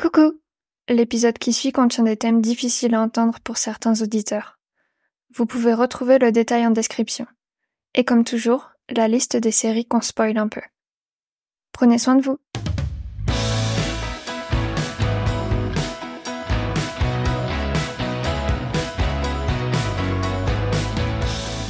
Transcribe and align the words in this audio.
Coucou 0.00 0.40
L'épisode 0.88 1.36
qui 1.36 1.52
suit 1.52 1.72
contient 1.72 2.04
des 2.04 2.16
thèmes 2.16 2.40
difficiles 2.40 2.94
à 2.94 3.02
entendre 3.02 3.38
pour 3.40 3.58
certains 3.58 4.00
auditeurs. 4.00 4.58
Vous 5.34 5.44
pouvez 5.44 5.74
retrouver 5.74 6.18
le 6.18 6.32
détail 6.32 6.66
en 6.66 6.70
description. 6.70 7.26
Et 7.94 8.02
comme 8.02 8.24
toujours, 8.24 8.70
la 8.88 9.08
liste 9.08 9.36
des 9.36 9.50
séries 9.50 9.84
qu'on 9.84 10.00
spoil 10.00 10.38
un 10.38 10.48
peu. 10.48 10.62
Prenez 11.72 11.98
soin 11.98 12.14
de 12.14 12.22
vous. 12.22 12.38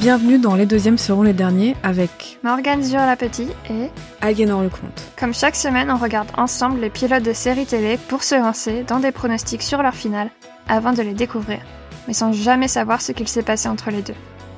Bienvenue 0.00 0.38
dans 0.38 0.54
Les 0.54 0.64
Deuxièmes 0.64 0.96
seront 0.96 1.20
les 1.20 1.34
derniers 1.34 1.76
avec 1.82 2.38
Morgane 2.42 2.80
la 2.90 3.16
Petit 3.16 3.48
et 3.68 3.90
Aliénor 4.22 4.62
le 4.62 4.70
Comte. 4.70 5.12
Comme 5.18 5.34
chaque 5.34 5.54
semaine, 5.54 5.90
on 5.90 5.98
regarde 5.98 6.30
ensemble 6.38 6.80
les 6.80 6.88
pilotes 6.88 7.22
de 7.22 7.34
séries 7.34 7.66
télé 7.66 7.98
pour 8.08 8.22
se 8.22 8.34
lancer 8.34 8.82
dans 8.82 8.98
des 8.98 9.12
pronostics 9.12 9.60
sur 9.60 9.82
leur 9.82 9.94
finale 9.94 10.30
avant 10.68 10.94
de 10.94 11.02
les 11.02 11.12
découvrir, 11.12 11.58
mais 12.08 12.14
sans 12.14 12.32
jamais 12.32 12.66
savoir 12.66 13.02
ce 13.02 13.12
qu'il 13.12 13.28
s'est 13.28 13.42
passé 13.42 13.68
entre 13.68 13.90
les 13.90 14.00
deux. 14.00 14.14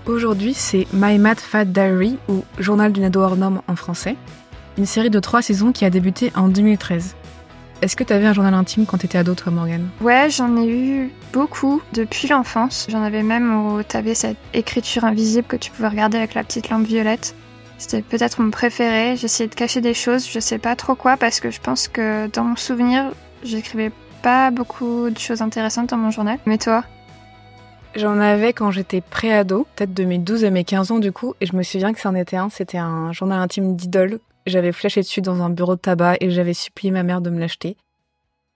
Aujourd'hui, 0.06 0.54
c'est 0.54 0.86
My 0.92 1.18
Mad 1.18 1.40
Fat 1.40 1.64
Diary 1.64 2.18
ou 2.28 2.44
Journal 2.60 2.92
d'une 2.92 3.02
ado 3.02 3.20
hors 3.22 3.34
norme 3.34 3.62
en 3.66 3.74
français, 3.74 4.14
une 4.78 4.86
série 4.86 5.10
de 5.10 5.18
trois 5.18 5.42
saisons 5.42 5.72
qui 5.72 5.84
a 5.84 5.90
débuté 5.90 6.30
en 6.36 6.46
2013. 6.46 7.16
Est-ce 7.82 7.96
que 7.96 8.04
tu 8.04 8.12
avais 8.12 8.26
un 8.26 8.32
journal 8.32 8.54
intime 8.54 8.86
quand 8.86 8.98
t'étais 8.98 9.18
ado, 9.18 9.34
toi, 9.34 9.50
Morgane? 9.50 9.88
Ouais, 10.00 10.30
j'en 10.30 10.56
ai 10.56 10.68
eu 10.68 11.10
beaucoup 11.32 11.82
depuis 11.92 12.28
l'enfance. 12.28 12.86
J'en 12.88 13.02
avais 13.02 13.24
même 13.24 13.52
où 13.52 13.82
t'avais 13.82 14.14
cette 14.14 14.36
écriture 14.54 15.04
invisible 15.04 15.48
que 15.48 15.56
tu 15.56 15.72
pouvais 15.72 15.88
regarder 15.88 16.16
avec 16.16 16.34
la 16.34 16.44
petite 16.44 16.70
lampe 16.70 16.86
violette. 16.86 17.34
C'était 17.78 18.02
peut-être 18.02 18.40
mon 18.40 18.52
préféré. 18.52 19.16
J'essayais 19.16 19.48
de 19.48 19.54
cacher 19.56 19.80
des 19.80 19.94
choses, 19.94 20.30
je 20.30 20.38
sais 20.38 20.58
pas 20.58 20.76
trop 20.76 20.94
quoi, 20.94 21.16
parce 21.16 21.40
que 21.40 21.50
je 21.50 21.60
pense 21.60 21.88
que 21.88 22.28
dans 22.28 22.44
mon 22.44 22.54
souvenir, 22.54 23.10
j'écrivais 23.42 23.90
pas 24.22 24.52
beaucoup 24.52 25.10
de 25.10 25.18
choses 25.18 25.42
intéressantes 25.42 25.90
dans 25.90 25.96
mon 25.96 26.12
journal. 26.12 26.38
Mais 26.46 26.58
toi? 26.58 26.84
J'en 27.96 28.20
avais 28.20 28.52
quand 28.52 28.70
j'étais 28.70 29.00
pré-ado, 29.00 29.66
peut-être 29.74 29.92
de 29.92 30.04
mes 30.04 30.18
12 30.18 30.44
à 30.44 30.50
mes 30.50 30.62
15 30.62 30.92
ans 30.92 30.98
du 31.00 31.10
coup, 31.10 31.34
et 31.40 31.46
je 31.46 31.56
me 31.56 31.64
souviens 31.64 31.92
que 31.92 32.00
c'en 32.00 32.14
était 32.14 32.36
un, 32.36 32.48
c'était 32.48 32.78
un 32.78 33.10
journal 33.10 33.40
intime 33.40 33.74
d'idole 33.74 34.20
j'avais 34.46 34.72
flashé 34.72 35.00
dessus 35.00 35.22
dans 35.22 35.42
un 35.42 35.50
bureau 35.50 35.76
de 35.76 35.80
tabac 35.80 36.16
et 36.20 36.30
j'avais 36.30 36.54
supplié 36.54 36.90
ma 36.90 37.02
mère 37.02 37.20
de 37.20 37.30
me 37.30 37.38
l'acheter. 37.38 37.76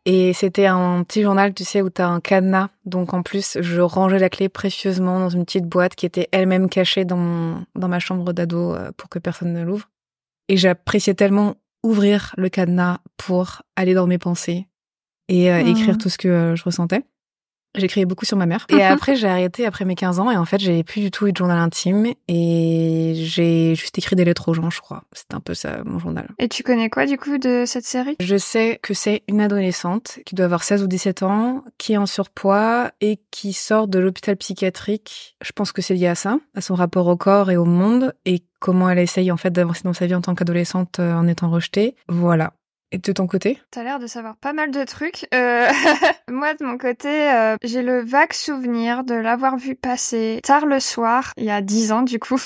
Et 0.09 0.33
c'était 0.35 0.67
un 0.67 1.03
petit 1.03 1.23
journal, 1.23 1.53
tu 1.53 1.65
sais, 1.65 1.83
où 1.83 1.91
t'as 1.91 2.07
un 2.07 2.21
cadenas. 2.21 2.69
Donc 2.85 3.13
en 3.13 3.23
plus, 3.23 3.59
je 3.61 3.81
rangeais 3.81 4.21
la 4.21 4.31
clé 4.31 4.49
précieusement 4.49 5.19
dans 5.19 5.31
une 5.31 5.45
petite 5.45 5.67
boîte 5.67 5.97
qui 5.97 6.07
était 6.07 6.29
elle-même 6.31 6.69
cachée 6.69 7.05
dans, 7.05 7.65
dans 7.75 7.89
ma 7.89 7.99
chambre 7.99 8.33
d'ado 8.33 8.73
euh, 8.73 8.93
pour 8.97 9.09
que 9.09 9.19
personne 9.19 9.53
ne 9.53 9.65
l'ouvre. 9.65 9.91
Et 10.49 10.57
j'appréciais 10.57 11.15
tellement 11.15 11.57
ouvrir 11.83 12.35
le 12.37 12.49
cadenas 12.49 12.99
pour 13.17 13.63
aller 13.75 13.95
dans 13.95 14.07
mes 14.07 14.19
pensées 14.19 14.69
et 15.29 15.51
euh, 15.51 15.59
écrire 15.59 15.95
mmh. 15.95 15.99
tout 15.99 16.09
ce 16.09 16.19
que 16.19 16.29
euh, 16.29 16.57
je 16.57 16.63
ressentais. 16.63 17.03
J'écrivais 17.77 18.07
beaucoup 18.07 18.25
sur 18.25 18.37
ma 18.37 18.47
mère. 18.47 18.67
Et 18.69 18.83
après, 18.83 19.17
j'ai 19.17 19.29
arrêté 19.29 19.67
après 19.67 19.85
mes 19.85 19.95
15 19.95 20.21
ans. 20.21 20.31
Et 20.31 20.37
en 20.37 20.45
fait, 20.45 20.59
j'ai 20.59 20.83
plus 20.83 21.01
du 21.01 21.11
tout 21.11 21.27
eu 21.27 21.33
de 21.33 21.37
journal 21.37 21.59
intime. 21.59 22.13
Et 22.29 23.13
j'ai 23.17 23.75
juste 23.75 23.99
écrit 23.99 24.17
des 24.17 24.25
lettres 24.25 24.49
aux 24.49 24.55
gens, 24.55 24.71
je 24.71 24.81
crois. 24.81 25.05
C'était 25.13 25.35
un 25.35 25.41
peu 25.41 25.55
ça, 25.55 25.83
mon 25.85 25.99
journal. 25.99 26.29
Et 26.39 26.49
tu 26.49 26.63
connais 26.63 26.91
quoi, 26.91 27.07
du 27.07 27.19
coup, 27.19 27.39
de 27.39 27.65
cette 27.67 27.85
série? 27.85 28.17
Je 28.21 28.37
sais 28.37 28.79
que 28.83 28.95
c'est 28.95 29.23
une 29.29 29.41
adolescente 29.41 30.19
qui 30.25 30.35
doit 30.35 30.47
avoir 30.47 30.63
16 30.63 30.83
ou 30.83 30.87
17 30.87 31.23
ans, 31.23 31.65
qui 31.79 31.93
est 31.95 31.97
en 31.97 32.07
surpoids 32.07 32.91
et 33.01 33.21
qui 33.31 33.53
sort 33.53 33.89
de 33.89 33.99
l'hôpital 33.99 34.37
psychiatrique. 34.37 35.37
Je 35.43 35.53
pense 35.53 35.73
que 35.73 35.83
c'est 35.83 35.95
lié 35.95 36.09
à 36.09 36.15
ça, 36.15 36.39
à 36.55 36.61
son 36.61 36.75
rapport 36.75 37.07
au 37.07 37.17
corps 37.17 37.51
et 37.51 37.57
au 37.57 37.65
monde. 37.65 38.15
Et 38.25 38.43
comment 38.59 38.89
elle 38.91 38.99
essaye, 38.99 39.31
en 39.31 39.37
fait, 39.37 39.51
d'avancer 39.51 39.83
dans 39.85 39.93
sa 39.93 40.07
vie 40.07 40.15
en 40.15 40.21
tant 40.21 40.35
qu'adolescente 40.35 40.99
euh, 40.99 41.15
en 41.15 41.27
étant 41.27 41.51
rejetée. 41.51 41.95
Voilà. 42.09 42.53
De 43.03 43.13
ton 43.13 43.27
côté? 43.27 43.61
T'as 43.71 43.83
l'air 43.83 43.99
de 43.99 44.07
savoir 44.07 44.37
pas 44.37 44.53
mal 44.53 44.71
de 44.71 44.85
trucs. 44.85 45.27
Euh... 45.35 45.69
Moi, 46.31 46.55
de 46.55 46.65
mon 46.65 46.79
côté, 46.79 47.31
euh, 47.31 47.57
j'ai 47.63 47.83
le 47.83 48.03
vague 48.03 48.33
souvenir 48.33 49.05
de 49.05 49.15
l'avoir 49.15 49.59
vu 49.59 49.75
passer 49.75 50.41
tard 50.43 50.67
le 50.67 50.81
soir, 50.81 51.33
il 51.37 51.45
y 51.45 51.51
a 51.51 51.61
dix 51.61 51.93
ans 51.93 52.03
du 52.03 52.19
coup. 52.19 52.41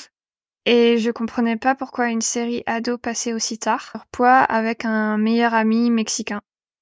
Et 0.67 0.99
je 0.99 1.11
comprenais 1.11 1.57
pas 1.57 1.75
pourquoi 1.75 2.09
une 2.09 2.21
série 2.21 2.63
ado 2.67 2.99
passait 2.99 3.33
aussi 3.33 3.59
tard. 3.59 4.05
Poids 4.13 4.39
avec 4.39 4.85
un 4.85 5.17
meilleur 5.17 5.55
ami 5.55 5.91
mexicain. 5.91 6.41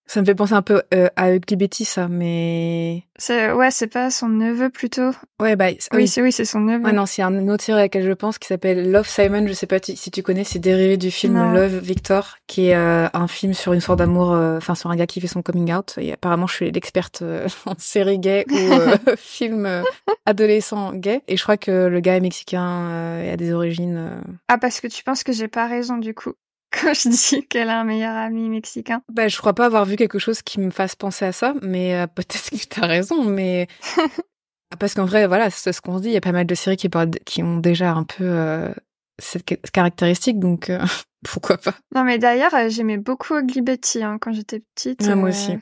Ça 0.08 0.22
me 0.22 0.26
fait 0.26 0.34
penser 0.34 0.54
un 0.54 0.62
peu 0.62 0.82
euh, 0.94 1.08
à 1.16 1.34
Ugly 1.34 1.56
Betty, 1.56 1.84
ça, 1.84 2.08
mais... 2.08 3.02
C'est, 3.18 3.52
ouais, 3.52 3.70
c'est 3.70 3.88
pas 3.88 4.10
son 4.10 4.30
neveu, 4.30 4.70
plutôt 4.70 5.10
Ouais, 5.38 5.54
bah... 5.54 5.66
Oui, 5.92 6.08
c'est 6.08 6.22
oui, 6.22 6.32
c'est 6.32 6.46
son 6.46 6.60
neveu. 6.60 6.82
Ouais, 6.82 6.92
non, 6.94 7.04
c'est 7.04 7.20
un 7.20 7.46
autre 7.48 7.62
série 7.62 7.78
à 7.78 7.82
laquelle 7.82 8.06
je 8.06 8.12
pense 8.12 8.38
qui 8.38 8.48
s'appelle 8.48 8.90
Love 8.90 9.06
Simon, 9.06 9.46
je 9.46 9.52
sais 9.52 9.66
pas 9.66 9.76
si 9.82 10.10
tu 10.10 10.22
connais, 10.22 10.44
c'est 10.44 10.60
dérivé 10.60 10.96
du 10.96 11.10
film 11.10 11.52
Love 11.52 11.76
Victor, 11.80 12.38
qui 12.46 12.68
est 12.68 12.74
euh, 12.74 13.06
un 13.12 13.28
film 13.28 13.52
sur 13.52 13.74
une 13.74 13.82
sorte 13.82 13.98
d'amour, 13.98 14.32
euh, 14.32 14.56
enfin, 14.56 14.74
sur 14.74 14.88
un 14.90 14.96
gars 14.96 15.06
qui 15.06 15.20
fait 15.20 15.26
son 15.26 15.42
coming 15.42 15.74
out. 15.74 15.96
Et 15.98 16.14
apparemment, 16.14 16.46
je 16.46 16.54
suis 16.54 16.70
l'experte 16.70 17.22
en 17.66 17.74
série 17.76 18.18
gay 18.18 18.46
ou 18.50 19.10
film 19.18 19.84
adolescent 20.24 20.94
gay. 20.94 21.20
Et 21.28 21.36
je 21.36 21.42
crois 21.42 21.58
que 21.58 21.86
le 21.86 22.00
gars 22.00 22.16
est 22.16 22.20
mexicain 22.20 23.20
et 23.20 23.28
a 23.28 23.36
des 23.36 23.52
origines... 23.52 24.22
Ah, 24.48 24.56
parce 24.56 24.80
que 24.80 24.86
tu 24.86 25.04
penses 25.04 25.22
que 25.22 25.32
j'ai 25.32 25.48
pas 25.48 25.66
raison, 25.66 25.98
du 25.98 26.14
coup 26.14 26.32
quand 26.72 26.94
je 26.94 27.08
dis 27.08 27.46
qu'elle 27.46 27.68
a 27.68 27.80
un 27.80 27.84
meilleur 27.84 28.16
ami 28.16 28.48
mexicain. 28.48 29.02
Bah, 29.12 29.28
je 29.28 29.36
crois 29.38 29.54
pas 29.54 29.66
avoir 29.66 29.84
vu 29.84 29.96
quelque 29.96 30.18
chose 30.18 30.42
qui 30.42 30.60
me 30.60 30.70
fasse 30.70 30.96
penser 30.96 31.24
à 31.24 31.32
ça, 31.32 31.54
mais 31.62 31.94
euh, 31.94 32.06
peut-être 32.14 32.50
que 32.50 32.56
tu 32.56 32.80
as 32.80 32.86
raison, 32.86 33.24
mais 33.24 33.68
parce 34.78 34.94
qu'en 34.94 35.06
vrai, 35.06 35.26
voilà, 35.26 35.50
c'est 35.50 35.72
ce 35.72 35.80
qu'on 35.80 35.98
se 35.98 36.02
dit. 36.02 36.08
Il 36.08 36.14
y 36.14 36.18
a 36.18 36.22
pas 36.22 36.32
mal 36.32 36.46
de 36.46 36.54
séries 36.54 36.76
qui, 36.76 36.88
qui 37.24 37.42
ont 37.42 37.58
déjà 37.58 37.92
un 37.92 38.04
peu 38.04 38.24
euh, 38.24 38.72
cette 39.18 39.44
caractéristique, 39.72 40.38
donc 40.38 40.70
euh, 40.70 40.84
pourquoi 41.24 41.56
pas. 41.58 41.74
Non, 41.94 42.04
mais 42.04 42.18
d'ailleurs, 42.18 42.52
j'aimais 42.68 42.98
beaucoup 42.98 43.36
Ugly 43.36 43.62
Betty 43.62 44.02
hein, 44.02 44.18
quand 44.20 44.32
j'étais 44.32 44.62
petite. 44.74 45.06
moi 45.08 45.30
aussi. 45.30 45.52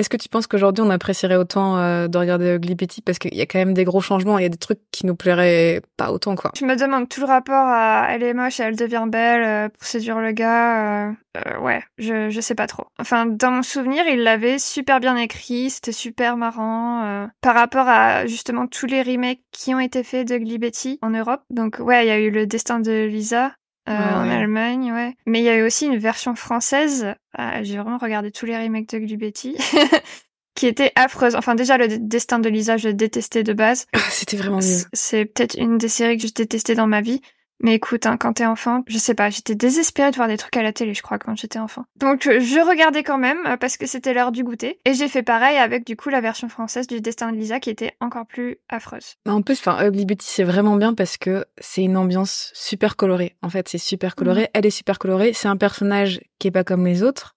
Est-ce 0.00 0.08
que 0.08 0.16
tu 0.16 0.30
penses 0.30 0.46
qu'aujourd'hui 0.46 0.82
on 0.82 0.88
apprécierait 0.88 1.36
autant 1.36 1.76
euh, 1.76 2.08
de 2.08 2.16
regarder 2.16 2.54
Ugly 2.54 2.74
Betty? 2.74 3.02
Parce 3.02 3.18
qu'il 3.18 3.34
y 3.34 3.42
a 3.42 3.44
quand 3.44 3.58
même 3.58 3.74
des 3.74 3.84
gros 3.84 4.00
changements, 4.00 4.38
il 4.38 4.42
y 4.42 4.46
a 4.46 4.48
des 4.48 4.56
trucs 4.56 4.80
qui 4.92 5.04
nous 5.04 5.14
plairaient 5.14 5.82
pas 5.98 6.10
autant 6.10 6.36
quoi. 6.36 6.52
Je 6.58 6.64
me 6.64 6.74
demande 6.74 7.06
tout 7.06 7.20
le 7.20 7.26
rapport 7.26 7.66
à 7.66 8.06
elle 8.08 8.22
est 8.22 8.32
moche 8.32 8.60
et 8.60 8.62
elle 8.62 8.76
devient 8.76 9.04
belle 9.08 9.42
euh, 9.42 9.68
pour 9.68 9.86
séduire 9.86 10.18
le 10.18 10.32
gars. 10.32 11.08
Euh, 11.08 11.12
euh, 11.36 11.58
ouais, 11.58 11.82
je 11.98 12.30
je 12.30 12.40
sais 12.40 12.54
pas 12.54 12.66
trop. 12.66 12.86
Enfin 12.98 13.26
dans 13.26 13.50
mon 13.50 13.62
souvenir 13.62 14.04
il 14.08 14.22
l'avait 14.22 14.58
super 14.58 15.00
bien 15.00 15.16
écrit, 15.16 15.68
c'était 15.68 15.92
super 15.92 16.38
marrant 16.38 17.28
par 17.42 17.54
rapport 17.54 17.86
à 17.86 18.26
justement 18.26 18.66
tous 18.66 18.86
les 18.86 19.02
remakes 19.02 19.42
qui 19.52 19.74
ont 19.74 19.80
été 19.80 20.02
faits 20.02 20.26
d'Ugly 20.26 20.56
Betty 20.56 20.98
en 21.02 21.10
Europe. 21.10 21.42
Donc 21.50 21.76
ouais 21.78 22.06
il 22.06 22.08
y 22.08 22.12
a 22.12 22.18
eu 22.18 22.30
le 22.30 22.46
destin 22.46 22.80
de 22.80 23.04
Lisa 23.04 23.52
euh, 23.90 24.14
en 24.14 24.28
Allemagne, 24.28 24.92
ouais. 24.92 25.14
Mais 25.26 25.40
il 25.40 25.44
y 25.44 25.48
a 25.48 25.56
eu 25.56 25.62
aussi 25.62 25.86
une 25.86 25.98
version 25.98 26.34
française. 26.34 27.14
Euh, 27.38 27.60
j'ai 27.62 27.78
vraiment 27.78 27.98
regardé 27.98 28.30
tous 28.30 28.46
les 28.46 28.56
remakes 28.56 28.88
de 28.90 28.98
Glubetti. 28.98 29.56
qui 30.54 30.66
était 30.66 30.92
affreuse. 30.94 31.36
Enfin, 31.36 31.54
déjà, 31.54 31.78
le 31.78 31.88
destin 31.98 32.38
de 32.38 32.48
Lisa, 32.48 32.76
je 32.76 32.88
détestais 32.88 33.42
de 33.42 33.52
base. 33.52 33.86
Ah, 33.94 33.98
c'était 34.10 34.36
vraiment. 34.36 34.60
C'est 34.92 35.24
peut-être 35.24 35.56
une 35.56 35.78
des 35.78 35.88
séries 35.88 36.18
que 36.18 36.26
je 36.26 36.34
détestais 36.34 36.74
dans 36.74 36.86
ma 36.86 37.00
vie. 37.00 37.22
Mais 37.62 37.74
écoute, 37.74 38.06
hein, 38.06 38.16
quand 38.16 38.34
t'es 38.34 38.46
enfant, 38.46 38.82
je 38.86 38.96
sais 38.96 39.14
pas, 39.14 39.28
j'étais 39.28 39.54
désespérée 39.54 40.10
de 40.10 40.16
voir 40.16 40.28
des 40.28 40.38
trucs 40.38 40.56
à 40.56 40.62
la 40.62 40.72
télé, 40.72 40.94
je 40.94 41.02
crois, 41.02 41.18
quand 41.18 41.36
j'étais 41.36 41.58
enfant. 41.58 41.84
Donc 41.96 42.26
euh, 42.26 42.40
je 42.40 42.58
regardais 42.66 43.02
quand 43.02 43.18
même 43.18 43.46
euh, 43.46 43.56
parce 43.58 43.76
que 43.76 43.86
c'était 43.86 44.14
l'heure 44.14 44.32
du 44.32 44.44
goûter, 44.44 44.78
et 44.84 44.94
j'ai 44.94 45.08
fait 45.08 45.22
pareil 45.22 45.58
avec 45.58 45.86
du 45.86 45.94
coup 45.96 46.08
la 46.08 46.22
version 46.22 46.48
française 46.48 46.86
du 46.86 47.00
Destin 47.00 47.32
de 47.32 47.36
Lisa 47.36 47.60
qui 47.60 47.70
était 47.70 47.92
encore 48.00 48.26
plus 48.26 48.58
affreuse. 48.70 49.16
En 49.28 49.42
plus, 49.42 49.58
enfin, 49.58 49.86
Ugly 49.86 50.06
Betty 50.06 50.26
c'est 50.26 50.44
vraiment 50.44 50.76
bien 50.76 50.94
parce 50.94 51.18
que 51.18 51.44
c'est 51.58 51.82
une 51.82 51.96
ambiance 51.96 52.50
super 52.54 52.96
colorée. 52.96 53.36
En 53.42 53.50
fait, 53.50 53.68
c'est 53.68 53.78
super 53.78 54.14
coloré, 54.14 54.42
mhm. 54.42 54.48
elle 54.54 54.66
est 54.66 54.70
super 54.70 54.98
colorée. 54.98 55.32
C'est 55.34 55.48
un 55.48 55.56
personnage 55.56 56.20
qui 56.38 56.48
est 56.48 56.52
pas 56.52 56.64
comme 56.64 56.86
les 56.86 57.02
autres. 57.02 57.36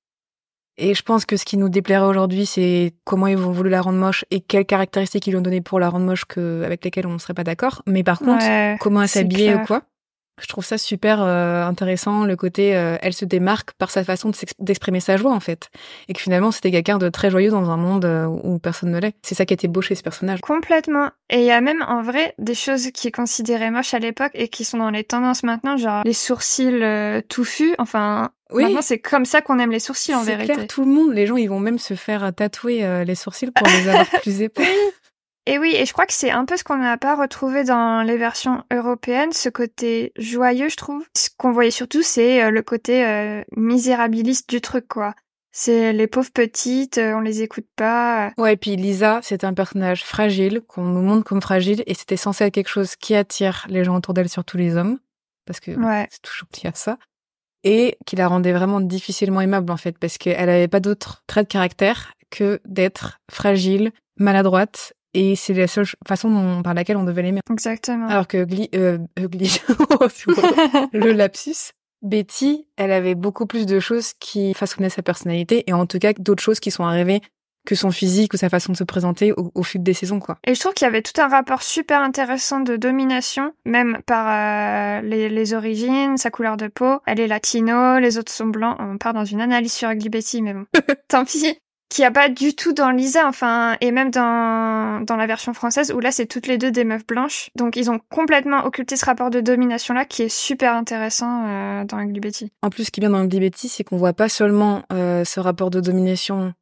Et 0.78 0.96
je 0.96 1.04
pense 1.04 1.26
que 1.26 1.38
ce 1.38 1.46
qui 1.46 1.58
nous 1.58 1.70
déplairait 1.70 2.08
aujourd'hui, 2.08 2.48
c'est 2.48 2.96
comment 3.04 3.28
ils 3.28 3.38
vont 3.38 3.52
voulu 3.52 3.70
la 3.70 3.82
rendre 3.82 4.00
moche 4.00 4.26
et 4.32 4.40
quelles 4.40 4.66
caractéristiques 4.66 5.28
ils 5.28 5.32
lui 5.32 5.38
ont 5.38 5.42
donné 5.42 5.62
pour 5.62 5.80
la 5.80 5.88
rendre 5.90 6.06
moche 6.06 6.26
que, 6.26 6.64
avec 6.64 6.84
lesquelles 6.84 7.06
on 7.06 7.14
ne 7.14 7.20
serait 7.20 7.36
pas 7.36 7.44
d'accord. 7.44 7.84
Mais 7.86 8.02
par 8.02 8.18
contre, 8.18 8.44
comment 8.80 9.04
elle 9.04 9.08
s'habiller 9.08 9.54
ou 9.54 9.60
quoi. 9.60 9.84
Je 10.42 10.48
trouve 10.48 10.66
ça 10.66 10.80
super 10.80 11.22
euh, 11.22 11.64
intéressant, 11.64 12.26
le 12.26 12.36
côté 12.36 12.76
euh, 12.76 12.98
elle 13.04 13.14
se 13.14 13.24
démarque 13.24 13.74
par 13.74 13.92
sa 13.92 14.04
façon 14.04 14.32
d'exprimer 14.58 15.00
sa 15.00 15.16
joie 15.16 15.32
en 15.32 15.40
fait. 15.40 15.70
Et 16.08 16.14
que 16.14 16.20
finalement 16.20 16.52
c'était 16.52 16.72
quelqu'un 16.72 16.98
de 16.98 17.08
très 17.10 17.30
joyeux 17.30 17.52
dans 17.52 17.70
un 17.70 17.78
monde 17.78 18.06
euh, 18.06 18.26
où 18.26 18.58
personne 18.58 18.90
ne 18.90 19.00
l'est. 19.00 19.16
C'est 19.22 19.36
ça 19.36 19.46
qui 19.46 19.54
était 19.54 19.68
beau 19.68 19.82
chez 19.82 19.94
ce 19.94 20.02
personnage. 20.02 20.42
Complètement. 20.42 21.12
Et 21.30 21.40
il 21.42 21.46
y 21.46 21.52
a 21.52 21.62
même 21.62 21.86
en 21.88 22.02
vrai 22.02 22.34
des 22.40 22.56
choses 22.56 22.90
qui 22.92 23.08
est 23.08 23.12
considérées 23.12 23.70
moches 23.70 23.94
à 23.94 24.00
l'époque 24.00 24.32
et 24.34 24.48
qui 24.48 24.66
sont 24.66 24.80
dans 24.80 24.90
les 24.90 25.04
tendances 25.04 25.44
maintenant, 25.44 25.78
genre 25.78 26.02
les 26.04 26.14
sourcils 26.14 26.82
touffus. 27.30 27.76
Enfin, 27.78 28.32
oui. 28.52 28.64
Maintenant, 28.64 28.82
c'est 28.82 29.00
comme 29.00 29.26
ça 29.26 29.42
qu'on 29.42 29.60
aime 29.60 29.72
les 29.72 29.80
sourcils 29.80 30.16
en 30.16 30.24
vérité. 30.24 30.54
Clair, 30.54 30.68
tout 30.68 30.86
le 30.86 30.92
monde, 30.92 31.14
les 31.14 31.28
gens, 31.28 31.38
ils 31.38 31.48
vont 31.48 31.60
même 31.60 31.80
se 31.80 31.94
faire 31.94 32.34
tatouer 32.36 33.04
les 33.06 33.16
sourcils 33.16 33.52
pour 33.52 33.68
les 33.68 33.88
avoir 33.88 34.06
plus 34.22 34.42
épais. 34.42 34.68
Et 35.46 35.60
oui, 35.60 35.76
et 35.76 35.86
je 35.86 35.92
crois 35.92 36.06
que 36.06 36.14
c'est 36.14 36.32
un 36.32 36.46
peu 36.46 36.56
ce 36.56 36.64
qu'on 36.64 36.78
n'a 36.78 36.98
pas 36.98 37.16
retrouvé 37.16 37.66
dans 37.66 38.02
les 38.02 38.16
versions 38.16 38.64
européennes, 38.72 39.34
ce 39.34 39.50
côté 39.50 40.14
joyeux, 40.18 40.70
je 40.70 40.78
trouve. 40.78 41.06
Ce 41.18 41.30
qu'on 41.38 41.52
voyait 41.52 41.72
surtout, 41.72 42.02
c'est 42.02 42.42
euh, 42.44 42.50
le 42.50 42.62
côté 42.62 43.06
euh, 43.06 43.44
misérabiliste 43.58 44.50
du 44.50 44.62
truc, 44.62 44.88
quoi. 44.88 45.14
C'est 45.52 45.92
les 45.92 46.08
pauvres 46.08 46.32
petites, 46.34 46.98
euh, 46.98 47.14
on 47.14 47.20
les 47.20 47.42
écoute 47.42 47.68
pas. 47.76 48.32
Ouais, 48.38 48.54
et 48.54 48.58
puis 48.58 48.78
Lisa, 48.78 49.20
c'est 49.22 49.44
un 49.44 49.54
personnage 49.54 50.04
fragile, 50.06 50.62
qu'on 50.62 50.84
nous 50.84 51.02
montre 51.02 51.26
comme 51.26 51.42
fragile, 51.42 51.84
et 51.88 51.94
c'était 51.94 52.18
censé 52.18 52.46
être 52.46 52.54
quelque 52.54 52.70
chose 52.70 52.96
qui 52.96 53.14
attire 53.14 53.66
les 53.68 53.84
gens 53.84 53.98
autour 53.98 54.14
d'elle, 54.14 54.30
surtout 54.30 54.58
les 54.58 54.78
hommes, 54.78 54.98
parce 55.46 55.60
que 55.60 55.72
c'est 56.10 56.22
toujours 56.22 56.48
lié 56.64 56.70
à 56.70 56.74
ça, 56.74 56.98
et 57.66 57.98
qui 58.06 58.16
la 58.16 58.30
rendait 58.30 58.54
vraiment 58.54 58.80
difficilement 58.80 59.42
aimable, 59.42 59.72
en 59.72 59.78
fait, 59.78 59.98
parce 60.00 60.18
qu'elle 60.18 60.50
avait 60.50 60.70
pas 60.70 60.80
d'autres 60.80 61.22
traits 61.28 61.48
de 61.48 61.52
caractère 61.52 62.14
que 62.32 62.62
d'être 62.66 63.20
fragile, 63.30 63.92
maladroite, 64.18 64.94
et 65.14 65.36
c'est 65.36 65.54
la 65.54 65.68
seule 65.68 65.86
façon 66.08 66.62
par 66.64 66.74
laquelle 66.74 66.98
on 66.98 67.04
devait 67.04 67.22
l'aimer. 67.22 67.42
Exactement. 67.52 68.08
Alors 68.08 68.28
que 68.28 68.44
Glee, 68.44 68.70
euh, 68.76 68.98
Glee 69.18 69.62
oh, 70.00 70.08
le 70.94 71.12
lapsus, 71.12 71.72
Betty, 72.02 72.68
elle 72.78 72.92
avait 72.92 73.16
beaucoup 73.16 73.46
plus 73.46 73.66
de 73.66 73.80
choses 73.80 74.14
qui 74.20 74.54
façonnaient 74.54 74.90
sa 74.90 75.02
personnalité, 75.02 75.64
et 75.68 75.74
en 75.74 75.86
tout 75.86 76.00
cas 76.00 76.14
d'autres 76.14 76.44
choses 76.44 76.60
qui 76.60 76.72
sont 76.72 76.84
arrivées 76.84 77.22
que 77.66 77.76
son 77.76 77.92
physique 77.92 78.34
ou 78.34 78.38
sa 78.38 78.50
façon 78.50 78.74
de 78.74 78.78
se 78.78 78.84
présenter 78.84 79.32
au, 79.32 79.52
au 79.56 79.64
fil 79.64 79.82
des 79.82 79.94
saisons, 79.94 80.20
quoi. 80.20 80.38
Et 80.46 80.54
je 80.54 80.60
trouve 80.60 80.74
qu'il 80.74 80.86
y 80.86 80.90
avait 80.90 81.02
tout 81.02 81.20
un 81.22 81.28
rapport 81.28 81.64
super 81.64 82.02
intéressant 82.02 82.60
de 82.60 82.76
domination, 82.76 83.54
même 83.66 84.00
par 84.06 84.28
euh, 84.28 85.02
les, 85.02 85.30
les, 85.30 85.54
origines, 85.54 86.18
sa 86.18 86.30
couleur 86.30 86.58
de 86.58 86.68
peau. 86.68 87.00
Elle 87.06 87.20
est 87.20 87.28
latino, 87.28 88.00
les 88.00 88.18
autres 88.18 88.32
sont 88.32 88.48
blancs. 88.48 88.76
On 88.80 88.98
part 88.98 89.14
dans 89.14 89.26
une 89.26 89.42
analyse 89.42 89.74
sur 89.74 89.90
Ugly 89.90 90.10
Betty, 90.10 90.42
mais 90.42 90.54
bon, 90.54 90.66
tant 91.08 91.24
pis. 91.24 91.58
Qui 91.94 92.04
a 92.04 92.10
pas 92.10 92.28
du 92.28 92.56
tout 92.56 92.74
dans 92.74 92.90
Lisa, 92.90 93.28
enfin, 93.28 93.78
et 93.80 93.92
même 93.92 94.10
dans, 94.10 95.02
dans 95.02 95.16
la 95.16 95.28
version 95.28 95.54
française, 95.54 95.94
où 95.96 96.00
là, 96.00 96.12
c'est 96.12 96.26
toutes 96.26 96.48
les 96.48 96.58
deux 96.58 96.72
des 96.72 96.86
meufs 96.86 97.06
blanches. 97.06 97.52
Donc, 97.56 97.76
ils 97.76 97.92
ont 97.92 98.00
complètement 98.10 98.66
occulté 98.66 98.96
ce 98.96 99.06
rapport 99.06 99.30
de 99.30 99.42
domination-là, 99.42 100.06
qui 100.06 100.24
est 100.24 100.36
super 100.36 100.74
intéressant 100.74 101.46
euh, 101.46 101.86
dans 101.86 102.00
Ugly 102.00 102.20
Betty. 102.20 102.52
En 102.64 102.72
plus, 102.72 102.86
ce 102.86 102.90
qui 102.90 103.00
est 103.00 103.02
bien 103.02 103.12
dans 103.12 103.24
Ugly 103.24 103.42
Betty, 103.42 103.70
c'est 103.70 103.84
qu'on 103.84 103.98
voit 103.98 104.14
pas 104.14 104.28
seulement 104.28 104.82
euh, 104.92 105.24
ce 105.24 105.40
rapport 105.40 105.70
de 105.70 105.82
domination 105.82 106.56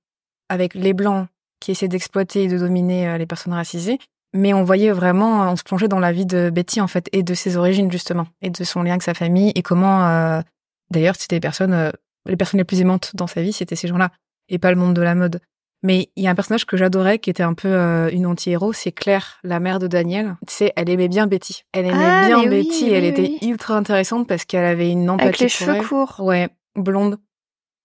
avec 0.50 0.76
les 0.76 0.92
blancs 0.92 1.28
qui 1.62 1.72
essaient 1.72 1.88
d'exploiter 1.88 2.44
et 2.44 2.48
de 2.50 2.58
dominer 2.58 3.08
euh, 3.08 3.18
les 3.18 3.26
personnes 3.26 3.54
racisées, 3.54 4.00
mais 4.34 4.54
on 4.54 4.66
voyait 4.66 4.92
vraiment, 4.92 5.50
on 5.50 5.56
se 5.56 5.64
plongeait 5.64 5.88
dans 5.88 6.00
la 6.00 6.12
vie 6.12 6.26
de 6.26 6.50
Betty 6.50 6.82
en 6.82 6.88
fait 6.88 7.08
et 7.14 7.24
de 7.24 7.34
ses 7.34 7.56
origines 7.56 7.90
justement 7.90 8.28
et 8.42 8.50
de 8.50 8.64
son 8.66 8.84
lien 8.84 8.92
avec 8.92 9.04
sa 9.04 9.14
famille 9.14 9.54
et 9.56 9.62
comment, 9.62 10.44
d'ailleurs, 10.90 11.16
c'était 11.16 11.38
les 11.38 11.42
personnes, 11.42 11.94
les 12.26 12.36
personnes 12.36 12.58
les 12.58 12.66
plus 12.66 12.82
aimantes 12.82 13.12
dans 13.14 13.28
sa 13.28 13.42
vie, 13.42 13.54
c'était 13.54 13.78
ces 13.78 13.88
gens-là 13.88 14.12
et 14.52 14.60
pas 14.60 14.70
le 14.70 14.78
monde 14.78 14.94
de 14.94 15.02
la 15.02 15.16
mode. 15.16 15.40
Mais 15.84 16.10
il 16.16 16.24
y 16.24 16.28
a 16.28 16.30
un 16.30 16.36
personnage 16.36 16.66
que 16.66 16.78
j'adorais 16.78 17.18
qui 17.18 17.32
était 17.32 17.42
un 17.42 17.56
peu 17.56 18.08
une 18.12 18.28
anti-héros, 18.28 18.72
c'est 18.72 18.92
Claire, 18.92 19.40
la 19.44 19.60
mère 19.60 19.80
de 19.80 19.88
Daniel. 19.88 20.36
Tu 20.48 20.54
sais, 20.54 20.74
elle 20.76 20.92
aimait 20.92 21.08
bien 21.08 21.26
Betty. 21.26 21.64
Elle 21.74 21.88
aimait 21.88 21.98
ah, 22.06 22.28
bien 22.28 22.46
Betty. 22.46 22.84
Oui, 22.84 22.90
elle 22.94 23.04
oui. 23.04 23.08
était 23.10 23.46
ultra 23.48 23.78
intéressante 23.78 24.28
parce 24.28 24.46
qu'elle 24.46 24.66
avait 24.66 24.92
une 24.92 25.10
empathie. 25.10 25.28
Avec 25.28 25.40
les 25.40 25.48
pour 25.48 25.56
cheveux 25.56 25.76
elle. 25.78 25.88
courts. 25.88 26.16
Ouais, 26.20 26.50
blonde, 26.76 27.18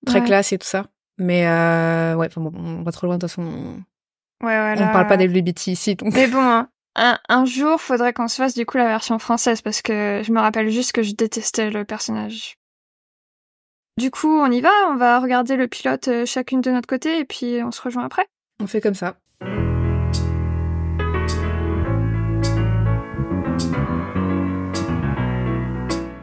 très 0.05 0.21
Ouais. 0.21 0.27
classe 0.27 0.53
et 0.53 0.59
tout 0.59 0.67
ça. 0.67 0.85
Mais 1.17 1.47
euh, 1.47 2.15
ouais, 2.17 2.29
bon, 2.37 2.53
on 2.55 2.83
va 2.83 2.93
trop 2.93 3.07
loin 3.07 3.17
de 3.17 3.21
toute 3.21 3.31
façon. 3.31 3.43
Ouais, 4.43 4.49
ouais, 4.49 4.75
On 4.79 4.93
parle 4.93 5.07
pas 5.07 5.17
d'LGBT 5.17 5.69
ici, 5.69 5.95
donc. 5.95 6.13
Mais 6.13 6.27
bon, 6.27 6.39
hein, 6.43 6.69
un, 6.97 7.19
un 7.31 7.47
jour, 7.47 7.81
faudrait 7.81 8.13
qu'on 8.13 8.29
se 8.29 8.37
fasse 8.37 8.55
du 8.55 8.67
coup 8.67 8.77
la 8.77 8.89
version 8.89 9.19
française 9.19 9.63
parce 9.63 9.81
que 9.81 10.21
je 10.23 10.31
me 10.33 10.41
rappelle 10.41 10.69
juste 10.69 10.93
que 10.93 11.03
je 11.03 11.15
détestais 11.15 11.71
le 11.71 11.87
personnage. 11.87 12.59
Du 13.99 14.11
coup, 14.11 14.29
on 14.29 14.51
y 14.51 14.61
va, 14.61 14.71
on 14.91 14.97
va 14.97 15.21
regarder 15.21 15.57
le 15.57 15.69
pilote 15.69 16.09
euh, 16.09 16.27
chacune 16.27 16.61
de 16.61 16.71
notre 16.71 16.87
côté 16.87 17.19
et 17.19 17.25
puis 17.25 17.63
on 17.63 17.71
se 17.71 17.81
rejoint 17.81 18.05
après. 18.05 18.27
On 18.61 18.67
fait 18.67 18.83
comme 18.83 18.95
ça. 18.95 19.17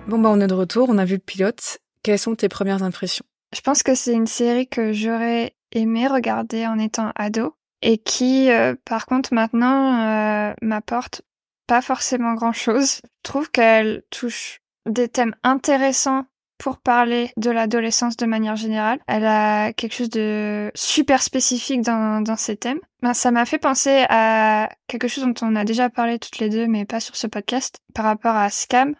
Bon 0.07 0.19
bah 0.19 0.29
on 0.29 0.39
est 0.39 0.45
de 0.45 0.53
retour, 0.53 0.89
on 0.89 0.99
a 0.99 1.05
vu 1.05 1.15
le 1.15 1.19
pilote. 1.19 1.79
Quelles 2.03 2.19
sont 2.19 2.35
tes 2.35 2.47
premières 2.47 2.83
impressions? 2.83 3.25
Je 3.55 3.61
pense 3.61 3.81
que 3.81 3.95
c'est 3.95 4.13
une 4.13 4.27
série 4.27 4.67
que 4.67 4.93
j'aurais 4.93 5.55
aimé 5.71 6.07
regarder 6.07 6.67
en 6.67 6.77
étant 6.77 7.11
ado 7.15 7.55
et 7.81 7.97
qui, 7.97 8.51
euh, 8.51 8.75
par 8.85 9.07
contre, 9.07 9.33
maintenant 9.33 10.49
euh, 10.49 10.53
m'apporte 10.61 11.23
pas 11.65 11.81
forcément 11.81 12.35
grand-chose. 12.35 12.97
Je 12.97 13.23
trouve 13.23 13.49
qu'elle 13.49 14.03
touche 14.11 14.59
des 14.85 15.07
thèmes 15.07 15.33
intéressants 15.43 16.25
pour 16.57 16.77
parler 16.77 17.31
de 17.37 17.51
l'adolescence 17.51 18.17
de 18.17 18.25
manière 18.25 18.55
générale. 18.55 18.99
Elle 19.07 19.25
a 19.25 19.73
quelque 19.73 19.95
chose 19.95 20.09
de 20.09 20.71
super 20.75 21.21
spécifique 21.21 21.81
dans, 21.81 22.21
dans 22.21 22.37
ses 22.37 22.57
thèmes. 22.57 22.79
Ben, 23.01 23.13
ça 23.13 23.31
m'a 23.31 23.45
fait 23.45 23.57
penser 23.57 24.05
à 24.09 24.69
quelque 24.87 25.07
chose 25.07 25.25
dont 25.25 25.33
on 25.41 25.55
a 25.55 25.65
déjà 25.65 25.89
parlé 25.89 26.19
toutes 26.19 26.39
les 26.39 26.49
deux, 26.49 26.67
mais 26.67 26.85
pas 26.85 26.99
sur 26.99 27.15
ce 27.15 27.27
podcast, 27.27 27.79
par 27.93 28.05
rapport 28.05 28.35
à 28.35 28.49
Scam. 28.49 28.95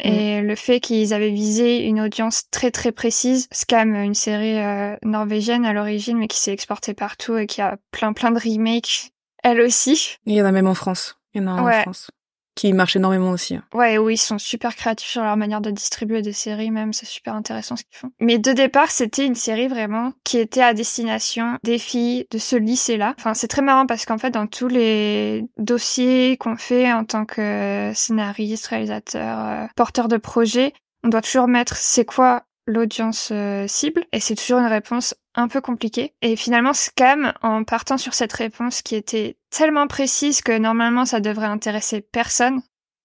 Et 0.00 0.40
le 0.40 0.56
fait 0.56 0.80
qu'ils 0.80 1.12
avaient 1.12 1.30
visé 1.30 1.84
une 1.84 2.00
audience 2.00 2.48
très 2.50 2.70
très 2.70 2.92
précise, 2.92 3.46
Scam, 3.52 3.94
une 3.94 4.14
série 4.14 4.58
euh, 4.58 4.96
norvégienne 5.04 5.64
à 5.64 5.72
l'origine, 5.72 6.18
mais 6.18 6.28
qui 6.28 6.38
s'est 6.38 6.52
exportée 6.52 6.94
partout 6.94 7.36
et 7.36 7.46
qui 7.46 7.60
a 7.60 7.76
plein 7.90 8.12
plein 8.12 8.30
de 8.30 8.38
remakes, 8.38 9.12
elle 9.42 9.60
aussi. 9.60 10.16
Il 10.24 10.34
y 10.34 10.42
en 10.42 10.46
a 10.46 10.52
même 10.52 10.66
en 10.66 10.74
France. 10.74 11.18
Il 11.34 11.42
y 11.42 11.44
en 11.44 11.48
a 11.48 11.60
en. 11.60 11.82
France. 11.82 12.10
Qui 12.54 12.72
marche 12.74 12.96
énormément 12.96 13.30
aussi. 13.30 13.56
hein. 13.56 13.64
Ouais, 13.72 13.96
oui, 13.96 14.14
ils 14.14 14.18
sont 14.18 14.38
super 14.38 14.76
créatifs 14.76 15.08
sur 15.08 15.22
leur 15.22 15.36
manière 15.36 15.62
de 15.62 15.70
distribuer 15.70 16.20
des 16.20 16.34
séries, 16.34 16.70
même, 16.70 16.92
c'est 16.92 17.06
super 17.06 17.34
intéressant 17.34 17.76
ce 17.76 17.82
qu'ils 17.84 17.96
font. 17.96 18.10
Mais 18.20 18.38
de 18.38 18.52
départ, 18.52 18.90
c'était 18.90 19.24
une 19.24 19.34
série 19.34 19.68
vraiment 19.68 20.12
qui 20.22 20.38
était 20.38 20.62
à 20.62 20.74
destination 20.74 21.56
des 21.64 21.78
filles 21.78 22.26
de 22.30 22.38
ce 22.38 22.56
lycée-là. 22.56 23.14
Enfin, 23.18 23.32
c'est 23.34 23.48
très 23.48 23.62
marrant 23.62 23.86
parce 23.86 24.04
qu'en 24.04 24.18
fait, 24.18 24.30
dans 24.30 24.46
tous 24.46 24.68
les 24.68 25.44
dossiers 25.58 26.36
qu'on 26.36 26.56
fait 26.56 26.92
en 26.92 27.04
tant 27.04 27.24
que 27.24 27.90
scénariste, 27.94 28.66
réalisateur, 28.66 29.38
euh, 29.38 29.66
porteur 29.74 30.08
de 30.08 30.18
projet, 30.18 30.72
on 31.04 31.08
doit 31.08 31.22
toujours 31.22 31.48
mettre 31.48 31.76
c'est 31.76 32.04
quoi 32.04 32.42
l'audience 32.66 33.30
euh, 33.32 33.66
cible 33.66 34.04
et 34.12 34.20
c'est 34.20 34.36
toujours 34.36 34.60
une 34.60 34.66
réponse 34.66 35.14
un 35.34 35.48
peu 35.48 35.60
compliquée. 35.60 36.14
Et 36.22 36.36
finalement, 36.36 36.74
Scam, 36.74 37.32
en 37.42 37.64
partant 37.64 37.98
sur 37.98 38.14
cette 38.14 38.32
réponse 38.32 38.82
qui 38.82 38.94
était 38.94 39.36
tellement 39.50 39.86
précise 39.86 40.42
que 40.42 40.56
normalement 40.56 41.04
ça 41.04 41.20
devrait 41.20 41.46
intéresser 41.46 42.00
personne, 42.00 42.62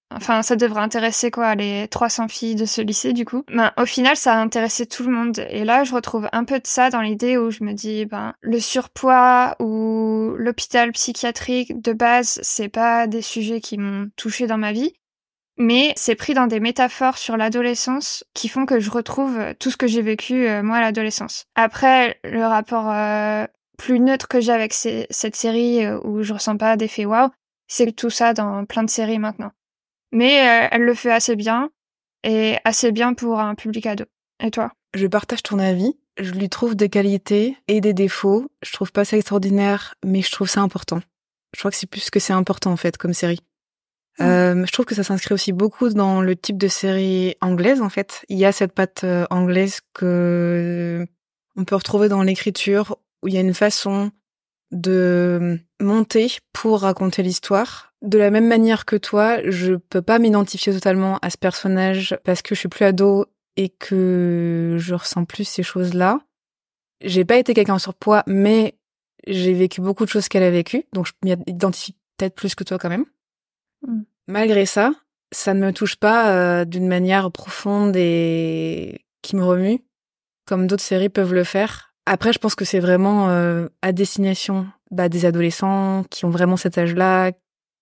Enfin, 0.09 0.41
ça 0.41 0.56
devrait 0.56 0.81
intéresser 0.81 1.31
quoi 1.31 1.56
les 1.56 1.88
300 1.89 2.29
filles 2.29 2.56
de 2.56 2.65
ce 2.65 2.81
lycée 2.81 3.12
du 3.12 3.25
coup. 3.25 3.44
Ben, 3.50 3.74
au 3.77 3.85
final, 3.85 4.15
ça 4.15 4.35
a 4.35 4.38
intéressé 4.38 4.85
tout 4.85 5.03
le 5.03 5.12
monde. 5.12 5.45
Et 5.50 5.65
là, 5.65 5.83
je 5.83 5.94
retrouve 5.94 6.29
un 6.31 6.45
peu 6.45 6.59
de 6.59 6.68
ça 6.68 6.89
dans 6.89 7.01
l'idée 7.01 7.38
où 7.38 7.51
je 7.51 7.63
me 7.63 7.74
dis, 7.74 8.06
ben, 8.06 8.33
le 8.41 8.59
surpoids 8.59 9.56
ou 9.59 10.33
l'hôpital 10.38 10.91
psychiatrique 10.94 11.81
de 11.81 11.91
base, 11.91 12.39
c'est 12.41 12.69
pas 12.69 13.07
des 13.07 13.21
sujets 13.21 13.59
qui 13.59 13.77
m'ont 13.77 14.09
touché 14.15 14.47
dans 14.47 14.57
ma 14.57 14.71
vie. 14.71 14.94
Mais 15.57 15.94
c'est 15.95 16.15
pris 16.15 16.33
dans 16.33 16.48
des 16.48 16.59
métaphores 16.59 17.18
sur 17.18 17.36
l'adolescence 17.36 18.24
qui 18.33 18.48
font 18.48 18.65
que 18.65 18.80
je 18.80 18.92
retrouve 18.92 19.39
tout 19.59 19.71
ce 19.71 19.77
que 19.77 19.88
j'ai 19.88 20.04
vécu 20.04 20.48
euh, 20.48 20.62
moi 20.62 20.77
à 20.77 20.81
l'adolescence. 20.81 21.45
Après, 21.56 22.19
le 22.24 22.45
rapport 22.45 22.89
euh, 22.92 23.45
plus 23.77 24.00
neutre 24.00 24.27
que 24.27 24.42
j'ai 24.42 24.51
avec 24.51 24.74
cette 24.74 25.36
série 25.36 25.86
euh, 25.86 26.00
où 26.04 26.24
je 26.24 26.33
ressens 26.33 26.57
pas 26.57 26.77
d'effet 26.77 27.06
waouh, 27.06 27.30
c'est 27.68 27.92
tout 27.95 28.09
ça 28.09 28.33
dans 28.33 28.65
plein 28.65 28.83
de 28.83 28.89
séries 28.89 29.19
maintenant. 29.19 29.51
Mais 30.12 30.42
euh, 30.42 30.68
elle 30.71 30.83
le 30.83 30.94
fait 30.94 31.12
assez 31.12 31.36
bien 31.36 31.69
et 32.24 32.57
assez 32.63 32.92
bien 32.92 33.13
pour 33.13 33.39
un 33.39 33.56
public 33.56 33.86
ado. 33.86 34.06
Et 34.44 34.51
toi? 34.51 34.71
Je 34.94 35.07
partage 35.07 35.44
ton 35.44 35.60
avis. 35.60 35.98
Je 36.19 36.31
lui 36.31 36.50
trouve 36.50 36.75
des 36.75 36.89
qualités 36.89 37.57
et 37.68 37.81
des 37.81 37.94
défauts. 37.94 38.48
Je 38.63 38.71
trouve 38.74 38.92
pas 38.92 39.06
ça 39.06 39.18
extraordinaire, 39.18 39.95
mais 40.03 40.21
je 40.21 40.31
trouve 40.31 40.50
ça 40.50 40.62
important. 40.62 41.00
Je 41.53 41.60
crois 41.60 41.72
que 41.72 41.77
c'est 41.77 41.89
plus 41.89 42.10
que 42.10 42.20
c'est 42.20 42.34
important 42.34 42.72
en 42.72 42.77
fait 42.77 42.98
comme 42.98 43.13
série. 43.13 43.39
Euh, 44.19 44.65
je 44.65 44.71
trouve 44.71 44.86
que 44.86 44.95
ça 44.95 45.03
s'inscrit 45.03 45.33
aussi 45.33 45.51
beaucoup 45.51 45.89
dans 45.89 46.21
le 46.21 46.36
type 46.36 46.57
de 46.57 46.67
série 46.67 47.36
anglaise 47.41 47.81
en 47.81 47.89
fait. 47.89 48.25
Il 48.29 48.38
y 48.38 48.45
a 48.45 48.51
cette 48.51 48.74
patte 48.74 49.03
euh, 49.03 49.25
anglaise 49.29 49.81
que 49.93 51.05
on 51.55 51.65
peut 51.65 51.75
retrouver 51.75 52.09
dans 52.09 52.24
l'écriture 52.24 52.97
où 53.21 53.27
il 53.27 53.33
y 53.33 53.38
a 53.38 53.41
une 53.41 53.53
façon 53.53 54.12
de 54.71 55.59
monter 55.79 56.38
pour 56.53 56.81
raconter 56.81 57.24
l'histoire. 57.24 57.93
De 58.01 58.17
la 58.17 58.31
même 58.31 58.47
manière 58.47 58.86
que 58.86 58.95
toi, 58.95 59.39
je 59.50 59.74
peux 59.74 60.01
pas 60.01 60.19
m'identifier 60.19 60.74
totalement 60.74 61.17
à 61.21 61.29
ce 61.29 61.38
personnage 61.38 62.17
parce 62.24 62.41
que 62.41 62.53
je 62.53 62.59
suis 62.59 62.69
plus 62.69 62.86
ado 62.86 63.25
et 63.55 63.69
que 63.69 64.77
je 64.79 64.93
ressens 64.93 65.25
plus 65.25 65.45
ces 65.45 65.63
choses-là. 65.63 66.19
J'ai 67.03 67.25
pas 67.25 67.38
été 67.38 67.53
quelqu'un 67.53 67.75
en 67.75 67.79
surpoids, 67.79 68.24
mais 68.27 68.75
j'ai 69.25 69.53
vécu 69.53 69.81
beaucoup 69.81 70.05
de 70.05 70.09
choses 70.09 70.27
qu'elle 70.27 70.43
a 70.43 70.51
vécues, 70.51 70.86
donc 70.93 71.07
je 71.07 71.13
m'identifie 71.24 71.95
peut-être 72.17 72.36
plus 72.36 72.55
que 72.55 72.63
toi 72.63 72.77
quand 72.77 72.89
même. 72.89 73.05
Mm. 73.86 74.01
Malgré 74.27 74.65
ça, 74.65 74.91
ça 75.31 75.53
ne 75.53 75.65
me 75.65 75.74
touche 75.74 75.96
pas 75.96 76.31
euh, 76.31 76.65
d'une 76.65 76.88
manière 76.88 77.31
profonde 77.31 77.96
et 77.96 79.05
qui 79.22 79.36
me 79.36 79.43
remue, 79.43 79.84
comme 80.46 80.67
d'autres 80.67 80.84
séries 80.84 81.10
peuvent 81.10 81.34
le 81.34 81.43
faire. 81.43 81.93
Après, 82.05 82.31
je 82.31 82.39
pense 82.39 82.55
que 82.55 82.65
c'est 82.65 82.79
vraiment 82.79 83.29
euh, 83.29 83.67
à 83.81 83.91
destination 83.91 84.67
bah, 84.91 85.10
des 85.10 85.25
adolescents 85.25 86.03
qui 86.10 86.25
ont 86.25 86.29
vraiment 86.29 86.55
cet 86.55 86.77
âge-là, 86.77 87.31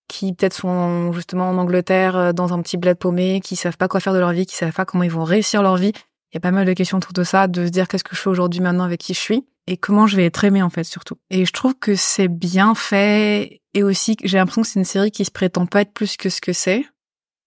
qui 0.08 0.32
peut-être 0.32 0.54
sont 0.54 1.12
justement 1.12 1.48
en 1.48 1.58
Angleterre, 1.58 2.16
euh, 2.16 2.32
dans 2.32 2.52
un 2.52 2.62
petit 2.62 2.76
bled 2.76 2.98
paumé, 2.98 3.40
qui 3.40 3.56
savent 3.56 3.76
pas 3.76 3.88
quoi 3.88 4.00
faire 4.00 4.14
de 4.14 4.18
leur 4.18 4.32
vie, 4.32 4.46
qui 4.46 4.56
savent 4.56 4.72
pas 4.72 4.84
comment 4.84 5.04
ils 5.04 5.10
vont 5.10 5.24
réussir 5.24 5.62
leur 5.62 5.76
vie. 5.76 5.92
Il 6.32 6.36
y 6.36 6.38
a 6.38 6.40
pas 6.40 6.50
mal 6.50 6.66
de 6.66 6.72
questions 6.72 6.98
autour 6.98 7.12
de 7.12 7.22
ça, 7.22 7.46
de 7.46 7.66
se 7.66 7.70
dire 7.70 7.86
qu'est-ce 7.86 8.02
que 8.02 8.16
je 8.16 8.20
fais 8.20 8.30
aujourd'hui 8.30 8.60
maintenant 8.60 8.84
avec 8.84 9.00
qui 9.00 9.14
je 9.14 9.20
suis 9.20 9.44
et 9.68 9.76
comment 9.76 10.06
je 10.06 10.16
vais 10.16 10.24
être 10.26 10.44
aimée 10.44 10.62
en 10.62 10.70
fait 10.70 10.84
surtout. 10.84 11.16
Et 11.30 11.44
je 11.44 11.52
trouve 11.52 11.74
que 11.74 11.94
c'est 11.94 12.28
bien 12.28 12.74
fait 12.74 13.60
et 13.74 13.82
aussi 13.82 14.16
j'ai 14.24 14.36
l'impression 14.36 14.62
que 14.62 14.68
c'est 14.68 14.78
une 14.80 14.84
série 14.84 15.10
qui 15.10 15.24
se 15.24 15.30
prétend 15.30 15.66
pas 15.66 15.82
être 15.82 15.92
plus 15.92 16.16
que 16.16 16.28
ce 16.28 16.40
que 16.40 16.52
c'est. 16.52 16.84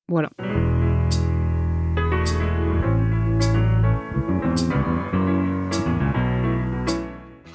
Voilà. 0.07 0.29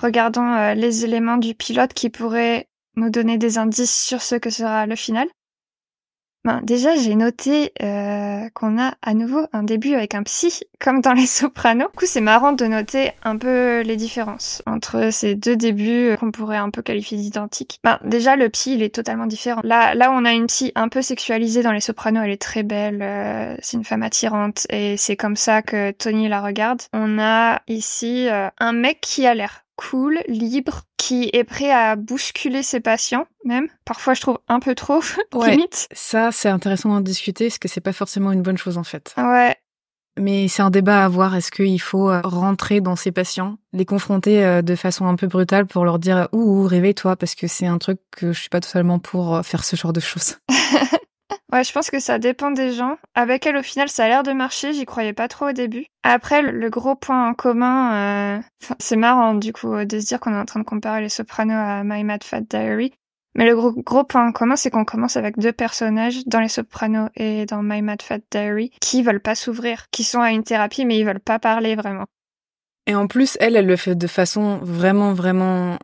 Regardons 0.02 0.52
euh, 0.52 0.75
les 0.75 1.04
éléments 1.04 1.38
du 1.38 1.54
pilote 1.54 1.95
qui 1.95 2.11
pourraient 2.11 2.66
nous 2.97 3.09
donner 3.09 3.38
des 3.38 3.57
indices 3.57 3.97
sur 3.97 4.21
ce 4.21 4.35
que 4.35 4.50
sera 4.50 4.87
le 4.87 4.97
final. 4.97 5.26
Ben, 6.44 6.60
déjà, 6.62 6.94
j'ai 6.94 7.14
noté 7.14 7.72
euh, 7.82 8.50
qu'on 8.52 8.78
a 8.78 8.94
à 9.00 9.14
nouveau 9.14 9.46
un 9.54 9.62
début 9.62 9.94
avec 9.94 10.14
un 10.14 10.22
psy, 10.24 10.60
comme 10.78 11.00
dans 11.00 11.14
les 11.14 11.26
sopranos. 11.26 11.90
Du 11.92 11.96
coup, 11.96 12.06
c'est 12.06 12.20
marrant 12.20 12.52
de 12.52 12.66
noter 12.66 13.12
un 13.22 13.38
peu 13.38 13.80
les 13.80 13.96
différences 13.96 14.62
entre 14.66 15.10
ces 15.10 15.34
deux 15.34 15.56
débuts 15.56 16.10
euh, 16.10 16.16
qu'on 16.16 16.30
pourrait 16.30 16.58
un 16.58 16.68
peu 16.68 16.82
qualifier 16.82 17.16
d'identiques. 17.16 17.80
Ben, 17.82 17.98
déjà, 18.04 18.36
le 18.36 18.50
psy, 18.50 18.74
il 18.74 18.82
est 18.82 18.94
totalement 18.94 19.26
différent. 19.26 19.62
Là, 19.64 19.94
là, 19.94 20.12
on 20.12 20.26
a 20.26 20.32
une 20.32 20.46
psy 20.46 20.70
un 20.74 20.88
peu 20.88 21.00
sexualisée 21.00 21.62
dans 21.62 21.72
les 21.72 21.80
sopranos. 21.80 22.22
Elle 22.24 22.32
est 22.32 22.42
très 22.42 22.62
belle, 22.62 23.00
euh, 23.00 23.56
c'est 23.60 23.78
une 23.78 23.84
femme 23.84 24.02
attirante, 24.02 24.66
et 24.68 24.98
c'est 24.98 25.16
comme 25.16 25.36
ça 25.36 25.62
que 25.62 25.92
Tony 25.92 26.28
la 26.28 26.42
regarde. 26.42 26.82
On 26.92 27.18
a 27.18 27.62
ici 27.68 28.28
euh, 28.28 28.48
un 28.58 28.72
mec 28.72 29.00
qui 29.00 29.26
a 29.26 29.34
l'air 29.34 29.63
cool, 29.76 30.21
libre, 30.28 30.83
qui 30.97 31.31
est 31.33 31.45
prêt 31.45 31.71
à 31.71 31.97
bousculer 31.97 32.62
ses 32.62 32.81
patients, 32.81 33.26
même. 33.45 33.69
Parfois, 33.85 34.14
je 34.14 34.21
trouve 34.21 34.38
un 34.49 34.61
peu 34.61 34.75
trop, 34.75 35.00
Ouais. 35.35 35.50
limite. 35.52 35.88
Ça, 35.93 36.31
c'est 36.33 36.49
intéressant 36.49 36.88
d'en 36.90 37.00
discuter, 37.00 37.47
parce 37.49 37.59
que 37.59 37.69
c'est 37.69 37.81
pas 37.81 37.93
forcément 37.93 38.33
une 38.33 38.43
bonne 38.43 38.57
chose 38.59 38.78
en 38.78 38.85
fait. 38.85 39.14
Ouais, 39.19 39.57
Mais 40.19 40.47
c'est 40.49 40.62
un 40.62 40.71
débat 40.71 41.02
à 41.02 41.04
avoir. 41.07 41.35
Est-ce 41.35 41.50
qu'il 41.50 41.81
faut 41.81 42.09
euh, 42.11 42.21
rentrer 42.23 42.81
dans 42.81 42.97
ses 42.97 43.11
patients, 43.12 43.59
les 43.73 43.85
confronter 43.85 44.45
euh, 44.45 44.62
de 44.62 44.76
façon 44.76 45.07
un 45.07 45.16
peu 45.16 45.26
brutale 45.26 45.66
pour 45.66 45.85
leur 45.85 45.99
dire 45.99 46.28
ouh, 46.33 46.62
ouh 46.62 46.66
réveille-toi, 46.66 47.16
parce 47.16 47.35
que 47.35 47.47
c'est 47.49 47.66
un 47.66 47.78
truc 47.78 47.99
que 48.12 48.33
je 48.33 48.40
suis 48.40 48.49
pas 48.50 48.61
totalement 48.61 48.99
pour 49.00 49.35
euh, 49.37 49.43
faire 49.43 49.64
ce 49.64 49.75
genre 49.76 49.93
de 49.93 50.00
choses. 50.00 50.37
Ouais, 51.54 51.62
je 51.62 51.70
pense 51.70 51.88
que 51.88 52.00
ça 52.00 52.18
dépend 52.18 52.50
des 52.50 52.73
gens. 52.73 52.96
Avec 53.14 53.46
elle, 53.46 53.56
au 53.56 53.62
final, 53.62 53.88
ça 53.88 54.06
a 54.06 54.08
l'air 54.08 54.25
de 54.25 54.32
marcher. 54.32 54.73
J'y 54.73 54.87
croyais 54.87 55.12
pas 55.12 55.28
trop 55.28 55.50
au 55.50 55.52
début. 55.52 55.87
Après, 56.02 56.42
le, 56.42 56.68
gros 56.68 56.96
point 56.96 57.28
en 57.28 57.32
commun, 57.32 58.38
euh, 58.38 58.42
c'est 58.80 58.96
marrant 58.96 59.37
du 59.37 59.52
coup 59.52 59.73
euh, 59.73 59.84
de 59.84 60.00
se 60.00 60.06
dire 60.06 60.18
qu'on 60.18 60.32
est 60.32 60.38
en 60.38 60.46
train 60.46 60.58
de 60.58 60.64
comparer 60.64 61.00
les 61.00 61.08
Sopranos 61.08 61.54
à 61.54 61.84
My 61.84 62.02
Mad 62.02 62.25
Fat 62.25 62.40
Diary. 62.40 62.92
Mais 63.37 63.46
le 63.46 63.54
gros, 63.54 63.73
gros 63.73 64.02
point 64.02 64.26
en 64.26 64.32
commun, 64.32 64.56
c'est 64.56 64.70
qu'on 64.70 64.84
commence 64.84 65.16
avec 65.16 65.38
deux 65.38 65.52
personnages 65.52 66.26
dans 66.26 66.40
les 66.40 66.49
Sopranos 66.49 67.08
et 67.14 67.46
dans 67.46 67.62
My 67.62 67.82
Mad 67.82 68.02
Fat 68.02 68.18
Diary 68.32 68.73
qui 68.80 69.04
veulent 69.04 69.23
pas 69.23 69.37
s'ouvrir, 69.37 69.87
qui 69.92 70.02
sont 70.02 70.20
à 70.20 70.32
une 70.32 70.42
thérapie 70.42 70.84
mais 70.84 70.99
ils 70.99 71.06
veulent 71.06 71.20
pas 71.20 71.38
parler 71.38 71.76
vraiment. 71.76 72.06
Et 72.88 72.96
en 72.96 73.06
plus, 73.06 73.38
elle, 73.40 73.54
elle 73.54 73.66
le 73.66 73.76
fait 73.76 73.94
de 73.94 74.06
façon 74.08 74.58
vraiment, 74.58 75.14
vraiment 75.14 75.78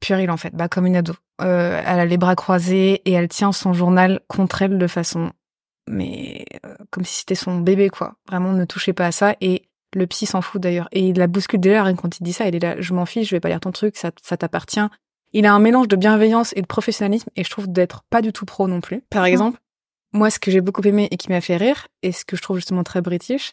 puérile 0.00 0.30
en 0.30 0.36
fait, 0.36 0.54
bah 0.54 0.68
comme 0.68 0.86
une 0.86 0.96
ado. 0.96 1.14
Euh, 1.42 1.82
elle 1.84 2.00
a 2.00 2.06
les 2.06 2.16
bras 2.16 2.34
croisés 2.34 3.02
et 3.04 3.12
elle 3.12 3.28
tient 3.28 3.52
son 3.52 3.72
journal 3.72 4.20
contre 4.28 4.62
elle 4.62 4.78
de 4.78 4.86
façon, 4.86 5.32
mais 5.88 6.44
euh, 6.64 6.74
comme 6.90 7.04
si 7.04 7.18
c'était 7.18 7.34
son 7.34 7.60
bébé 7.60 7.88
quoi. 7.90 8.14
Vraiment, 8.26 8.52
ne 8.52 8.64
touchez 8.64 8.92
pas 8.92 9.06
à 9.06 9.12
ça. 9.12 9.34
Et 9.40 9.62
le 9.94 10.06
psy 10.06 10.26
s'en 10.26 10.42
fout 10.42 10.60
d'ailleurs. 10.60 10.88
Et 10.92 11.08
il 11.08 11.18
la 11.18 11.26
bouscule 11.26 11.60
déjà 11.60 11.82
rien 11.82 11.94
quand 11.94 12.18
il 12.18 12.22
dit 12.22 12.32
ça. 12.32 12.46
Il 12.48 12.54
est 12.54 12.60
là, 12.60 12.76
je 12.78 12.94
m'en 12.94 13.06
fiche, 13.06 13.28
je 13.28 13.36
vais 13.36 13.40
pas 13.40 13.48
lire 13.48 13.60
ton 13.60 13.72
truc, 13.72 13.96
ça, 13.96 14.10
ça 14.22 14.36
t'appartient. 14.36 14.86
Il 15.32 15.46
a 15.46 15.52
un 15.52 15.58
mélange 15.58 15.88
de 15.88 15.96
bienveillance 15.96 16.52
et 16.56 16.62
de 16.62 16.66
professionnalisme 16.66 17.30
et 17.36 17.44
je 17.44 17.50
trouve 17.50 17.68
d'être 17.68 18.02
pas 18.10 18.22
du 18.22 18.32
tout 18.32 18.46
pro 18.46 18.68
non 18.68 18.80
plus. 18.80 19.02
Par 19.10 19.24
exemple, 19.24 19.58
moi, 20.12 20.30
ce 20.30 20.38
que 20.38 20.50
j'ai 20.50 20.60
beaucoup 20.60 20.82
aimé 20.82 21.08
et 21.10 21.16
qui 21.16 21.28
m'a 21.28 21.40
fait 21.40 21.56
rire 21.56 21.88
et 22.02 22.12
ce 22.12 22.24
que 22.24 22.36
je 22.36 22.42
trouve 22.42 22.56
justement 22.56 22.84
très 22.84 23.02
british, 23.02 23.52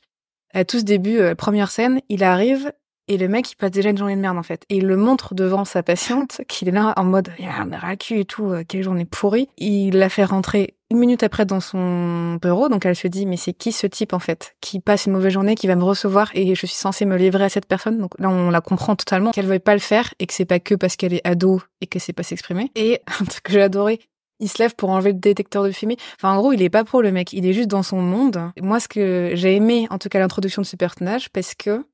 à 0.54 0.66
tout 0.66 0.80
ce 0.80 0.84
début, 0.84 1.18
euh, 1.18 1.36
première 1.36 1.72
scène, 1.72 2.00
il 2.10 2.24
arrive 2.24 2.72
et 3.08 3.18
le 3.18 3.28
mec, 3.28 3.52
il 3.52 3.56
passe 3.56 3.72
déjà 3.72 3.90
une 3.90 3.98
journée 3.98 4.16
de 4.16 4.22
merde, 4.22 4.38
en 4.38 4.44
fait. 4.44 4.64
Et 4.70 4.78
il 4.78 4.88
le 4.88 4.96
montre 4.96 5.36
devant 5.36 5.66
sa 5.66 5.84
patiente, 5.84 6.42
qu'il 6.48 6.70
est 6.70 6.72
là 6.72 6.94
en 6.98 7.04
mode, 7.04 7.30
il 7.38 7.46
a 7.46 7.88
un 7.88 7.96
cul 7.96 8.20
et 8.20 8.26
tout, 8.26 8.50
euh, 8.50 8.64
quelle 8.68 8.84
journée 8.84 9.06
pourrie. 9.06 9.50
Il 9.58 9.98
la 9.98 10.10
fait 10.10 10.24
rentrer 10.24 10.76
une 10.90 11.00
minute 11.00 11.24
après 11.24 11.46
dans 11.46 11.60
son 11.60 12.36
bureau, 12.36 12.70
donc 12.70 12.86
elle 12.86 12.96
se 12.96 13.08
dit, 13.08 13.26
mais 13.26 13.38
c'est 13.38 13.54
qui 13.54 13.72
ce 13.72 13.88
type, 13.88 14.14
en 14.14 14.20
fait, 14.20 14.56
qui 14.62 14.80
passe 14.80 15.06
une 15.06 15.14
mauvaise 15.14 15.34
journée, 15.34 15.56
qui 15.56 15.68
va 15.68 15.76
me 15.76 15.84
recevoir 15.84 16.30
et 16.34 16.54
je 16.56 16.66
suis 16.66 16.76
censée 16.76 17.06
me 17.06 17.18
livrer 17.18 17.46
à 17.46 17.50
cette 17.50 17.66
personne? 17.66 17.98
Donc 17.98 18.12
là, 18.20 18.30
on 18.30 18.50
la 18.50 18.62
comprend 18.62 18.96
totalement, 18.96 19.32
qu'elle 19.32 19.48
veuille 19.48 19.60
pas 19.60 19.74
le 19.74 19.80
faire 19.80 20.14
et 20.20 20.28
que 20.28 20.34
c'est 20.34 20.46
pas 20.46 20.60
que 20.60 20.76
parce 20.76 20.96
qu'elle 20.96 21.14
est 21.14 21.28
ado 21.28 21.62
et 21.82 21.88
qu'elle 21.88 22.02
sait 22.02 22.14
pas 22.14 22.24
s'exprimer. 22.24 22.72
Et 22.76 23.02
un 23.22 23.26
truc 23.26 23.44
que 23.44 23.54
j'ai 23.54 23.62
adoré, 23.62 24.00
il 24.40 24.50
se 24.50 24.62
lève 24.62 24.76
pour 24.76 24.90
enlever 24.90 25.14
le 25.14 25.20
détecteur 25.20 25.64
de 25.64 25.72
fumée. 25.72 25.98
Enfin, 26.18 26.34
en 26.34 26.38
gros, 26.38 26.54
il 26.54 26.62
est 26.62 26.70
pas 26.70 26.84
pro, 26.84 27.02
le 27.02 27.12
mec. 27.12 27.34
Il 27.34 27.46
est 27.46 27.54
juste 27.54 27.70
dans 27.70 27.84
son 27.84 28.02
monde. 28.02 28.52
Moi, 28.62 28.80
ce 28.80 28.88
que 28.88 29.32
j'ai 29.34 29.56
aimé, 29.56 29.88
en 29.90 29.98
tout 29.98 30.10
cas, 30.10 30.20
l'introduction 30.20 30.62
de 30.62 30.68
ce 30.68 30.76
personnage, 30.76 31.30
parce 31.30 31.56
que 31.56 31.86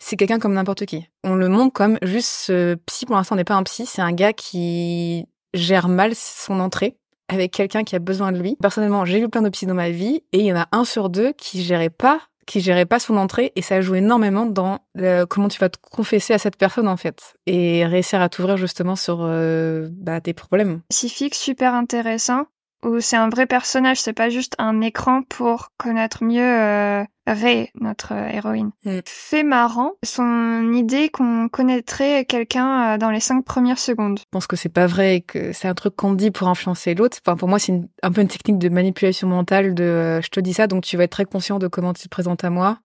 c'est 0.00 0.16
quelqu'un 0.16 0.38
comme 0.38 0.54
n'importe 0.54 0.86
qui. 0.86 1.06
On 1.24 1.34
le 1.34 1.48
montre 1.48 1.72
comme 1.72 1.98
juste 2.02 2.28
ce 2.28 2.74
psy. 2.86 3.06
Pour 3.06 3.16
l'instant, 3.16 3.36
n'est 3.36 3.44
pas 3.44 3.54
un 3.54 3.62
psy. 3.62 3.86
C'est 3.86 4.02
un 4.02 4.12
gars 4.12 4.32
qui 4.32 5.26
gère 5.54 5.88
mal 5.88 6.14
son 6.14 6.58
entrée 6.60 6.96
avec 7.28 7.52
quelqu'un 7.52 7.84
qui 7.84 7.94
a 7.94 8.00
besoin 8.00 8.32
de 8.32 8.38
lui. 8.38 8.56
Personnellement, 8.60 9.04
j'ai 9.04 9.20
vu 9.20 9.28
plein 9.28 9.42
de 9.42 9.48
psys 9.50 9.66
dans 9.66 9.74
ma 9.74 9.90
vie 9.90 10.22
et 10.32 10.38
il 10.40 10.44
y 10.46 10.52
en 10.52 10.56
a 10.56 10.66
un 10.72 10.84
sur 10.84 11.10
deux 11.10 11.32
qui 11.32 11.62
gérait 11.62 11.90
pas 11.90 12.20
qui 12.46 12.60
gérait 12.60 12.86
pas 12.86 12.98
son 12.98 13.16
entrée 13.16 13.52
et 13.54 13.62
ça 13.62 13.80
joue 13.80 13.94
énormément 13.94 14.44
dans 14.44 14.80
le- 14.96 15.24
comment 15.24 15.46
tu 15.46 15.60
vas 15.60 15.68
te 15.68 15.78
confesser 15.92 16.32
à 16.34 16.38
cette 16.38 16.56
personne 16.56 16.88
en 16.88 16.96
fait 16.96 17.34
et 17.46 17.86
réussir 17.86 18.20
à 18.20 18.28
t'ouvrir 18.28 18.56
justement 18.56 18.96
sur 18.96 19.18
euh, 19.22 19.88
bah, 19.92 20.20
tes 20.20 20.32
problèmes. 20.32 20.80
Pacifique, 20.88 21.36
super 21.36 21.74
intéressant, 21.74 22.46
où 22.84 23.00
c'est 23.00 23.16
un 23.16 23.28
vrai 23.28 23.46
personnage, 23.46 24.00
c'est 24.00 24.12
pas 24.12 24.30
juste 24.30 24.54
un 24.58 24.80
écran 24.80 25.22
pour 25.22 25.72
connaître 25.78 26.24
mieux 26.24 26.42
euh, 26.42 27.04
Ray, 27.26 27.70
notre 27.74 28.12
euh, 28.12 28.28
héroïne. 28.28 28.70
Mm. 28.84 28.98
Fait 29.04 29.42
marrant, 29.42 29.92
son 30.04 30.72
idée 30.72 31.08
qu'on 31.08 31.48
connaîtrait 31.48 32.24
quelqu'un 32.24 32.94
euh, 32.94 32.98
dans 32.98 33.10
les 33.10 33.20
cinq 33.20 33.44
premières 33.44 33.78
secondes. 33.78 34.18
Je 34.18 34.24
pense 34.30 34.46
que 34.46 34.56
c'est 34.56 34.68
pas 34.68 34.86
vrai 34.86 35.16
et 35.16 35.20
que 35.20 35.52
c'est 35.52 35.68
un 35.68 35.74
truc 35.74 35.96
qu'on 35.96 36.14
dit 36.14 36.30
pour 36.30 36.48
influencer 36.48 36.94
l'autre. 36.94 37.18
Enfin, 37.24 37.36
pour 37.36 37.48
moi, 37.48 37.58
c'est 37.58 37.80
un 38.02 38.12
peu 38.12 38.20
une 38.20 38.28
technique 38.28 38.58
de 38.58 38.68
manipulation 38.68 39.28
mentale 39.28 39.74
de 39.74 39.84
euh, 39.84 40.22
je 40.22 40.28
te 40.28 40.40
dis 40.40 40.54
ça, 40.54 40.66
donc 40.66 40.84
tu 40.84 40.96
vas 40.96 41.04
être 41.04 41.12
très 41.12 41.24
conscient 41.24 41.58
de 41.58 41.68
comment 41.68 41.92
tu 41.92 42.02
te 42.02 42.08
présentes 42.08 42.44
à 42.44 42.50
moi 42.50 42.78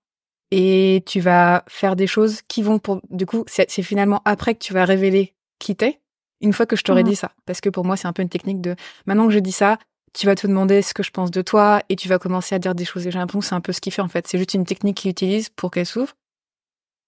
et 0.52 1.04
tu 1.08 1.20
vas 1.20 1.64
faire 1.68 1.96
des 1.96 2.08
choses 2.08 2.42
qui 2.48 2.62
vont 2.62 2.80
pour. 2.80 3.02
Du 3.10 3.26
coup, 3.26 3.44
c'est 3.48 3.68
finalement 3.82 4.22
après 4.26 4.54
que 4.54 4.60
tu 4.60 4.74
vas 4.74 4.86
révéler 4.86 5.34
qui 5.60 5.76
t'es, 5.76 6.02
une 6.42 6.54
fois 6.54 6.66
que 6.66 6.76
je 6.76 6.84
t'aurais 6.84 7.04
Mhm. 7.04 7.10
dit 7.10 7.16
ça. 7.16 7.32
Parce 7.46 7.62
que 7.62 7.70
pour 7.70 7.86
moi, 7.86 7.98
c'est 7.98 8.08
un 8.08 8.14
peu 8.14 8.22
une 8.22 8.30
technique 8.30 8.62
de 8.62 8.76
maintenant 9.06 9.28
que 9.28 9.34
je 9.34 9.40
dis 9.40 9.52
ça, 9.52 9.78
tu 10.14 10.26
vas 10.26 10.36
te 10.36 10.48
demander 10.48 10.82
ce 10.82 10.94
que 10.94 11.04
je 11.04 11.12
pense 11.12 11.32
de 11.32 11.42
toi 11.42 11.82
et 11.90 11.96
tu 11.96 12.08
vas 12.08 12.20
commencer 12.20 12.56
à 12.56 12.60
dire 12.60 12.74
des 12.76 12.86
choses. 12.86 13.06
Et 13.08 13.12
j'ai 13.12 13.20
l'impression 13.20 13.40
que 13.42 13.46
c'est 13.46 13.56
un 13.56 13.62
peu 13.62 13.74
ce 13.74 13.82
qu'il 13.82 13.92
fait 13.94 14.02
en 14.02 14.08
fait. 14.08 14.28
C'est 14.28 14.38
juste 14.38 14.54
une 14.54 14.66
technique 14.66 14.98
qu'il 14.98 15.12
utilise 15.12 15.50
pour 15.50 15.72
qu'elle 15.72 15.86
s'ouvre. 15.86 16.14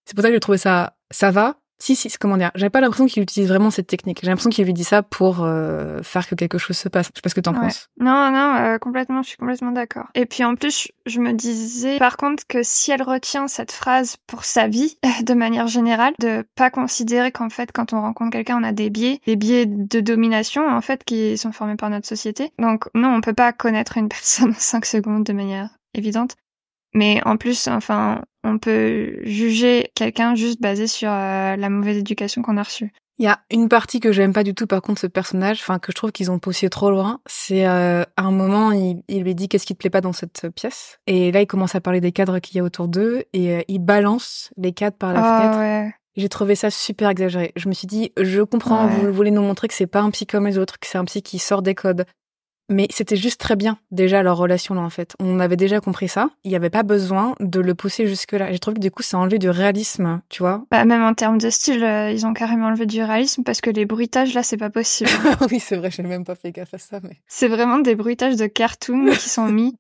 C'est 0.06 0.16
pour 0.16 0.22
ça 0.24 0.30
que 0.30 0.34
j'ai 0.36 0.40
trouvé 0.40 0.58
ça, 0.58 0.98
ça 1.12 1.32
va. 1.32 1.56
Si, 1.80 1.96
si, 1.96 2.10
c'est- 2.10 2.18
comment 2.18 2.38
dire, 2.38 2.50
j'avais 2.56 2.72
pas 2.72 2.82
l'impression 2.82 3.06
qu'il 3.06 3.22
utilise 3.22 3.48
vraiment 3.50 3.70
cette 3.70 3.86
technique. 3.88 4.20
J'ai 4.24 4.28
l'impression 4.28 4.50
qu'il 4.50 4.66
lui 4.66 4.74
dit 4.74 4.84
ça 4.84 5.04
pour 5.04 5.44
euh, 5.44 6.02
faire 6.02 6.28
que 6.28 6.34
quelque 6.34 6.58
chose 6.58 6.76
se 6.76 6.90
passe. 6.90 7.08
Je 7.14 7.18
sais 7.18 7.22
pas 7.22 7.30
ce 7.30 7.36
que 7.36 7.40
t'en 7.42 7.54
Ouais. 7.54 7.60
penses. 7.60 7.90
Non, 8.00 8.32
non, 8.32 8.56
euh, 8.56 8.78
complètement, 8.80 9.22
je 9.22 9.30
suis 9.30 9.38
complètement 9.38 9.72
d'accord. 9.72 10.08
Et 10.16 10.26
puis 10.26 10.44
en 10.44 10.56
plus, 10.56 10.88
je- 11.06 11.12
je 11.12 11.20
me 11.20 11.34
disais, 11.34 12.00
par 12.00 12.18
contre, 12.18 12.44
que 12.48 12.64
si 12.64 12.90
elle 12.92 13.04
retient 13.04 13.48
cette 13.48 13.72
phrase 13.72 14.18
pour 14.26 14.44
sa 14.44 14.68
vie, 14.68 14.98
de 15.24 15.34
manière 15.36 15.68
générale, 15.68 16.14
de 16.20 16.44
pas 16.56 16.72
considérer 16.72 17.32
qu'en 17.32 17.50
fait, 17.50 17.72
quand 17.72 17.94
on 17.94 18.02
rencontre 18.02 18.32
quelqu'un, 18.32 18.58
on 18.60 18.64
a 18.64 18.72
des 18.72 18.90
biais, 18.90 19.22
des 19.28 19.36
biais 19.36 19.66
de 19.68 20.00
domination, 20.00 20.68
en 20.68 20.82
fait, 20.82 21.04
qui 21.04 21.38
sont 21.38 21.52
formés 21.52 21.76
par 21.76 21.90
notre 21.92 22.08
société. 22.08 22.52
Donc 22.58 22.86
non, 22.96 23.10
on 23.14 23.22
peut 23.22 23.34
pas 23.34 23.54
connaître 23.54 23.98
une 23.98 24.10
personne 24.10 24.50
en 24.50 24.60
5 24.60 24.86
secondes 24.86 25.24
de 25.26 25.34
manière 25.34 25.70
évidente. 25.94 26.36
Mais 26.94 27.22
en 27.26 27.38
plus, 27.38 27.68
enfin, 27.68 28.22
on 28.48 28.58
peut 28.58 29.20
juger 29.24 29.92
quelqu'un 29.96 30.36
juste 30.36 30.62
basé 30.62 30.88
sur 30.88 31.10
euh, 31.10 31.56
la 31.56 31.70
mauvaise 31.70 31.98
éducation 31.98 32.42
qu'on 32.42 32.58
a 32.58 32.64
reçue. 32.64 32.92
Il 33.20 33.26
y 33.26 33.28
a 33.28 33.40
une 33.50 33.68
partie 33.68 34.00
que 34.00 34.12
j'aime 34.12 34.32
pas 34.32 34.44
du 34.44 34.54
tout, 34.54 34.68
par 34.68 34.82
contre, 34.84 35.02
ce 35.02 35.08
personnage, 35.08 35.58
enfin, 35.62 35.80
que 35.80 35.92
je 35.92 35.96
trouve 35.96 36.12
qu'ils 36.12 36.30
ont 36.30 36.38
poussé 36.38 36.70
trop 36.70 36.92
loin. 36.92 37.20
C'est 37.26 37.66
euh, 37.68 38.04
à 38.16 38.22
un 38.24 38.32
moment, 38.32 38.72
il, 38.72 39.02
il 39.08 39.24
lui 39.24 39.34
dit 39.34 39.50
qu'est-ce 39.50 39.66
qui 39.66 39.74
te 39.74 39.80
plaît 39.80 39.90
pas 39.90 40.02
dans 40.02 40.14
cette 40.14 40.48
pièce. 40.56 41.00
Et 41.08 41.32
là, 41.32 41.42
il 41.42 41.48
commence 41.48 41.74
à 41.74 41.82
parler 41.82 42.00
des 42.00 42.12
cadres 42.12 42.38
qu'il 42.38 42.58
y 42.58 42.60
a 42.60 42.64
autour 42.64 42.88
d'eux 42.88 43.24
et 43.34 43.56
euh, 43.56 43.62
il 43.68 43.80
balance 43.80 44.52
les 44.56 44.72
cadres 44.72 44.98
par 44.98 45.14
la 45.14 45.22
Ah 45.24 45.40
fenêtre. 45.42 45.58
ouais. 45.60 45.94
J'ai 46.16 46.30
trouvé 46.30 46.54
ça 46.56 46.70
super 46.70 47.10
exagéré. 47.10 47.54
Je 47.56 47.70
me 47.70 47.74
suis 47.74 47.88
dit, 47.88 48.12
je 48.22 48.42
comprends, 48.44 48.86
Ouais. 48.86 48.94
vous 49.02 49.12
voulez 49.14 49.32
nous 49.32 49.42
montrer 49.42 49.68
que 49.68 49.74
c'est 49.74 49.88
pas 49.88 50.02
un 50.02 50.12
psy 50.12 50.28
comme 50.28 50.46
les 50.46 50.58
autres, 50.60 50.80
que 50.80 50.86
c'est 50.88 50.98
un 51.00 51.06
psy 51.06 51.22
qui 51.24 51.40
sort 51.40 51.62
des 51.64 51.74
codes. 51.76 52.06
Mais 52.70 52.88
c'était 52.90 53.16
juste 53.16 53.40
très 53.40 53.56
bien, 53.56 53.78
déjà, 53.92 54.24
leur 54.24 54.38
relation 54.38 54.76
là, 54.76 54.82
en 54.82 54.90
fait. 54.90 55.16
On 55.20 55.40
avait 55.40 55.56
déjà 55.56 55.80
compris 55.80 56.10
ça. 56.10 56.30
Il 56.44 56.50
n'y 56.50 56.56
avait 56.56 56.70
pas 56.70 56.84
besoin 56.84 57.36
de 57.40 57.62
le 57.62 57.76
pousser 57.76 58.08
jusque-là. 58.08 58.52
J'ai 58.52 58.60
trouvé 58.60 58.76
que 58.76 58.82
du 58.82 58.92
coup, 58.92 59.04
ça 59.04 59.18
a 59.18 59.22
enlevé 59.22 59.40
du 59.40 59.50
réalisme, 59.50 60.22
tu 60.30 60.44
vois. 60.44 60.66
Bah, 60.70 60.84
même 60.84 61.04
en 61.04 61.14
termes 61.14 61.38
de 61.38 61.50
style, 61.50 61.84
euh, 61.84 62.12
ils 62.12 62.26
ont 62.26 62.34
carrément 62.34 62.68
enlevé 62.68 62.86
du 62.86 63.02
réalisme 63.02 63.44
parce 63.44 63.62
que 63.62 63.70
les 63.70 63.86
bruitages 63.86 64.34
là, 64.34 64.44
c'est 64.44 64.58
pas 64.58 64.70
possible. 64.70 65.10
oui, 65.52 65.60
c'est 65.60 65.78
vrai, 65.78 65.92
j'ai 65.92 66.04
même 66.04 66.26
pas 66.26 66.36
fait 66.36 66.52
gaffe 66.52 66.74
à 66.74 66.78
ça, 66.78 67.00
mais. 67.02 67.22
c'est 67.28 67.48
vraiment 67.48 67.80
des 67.80 67.96
bruitages 67.96 68.36
de 68.36 68.48
cartoon 68.48 69.12
qui 69.12 69.30
sont 69.30 69.48
mis. 69.48 69.76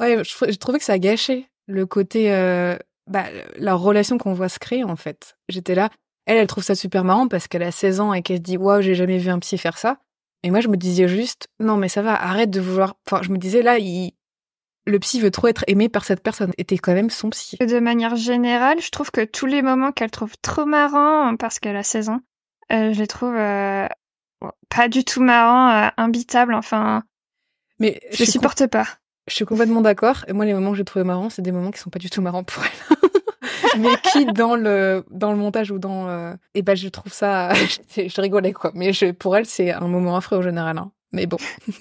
Ouais, 0.00 0.22
j'ai 0.24 0.56
trouvé 0.56 0.78
que 0.78 0.84
ça 0.84 0.94
a 0.94 0.98
gâché 0.98 1.48
le 1.66 1.84
côté, 1.84 2.32
euh, 2.32 2.76
bah, 3.06 3.26
la 3.56 3.74
relation 3.74 4.16
qu'on 4.16 4.32
voit 4.32 4.48
se 4.48 4.58
créer, 4.58 4.84
en 4.84 4.96
fait. 4.96 5.36
J'étais 5.48 5.74
là. 5.74 5.90
Elle, 6.24 6.38
elle 6.38 6.46
trouve 6.46 6.64
ça 6.64 6.74
super 6.74 7.04
marrant 7.04 7.28
parce 7.28 7.48
qu'elle 7.48 7.62
a 7.62 7.72
16 7.72 8.00
ans 8.00 8.12
et 8.12 8.22
qu'elle 8.22 8.38
se 8.38 8.42
dit, 8.42 8.56
waouh, 8.56 8.80
j'ai 8.80 8.94
jamais 8.94 9.18
vu 9.18 9.30
un 9.30 9.38
psy 9.38 9.58
faire 9.58 9.78
ça. 9.78 9.98
Et 10.42 10.50
moi, 10.50 10.60
je 10.60 10.68
me 10.68 10.76
disais 10.76 11.08
juste, 11.08 11.48
non, 11.58 11.76
mais 11.76 11.88
ça 11.88 12.02
va, 12.02 12.14
arrête 12.14 12.50
de 12.50 12.60
vouloir. 12.60 12.94
Enfin, 13.06 13.22
je 13.22 13.30
me 13.30 13.38
disais, 13.38 13.62
là, 13.62 13.78
il... 13.78 14.12
le 14.86 14.98
psy 14.98 15.20
veut 15.20 15.30
trop 15.30 15.48
être 15.48 15.64
aimé 15.66 15.88
par 15.88 16.04
cette 16.04 16.22
personne. 16.22 16.52
Et 16.58 16.64
t'es 16.64 16.78
quand 16.78 16.94
même 16.94 17.10
son 17.10 17.30
psy. 17.30 17.56
De 17.60 17.80
manière 17.80 18.16
générale, 18.16 18.80
je 18.80 18.90
trouve 18.90 19.10
que 19.10 19.24
tous 19.24 19.46
les 19.46 19.62
moments 19.62 19.92
qu'elle 19.92 20.10
trouve 20.10 20.34
trop 20.40 20.64
marrants 20.64 21.36
parce 21.36 21.58
qu'elle 21.58 21.76
a 21.76 21.82
16 21.82 22.10
ans, 22.10 22.20
euh, 22.72 22.92
je 22.92 22.98
les 22.98 23.06
trouve 23.06 23.34
euh, 23.34 23.88
pas 24.68 24.88
du 24.88 25.04
tout 25.04 25.20
marrants, 25.20 25.70
euh, 25.70 25.88
imbitables. 25.96 26.54
Enfin, 26.54 27.02
Mais 27.80 28.00
je 28.12 28.24
supporte 28.24 28.66
pas. 28.68 28.86
Je 29.26 29.34
suis 29.34 29.44
complètement 29.44 29.82
d'accord. 29.82 30.24
Et 30.28 30.32
moi, 30.32 30.44
les 30.44 30.54
moments 30.54 30.70
que 30.70 30.78
j'ai 30.78 30.84
trouvé 30.84 31.04
marrants, 31.04 31.30
c'est 31.30 31.42
des 31.42 31.52
moments 31.52 31.70
qui 31.70 31.80
sont 31.80 31.90
pas 31.90 31.98
du 31.98 32.08
tout 32.08 32.22
marrants 32.22 32.44
pour 32.44 32.62
elle. 32.64 32.96
mais 33.78 33.96
qui 34.12 34.26
dans 34.26 34.56
le 34.56 35.04
dans 35.10 35.32
le 35.32 35.38
montage 35.38 35.70
ou 35.70 35.78
dans 35.78 36.08
euh... 36.08 36.34
et 36.54 36.62
ben 36.62 36.76
je 36.76 36.88
trouve 36.88 37.12
ça 37.12 37.52
je, 37.54 38.08
je 38.08 38.20
rigolais 38.20 38.52
quoi 38.52 38.70
mais 38.74 38.92
je, 38.92 39.12
pour 39.12 39.36
elle 39.36 39.46
c'est 39.46 39.72
un 39.72 39.88
moment 39.88 40.16
affreux 40.16 40.38
en 40.38 40.42
général 40.42 40.78
hein. 40.78 40.90
mais 41.12 41.26
bon 41.26 41.38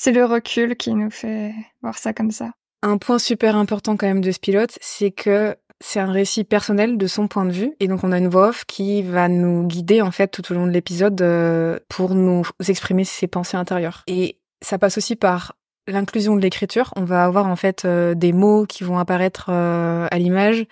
C'est 0.00 0.12
le 0.12 0.24
recul 0.24 0.76
qui 0.76 0.94
nous 0.94 1.10
fait 1.10 1.52
voir 1.82 1.98
ça 1.98 2.12
comme 2.12 2.30
ça. 2.30 2.52
Un 2.84 2.98
point 2.98 3.18
super 3.18 3.56
important 3.56 3.96
quand 3.96 4.06
même 4.06 4.20
de 4.20 4.30
ce 4.30 4.38
pilote, 4.38 4.78
c'est 4.80 5.10
que 5.10 5.56
c'est 5.80 5.98
un 5.98 6.12
récit 6.12 6.44
personnel 6.44 6.98
de 6.98 7.06
son 7.08 7.26
point 7.26 7.44
de 7.44 7.50
vue 7.50 7.74
et 7.80 7.88
donc 7.88 8.04
on 8.04 8.12
a 8.12 8.18
une 8.18 8.28
voix 8.28 8.50
off 8.50 8.64
qui 8.64 9.02
va 9.02 9.26
nous 9.26 9.66
guider 9.66 10.00
en 10.00 10.12
fait 10.12 10.28
tout 10.28 10.52
au 10.52 10.54
long 10.54 10.68
de 10.68 10.70
l'épisode 10.70 11.20
euh, 11.20 11.80
pour 11.88 12.14
nous 12.14 12.44
exprimer 12.68 13.02
ses 13.02 13.26
pensées 13.26 13.56
intérieures. 13.56 14.04
Et 14.06 14.38
ça 14.62 14.78
passe 14.78 14.98
aussi 14.98 15.16
par 15.16 15.56
l'inclusion 15.88 16.36
de 16.36 16.40
l'écriture. 16.40 16.92
On 16.96 17.04
va 17.04 17.24
avoir 17.24 17.46
en 17.46 17.56
fait 17.56 17.84
euh, 17.84 18.14
des 18.14 18.32
mots 18.32 18.66
qui 18.66 18.84
vont 18.84 18.98
apparaître 18.98 19.46
euh, 19.48 20.06
à 20.10 20.18
l'image 20.18 20.66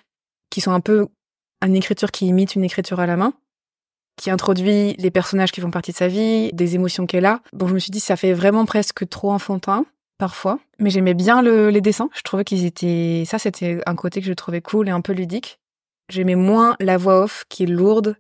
qui 0.51 0.61
sont 0.61 0.73
un 0.73 0.81
peu 0.81 1.09
une 1.63 1.75
écriture 1.75 2.11
qui 2.11 2.27
imite 2.27 2.55
une 2.55 2.65
écriture 2.65 3.01
à 3.01 3.07
la 3.07 3.17
main 3.17 3.33
qui 4.17 4.31
introduit 4.31 4.95
les 4.99 5.11
personnages 5.11 5.53
qui 5.53 5.61
font 5.61 5.71
partie 5.71 5.93
de 5.93 5.97
sa 5.97 6.09
vie, 6.09 6.51
des 6.53 6.75
émotions 6.75 7.07
qu'elle 7.07 7.27
a. 7.27 7.41
Bon, 7.53 7.69
je 7.69 7.75
me 7.75 7.79
suis 7.79 7.91
dit, 7.91 8.01
ça 8.01 8.17
fait 8.17 8.33
vraiment 8.33 8.65
presque 8.65 9.09
trop 9.09 9.31
enfantin, 9.31 9.85
parfois. 10.19 10.59
Mais 10.79 10.91
j'aimais 10.91 11.15
bien 11.15 11.43
les 11.43 11.81
dessins. 11.81 12.09
Je 12.15 12.23
trouvais 12.23 12.45
qu'ils 12.45 12.65
étaient, 12.65 13.25
ça, 13.27 13.39
c'était 13.39 13.81
un 13.87 13.95
côté 13.95 14.21
que 14.21 14.27
je 14.27 14.33
trouvais 14.33 14.63
cool 14.63 14.89
et 14.89 14.91
un 14.91 15.03
peu 15.03 15.13
ludique. 15.13 15.59
J'aimais 16.09 16.35
moins 16.35 16.77
la 16.81 16.97
voix 16.97 17.25
off, 17.25 17.45
qui 17.49 17.65
est 17.65 17.67
lourde, 17.67 18.17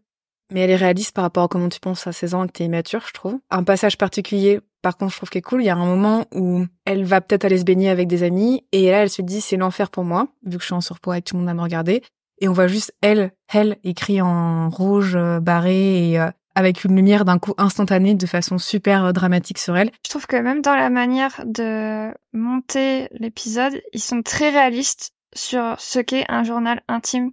mais 0.52 0.60
elle 0.60 0.70
est 0.70 0.76
réaliste 0.76 1.14
par 1.14 1.22
rapport 1.22 1.44
à 1.44 1.48
comment 1.48 1.68
tu 1.68 1.80
penses 1.80 2.06
à 2.06 2.12
16 2.12 2.34
ans 2.34 2.44
et 2.44 2.48
que 2.48 2.52
t'es 2.52 2.64
immature, 2.64 3.04
je 3.06 3.12
trouve. 3.12 3.38
Un 3.50 3.64
passage 3.64 3.96
particulier, 3.96 4.60
par 4.82 4.96
contre, 4.96 5.12
je 5.12 5.16
trouve 5.16 5.30
qu'il 5.30 5.38
est 5.40 5.42
cool. 5.42 5.62
Il 5.62 5.66
y 5.66 5.70
a 5.70 5.76
un 5.76 5.84
moment 5.84 6.26
où 6.34 6.64
elle 6.84 7.04
va 7.04 7.20
peut-être 7.20 7.44
aller 7.44 7.58
se 7.58 7.64
baigner 7.64 7.88
avec 7.90 8.08
des 8.08 8.22
amis, 8.22 8.64
et 8.72 8.90
là, 8.90 9.02
elle 9.02 9.10
se 9.10 9.22
dit, 9.22 9.40
c'est 9.40 9.56
l'enfer 9.56 9.90
pour 9.90 10.04
moi, 10.04 10.28
vu 10.44 10.56
que 10.56 10.62
je 10.62 10.66
suis 10.66 10.74
en 10.74 10.80
surpoids 10.80 11.18
et 11.18 11.22
que 11.22 11.30
tout 11.30 11.36
le 11.36 11.40
monde 11.40 11.50
à 11.50 11.54
me 11.54 11.62
regarder 11.62 12.02
et 12.40 12.48
on 12.48 12.52
voit 12.52 12.66
juste 12.66 12.92
elle, 13.00 13.32
elle 13.52 13.78
écrit 13.84 14.20
en 14.20 14.68
rouge 14.68 15.16
euh, 15.16 15.40
barré 15.40 16.10
et 16.10 16.20
euh, 16.20 16.30
avec 16.54 16.84
une 16.84 16.96
lumière 16.96 17.24
d'un 17.24 17.38
coup 17.38 17.54
instantanée 17.58 18.14
de 18.14 18.26
façon 18.26 18.58
super 18.58 19.06
euh, 19.06 19.12
dramatique 19.12 19.58
sur 19.58 19.76
elle. 19.76 19.90
Je 20.04 20.10
trouve 20.10 20.26
que 20.26 20.36
même 20.36 20.62
dans 20.62 20.74
la 20.74 20.90
manière 20.90 21.42
de 21.44 22.12
monter 22.32 23.08
l'épisode, 23.12 23.80
ils 23.92 24.02
sont 24.02 24.22
très 24.22 24.50
réalistes 24.50 25.12
sur 25.34 25.76
ce 25.78 25.98
qu'est 25.98 26.24
un 26.28 26.44
journal 26.44 26.82
intime 26.88 27.30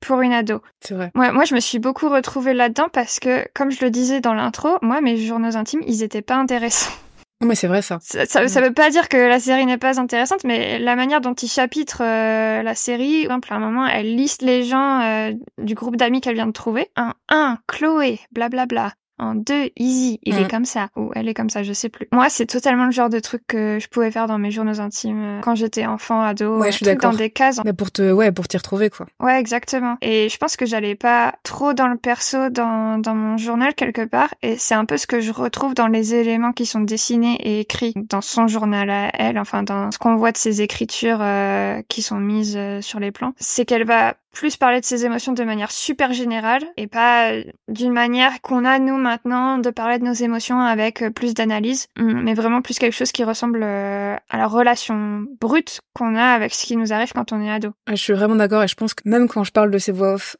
pour 0.00 0.20
une 0.20 0.32
ado. 0.32 0.62
C'est 0.80 0.94
vrai. 0.94 1.10
Ouais, 1.14 1.32
moi, 1.32 1.44
je 1.44 1.54
me 1.54 1.60
suis 1.60 1.78
beaucoup 1.78 2.08
retrouvée 2.08 2.54
là-dedans 2.54 2.88
parce 2.92 3.18
que, 3.18 3.46
comme 3.54 3.70
je 3.70 3.84
le 3.84 3.90
disais 3.90 4.20
dans 4.20 4.34
l'intro, 4.34 4.78
moi, 4.82 5.00
mes 5.00 5.16
journaux 5.16 5.56
intimes, 5.56 5.82
ils 5.86 6.02
étaient 6.02 6.22
pas 6.22 6.36
intéressants. 6.36 6.90
Mais 7.40 7.54
c'est 7.54 7.68
vrai 7.68 7.82
ça. 7.82 7.98
Ça, 8.00 8.26
ça. 8.26 8.60
veut 8.60 8.72
pas 8.72 8.90
dire 8.90 9.08
que 9.08 9.16
la 9.16 9.38
série 9.38 9.64
n'est 9.64 9.78
pas 9.78 10.00
intéressante, 10.00 10.42
mais 10.42 10.80
la 10.80 10.96
manière 10.96 11.20
dont 11.20 11.34
il 11.34 11.48
chapitre 11.48 12.02
euh, 12.02 12.64
la 12.64 12.74
série, 12.74 13.26
par 13.28 13.36
exemple, 13.36 13.52
à 13.52 13.56
un 13.56 13.60
moment, 13.60 13.86
elle 13.86 14.16
liste 14.16 14.42
les 14.42 14.64
gens 14.64 15.00
euh, 15.02 15.32
du 15.58 15.74
groupe 15.74 15.94
d'amis 15.94 16.20
qu'elle 16.20 16.34
vient 16.34 16.48
de 16.48 16.52
trouver. 16.52 16.90
Un, 16.96 17.14
un, 17.28 17.58
Chloé, 17.68 18.18
blablabla. 18.32 18.92
En 19.18 19.34
deux, 19.34 19.70
easy, 19.76 20.20
il 20.22 20.36
est 20.36 20.44
mm. 20.44 20.48
comme 20.48 20.64
ça, 20.64 20.88
ou 20.96 21.10
elle 21.14 21.28
est 21.28 21.34
comme 21.34 21.50
ça, 21.50 21.62
je 21.62 21.72
sais 21.72 21.88
plus. 21.88 22.08
Moi, 22.12 22.28
c'est 22.28 22.46
totalement 22.46 22.86
le 22.86 22.92
genre 22.92 23.08
de 23.08 23.18
truc 23.18 23.42
que 23.46 23.78
je 23.80 23.88
pouvais 23.88 24.10
faire 24.10 24.26
dans 24.26 24.38
mes 24.38 24.50
journaux 24.50 24.80
intimes 24.80 25.22
euh, 25.22 25.40
quand 25.40 25.54
j'étais 25.54 25.86
enfant, 25.86 26.22
ado, 26.22 26.58
ouais, 26.58 26.70
je 26.70 26.76
suis 26.76 26.96
dans 26.96 27.12
des 27.12 27.30
cases. 27.30 27.60
Mais 27.64 27.72
pour 27.72 27.90
te, 27.90 28.12
ouais, 28.12 28.32
pour 28.32 28.46
t'y 28.48 28.56
retrouver, 28.56 28.90
quoi. 28.90 29.06
Ouais, 29.20 29.38
exactement. 29.38 29.96
Et 30.02 30.28
je 30.28 30.36
pense 30.38 30.56
que 30.56 30.66
j'allais 30.66 30.94
pas 30.94 31.34
trop 31.42 31.72
dans 31.72 31.88
le 31.88 31.96
perso 31.96 32.50
dans, 32.50 32.98
dans 32.98 33.14
mon 33.14 33.36
journal 33.36 33.74
quelque 33.74 34.04
part, 34.04 34.32
et 34.42 34.56
c'est 34.56 34.74
un 34.74 34.84
peu 34.84 34.96
ce 34.96 35.06
que 35.06 35.20
je 35.20 35.32
retrouve 35.32 35.74
dans 35.74 35.88
les 35.88 36.14
éléments 36.14 36.52
qui 36.52 36.66
sont 36.66 36.80
dessinés 36.80 37.36
et 37.42 37.60
écrits 37.60 37.94
dans 37.96 38.20
son 38.20 38.46
journal 38.46 38.90
à 38.90 39.10
elle, 39.14 39.38
enfin 39.38 39.62
dans 39.62 39.90
ce 39.90 39.98
qu'on 39.98 40.16
voit 40.16 40.32
de 40.32 40.36
ses 40.36 40.62
écritures 40.62 41.18
euh, 41.20 41.82
qui 41.88 42.02
sont 42.02 42.20
mises 42.20 42.56
euh, 42.56 42.80
sur 42.80 43.00
les 43.00 43.10
plans. 43.10 43.32
C'est 43.38 43.64
qu'elle 43.64 43.84
va 43.84 44.14
plus 44.32 44.56
parler 44.56 44.80
de 44.80 44.84
ses 44.84 45.04
émotions 45.04 45.32
de 45.32 45.42
manière 45.44 45.70
super 45.70 46.12
générale 46.12 46.64
et 46.76 46.86
pas 46.86 47.32
d'une 47.68 47.92
manière 47.92 48.40
qu'on 48.40 48.64
a 48.64 48.78
nous 48.78 48.96
maintenant 48.96 49.58
de 49.58 49.70
parler 49.70 49.98
de 49.98 50.04
nos 50.04 50.12
émotions 50.12 50.60
avec 50.60 51.02
euh, 51.02 51.10
plus 51.10 51.34
d'analyse, 51.34 51.86
mm, 51.98 52.22
mais 52.22 52.34
vraiment 52.34 52.62
plus 52.62 52.78
quelque 52.78 52.94
chose 52.94 53.12
qui 53.12 53.24
ressemble 53.24 53.62
euh, 53.62 54.16
à 54.28 54.36
la 54.36 54.46
relation 54.46 55.24
brute 55.40 55.80
qu'on 55.94 56.14
a 56.14 56.24
avec 56.24 56.54
ce 56.54 56.66
qui 56.66 56.76
nous 56.76 56.92
arrive 56.92 57.12
quand 57.12 57.32
on 57.32 57.40
est 57.40 57.50
ado. 57.50 57.72
Je 57.88 57.96
suis 57.96 58.12
vraiment 58.12 58.36
d'accord 58.36 58.62
et 58.62 58.68
je 58.68 58.74
pense 58.74 58.94
que 58.94 59.08
même 59.08 59.28
quand 59.28 59.44
je 59.44 59.52
parle 59.52 59.70
de 59.70 59.78
ces 59.78 59.92
voix 59.92 60.14
off 60.14 60.36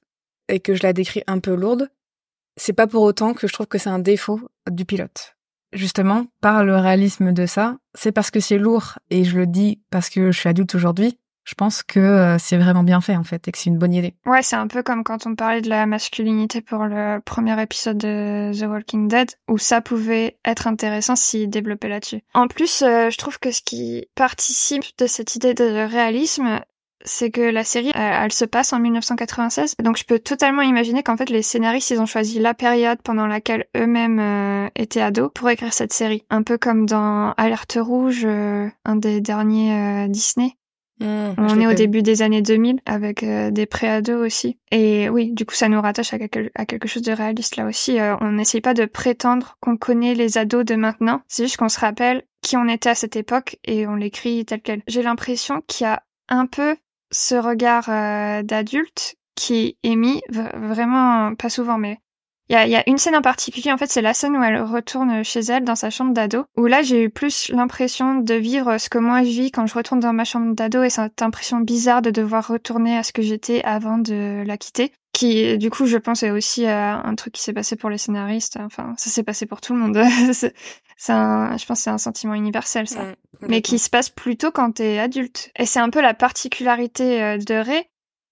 et 0.49 0.61
que 0.61 0.75
je 0.75 0.83
la 0.83 0.93
décris 0.93 1.23
un 1.27 1.39
peu 1.39 1.55
lourde, 1.55 1.89
c'est 2.57 2.73
pas 2.73 2.87
pour 2.87 3.03
autant 3.03 3.35
que 3.35 3.47
je 3.47 3.53
trouve 3.53 3.67
que 3.67 3.79
c'est 3.79 3.91
un 3.91 3.99
défaut 3.99 4.41
du 4.71 4.85
pilote. 4.85 5.37
Justement, 5.73 6.27
par 6.41 6.65
le 6.65 6.77
réalisme 6.77 7.33
de 7.33 7.47
ça, 7.47 7.77
c'est 7.95 8.13
parce 8.13 8.31
que 8.31 8.41
c'est 8.41 8.59
lourd 8.59 8.99
et 9.11 9.25
je 9.25 9.37
le 9.37 9.47
dis 9.47 9.81
parce 9.91 10.09
que 10.09 10.31
je 10.31 10.39
suis 10.39 10.49
adulte 10.49 10.75
aujourd'hui, 10.75 11.19
je 11.49 11.55
pense 11.55 11.83
que 11.83 11.99
euh, 11.99 12.37
c'est 12.39 12.59
vraiment 12.59 12.83
bien 12.83 13.01
fait 13.01 13.17
en 13.17 13.25
fait 13.25 13.49
et 13.49 13.53
que 13.53 13.57
c'est 13.57 13.71
une 13.71 13.79
bonne 13.79 13.95
idée. 13.95 14.13
Ouais, 14.27 14.43
c'est 14.43 14.57
un 14.57 14.67
peu 14.67 14.83
comme 14.83 15.03
quand 15.03 15.27
on 15.27 15.35
parlait 15.35 15.63
de 15.63 15.71
la 15.71 15.87
masculinité 15.87 16.61
pour 16.61 16.85
le 16.85 17.21
premier 17.25 17.61
épisode 17.63 17.97
de 17.97 18.53
The 18.53 18.69
Walking 18.69 19.09
Dead, 19.09 19.31
où 19.49 19.57
ça 19.57 19.81
pouvait 19.81 20.37
être 20.45 20.67
intéressant 20.67 21.17
s'il 21.17 21.49
développait 21.49 21.89
là-dessus. 21.89 22.21
En 22.35 22.49
plus, 22.49 22.83
euh, 22.83 23.09
je 23.09 23.17
trouve 23.17 23.39
que 23.39 23.51
ce 23.51 23.63
qui 23.63 24.09
participe 24.15 24.85
de 24.99 25.07
cette 25.07 25.37
idée 25.37 25.55
de 25.55 25.65
réalisme, 25.91 26.61
c'est 27.07 27.31
que 27.31 27.41
la 27.41 27.65
série, 27.65 27.93
elle, 27.95 28.33
se 28.33 28.45
passe 28.45 28.75
en 28.75 28.79
1996. 28.79 29.75
Donc 29.83 29.97
je 29.97 30.05
peux 30.05 30.19
totalement 30.19 30.61
imaginer 30.61 31.03
qu'en 31.03 31.17
fait 31.17 31.31
les 31.31 31.41
scénaristes, 31.43 31.89
ils 31.89 32.01
ont 32.01 32.07
choisi 32.07 32.41
la 32.41 32.53
période 32.53 33.01
pendant 33.03 33.27
laquelle 33.27 33.65
eux-mêmes 33.75 34.19
euh, 34.21 34.69
étaient 34.77 35.01
ados 35.01 35.31
pour 35.35 35.49
écrire 35.49 35.73
cette 35.73 35.95
série. 35.95 36.25
Un 36.29 36.43
peu 36.43 36.59
comme 36.59 36.85
dans 36.85 37.33
Alerte 37.39 37.79
Rouge, 37.81 38.27
un 38.27 38.97
des 38.97 39.23
derniers 39.23 40.09
Disney. 40.09 40.58
Mmh, 41.01 41.35
on 41.39 41.61
est 41.61 41.67
au 41.67 41.75
début 41.75 42.03
des 42.03 42.23
années 42.23 42.43
2000 42.43 42.81
avec 42.85 43.23
euh, 43.23 43.51
des 43.51 43.67
préados 43.67 44.25
aussi. 44.25 44.59
Et 44.73 45.09
oui, 45.09 45.33
du 45.33 45.47
coup, 45.47 45.55
ça 45.55 45.69
nous 45.69 45.81
rattache 45.81 46.13
à 46.13 46.19
quelque, 46.19 46.51
à 46.55 46.67
quelque 46.67 46.89
chose 46.89 47.03
de 47.03 47.13
réaliste 47.13 47.57
là 47.57 47.67
aussi. 47.67 48.01
Euh, 48.01 48.17
on 48.21 48.33
n'essaye 48.33 48.61
pas 48.61 48.75
de 48.75 48.85
prétendre 48.85 49.57
qu'on 49.61 49.77
connaît 49.77 50.15
les 50.15 50.39
ados 50.39 50.65
de 50.65 50.75
maintenant. 50.75 51.23
C'est 51.29 51.45
juste 51.45 51.57
qu'on 51.57 51.69
se 51.69 51.81
rappelle 51.81 52.25
qui 52.43 52.57
on 52.57 52.69
était 52.69 52.91
à 52.91 52.95
cette 52.95 53.17
époque 53.17 53.59
et 53.65 53.87
on 53.87 53.95
l'écrit 53.95 54.45
tel 54.45 54.61
quel. 54.61 54.83
J'ai 54.89 55.03
l'impression 55.03 55.63
qu'il 55.67 55.85
y 55.85 55.89
a 55.89 56.03
un 56.29 56.47
peu 56.47 56.77
ce 57.11 57.37
regard 57.37 57.89
euh, 57.89 58.43
d'adulte 58.43 59.17
qui 59.35 59.79
est 59.85 59.97
mis 59.97 60.21
vraiment 60.29 61.35
pas 61.37 61.49
souvent, 61.49 61.79
mais 61.79 62.01
il 62.49 62.55
y 62.55 62.57
a, 62.57 62.67
y 62.67 62.77
a, 62.77 62.89
une 62.89 62.99
scène 62.99 63.17
en 63.17 63.23
particulier, 63.23 63.73
en 63.73 63.77
fait, 63.77 63.91
c'est 63.91 64.03
la 64.03 64.15
scène 64.15 64.37
où 64.37 64.43
elle 64.43 64.63
retourne 64.63 65.23
chez 65.23 65.41
elle 65.41 65.65
dans 65.65 65.75
sa 65.75 65.91
chambre 65.91 66.15
d'ado, 66.15 66.45
où 66.57 66.67
là 66.67 66.83
j'ai 66.83 67.05
eu 67.05 67.11
plus 67.11 67.51
l'impression 67.51 68.17
de 68.17 68.35
vivre 68.35 68.79
ce 68.79 68.89
que 68.89 68.99
moi 68.99 69.23
je 69.23 69.29
vis 69.29 69.51
quand 69.51 69.67
je 69.67 69.75
retourne 69.75 70.01
dans 70.01 70.13
ma 70.13 70.25
chambre 70.25 70.55
d'ado 70.55 70.83
et 70.83 70.91
cette 70.91 71.23
impression 71.23 71.61
bizarre 71.61 72.03
de 72.03 72.11
devoir 72.11 72.47
retourner 72.47 72.97
à 72.97 73.03
ce 73.03 73.13
que 73.13 73.23
j'étais 73.23 73.63
avant 73.65 73.99
de 73.99 74.43
la 74.47 74.57
quitter. 74.57 74.93
Qui, 75.13 75.59
du 75.59 75.71
coup, 75.71 75.87
je 75.87 75.97
pense 75.97 76.23
est 76.23 76.31
aussi 76.31 76.67
un 76.67 77.15
truc 77.17 77.33
qui 77.33 77.43
s'est 77.43 77.53
passé 77.53 77.75
pour 77.75 77.91
les 77.91 77.99
scénaristes. 77.99 78.59
Enfin, 78.61 78.95
ça 78.97 79.11
s'est 79.11 79.25
passé 79.25 79.47
pour 79.47 79.61
tout 79.61 79.73
le 79.75 79.81
monde. 79.81 79.99
c'est 80.99 81.13
un, 81.13 81.57
je 81.57 81.65
pense, 81.65 81.81
c'est 81.81 81.91
un 81.91 81.99
sentiment 81.99 82.35
universel, 82.35 82.89
ça. 82.89 83.15
Mais 83.49 83.63
qui 83.63 83.79
se 83.79 83.89
passe 83.89 84.11
plutôt 84.11 84.51
quand 84.51 84.73
t'es 84.73 84.99
adulte. 84.99 85.51
Et 85.57 85.65
c'est 85.65 85.79
un 85.79 85.91
peu 85.91 86.03
la 86.03 86.13
particularité 86.13 87.23
euh, 87.23 87.39
de 87.39 87.55
Ray. 87.55 87.85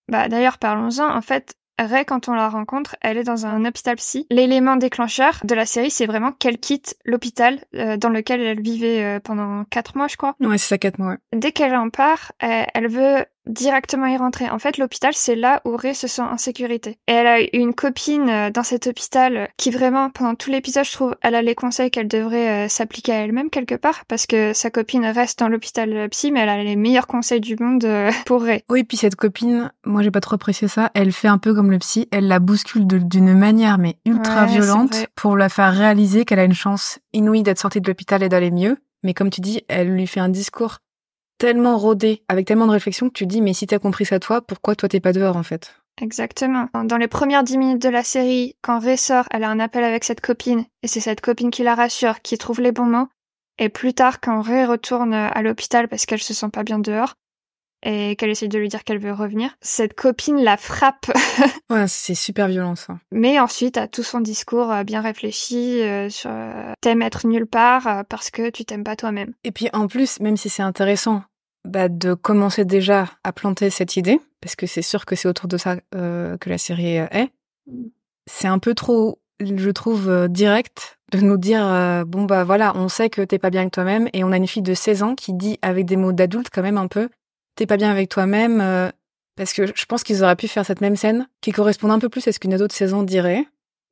Bah, 0.09 0.29
d'ailleurs, 0.29 0.59
parlons-en. 0.59 1.09
En 1.09 1.23
fait, 1.23 1.55
Ray, 1.79 2.05
quand 2.05 2.29
on 2.29 2.35
la 2.35 2.49
rencontre, 2.49 2.97
elle 3.03 3.19
est 3.19 3.25
dans 3.25 3.47
un 3.47 3.65
hôpital 3.65 3.97
psy. 3.97 4.27
L'élément 4.31 4.77
déclencheur 4.77 5.41
de 5.45 5.55
la 5.55 5.67
série, 5.67 5.91
c'est 5.91 6.07
vraiment 6.07 6.33
qu'elle 6.33 6.59
quitte 6.59 6.97
l'hôpital 7.05 7.61
euh, 7.75 7.97
dans 7.97 8.09
lequel 8.09 8.41
elle 8.41 8.63
vivait 8.63 9.05
euh, 9.05 9.21
pendant 9.21 9.65
quatre 9.65 9.97
mois, 9.97 10.09
je 10.09 10.17
crois. 10.17 10.37
Ouais, 10.41 10.59
c'est 10.59 10.69
ça, 10.69 10.79
quatre 10.79 10.99
mois. 10.99 11.17
Dès 11.35 11.53
qu'elle 11.53 11.77
en 11.77 11.91
part, 11.91 12.33
elle 12.39 12.89
veut 12.89 13.25
directement 13.47 14.07
y 14.07 14.17
rentrer. 14.17 14.51
En 14.51 14.59
fait, 14.59 14.79
l'hôpital, 14.79 15.13
c'est 15.15 15.37
là 15.37 15.61
où 15.65 15.77
Ray 15.77 15.95
se 15.95 16.07
sent 16.07 16.23
en 16.23 16.39
sécurité. 16.39 16.99
Et 17.09 17.13
elle 17.13 17.27
a 17.27 17.39
une 17.53 17.75
copine 17.75 18.29
euh, 18.29 18.51
dans 18.51 18.63
cet 18.63 18.87
hôpital 18.87 19.49
qui 19.57 19.71
vraiment, 19.71 20.11
pendant 20.11 20.35
tout 20.35 20.51
l'épisode, 20.51 20.85
je 20.85 20.93
trouve, 20.93 21.17
elle 21.23 21.35
a 21.35 21.43
les 21.43 21.55
conseils 21.55 21.91
qu'elle 21.91 22.09
devrait 22.09 22.69
s'appliquer 22.69 23.13
à 23.13 23.17
elle-même 23.17 23.51
quelque 23.51 23.75
part, 23.75 24.05
parce 24.07 24.27
que 24.27 24.53
sa 24.53 24.71
copine 24.71 25.05
reste 25.07 25.39
dans 25.39 25.49
l'hôpital 25.49 26.09
psy, 26.11 26.33
mais 26.33 26.41
elle 26.41 26.49
a 26.49 26.63
les 26.63 26.77
meilleurs 26.77 27.07
conseils 27.07 27.41
du 27.41 27.57
monde 27.57 27.87
pour 28.27 28.43
Ray. 28.43 28.63
Oui, 28.69 28.85
puis 28.85 28.97
cette 28.97 29.17
copine, 29.17 29.71
moi 29.85 30.03
j'ai 30.03 30.11
pas 30.11 30.21
trop 30.21 30.35
apprécié 30.35 30.69
ça, 30.69 30.91
elle 30.95 31.13
fait 31.13 31.29
un 31.29 31.39
peu 31.39 31.55
comme 31.55 31.71
le 31.71 31.79
psy, 31.79 32.09
elle 32.11 32.29
la 32.29 32.39
bouscule 32.39 32.87
d'une 32.87 33.35
manière 33.35 33.79
mais 33.79 33.97
ultra 34.05 34.47
violente 34.47 35.07
pour 35.15 35.37
la 35.37 35.49
faire 35.49 35.73
réaliser 35.73 36.25
qu'elle 36.25 36.39
a 36.39 36.45
une 36.45 36.55
chance 36.55 36.99
inouïe 37.13 37.43
d'être 37.43 37.59
sortie 37.59 37.81
de 37.81 37.89
l'hôpital 37.89 38.23
et 38.23 38.29
d'aller 38.29 38.51
mieux. 38.51 38.79
Mais 39.03 39.15
comme 39.15 39.31
tu 39.31 39.41
dis, 39.41 39.63
elle 39.69 39.93
lui 39.93 40.07
fait 40.07 40.21
un 40.21 40.29
discours 40.29 40.79
tellement 41.39 41.79
rodé, 41.79 42.23
avec 42.29 42.47
tellement 42.47 42.67
de 42.67 42.73
réflexion 42.73 43.09
que 43.09 43.15
tu 43.15 43.27
dis 43.27 43.41
mais 43.41 43.53
si 43.53 43.67
t'as 43.67 43.79
compris 43.79 44.05
ça 44.05 44.19
toi, 44.19 44.41
pourquoi 44.41 44.75
toi 44.75 44.89
t'es 44.89 45.01
pas 45.01 45.13
dehors 45.13 45.37
en 45.37 45.43
fait? 45.43 45.75
Exactement. 46.01 46.69
Dans 46.85 46.99
les 46.99 47.09
premières 47.09 47.43
dix 47.43 47.57
minutes 47.57 47.83
de 47.83 47.89
la 47.89 48.05
série, 48.05 48.55
quand 48.61 48.79
Ray 48.79 48.99
sort, 48.99 49.25
elle 49.31 49.45
a 49.45 49.49
un 49.49 49.61
appel 49.61 49.83
avec 49.83 50.05
cette 50.05 50.21
copine, 50.21 50.67
et 50.83 50.89
c'est 50.89 51.01
cette 51.01 51.23
copine 51.23 51.51
qui 51.51 51.63
la 51.63 51.75
rassure, 51.75 52.21
qui 52.21 52.37
trouve 52.37 52.61
les 52.61 52.73
bons 52.73 52.85
mots. 52.85 53.09
Et 53.59 53.71
plus 53.71 53.95
tard, 53.95 54.21
quand 54.21 54.43
Ray 54.43 54.67
retourne 54.67 55.15
à 55.15 55.41
l'hôpital 55.41 55.89
parce 55.89 56.05
qu'elle 56.05 56.21
se 56.21 56.35
sent 56.35 56.51
pas 56.53 56.65
bien 56.65 56.79
dehors, 56.79 57.15
et 57.87 58.17
qu'elle 58.17 58.31
essaye 58.31 58.49
de 58.49 58.59
lui 58.59 58.69
dire 58.69 58.83
qu'elle 58.83 58.99
veut 58.99 59.13
revenir. 59.13 59.57
Cette 59.61 59.95
copine 59.95 60.43
la 60.43 60.57
frappe. 60.57 61.11
ouais, 61.71 61.87
c'est 61.87 62.17
super 62.17 62.49
violent 62.49 62.75
ça. 62.75 62.99
Mais 63.13 63.39
ensuite, 63.39 63.77
à 63.77 63.87
tout 63.87 64.03
son 64.03 64.21
discours 64.21 64.73
euh, 64.73 64.83
bien 64.83 65.01
réfléchi 65.01 65.81
euh, 65.83 66.11
sur 66.11 66.31
euh, 66.33 66.73
t'aimes 66.81 67.03
être 67.03 67.27
nulle 67.27 67.47
part 67.47 68.05
parce 68.09 68.31
que 68.31 68.51
tu 68.51 68.65
t'aimes 68.65 68.83
pas 68.83 68.97
toi-même. 68.97 69.33
Et 69.45 69.53
puis 69.53 69.69
en 69.73 69.87
plus, 69.87 70.19
même 70.21 70.37
si 70.37 70.49
c'est 70.49 70.65
intéressant 70.65 71.23
bah, 71.65 71.89
de 71.89 72.15
commencer 72.15 72.65
déjà 72.65 73.07
à 73.23 73.33
planter 73.33 73.71
cette 73.71 73.97
idée, 73.97 74.21
parce 74.41 74.57
que 74.57 74.67
c'est 74.67 74.83
sûr 74.83 75.07
que 75.07 75.15
c'est 75.15 75.29
autour 75.29 75.49
de 75.49 75.57
ça 75.57 75.77
que 75.93 76.49
la 76.49 76.59
série 76.59 76.97
est, 76.97 77.31
c'est 78.27 78.49
un 78.49 78.59
peu 78.59 78.75
trop, 78.75 79.21
je 79.41 79.71
trouve, 79.71 80.29
direct 80.29 80.99
de 81.13 81.21
nous 81.21 81.37
dire 81.37 82.05
bon 82.07 82.25
bah 82.25 82.45
voilà, 82.45 82.73
on 82.77 82.89
sait 82.89 83.11
que 83.11 83.23
t'es 83.23 83.39
pas 83.39 83.51
bien 83.51 83.63
avec 83.63 83.73
toi-même 83.73 84.09
et 84.13 84.23
on 84.23 84.31
a 84.31 84.37
une 84.37 84.47
fille 84.47 84.63
de 84.63 84.75
16 84.75 85.03
ans 85.03 85.15
qui 85.17 85.33
dit 85.33 85.59
avec 85.63 85.87
des 85.87 85.97
mots 85.97 86.13
d'adulte 86.13 86.51
quand 86.53 86.63
même 86.63 86.79
un 86.79 86.87
peu 86.89 87.09
t'es 87.57 87.67
pas 87.67 87.77
bien 87.77 87.91
avec 87.91 88.09
toi-même 88.09 88.61
euh, 88.61 88.91
parce 89.37 89.53
que 89.53 89.67
je 89.67 89.85
pense 89.87 90.05
qu'ils 90.05 90.23
auraient 90.23 90.37
pu 90.37 90.47
faire 90.49 90.65
cette 90.65 90.81
même 90.81 90.97
scène 90.97 91.27
qui 91.41 91.53
correspond 91.53 91.91
un 91.91 91.99
peu 91.99 92.09
plus 92.09 92.27
à 92.29 92.33
ce 92.33 92.39
qu'une 92.39 92.55
ado 92.55 92.67
de 92.67 92.73
16 92.73 92.95
ans 92.95 93.03
dirait. 93.03 93.45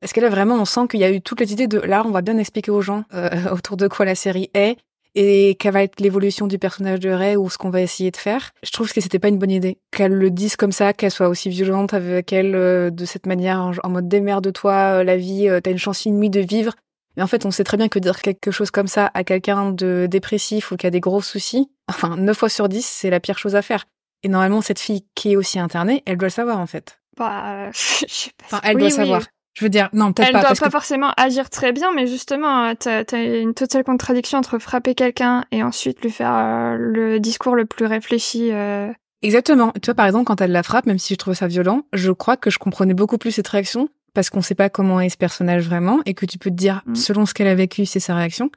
Est-ce 0.03 0.14
que 0.14 0.20
là 0.20 0.29
vraiment 0.29 0.57
on 0.57 0.64
sent 0.64 0.87
qu'il 0.90 1.00
y 1.00 1.05
a 1.05 1.11
eu 1.11 1.20
toutes 1.20 1.40
les 1.40 1.53
idées 1.53 1.66
de 1.66 1.79
là 1.79 2.05
on 2.07 2.11
va 2.11 2.22
bien 2.22 2.38
expliquer 2.38 2.70
aux 2.70 2.83
gens 2.83 3.05
euh, 3.14 3.31
autour 3.53 3.77
de 3.77 3.88
quoi 3.88 4.05
la 4.05 4.14
série 4.14 4.50
est 4.55 4.77
et 5.16 5.55
quelle 5.61 5.72
va 5.72 5.85
être 5.85 6.00
l'évolution 6.00 6.48
du 6.48 6.59
personnage 6.59 6.98
de 6.98 7.09
Ray 7.09 7.37
ou 7.37 7.48
ce 7.48 7.57
qu'on 7.57 7.70
va 7.70 7.81
essayer 7.81 8.11
de 8.11 8.16
faire. 8.16 8.50
Je 8.64 8.72
trouve 8.72 8.92
que 8.92 9.00
c'était 9.00 9.20
pas 9.20 9.29
une 9.29 9.38
bonne 9.38 9.53
idée 9.53 9.79
qu'elle 9.92 10.12
le 10.12 10.29
dise 10.29 10.57
comme 10.57 10.72
ça, 10.72 10.92
qu'elle 10.92 11.12
soit 11.12 11.29
aussi 11.29 11.50
violente 11.50 11.94
avec 11.94 12.33
elle 12.33 12.57
euh, 12.57 12.90
de 12.90 13.05
cette 13.05 13.27
manière 13.27 13.70
en, 13.85 13.88
mode 13.88 14.09
démerde-toi, 14.09 15.05
la 15.05 15.16
vie, 15.16 15.48
t'as 15.62 15.70
une 15.70 15.79
chance 15.79 16.05
inouïe 16.05 16.31
de 16.31 16.40
vivre. 16.40 16.74
Mais 17.16 17.22
en 17.22 17.27
fait, 17.27 17.46
on 17.46 17.50
sait 17.50 17.64
très 17.64 17.77
bien 17.77 17.88
que 17.88 17.98
dire 17.98 18.20
quelque 18.20 18.50
chose 18.50 18.70
comme 18.70 18.88
ça 18.88 19.11
à 19.14 19.24
quelqu'un 19.24 19.72
de 19.72 20.07
dépressif 20.11 20.72
ou 20.72 20.77
qui 20.77 20.87
a 20.87 20.90
des 20.90 21.00
gros 21.00 21.22
soucis, 21.22 21.70
enfin, 21.88 22.16
9 22.16 22.37
fois 22.37 22.48
sur 22.48 22.68
10, 22.68 22.85
c'est 22.85 23.11
la 23.11 23.20
pire 23.20 23.38
chose 23.38 23.55
à 23.55 23.62
faire. 23.62 23.85
Et 24.22 24.29
normalement, 24.29 24.62
cette 24.62 24.81
fille 24.81 25.05
qui 25.14 25.33
est 25.33 25.37
aussi 25.37 25.59
internée, 25.59 26.03
elle 26.07 26.16
doit 26.16 26.29
le 26.29 26.33
savoir, 26.33 26.59
en 26.59 26.66
fait. 26.66 26.98
Bah, 27.16 27.70
je 27.72 28.05
sais 28.09 28.31
pas. 28.38 28.44
Enfin, 28.46 28.61
elle 28.64 28.79
doit 28.79 28.90
savoir. 28.90 29.22
Je 29.55 29.64
veux 29.64 29.68
dire, 29.68 29.88
non, 29.92 30.12
peut-être 30.12 30.33
pas. 30.33 30.40
Elle 30.40 30.46
doit 30.46 30.64
pas 30.66 30.70
forcément 30.70 31.12
agir 31.16 31.48
très 31.48 31.72
bien, 31.72 31.92
mais 31.92 32.09
justement, 32.09 32.74
t'as 32.74 33.05
as 33.12 33.16
une 33.16 33.55
totale 33.55 33.85
contradiction 33.85 34.38
entre 34.38 34.59
frapper 34.59 34.96
quelqu'un 34.96 35.44
et 35.53 35.62
ensuite 35.62 36.03
lui 36.03 36.11
faire 36.11 36.35
euh, 36.35 36.77
le 36.77 37.20
discours 37.20 37.55
le 37.55 37.64
plus 37.64 37.87
réfléchi. 37.87 38.50
Euh... 38.50 38.92
Exactement. 39.22 39.72
Tu 39.81 39.87
vois, 39.87 39.94
par 39.94 40.07
exemple, 40.07 40.24
quand 40.24 40.40
elle 40.40 40.50
la 40.50 40.64
frappe, 40.64 40.87
même 40.87 40.98
si 40.98 41.14
je 41.14 41.18
trouve 41.18 41.35
ça 41.35 41.46
violent, 41.46 41.83
je 41.92 42.11
crois 42.11 42.37
que 42.37 42.50
je 42.50 42.59
comprenais 42.59 42.94
beaucoup 42.94 43.16
plus 43.16 43.31
cette 43.31 43.46
réaction 43.46 43.88
parce 44.14 44.31
qu'on 44.31 44.40
sait 44.40 44.55
pas 44.55 44.70
comment 44.70 45.00
est 45.00 45.09
ce 45.09 45.16
personnage 45.16 45.66
vraiment 45.66 46.00
et 46.07 46.14
que 46.14 46.27
tu 46.27 46.38
peux 46.38 46.50
te 46.50 46.55
dire, 46.55 46.83
mm. 46.87 46.94
selon 46.94 47.27
ce 47.27 47.35
qu'elle 47.35 47.48
a 47.48 47.55
vécu, 47.55 47.85
c'est 47.85 48.00
sa 48.00 48.14
réaction. 48.14 48.50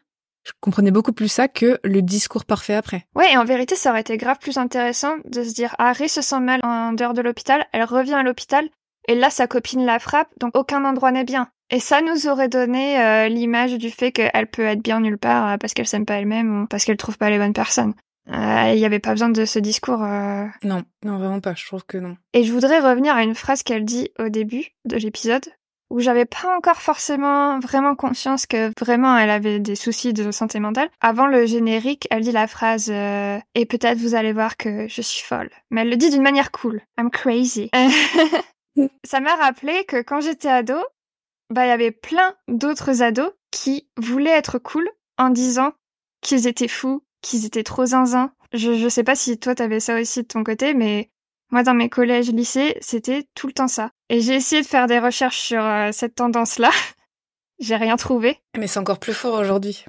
Je 0.46 0.54
comprenais 0.62 0.92
beaucoup 0.92 1.12
plus 1.12 1.28
ça 1.28 1.50
que 1.50 1.78
le 1.84 2.02
discours 2.02 2.46
parfait 2.46 2.76
après. 2.76 3.06
Ouais, 3.16 3.34
et 3.34 3.38
en 3.38 3.44
vérité, 3.44 3.76
ça 3.76 3.90
aurait 3.90 4.02
été 4.02 4.16
grave 4.16 4.38
plus 4.40 4.58
intéressant 4.58 5.16
de 5.26 5.44
se 5.44 5.54
dire, 5.54 5.76
ah, 5.78 5.94
se 5.94 6.22
sent 6.22 6.40
mal 6.40 6.62
en 6.64 6.94
dehors 6.94 7.14
de 7.14 7.22
l'hôpital, 7.22 7.66
elle 7.74 7.84
revient 7.84 8.14
à 8.14 8.24
l'hôpital, 8.24 8.70
et 9.10 9.16
là, 9.16 9.30
sa 9.30 9.48
copine 9.48 9.86
la 9.86 10.00
frappe, 10.00 10.30
donc 10.40 10.56
aucun 10.56 10.86
endroit 10.86 11.12
n'est 11.12 11.26
bien. 11.26 11.50
Et 11.70 11.82
ça 11.82 12.02
nous 12.02 12.28
aurait 12.28 12.48
donné 12.48 12.98
euh, 13.00 13.28
l'image 13.28 13.78
du 13.78 13.90
fait 13.90 14.14
qu'elle 14.14 14.48
peut 14.48 14.66
être 14.66 14.82
bien 14.82 15.02
nulle 15.02 15.18
part 15.18 15.50
euh, 15.50 15.58
parce 15.58 15.74
qu'elle 15.74 15.88
s'aime 15.88 16.06
pas 16.06 16.16
elle-même 16.16 16.62
ou 16.62 16.68
parce 16.68 16.86
qu'elle 16.86 16.96
trouve 16.96 17.18
pas 17.18 17.30
les 17.30 17.38
bonnes 17.38 17.54
personnes. 17.54 17.94
Euh, 18.30 18.72
il 18.74 18.78
n'y 18.78 18.86
avait 18.86 19.00
pas 19.00 19.12
besoin 19.12 19.30
de 19.30 19.46
ce 19.46 19.60
discours. 19.60 20.00
Non, 20.00 20.84
non, 21.04 21.18
vraiment 21.18 21.40
pas. 21.40 21.54
Je 21.56 21.66
trouve 21.66 21.86
que 21.86 21.98
non. 21.98 22.18
Et 22.34 22.44
je 22.44 22.52
voudrais 22.52 22.80
revenir 22.80 23.16
à 23.16 23.24
une 23.24 23.36
phrase 23.36 23.64
qu'elle 23.64 23.86
dit 23.86 24.10
au 24.20 24.30
début 24.30 24.68
de 24.86 24.98
l'épisode, 24.98 25.46
où 25.90 26.00
j'avais 26.00 26.26
pas 26.26 26.56
encore 26.56 26.82
forcément 26.82 27.60
vraiment 27.60 27.96
conscience 27.96 28.46
que 28.46 28.72
vraiment 28.80 29.18
elle 29.18 29.30
avait 29.30 29.60
des 29.60 29.76
soucis 29.76 30.14
de 30.14 30.32
santé 30.32 30.60
mentale. 30.60 30.90
Avant 31.02 31.28
le 31.28 31.46
générique, 31.46 32.08
elle 32.12 32.24
dit 32.24 32.32
la 32.32 32.48
phrase 32.48 32.90
euh, 32.90 33.40
et 33.56 33.66
peut-être 33.66 33.98
vous 33.98 34.16
allez 34.16 34.34
voir 34.34 34.58
que 34.58 34.88
je 34.88 35.02
suis 35.02 35.24
folle. 35.24 35.50
Mais 35.72 35.82
elle 35.82 35.90
le 35.90 35.98
dit 35.98 36.10
d'une 36.10 36.24
manière 36.24 36.52
cool. 36.52 36.82
I'm 37.00 37.10
crazy. 37.10 37.70
Ça 39.06 39.20
m'a 39.20 39.36
rappelé 39.36 39.86
que 39.86 40.02
quand 40.02 40.22
j'étais 40.22 40.50
ado, 40.50 40.78
bah 41.50 41.66
il 41.66 41.70
y 41.70 41.72
avait 41.72 41.92
plein 41.92 42.36
d'autres 42.48 43.02
ados 43.02 43.32
qui 43.52 43.88
voulaient 43.98 44.32
être 44.32 44.60
cool 44.60 44.88
en 45.18 45.30
disant 45.30 45.72
qu'ils 46.22 46.48
étaient 46.48 46.68
fous, 46.68 47.02
qu'ils 47.28 47.46
étaient 47.46 47.64
trop 47.64 47.86
zinzin. 47.86 48.32
Je, 48.54 48.78
je 48.78 48.88
sais 48.90 49.04
pas 49.04 49.16
si 49.16 49.38
toi 49.38 49.56
t'avais 49.56 49.80
ça 49.80 50.00
aussi 50.00 50.22
de 50.22 50.28
ton 50.28 50.44
côté, 50.44 50.74
mais 50.74 51.10
moi, 51.50 51.64
dans 51.64 51.74
mes 51.74 51.90
collèges, 51.90 52.30
lycées, 52.32 52.78
c'était 52.82 53.26
tout 53.34 53.48
le 53.48 53.54
temps 53.54 53.70
ça. 53.70 53.92
Et 54.10 54.20
j'ai 54.20 54.36
essayé 54.36 54.62
de 54.62 54.68
faire 54.68 54.88
des 54.88 55.00
recherches 55.00 55.40
sur 55.40 55.64
euh, 55.64 55.90
cette 55.94 56.16
tendance-là. 56.16 56.72
j'ai 57.60 57.76
rien 57.76 57.96
trouvé. 57.96 58.38
Mais 58.58 58.68
c'est 58.68 58.80
encore 58.80 59.00
plus 59.00 59.14
fort 59.14 59.40
aujourd'hui. 59.40 59.86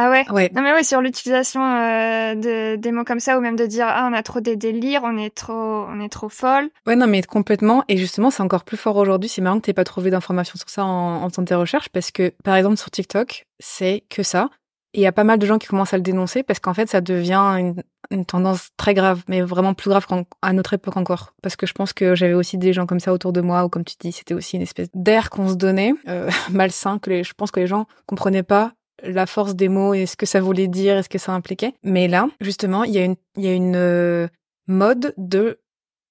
Ah 0.00 0.10
ouais? 0.10 0.30
Ouais. 0.30 0.50
Non 0.54 0.62
mais 0.62 0.72
ouais, 0.72 0.84
sur 0.84 1.00
l'utilisation 1.00 1.60
euh, 1.60 2.34
de 2.36 2.76
des 2.76 2.92
mots 2.92 3.02
comme 3.02 3.18
ça 3.18 3.36
ou 3.36 3.40
même 3.40 3.56
de 3.56 3.66
dire 3.66 3.86
ah 3.88 4.08
on 4.08 4.14
a 4.14 4.22
trop 4.22 4.38
des 4.38 4.54
délires, 4.54 5.00
on 5.02 5.18
est 5.18 5.34
trop 5.34 5.86
on 5.88 5.98
est 5.98 6.08
trop 6.08 6.28
folle. 6.28 6.70
Ouais 6.86 6.94
non 6.94 7.08
mais 7.08 7.20
complètement 7.22 7.82
et 7.88 7.96
justement 7.96 8.30
c'est 8.30 8.44
encore 8.44 8.62
plus 8.62 8.76
fort 8.76 8.94
aujourd'hui. 8.94 9.28
C'est 9.28 9.42
marrant 9.42 9.58
que 9.58 9.64
t'aies 9.66 9.72
pas 9.72 9.82
trouvé 9.82 10.10
d'informations 10.10 10.56
sur 10.56 10.70
ça 10.70 10.84
en, 10.84 11.24
en 11.24 11.28
faisant 11.30 11.44
tes 11.44 11.56
recherches 11.56 11.88
parce 11.88 12.12
que 12.12 12.32
par 12.44 12.54
exemple 12.54 12.76
sur 12.76 12.92
TikTok 12.92 13.44
c'est 13.58 14.04
que 14.08 14.22
ça. 14.22 14.50
Il 14.94 15.00
y 15.00 15.06
a 15.06 15.12
pas 15.12 15.24
mal 15.24 15.38
de 15.38 15.46
gens 15.46 15.58
qui 15.58 15.66
commencent 15.66 15.92
à 15.92 15.98
le 15.98 16.02
dénoncer 16.02 16.42
parce 16.42 16.60
qu'en 16.60 16.74
fait 16.74 16.88
ça 16.88 17.00
devient 17.00 17.34
une, 17.58 17.82
une 18.10 18.24
tendance 18.24 18.70
très 18.76 18.94
grave, 18.94 19.22
mais 19.28 19.42
vraiment 19.42 19.74
plus 19.74 19.90
grave 19.90 20.06
qu'à 20.06 20.52
notre 20.52 20.74
époque 20.74 20.96
encore. 20.96 21.34
Parce 21.42 21.56
que 21.56 21.66
je 21.66 21.72
pense 21.72 21.92
que 21.92 22.14
j'avais 22.14 22.34
aussi 22.34 22.58
des 22.58 22.72
gens 22.72 22.86
comme 22.86 23.00
ça 23.00 23.12
autour 23.12 23.32
de 23.32 23.40
moi, 23.40 23.64
ou 23.64 23.68
comme 23.68 23.84
tu 23.84 23.96
dis, 24.00 24.12
c'était 24.12 24.34
aussi 24.34 24.56
une 24.56 24.62
espèce 24.62 24.88
d'air 24.94 25.30
qu'on 25.30 25.48
se 25.48 25.54
donnait, 25.54 25.92
euh, 26.08 26.30
malsain, 26.50 26.98
que 26.98 27.10
les, 27.10 27.24
je 27.24 27.34
pense 27.34 27.50
que 27.50 27.60
les 27.60 27.66
gens 27.66 27.86
comprenaient 28.06 28.42
pas 28.42 28.72
la 29.02 29.26
force 29.26 29.54
des 29.54 29.68
mots 29.68 29.94
et 29.94 30.06
ce 30.06 30.16
que 30.16 30.26
ça 30.26 30.40
voulait 30.40 30.68
dire 30.68 30.96
et 30.96 31.02
ce 31.02 31.08
que 31.08 31.18
ça 31.18 31.32
impliquait. 31.32 31.74
Mais 31.84 32.08
là, 32.08 32.28
justement, 32.40 32.84
il 32.84 32.92
y 32.92 32.98
a 32.98 33.04
une, 33.04 33.16
il 33.36 33.44
y 33.44 33.48
a 33.48 33.52
une 33.52 33.76
euh, 33.76 34.26
mode 34.66 35.14
de 35.16 35.60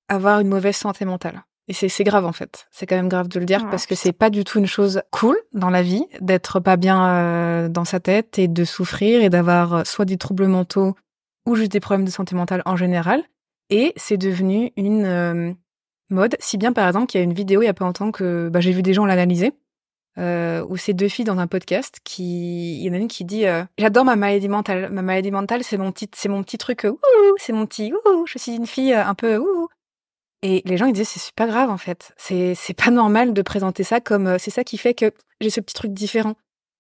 avoir 0.07 0.39
une 0.39 0.47
mauvaise 0.47 0.75
santé 0.75 1.03
mentale. 1.03 1.43
Et 1.69 1.73
c'est 1.73 2.03
grave 2.05 2.25
en 2.25 2.31
fait. 2.31 2.67
C'est 2.71 2.85
quand 2.85 2.95
même 2.95 3.09
grave 3.09 3.27
de 3.27 3.39
le 3.39 3.45
dire 3.45 3.69
parce 3.69 3.85
que 3.85 3.95
c'est 3.95 4.13
pas 4.13 4.29
du 4.29 4.45
tout 4.45 4.59
une 4.59 4.67
chose 4.67 5.01
cool 5.11 5.37
dans 5.53 5.69
la 5.69 5.81
vie 5.81 6.05
d'être 6.21 6.61
pas 6.61 6.77
bien 6.77 7.05
euh, 7.07 7.67
dans 7.67 7.83
sa 7.83 7.99
tête 7.99 8.39
et 8.39 8.47
de 8.47 8.63
souffrir 8.63 9.21
et 9.21 9.29
d'avoir 9.29 9.73
euh, 9.73 9.83
soit 9.83 10.05
des 10.05 10.17
troubles 10.17 10.47
mentaux 10.47 10.95
ou 11.45 11.55
juste 11.55 11.71
des 11.71 11.79
problèmes 11.79 12.05
de 12.05 12.11
santé 12.11 12.35
mentale 12.35 12.61
en 12.65 12.75
général. 12.75 13.23
Et 13.69 13.93
c'est 13.95 14.17
devenu 14.17 14.71
une 14.77 15.05
euh, 15.05 15.51
mode, 16.09 16.35
si 16.39 16.57
bien 16.57 16.73
par 16.73 16.87
exemple 16.87 17.07
qu'il 17.07 17.19
y 17.19 17.21
a 17.21 17.25
une 17.25 17.33
vidéo 17.33 17.61
il 17.61 17.65
y 17.65 17.69
a 17.69 17.73
pas 17.73 17.85
longtemps 17.85 18.11
que 18.11 18.49
bah, 18.49 18.59
j'ai 18.59 18.71
vu 18.71 18.81
des 18.81 18.93
gens 18.93 19.05
l'analyser, 19.05 19.53
euh, 20.17 20.65
où 20.69 20.77
c'est 20.77 20.93
deux 20.93 21.09
filles 21.09 21.25
dans 21.25 21.39
un 21.39 21.47
podcast 21.47 21.99
qui, 22.03 22.77
il 22.79 22.83
y 22.83 22.89
en 22.89 22.93
a 22.93 22.97
une 22.97 23.07
qui 23.07 23.25
dit 23.25 23.45
euh, 23.45 23.63
j'adore 23.77 24.05
ma 24.05 24.15
maladie 24.15 24.47
mentale, 24.47 24.89
ma 24.89 25.01
maladie 25.01 25.31
mentale 25.31 25.63
c'est 25.63 25.77
mon 25.77 25.91
petit, 25.91 26.09
c'est 26.15 26.29
mon 26.29 26.43
petit 26.43 26.57
truc, 26.57 26.87
c'est 27.37 27.53
mon 27.53 27.65
petit, 27.65 27.93
ouh, 27.93 28.25
je 28.25 28.37
suis 28.37 28.55
une 28.55 28.67
fille 28.67 28.93
un 28.93 29.13
peu, 29.13 29.37
ouh. 29.37 29.67
Et 30.43 30.61
les 30.65 30.77
gens 30.77 30.85
ils 30.85 30.93
disent 30.93 31.09
c'est 31.09 31.19
super 31.19 31.47
grave 31.47 31.69
en 31.69 31.77
fait, 31.77 32.13
c'est 32.17 32.53
c'est 32.55 32.73
pas 32.75 32.91
normal 32.91 33.33
de 33.33 33.41
présenter 33.41 33.83
ça 33.83 33.99
comme 33.99 34.37
c'est 34.37 34.51
ça 34.51 34.63
qui 34.63 34.77
fait 34.77 34.93
que 34.93 35.11
j'ai 35.41 35.49
ce 35.49 35.61
petit 35.61 35.73
truc 35.73 35.93
différent. 35.93 36.35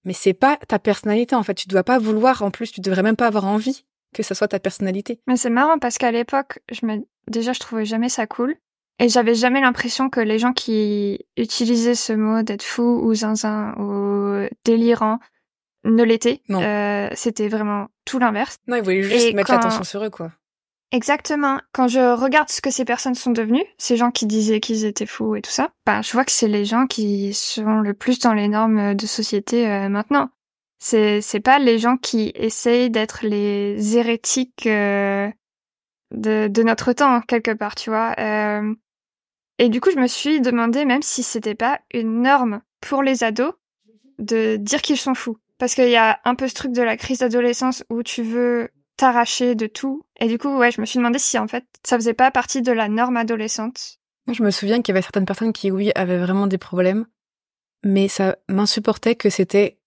Mais 0.05 0.13
c'est 0.13 0.33
pas 0.33 0.57
ta 0.67 0.79
personnalité 0.79 1.35
en 1.35 1.43
fait, 1.43 1.55
tu 1.55 1.67
dois 1.67 1.83
pas 1.83 1.97
vouloir 1.99 2.43
en 2.43 2.51
plus, 2.51 2.71
tu 2.71 2.81
devrais 2.81 3.03
même 3.03 3.15
pas 3.15 3.27
avoir 3.27 3.45
envie 3.45 3.83
que 4.13 4.23
ça 4.23 4.35
soit 4.35 4.47
ta 4.47 4.59
personnalité. 4.59 5.19
Mais 5.27 5.37
c'est 5.37 5.49
marrant 5.49 5.79
parce 5.79 5.97
qu'à 5.97 6.11
l'époque, 6.11 6.59
je 6.71 6.85
me... 6.85 7.05
déjà, 7.27 7.53
je 7.53 7.59
trouvais 7.59 7.85
jamais 7.85 8.09
ça 8.09 8.25
cool. 8.27 8.55
Et 8.99 9.09
j'avais 9.09 9.35
jamais 9.35 9.61
l'impression 9.61 10.09
que 10.09 10.19
les 10.19 10.39
gens 10.39 10.53
qui 10.53 11.19
utilisaient 11.37 11.93
ce 11.93 12.13
mot 12.13 12.41
d'être 12.41 12.63
fou 12.63 12.99
ou 13.03 13.13
zinzin 13.13 13.75
ou 13.77 14.47
délirant 14.65 15.19
ne 15.83 16.03
l'étaient. 16.03 16.41
Euh, 16.49 17.09
c'était 17.13 17.47
vraiment 17.47 17.89
tout 18.05 18.17
l'inverse. 18.17 18.57
Non, 18.67 18.75
ils 18.75 18.81
voulaient 18.81 19.03
juste 19.03 19.35
mettre 19.35 19.51
l'attention 19.51 19.83
sur 19.83 20.03
eux, 20.03 20.09
quoi. 20.09 20.31
Exactement. 20.91 21.59
Quand 21.73 21.87
je 21.87 22.15
regarde 22.15 22.49
ce 22.49 22.61
que 22.61 22.71
ces 22.71 22.85
personnes 22.85 23.15
sont 23.15 23.31
devenues, 23.31 23.65
ces 23.77 23.97
gens 23.97 24.11
qui 24.11 24.25
disaient 24.25 24.61
qu'ils 24.61 24.85
étaient 24.85 25.05
fous 25.05 25.35
et 25.35 25.41
tout 25.41 25.51
ça, 25.51 25.71
bah, 25.85 26.01
je 26.01 26.11
vois 26.13 26.23
que 26.23 26.31
c'est 26.31 26.47
les 26.47 26.63
gens 26.63 26.87
qui 26.87 27.33
sont 27.33 27.81
le 27.81 27.93
plus 27.93 28.19
dans 28.19 28.33
les 28.33 28.47
normes 28.47 28.95
de 28.95 29.05
société 29.05 29.67
euh, 29.67 29.89
maintenant. 29.89 30.29
C'est 30.79 31.21
c'est 31.21 31.39
pas 31.39 31.59
les 31.59 31.79
gens 31.79 31.97
qui 31.97 32.31
essayent 32.35 32.89
d'être 32.89 33.25
les 33.25 33.97
hérétiques 33.97 34.67
euh, 34.67 35.29
de 36.11 36.47
de 36.47 36.63
notre 36.63 36.93
temps 36.93 37.21
quelque 37.21 37.51
part, 37.51 37.75
tu 37.75 37.89
vois. 37.89 38.13
Euh, 38.19 38.73
et 39.59 39.69
du 39.69 39.81
coup, 39.81 39.89
je 39.91 39.99
me 39.99 40.07
suis 40.07 40.39
demandé 40.39 40.85
même 40.85 41.01
si 41.01 41.23
c'était 41.23 41.55
pas 41.55 41.79
une 41.93 42.21
norme 42.21 42.61
pour 42.79 43.03
les 43.03 43.23
ados 43.23 43.53
de 44.19 44.55
dire 44.55 44.81
qu'ils 44.81 44.97
sont 44.97 45.15
fous, 45.15 45.37
parce 45.57 45.75
qu'il 45.75 45.89
y 45.89 45.95
a 45.95 46.19
un 46.25 46.35
peu 46.35 46.47
ce 46.47 46.53
truc 46.53 46.71
de 46.71 46.81
la 46.81 46.95
crise 46.95 47.19
d'adolescence 47.19 47.83
où 47.89 48.03
tu 48.03 48.21
veux 48.21 48.69
t'arracher 48.97 49.55
de 49.55 49.67
tout. 49.67 50.03
Et 50.19 50.27
du 50.27 50.37
coup, 50.37 50.57
ouais, 50.57 50.71
je 50.71 50.81
me 50.81 50.85
suis 50.85 50.97
demandé 50.97 51.19
si 51.19 51.37
en 51.37 51.47
fait 51.47 51.65
ça 51.83 51.95
faisait 51.95 52.13
pas 52.13 52.31
partie 52.31 52.61
de 52.61 52.71
la 52.71 52.89
norme 52.89 53.17
adolescente. 53.17 53.99
Je 54.31 54.43
me 54.43 54.51
souviens 54.51 54.81
qu'il 54.81 54.93
y 54.93 54.97
avait 54.97 55.01
certaines 55.01 55.25
personnes 55.25 55.53
qui, 55.53 55.71
oui, 55.71 55.91
avaient 55.95 56.17
vraiment 56.17 56.47
des 56.47 56.57
problèmes, 56.57 57.05
mais 57.83 58.09
ça 58.09 58.35
m'insupportait 58.49 59.15
que 59.15 59.29
c'était 59.29 59.77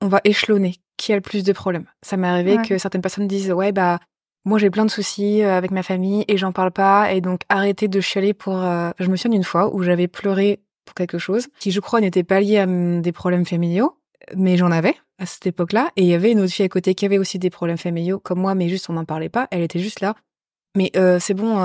on 0.00 0.08
va 0.08 0.20
échelonner 0.24 0.74
qui 0.96 1.12
a 1.12 1.16
le 1.16 1.20
plus 1.20 1.44
de 1.44 1.52
problèmes. 1.52 1.86
Ça 2.02 2.16
m'est 2.16 2.28
arrivé 2.28 2.58
que 2.66 2.78
certaines 2.78 3.00
personnes 3.00 3.26
disent 3.26 3.52
ouais 3.52 3.72
bah 3.72 3.98
moi 4.44 4.58
j'ai 4.58 4.70
plein 4.70 4.84
de 4.84 4.90
soucis 4.90 5.42
euh, 5.42 5.56
avec 5.56 5.70
ma 5.70 5.82
famille 5.82 6.24
et 6.28 6.36
j'en 6.36 6.52
parle 6.52 6.70
pas 6.70 7.12
et 7.12 7.20
donc 7.20 7.42
arrêtez 7.48 7.88
de 7.88 8.00
chialer 8.00 8.34
pour. 8.34 8.56
Euh, 8.62 8.90
je 8.98 9.08
me 9.08 9.16
souviens 9.16 9.30
d'une 9.30 9.44
fois 9.44 9.74
où 9.74 9.82
j'avais 9.82 10.08
pleuré 10.08 10.60
pour 10.84 10.94
quelque 10.94 11.18
chose 11.18 11.48
qui 11.58 11.70
je 11.70 11.80
crois 11.80 12.00
n'était 12.00 12.24
pas 12.24 12.40
lié 12.40 12.58
à 12.58 12.66
des 12.66 13.12
problèmes 13.12 13.46
familiaux, 13.46 13.96
mais 14.36 14.56
j'en 14.56 14.70
avais 14.70 14.94
à 15.18 15.26
cette 15.26 15.46
époque-là 15.46 15.90
et 15.96 16.02
il 16.02 16.08
y 16.08 16.14
avait 16.14 16.32
une 16.32 16.40
autre 16.40 16.52
fille 16.52 16.64
à 16.64 16.68
côté 16.68 16.94
qui 16.94 17.04
avait 17.04 17.18
aussi 17.18 17.38
des 17.38 17.50
problèmes 17.50 17.78
familiaux 17.78 18.18
comme 18.18 18.40
moi 18.40 18.54
mais 18.54 18.68
juste 18.68 18.90
on 18.90 18.94
n'en 18.94 19.04
parlait 19.04 19.28
pas. 19.28 19.48
Elle 19.50 19.62
était 19.62 19.78
juste 19.78 20.00
là. 20.00 20.14
Mais 20.76 20.90
euh, 20.96 21.18
c'est 21.20 21.34
bon. 21.34 21.56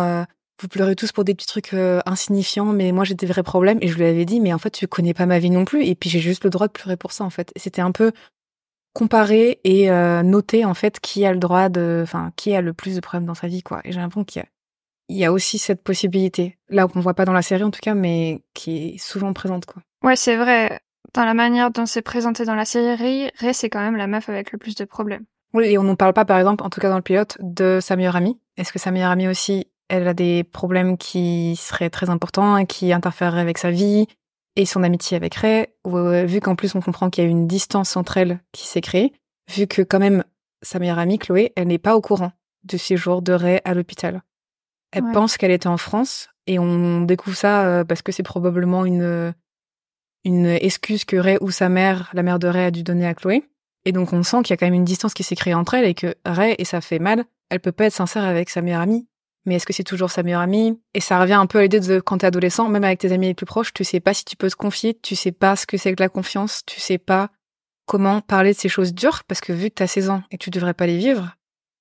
vous 0.62 0.68
pleurez 0.68 0.96
tous 0.96 1.12
pour 1.12 1.24
des 1.24 1.34
petits 1.34 1.48
trucs 1.48 1.74
insignifiants, 1.74 2.74
mais 2.74 2.92
moi 2.92 3.06
j'ai 3.06 3.16
des 3.16 3.26
vrais 3.26 3.44
problèmes 3.44 3.80
et 3.82 3.88
je 3.88 3.96
lui 3.96 4.06
avais 4.06 4.26
dit, 4.26 4.40
mais 4.40 4.54
en 4.54 4.60
fait 4.60 4.72
tu 4.72 4.88
connais 4.88 5.14
pas 5.14 5.26
ma 5.26 5.40
vie 5.40 5.50
non 5.50 5.66
plus 5.66 5.84
et 5.86 5.96
puis 5.96 6.10
j'ai 6.10 6.20
juste 6.20 6.44
le 6.44 6.50
droit 6.50 6.68
de 6.68 6.74
pleurer 6.74 6.98
pour 6.98 7.12
ça 7.12 7.24
en 7.24 7.30
fait. 7.30 7.52
C'était 7.56 7.82
un 7.82 7.92
peu 7.92 8.12
comparer 8.94 9.60
et 9.64 9.90
euh, 9.90 10.24
noter 10.24 10.66
en 10.66 10.74
fait 10.74 11.00
qui 11.00 11.26
a 11.26 11.32
le 11.32 11.40
droit 11.40 11.70
de, 11.70 12.02
enfin 12.04 12.32
qui 12.36 12.54
a 12.56 12.62
le 12.62 12.74
plus 12.74 12.96
de 12.96 13.02
problèmes 13.02 13.26
dans 13.26 13.36
sa 13.36 13.48
vie 13.48 13.64
quoi. 13.64 13.82
Et 13.84 13.92
j'ai 13.92 14.00
l'impression 14.00 14.24
qu'il 14.24 14.42
y 14.42 14.46
a, 15.16 15.22
y 15.22 15.26
a 15.26 15.32
aussi 15.32 15.58
cette 15.58 15.84
possibilité 15.84 16.58
là 16.70 16.88
qu'on 16.88 17.00
voit 17.00 17.14
pas 17.14 17.26
dans 17.26 17.34
la 17.34 17.42
série 17.42 17.64
en 17.64 17.72
tout 17.72 17.80
cas, 17.82 17.94
mais 17.94 18.42
qui 18.54 18.96
est 18.96 18.98
souvent 18.98 19.34
présente 19.34 19.66
quoi. 19.66 19.82
Ouais 20.04 20.16
c'est 20.16 20.36
vrai. 20.36 20.80
Dans 21.13 21.26
la 21.26 21.34
manière 21.34 21.72
dont 21.72 21.86
c'est 21.86 22.02
présenté 22.02 22.45
dans 22.45 22.56
la 22.56 22.65
série, 22.65 23.30
Ray, 23.38 23.54
c'est 23.54 23.69
quand 23.69 23.82
même 23.82 23.95
la 23.95 24.08
meuf 24.08 24.30
avec 24.30 24.52
le 24.52 24.58
plus 24.58 24.76
de 24.76 24.86
problèmes. 24.86 25.26
Oui, 25.54 25.65
et 25.65 25.78
on 25.78 25.84
n'en 25.84 25.95
parle 25.95 26.13
pas, 26.13 26.26
par 26.26 26.38
exemple, 26.38 26.63
en 26.63 26.69
tout 26.69 26.80
cas 26.80 26.89
dans 26.89 26.95
le 26.98 27.02
pilote, 27.02 27.38
de 27.39 27.80
sa 27.82 27.95
meilleure 27.95 28.15
amie. 28.15 28.39
Est-ce 28.58 28.72
que 28.72 28.80
sa 28.80 28.91
meilleure 28.91 29.10
amie 29.12 29.28
aussi, 29.28 29.65
elle 29.88 30.08
a 30.08 30.13
des 30.13 30.43
problèmes 30.43 30.98
qui 30.98 31.56
seraient 31.56 31.89
très 31.89 32.10
importants 32.10 32.58
et 32.58 32.65
qui 32.67 32.93
interféreraient 32.93 33.41
avec 33.41 33.58
sa 33.58 33.72
vie 33.72 34.08
et 34.56 34.65
son 34.65 34.84
amitié 34.84 35.17
avec 35.17 35.36
Ray, 35.36 35.67
euh, 35.88 36.26
vu 36.26 36.39
qu'en 36.41 36.56
plus 36.56 36.76
on 36.76 36.82
comprend 36.82 37.10
qu'il 37.10 37.24
y 37.24 37.28
a 37.28 37.30
une 37.30 37.48
distance 37.48 37.95
entre 37.95 38.17
elles 38.17 38.39
qui 38.52 38.67
s'est 38.67 38.82
créée, 38.82 39.13
vu 39.50 39.67
que 39.67 39.82
quand 39.82 40.00
même 40.00 40.24
sa 40.62 40.80
meilleure 40.80 41.00
amie, 41.00 41.17
Chloé, 41.17 41.54
elle 41.56 41.67
n'est 41.67 41.78
pas 41.78 41.95
au 41.95 42.02
courant 42.02 42.32
du 42.63 42.78
séjour 42.78 43.22
de 43.22 43.32
Ray 43.34 43.62
à 43.63 43.74
l'hôpital. 43.74 44.22
Elle 44.91 45.06
Ouais. 45.06 45.12
pense 45.13 45.38
qu'elle 45.38 45.52
était 45.52 45.67
en 45.67 45.78
France 45.78 46.28
et 46.45 46.60
on 46.60 47.02
découvre 47.02 47.38
ça 47.38 47.65
euh, 47.65 47.84
parce 47.86 48.02
que 48.02 48.12
c'est 48.12 48.24
probablement 48.24 48.86
une 48.86 49.34
une 50.26 50.48
excuse 50.48 51.06
que 51.06 51.16
Ray 51.16 51.38
ou 51.42 51.52
sa 51.52 51.70
mère, 51.70 52.10
la 52.14 52.24
mère 52.24 52.40
de 52.40 52.48
Ray, 52.48 52.66
a 52.66 52.72
dû 52.72 52.84
donner 52.84 53.08
à 53.08 53.14
Chloé. 53.14 53.44
Et 53.86 53.92
donc 53.92 54.14
on 54.14 54.24
sent 54.24 54.42
qu'il 54.44 54.52
y 54.52 54.54
a 54.54 54.58
quand 54.58 54.66
même 54.66 54.74
une 54.74 54.86
distance 54.86 55.14
qui 55.14 55.24
s'est 55.24 55.36
créée 55.36 55.54
entre 55.54 55.74
elles 55.74 55.86
et 55.86 55.94
que 55.94 56.16
Ray, 56.26 56.56
et 56.58 56.66
ça 56.66 56.82
fait 56.82 57.00
mal, 57.00 57.24
elle 57.50 57.60
peut 57.60 57.72
pas 57.72 57.86
être 57.86 57.94
sincère 57.94 58.24
avec 58.24 58.50
sa 58.50 58.62
meilleure 58.62 58.82
amie. 58.82 59.08
Mais 59.46 59.56
est-ce 59.56 59.66
que 59.66 59.74
c'est 59.74 59.84
toujours 59.84 60.12
sa 60.12 60.22
meilleure 60.22 60.42
amie? 60.42 60.80
Et 60.94 61.00
ça 61.00 61.20
revient 61.20 61.34
un 61.34 61.46
peu 61.46 61.60
à 61.60 61.62
l'idée 61.64 61.80
de 61.80 62.00
quand 62.00 62.20
t'es 62.20 62.28
adolescent, 62.28 62.68
même 62.68 62.84
avec 62.84 63.00
tes 63.00 63.12
amis 63.12 63.28
les 63.28 63.34
plus 63.34 63.46
proches, 63.46 63.74
tu 63.74 63.84
sais 63.84 64.02
pas 64.02 64.14
si 64.14 64.26
tu 64.26 64.36
peux 64.36 64.50
te 64.50 64.56
confier, 64.56 65.00
tu 65.02 65.16
sais 65.16 65.32
pas 65.32 65.56
ce 65.56 65.66
que 65.66 65.78
c'est 65.78 65.96
que 65.96 66.04
la 66.04 66.10
confiance, 66.10 66.64
tu 66.66 66.80
sais 66.80 66.98
pas 66.98 67.32
comment 67.86 68.22
parler 68.22 68.54
de 68.54 68.58
ces 68.58 68.70
choses 68.70 68.94
dures, 68.94 69.24
parce 69.24 69.42
que 69.42 69.54
vu 69.54 69.70
que 69.70 69.76
t'as 69.76 69.88
16 69.88 70.10
ans 70.10 70.24
et 70.30 70.38
que 70.38 70.44
tu 70.44 70.50
devrais 70.52 70.76
pas 70.76 70.86
les 70.86 70.98
vivre, 70.98 71.36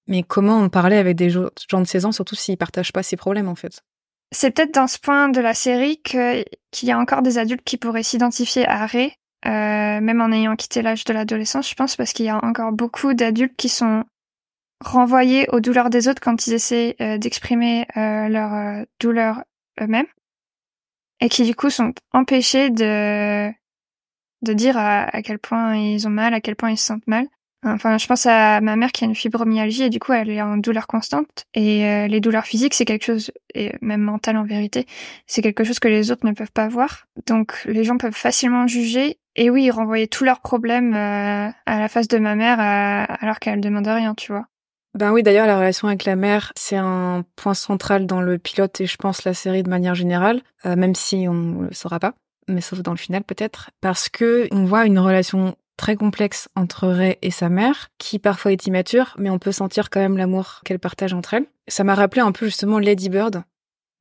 mais 0.06 0.22
comment 0.22 0.58
en 0.58 0.68
parler 0.70 0.96
avec 0.96 1.16
des 1.16 1.28
gens 1.28 1.50
de 1.72 1.84
16 1.84 2.06
ans, 2.06 2.12
surtout 2.12 2.36
s'ils 2.36 2.56
partagent 2.56 2.92
pas 2.92 3.02
ces 3.02 3.16
problèmes 3.16 3.48
en 3.48 3.56
fait? 3.56 3.82
C'est 4.30 4.50
peut-être 4.50 4.74
dans 4.74 4.86
ce 4.86 4.98
point 4.98 5.28
de 5.28 5.40
la 5.40 5.54
série 5.54 6.02
qu'il 6.02 6.44
y 6.82 6.90
a 6.90 6.98
encore 6.98 7.22
des 7.22 7.38
adultes 7.38 7.64
qui 7.64 7.78
pourraient 7.78 8.02
s'identifier 8.02 8.66
à 8.68 8.84
Ray, 8.84 9.12
euh, 9.46 10.00
même 10.00 10.20
en 10.20 10.30
ayant 10.32 10.54
quitté 10.54 10.82
l'âge 10.82 11.04
de 11.04 11.14
l'adolescence, 11.14 11.70
je 11.70 11.74
pense, 11.74 11.96
parce 11.96 12.12
qu'il 12.12 12.26
y 12.26 12.30
a 12.30 12.44
encore 12.44 12.72
beaucoup 12.72 13.14
d'adultes 13.14 13.56
qui 13.56 13.70
sont 13.70 14.04
renvoyés 14.84 15.48
aux 15.50 15.60
douleurs 15.60 15.90
des 15.90 16.08
autres 16.08 16.20
quand 16.20 16.46
ils 16.46 16.52
essaient 16.52 16.94
euh, 17.00 17.16
d'exprimer 17.18 17.86
euh, 17.96 18.28
leur 18.28 18.84
douleur 19.00 19.44
eux-mêmes, 19.80 20.06
et 21.20 21.28
qui 21.28 21.44
du 21.44 21.54
coup 21.54 21.70
sont 21.70 21.94
empêchés 22.12 22.70
de 22.70 23.52
dire 24.42 24.76
à 24.76 25.22
quel 25.22 25.38
point 25.38 25.74
ils 25.74 26.06
ont 26.06 26.10
mal, 26.10 26.34
à 26.34 26.40
quel 26.40 26.54
point 26.54 26.70
ils 26.70 26.78
se 26.78 26.84
sentent 26.84 27.06
mal. 27.06 27.26
Enfin, 27.64 27.98
je 27.98 28.06
pense 28.06 28.24
à 28.26 28.60
ma 28.60 28.76
mère 28.76 28.92
qui 28.92 29.02
a 29.02 29.06
une 29.08 29.16
fibromyalgie 29.16 29.82
et 29.82 29.90
du 29.90 29.98
coup 29.98 30.12
elle 30.12 30.30
est 30.30 30.40
en 30.40 30.58
douleur 30.58 30.86
constante. 30.86 31.44
Et 31.54 31.84
euh, 31.86 32.06
les 32.06 32.20
douleurs 32.20 32.44
physiques, 32.44 32.74
c'est 32.74 32.84
quelque 32.84 33.04
chose, 33.04 33.32
et 33.54 33.72
même 33.80 34.00
mentales 34.00 34.36
en 34.36 34.44
vérité, 34.44 34.86
c'est 35.26 35.42
quelque 35.42 35.64
chose 35.64 35.80
que 35.80 35.88
les 35.88 36.12
autres 36.12 36.24
ne 36.24 36.32
peuvent 36.32 36.52
pas 36.52 36.68
voir. 36.68 37.06
Donc 37.26 37.60
les 37.64 37.82
gens 37.82 37.98
peuvent 37.98 38.14
facilement 38.14 38.66
juger. 38.66 39.18
Et 39.34 39.50
oui, 39.50 39.70
renvoyer 39.70 40.08
tous 40.08 40.24
leurs 40.24 40.40
problèmes 40.40 40.94
euh, 40.94 41.48
à 41.66 41.78
la 41.78 41.88
face 41.88 42.08
de 42.08 42.18
ma 42.18 42.34
mère 42.34 42.60
euh, 42.60 43.16
alors 43.20 43.38
qu'elle 43.38 43.60
demande 43.60 43.86
rien, 43.86 44.14
tu 44.14 44.32
vois. 44.32 44.46
Ben 44.94 45.12
oui, 45.12 45.22
d'ailleurs, 45.22 45.46
la 45.46 45.58
relation 45.58 45.86
avec 45.86 46.04
la 46.04 46.16
mère, 46.16 46.52
c'est 46.56 46.76
un 46.76 47.24
point 47.36 47.54
central 47.54 48.06
dans 48.06 48.20
le 48.20 48.38
pilote 48.38 48.80
et 48.80 48.86
je 48.86 48.96
pense 48.96 49.24
la 49.24 49.34
série 49.34 49.62
de 49.62 49.68
manière 49.68 49.94
générale, 49.94 50.40
même 50.64 50.94
si 50.94 51.28
on 51.28 51.62
le 51.62 51.72
saura 51.72 52.00
pas, 52.00 52.14
mais 52.48 52.60
sauf 52.60 52.80
dans 52.80 52.90
le 52.92 52.96
final 52.96 53.22
peut-être, 53.22 53.70
parce 53.80 54.08
que 54.08 54.48
on 54.50 54.64
voit 54.64 54.86
une 54.86 54.98
relation 54.98 55.54
très 55.78 55.96
complexe 55.96 56.48
entre 56.56 56.88
Ray 56.88 57.16
et 57.22 57.30
sa 57.30 57.48
mère, 57.48 57.88
qui 57.96 58.18
parfois 58.18 58.52
est 58.52 58.66
immature, 58.66 59.14
mais 59.16 59.30
on 59.30 59.38
peut 59.38 59.52
sentir 59.52 59.88
quand 59.88 60.00
même 60.00 60.18
l'amour 60.18 60.60
qu'elle 60.64 60.78
partage 60.78 61.14
entre 61.14 61.32
elles. 61.32 61.46
Ça 61.68 61.84
m'a 61.84 61.94
rappelé 61.94 62.20
un 62.20 62.32
peu 62.32 62.44
justement 62.46 62.78
Lady 62.78 63.08
Bird, 63.08 63.42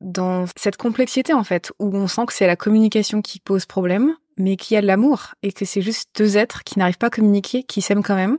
dans 0.01 0.45
cette 0.57 0.75
complexité 0.75 1.33
en 1.33 1.43
fait, 1.43 1.71
où 1.79 1.95
on 1.95 2.07
sent 2.07 2.25
que 2.25 2.33
c'est 2.33 2.47
la 2.47 2.57
communication 2.57 3.21
qui 3.21 3.39
pose 3.39 3.65
problème, 3.65 4.15
mais 4.37 4.57
qu'il 4.57 4.75
y 4.75 4.77
a 4.77 4.81
de 4.81 4.87
l'amour, 4.87 5.35
et 5.43 5.53
que 5.53 5.63
c'est 5.63 5.81
juste 5.81 6.09
deux 6.17 6.35
êtres 6.37 6.63
qui 6.63 6.77
n'arrivent 6.77 6.97
pas 6.97 7.07
à 7.07 7.11
communiquer, 7.11 7.63
qui 7.63 7.81
s'aiment 7.81 8.03
quand 8.03 8.15
même. 8.15 8.37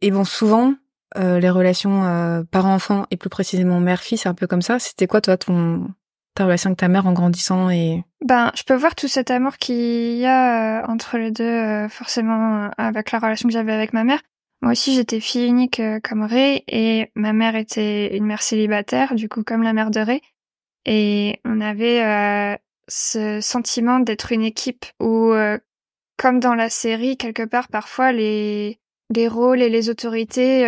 Et 0.00 0.10
bon, 0.10 0.24
souvent, 0.24 0.74
euh, 1.16 1.40
les 1.40 1.50
relations 1.50 2.04
euh, 2.04 2.42
parents-enfants, 2.50 3.06
et 3.10 3.16
plus 3.16 3.30
précisément 3.30 3.80
mère-fille, 3.80 4.18
c'est 4.18 4.28
un 4.28 4.34
peu 4.34 4.46
comme 4.46 4.62
ça. 4.62 4.78
C'était 4.78 5.06
quoi 5.06 5.20
toi 5.20 5.36
ton 5.36 5.88
ta 6.34 6.44
relation 6.44 6.68
avec 6.68 6.78
ta 6.78 6.88
mère 6.88 7.06
en 7.06 7.12
grandissant 7.12 7.68
et 7.70 8.04
Ben, 8.24 8.50
je 8.56 8.64
peux 8.64 8.74
voir 8.74 8.96
tout 8.96 9.06
cet 9.06 9.30
amour 9.30 9.58
qu'il 9.58 10.16
y 10.16 10.26
a 10.26 10.82
euh, 10.82 10.86
entre 10.86 11.18
les 11.18 11.30
deux, 11.30 11.44
euh, 11.44 11.88
forcément, 11.88 12.68
avec 12.76 13.12
la 13.12 13.20
relation 13.20 13.48
que 13.48 13.52
j'avais 13.52 13.72
avec 13.72 13.92
ma 13.92 14.02
mère. 14.02 14.20
Moi 14.60 14.72
aussi, 14.72 14.94
j'étais 14.94 15.20
fille 15.20 15.46
unique 15.46 15.78
euh, 15.78 16.00
comme 16.02 16.22
Ray, 16.22 16.64
et 16.66 17.12
ma 17.14 17.32
mère 17.32 17.54
était 17.54 18.16
une 18.16 18.26
mère 18.26 18.42
célibataire, 18.42 19.14
du 19.14 19.28
coup, 19.28 19.44
comme 19.44 19.62
la 19.62 19.72
mère 19.72 19.90
de 19.90 20.00
Ray. 20.00 20.20
Et 20.84 21.40
on 21.44 21.60
avait 21.60 22.02
euh, 22.02 22.56
ce 22.88 23.40
sentiment 23.40 24.00
d'être 24.00 24.32
une 24.32 24.42
équipe 24.42 24.86
où, 24.98 25.30
euh, 25.30 25.58
comme 26.16 26.40
dans 26.40 26.56
la 26.56 26.70
série, 26.70 27.16
quelque 27.16 27.44
part, 27.44 27.68
parfois, 27.68 28.10
les, 28.10 28.80
les 29.14 29.28
rôles 29.28 29.62
et 29.62 29.68
les 29.68 29.90
autorités 29.90 30.66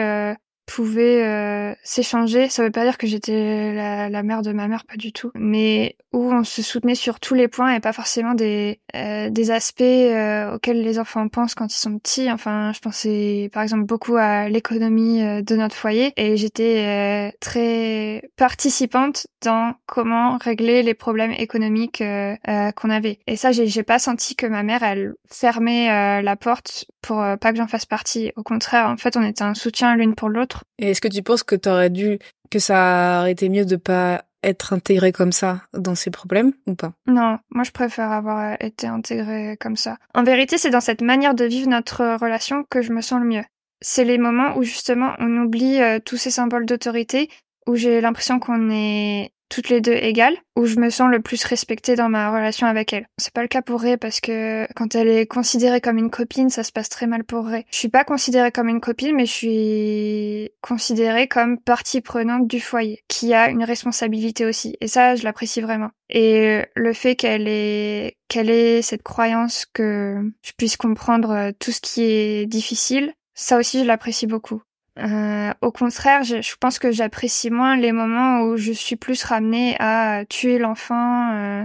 pouvaient 0.70 1.24
euh, 1.24 1.74
s'échanger. 1.82 2.48
Ça 2.48 2.62
veut 2.62 2.70
pas 2.70 2.84
dire 2.84 2.96
que 2.96 3.08
j'étais 3.08 3.74
la, 3.74 4.08
la 4.08 4.22
mère 4.22 4.42
de 4.42 4.52
ma 4.52 4.68
mère, 4.68 4.84
pas 4.84 4.96
du 4.96 5.12
tout. 5.12 5.32
Mais 5.34 5.96
où 6.12 6.32
on 6.32 6.44
se 6.44 6.62
soutenait 6.62 6.94
sur 6.94 7.20
tous 7.20 7.34
les 7.34 7.48
points 7.48 7.74
et 7.74 7.80
pas 7.80 7.92
forcément 7.92 8.34
des, 8.34 8.80
euh, 8.96 9.30
des 9.30 9.50
aspects 9.50 9.80
euh, 9.80 10.54
auxquels 10.54 10.82
les 10.82 10.98
enfants 10.98 11.28
pensent 11.28 11.54
quand 11.54 11.72
ils 11.72 11.78
sont 11.78 11.98
petits. 11.98 12.30
Enfin, 12.30 12.72
je 12.72 12.80
pensais 12.80 13.50
par 13.52 13.62
exemple 13.62 13.84
beaucoup 13.84 14.16
à 14.16 14.48
l'économie 14.48 15.22
euh, 15.22 15.42
de 15.42 15.56
notre 15.56 15.74
foyer 15.74 16.12
et 16.16 16.36
j'étais 16.36 16.84
euh, 16.86 17.30
très 17.40 18.22
participante 18.36 19.26
dans 19.42 19.74
comment 19.86 20.38
régler 20.38 20.82
les 20.82 20.94
problèmes 20.94 21.32
économiques 21.32 22.00
euh, 22.00 22.36
qu'on 22.76 22.90
avait. 22.90 23.18
Et 23.26 23.36
ça, 23.36 23.52
j'ai 23.52 23.82
pas 23.82 23.98
senti 23.98 24.36
que 24.36 24.46
ma 24.46 24.62
mère, 24.62 24.82
elle 24.82 25.14
fermait 25.30 26.22
la 26.22 26.36
porte 26.36 26.86
pour 27.00 27.16
pas 27.40 27.52
que 27.52 27.56
j'en 27.56 27.66
fasse 27.66 27.86
partie. 27.86 28.32
Au 28.36 28.42
contraire, 28.42 28.88
en 28.88 28.96
fait, 28.96 29.16
on 29.16 29.22
était 29.22 29.42
un 29.42 29.54
soutien 29.54 29.96
l'une 29.96 30.14
pour 30.14 30.28
l'autre. 30.28 30.59
Et 30.78 30.90
est-ce 30.90 31.00
que 31.00 31.08
tu 31.08 31.22
penses 31.22 31.42
que 31.42 31.56
t'aurais 31.56 31.90
dû 31.90 32.18
que 32.50 32.58
ça 32.58 33.20
aurait 33.20 33.32
été 33.32 33.48
mieux 33.48 33.64
de 33.64 33.76
pas 33.76 34.24
être 34.42 34.72
intégré 34.72 35.12
comme 35.12 35.32
ça 35.32 35.62
dans 35.74 35.94
ces 35.94 36.10
problèmes 36.10 36.52
ou 36.66 36.74
pas? 36.74 36.92
Non, 37.06 37.38
moi 37.50 37.64
je 37.64 37.70
préfère 37.70 38.10
avoir 38.10 38.56
été 38.60 38.86
intégrée 38.86 39.56
comme 39.60 39.76
ça. 39.76 39.98
En 40.14 40.22
vérité, 40.22 40.58
c'est 40.58 40.70
dans 40.70 40.80
cette 40.80 41.02
manière 41.02 41.34
de 41.34 41.44
vivre 41.44 41.68
notre 41.68 42.16
relation 42.20 42.64
que 42.68 42.82
je 42.82 42.92
me 42.92 43.00
sens 43.00 43.20
le 43.20 43.26
mieux. 43.26 43.44
C'est 43.82 44.04
les 44.04 44.18
moments 44.18 44.56
où 44.56 44.62
justement 44.62 45.14
on 45.18 45.36
oublie 45.38 45.80
euh, 45.80 45.98
tous 46.04 46.16
ces 46.16 46.30
symboles 46.30 46.66
d'autorité, 46.66 47.30
où 47.66 47.76
j'ai 47.76 48.00
l'impression 48.00 48.38
qu'on 48.38 48.70
est 48.70 49.32
toutes 49.50 49.68
les 49.68 49.80
deux 49.80 49.92
égales, 49.92 50.36
où 50.56 50.64
je 50.64 50.78
me 50.78 50.88
sens 50.88 51.10
le 51.10 51.20
plus 51.20 51.44
respectée 51.44 51.96
dans 51.96 52.08
ma 52.08 52.32
relation 52.32 52.66
avec 52.66 52.92
elle. 52.92 53.06
C'est 53.18 53.32
pas 53.32 53.42
le 53.42 53.48
cas 53.48 53.60
pour 53.60 53.80
Ray 53.80 53.96
parce 53.96 54.20
que 54.20 54.66
quand 54.74 54.94
elle 54.94 55.08
est 55.08 55.26
considérée 55.26 55.80
comme 55.80 55.98
une 55.98 56.10
copine, 56.10 56.48
ça 56.48 56.62
se 56.62 56.72
passe 56.72 56.88
très 56.88 57.06
mal 57.06 57.24
pour 57.24 57.46
Ray. 57.46 57.64
Je 57.70 57.76
suis 57.76 57.88
pas 57.88 58.04
considérée 58.04 58.52
comme 58.52 58.68
une 58.68 58.80
copine, 58.80 59.14
mais 59.14 59.26
je 59.26 59.32
suis 59.32 60.50
considérée 60.62 61.28
comme 61.28 61.58
partie 61.58 62.00
prenante 62.00 62.46
du 62.46 62.60
foyer, 62.60 63.02
qui 63.08 63.34
a 63.34 63.50
une 63.50 63.64
responsabilité 63.64 64.46
aussi. 64.46 64.76
Et 64.80 64.88
ça, 64.88 65.16
je 65.16 65.24
l'apprécie 65.24 65.60
vraiment. 65.60 65.90
Et 66.08 66.62
le 66.74 66.92
fait 66.92 67.16
qu'elle 67.16 67.48
ait, 67.48 68.16
qu'elle 68.28 68.50
ait 68.50 68.82
cette 68.82 69.02
croyance 69.02 69.66
que 69.72 70.16
je 70.42 70.52
puisse 70.56 70.76
comprendre 70.76 71.52
tout 71.58 71.72
ce 71.72 71.80
qui 71.80 72.02
est 72.02 72.46
difficile, 72.46 73.12
ça 73.34 73.58
aussi, 73.58 73.80
je 73.80 73.84
l'apprécie 73.84 74.26
beaucoup. 74.26 74.62
Euh, 74.98 75.52
au 75.60 75.70
contraire, 75.70 76.24
je, 76.24 76.42
je 76.42 76.56
pense 76.56 76.78
que 76.78 76.90
j'apprécie 76.90 77.50
moins 77.50 77.76
les 77.76 77.92
moments 77.92 78.42
où 78.42 78.56
je 78.56 78.72
suis 78.72 78.96
plus 78.96 79.22
ramenée 79.24 79.76
à 79.78 80.24
tuer 80.28 80.58
l'enfant, 80.58 81.32
euh, 81.32 81.64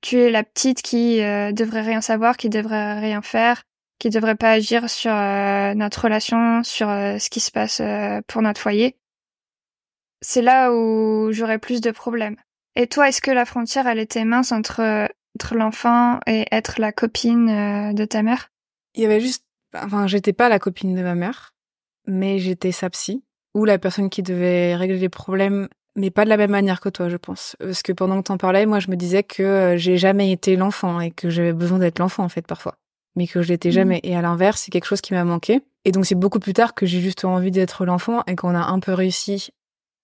tuer 0.00 0.30
la 0.30 0.42
petite 0.42 0.82
qui 0.82 1.22
euh, 1.22 1.52
devrait 1.52 1.82
rien 1.82 2.00
savoir, 2.00 2.36
qui 2.36 2.48
devrait 2.48 2.98
rien 2.98 3.22
faire, 3.22 3.62
qui 3.98 4.10
devrait 4.10 4.34
pas 4.34 4.50
agir 4.50 4.90
sur 4.90 5.12
euh, 5.12 5.74
notre 5.74 6.02
relation, 6.02 6.62
sur 6.64 6.88
euh, 6.88 7.18
ce 7.18 7.30
qui 7.30 7.40
se 7.40 7.50
passe 7.50 7.80
euh, 7.80 8.20
pour 8.26 8.42
notre 8.42 8.60
foyer. 8.60 8.96
C'est 10.20 10.42
là 10.42 10.72
où 10.72 11.30
j'aurais 11.32 11.58
plus 11.58 11.80
de 11.80 11.90
problèmes. 11.90 12.36
Et 12.74 12.86
toi, 12.86 13.08
est-ce 13.08 13.20
que 13.20 13.30
la 13.30 13.44
frontière, 13.44 13.86
elle 13.86 13.98
était 13.98 14.24
mince 14.24 14.50
entre 14.50 14.80
être 14.80 15.54
l'enfant 15.54 16.20
et 16.26 16.46
être 16.50 16.80
la 16.80 16.92
copine 16.92 17.92
de 17.92 18.04
ta 18.04 18.22
mère? 18.22 18.50
Il 18.94 19.02
y 19.02 19.06
avait 19.06 19.20
juste 19.20 19.44
enfin 19.74 20.06
j'étais 20.06 20.32
pas 20.32 20.48
la 20.48 20.58
copine 20.58 20.94
de 20.94 21.02
ma 21.02 21.14
mère, 21.14 21.51
mais 22.06 22.38
j'étais 22.38 22.72
sa 22.72 22.90
psy 22.90 23.22
ou 23.54 23.64
la 23.64 23.78
personne 23.78 24.10
qui 24.10 24.22
devait 24.22 24.74
régler 24.76 24.98
les 24.98 25.08
problèmes 25.08 25.68
mais 25.94 26.10
pas 26.10 26.24
de 26.24 26.30
la 26.30 26.38
même 26.38 26.50
manière 26.50 26.80
que 26.80 26.88
toi, 26.88 27.10
je 27.10 27.18
pense. 27.18 27.54
Parce 27.58 27.82
que 27.82 27.92
pendant 27.92 28.16
que 28.22 28.26
t'en 28.26 28.38
parlais, 28.38 28.64
moi, 28.64 28.78
je 28.80 28.90
me 28.90 28.96
disais 28.96 29.22
que 29.22 29.42
euh, 29.42 29.76
j'ai 29.76 29.98
jamais 29.98 30.32
été 30.32 30.56
l'enfant 30.56 31.00
et 31.00 31.10
que 31.10 31.28
j'avais 31.28 31.52
besoin 31.52 31.78
d'être 31.78 31.98
l'enfant, 31.98 32.24
en 32.24 32.30
fait, 32.30 32.46
parfois. 32.46 32.76
Mais 33.14 33.26
que 33.26 33.42
je 33.42 33.48
l'étais 33.48 33.68
Mhm. 33.68 33.74
jamais. 33.74 34.00
Et 34.02 34.16
à 34.16 34.22
l'inverse, 34.22 34.62
c'est 34.62 34.70
quelque 34.70 34.86
chose 34.86 35.02
qui 35.02 35.12
m'a 35.12 35.22
manqué. 35.24 35.60
Et 35.84 35.92
donc, 35.92 36.06
c'est 36.06 36.14
beaucoup 36.14 36.38
plus 36.38 36.54
tard 36.54 36.72
que 36.72 36.86
j'ai 36.86 37.00
juste 37.02 37.26
envie 37.26 37.50
d'être 37.50 37.84
l'enfant 37.84 38.22
et 38.26 38.36
qu'on 38.36 38.54
a 38.54 38.62
un 38.70 38.80
peu 38.80 38.94
réussi 38.94 39.50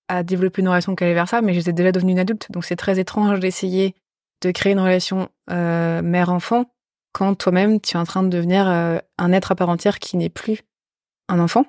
à 0.08 0.22
développer 0.22 0.60
une 0.60 0.68
relation 0.68 0.94
qui 0.94 1.04
allait 1.04 1.14
vers 1.14 1.26
ça, 1.26 1.40
mais 1.40 1.54
j'étais 1.54 1.72
déjà 1.72 1.90
devenue 1.90 2.12
une 2.12 2.18
adulte. 2.18 2.52
Donc, 2.52 2.66
c'est 2.66 2.76
très 2.76 2.98
étrange 3.00 3.40
d'essayer 3.40 3.94
de 4.42 4.50
créer 4.50 4.74
une 4.74 4.80
relation 4.80 5.30
euh, 5.50 6.02
mère-enfant 6.02 6.66
quand 7.12 7.34
toi-même, 7.34 7.80
tu 7.80 7.96
es 7.96 7.98
en 8.00 8.04
train 8.04 8.22
de 8.22 8.28
devenir 8.28 8.68
euh, 8.68 8.98
un 9.16 9.32
être 9.32 9.52
à 9.52 9.54
part 9.54 9.70
entière 9.70 9.98
qui 9.98 10.16
n'est 10.16 10.28
plus 10.28 10.60
un 11.28 11.40
enfant, 11.40 11.64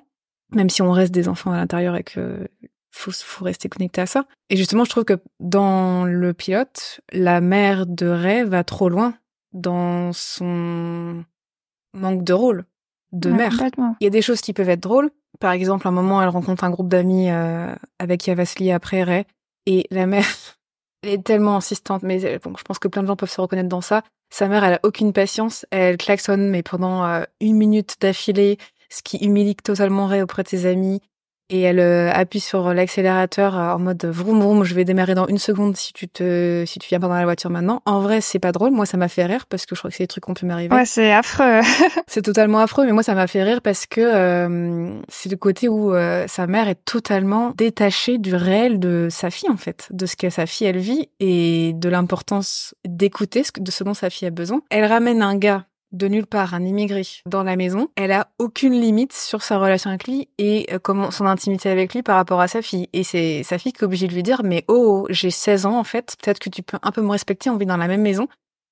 même 0.52 0.70
si 0.70 0.82
on 0.82 0.92
reste 0.92 1.12
des 1.12 1.28
enfants 1.28 1.52
à 1.52 1.56
l'intérieur 1.56 1.96
et 1.96 2.02
que 2.02 2.48
faut, 2.90 3.12
faut 3.12 3.44
rester 3.44 3.68
connecté 3.68 4.00
à 4.00 4.06
ça. 4.06 4.26
Et 4.48 4.56
justement, 4.56 4.84
je 4.84 4.90
trouve 4.90 5.04
que 5.04 5.18
dans 5.38 6.04
le 6.04 6.34
pilote, 6.34 7.00
la 7.12 7.40
mère 7.40 7.86
de 7.86 8.06
Ray 8.06 8.44
va 8.44 8.64
trop 8.64 8.88
loin 8.88 9.14
dans 9.52 10.12
son 10.12 11.24
manque 11.94 12.24
de 12.24 12.32
rôle 12.32 12.64
de 13.12 13.30
Ouais, 13.30 13.36
mère. 13.36 13.52
Il 14.00 14.04
y 14.04 14.06
a 14.06 14.10
des 14.10 14.22
choses 14.22 14.40
qui 14.40 14.52
peuvent 14.52 14.68
être 14.68 14.82
drôles. 14.82 15.10
Par 15.40 15.52
exemple, 15.52 15.86
un 15.88 15.90
moment, 15.90 16.22
elle 16.22 16.28
rencontre 16.28 16.64
un 16.64 16.70
groupe 16.70 16.88
d'amis 16.88 17.30
euh, 17.30 17.74
avec 17.98 18.20
qui 18.20 18.30
elle 18.30 18.36
va 18.36 18.44
se 18.44 18.58
lier 18.58 18.72
après 18.72 19.02
Ray. 19.02 19.24
Et 19.66 19.86
la 19.90 20.06
mère 20.06 20.26
est 21.02 21.24
tellement 21.24 21.56
insistante. 21.56 22.02
Mais 22.02 22.24
euh, 22.24 22.38
bon, 22.42 22.54
je 22.56 22.62
pense 22.62 22.78
que 22.78 22.88
plein 22.88 23.02
de 23.02 23.08
gens 23.08 23.16
peuvent 23.16 23.30
se 23.30 23.40
reconnaître 23.40 23.68
dans 23.68 23.80
ça. 23.80 24.02
Sa 24.32 24.46
mère, 24.46 24.62
elle 24.62 24.74
a 24.74 24.80
aucune 24.84 25.12
patience. 25.12 25.66
Elle 25.70 25.96
klaxonne, 25.96 26.48
mais 26.50 26.62
pendant 26.62 27.04
euh, 27.04 27.24
une 27.40 27.56
minute 27.56 27.96
d'affilée, 28.00 28.58
ce 28.90 29.02
qui 29.02 29.18
humilie 29.18 29.56
totalement 29.56 30.06
Ray 30.06 30.22
auprès 30.22 30.42
de 30.42 30.48
ses 30.48 30.66
amis. 30.66 31.00
Et 31.52 31.62
elle 31.62 31.80
euh, 31.80 32.12
appuie 32.12 32.38
sur 32.38 32.72
l'accélérateur 32.72 33.58
euh, 33.58 33.72
en 33.72 33.80
mode 33.80 34.04
vroom 34.04 34.40
vroom, 34.40 34.62
je 34.62 34.72
vais 34.72 34.84
démarrer 34.84 35.16
dans 35.16 35.26
une 35.26 35.38
seconde 35.38 35.76
si 35.76 35.92
tu 35.92 36.06
te, 36.06 36.62
si 36.64 36.78
tu 36.78 36.88
viens 36.88 37.00
pas 37.00 37.08
dans 37.08 37.14
la 37.14 37.24
voiture 37.24 37.50
maintenant. 37.50 37.82
En 37.86 37.98
vrai, 37.98 38.20
c'est 38.20 38.38
pas 38.38 38.52
drôle. 38.52 38.70
Moi, 38.70 38.86
ça 38.86 38.96
m'a 38.96 39.08
fait 39.08 39.24
rire 39.26 39.46
parce 39.46 39.66
que 39.66 39.74
je 39.74 39.80
crois 39.80 39.90
que 39.90 39.96
c'est 39.96 40.04
des 40.04 40.06
trucs 40.06 40.22
qui 40.26 40.30
ont 40.30 40.34
pu 40.34 40.46
m'arriver. 40.46 40.72
Ouais, 40.72 40.84
c'est 40.84 41.12
affreux. 41.12 41.60
C'est 42.06 42.22
totalement 42.22 42.58
affreux, 42.60 42.86
mais 42.86 42.92
moi 42.92 43.02
ça 43.04 43.14
m'a 43.14 43.26
fait 43.28 43.42
rire 43.44 43.62
parce 43.62 43.86
que 43.86 44.00
euh, 44.00 44.92
c'est 45.08 45.28
le 45.28 45.36
côté 45.36 45.68
où 45.68 45.94
euh, 45.94 46.24
sa 46.26 46.48
mère 46.48 46.66
est 46.68 46.84
totalement 46.84 47.52
détachée 47.56 48.18
du 48.18 48.34
réel 48.34 48.80
de 48.80 49.06
sa 49.10 49.30
fille 49.30 49.48
en 49.48 49.56
fait, 49.56 49.86
de 49.92 50.06
ce 50.06 50.16
que 50.16 50.28
sa 50.28 50.46
fille 50.46 50.66
elle 50.66 50.78
vit 50.78 51.08
et 51.20 51.72
de 51.74 51.88
l'importance 51.88 52.74
d'écouter 52.84 53.44
ce 53.44 53.52
que- 53.52 53.60
de 53.60 53.70
ce 53.70 53.84
dont 53.84 53.94
sa 53.94 54.10
fille 54.10 54.26
a 54.26 54.32
besoin. 54.32 54.60
Elle 54.70 54.84
ramène 54.86 55.22
un 55.22 55.36
gars 55.36 55.66
de 55.92 56.08
nulle 56.08 56.26
part, 56.26 56.54
un 56.54 56.64
immigré 56.64 57.02
dans 57.26 57.42
la 57.42 57.56
maison. 57.56 57.88
Elle 57.96 58.12
a 58.12 58.28
aucune 58.38 58.72
limite 58.72 59.12
sur 59.12 59.42
sa 59.42 59.58
relation 59.58 59.90
avec 59.90 60.06
lui 60.06 60.28
et 60.38 60.66
euh, 60.72 60.78
comment 60.78 61.10
son 61.10 61.26
intimité 61.26 61.68
avec 61.68 61.94
lui 61.94 62.02
par 62.02 62.16
rapport 62.16 62.40
à 62.40 62.48
sa 62.48 62.62
fille. 62.62 62.88
Et 62.92 63.04
c'est 63.04 63.42
sa 63.42 63.58
fille 63.58 63.72
qui 63.72 63.80
est 63.80 63.84
obligée 63.84 64.06
de 64.06 64.14
lui 64.14 64.22
dire 64.22 64.42
mais 64.44 64.64
oh, 64.68 65.06
j'ai 65.10 65.30
16 65.30 65.66
ans 65.66 65.78
en 65.78 65.84
fait, 65.84 66.16
peut-être 66.22 66.38
que 66.38 66.48
tu 66.48 66.62
peux 66.62 66.78
un 66.82 66.92
peu 66.92 67.02
me 67.02 67.10
respecter, 67.10 67.50
on 67.50 67.56
vit 67.56 67.66
dans 67.66 67.76
la 67.76 67.88
même 67.88 68.02
maison. 68.02 68.28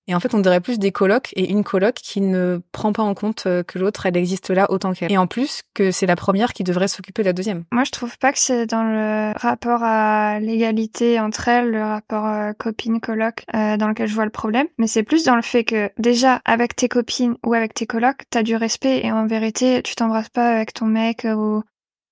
Et 0.08 0.14
en 0.14 0.20
fait, 0.20 0.34
on 0.34 0.40
dirait 0.40 0.60
plus 0.60 0.78
des 0.78 0.90
colocs 0.90 1.32
et 1.36 1.50
une 1.50 1.62
coloc 1.62 1.94
qui 1.94 2.22
ne 2.22 2.60
prend 2.72 2.92
pas 2.92 3.02
en 3.02 3.14
compte 3.14 3.44
euh, 3.46 3.62
que 3.62 3.78
l'autre, 3.78 4.06
elle 4.06 4.16
existe 4.16 4.48
là 4.48 4.70
autant 4.70 4.94
qu'elle. 4.94 5.12
Et 5.12 5.18
en 5.18 5.26
plus, 5.26 5.62
que 5.74 5.90
c'est 5.90 6.06
la 6.06 6.16
première 6.16 6.54
qui 6.54 6.64
devrait 6.64 6.88
s'occuper 6.88 7.22
de 7.22 7.28
la 7.28 7.34
deuxième. 7.34 7.64
Moi, 7.72 7.84
je 7.84 7.90
trouve 7.90 8.16
pas 8.18 8.32
que 8.32 8.38
c'est 8.38 8.66
dans 8.66 8.82
le 8.82 9.38
rapport 9.38 9.82
à 9.82 10.40
l'égalité 10.40 11.20
entre 11.20 11.48
elles, 11.48 11.70
le 11.70 11.82
rapport 11.82 12.26
euh, 12.26 12.52
copine-coloc, 12.58 13.44
euh, 13.54 13.76
dans 13.76 13.88
lequel 13.88 14.08
je 14.08 14.14
vois 14.14 14.24
le 14.24 14.30
problème. 14.30 14.66
Mais 14.78 14.86
c'est 14.86 15.02
plus 15.02 15.24
dans 15.24 15.36
le 15.36 15.42
fait 15.42 15.64
que, 15.64 15.90
déjà, 15.98 16.40
avec 16.46 16.74
tes 16.74 16.88
copines 16.88 17.36
ou 17.44 17.52
avec 17.52 17.74
tes 17.74 17.86
colocs, 17.86 18.22
t'as 18.30 18.42
du 18.42 18.56
respect 18.56 19.04
et 19.04 19.12
en 19.12 19.26
vérité, 19.26 19.82
tu 19.82 19.94
t'embrasses 19.94 20.30
pas 20.30 20.48
avec 20.54 20.72
ton 20.72 20.86
mec 20.86 21.26
ou 21.26 21.62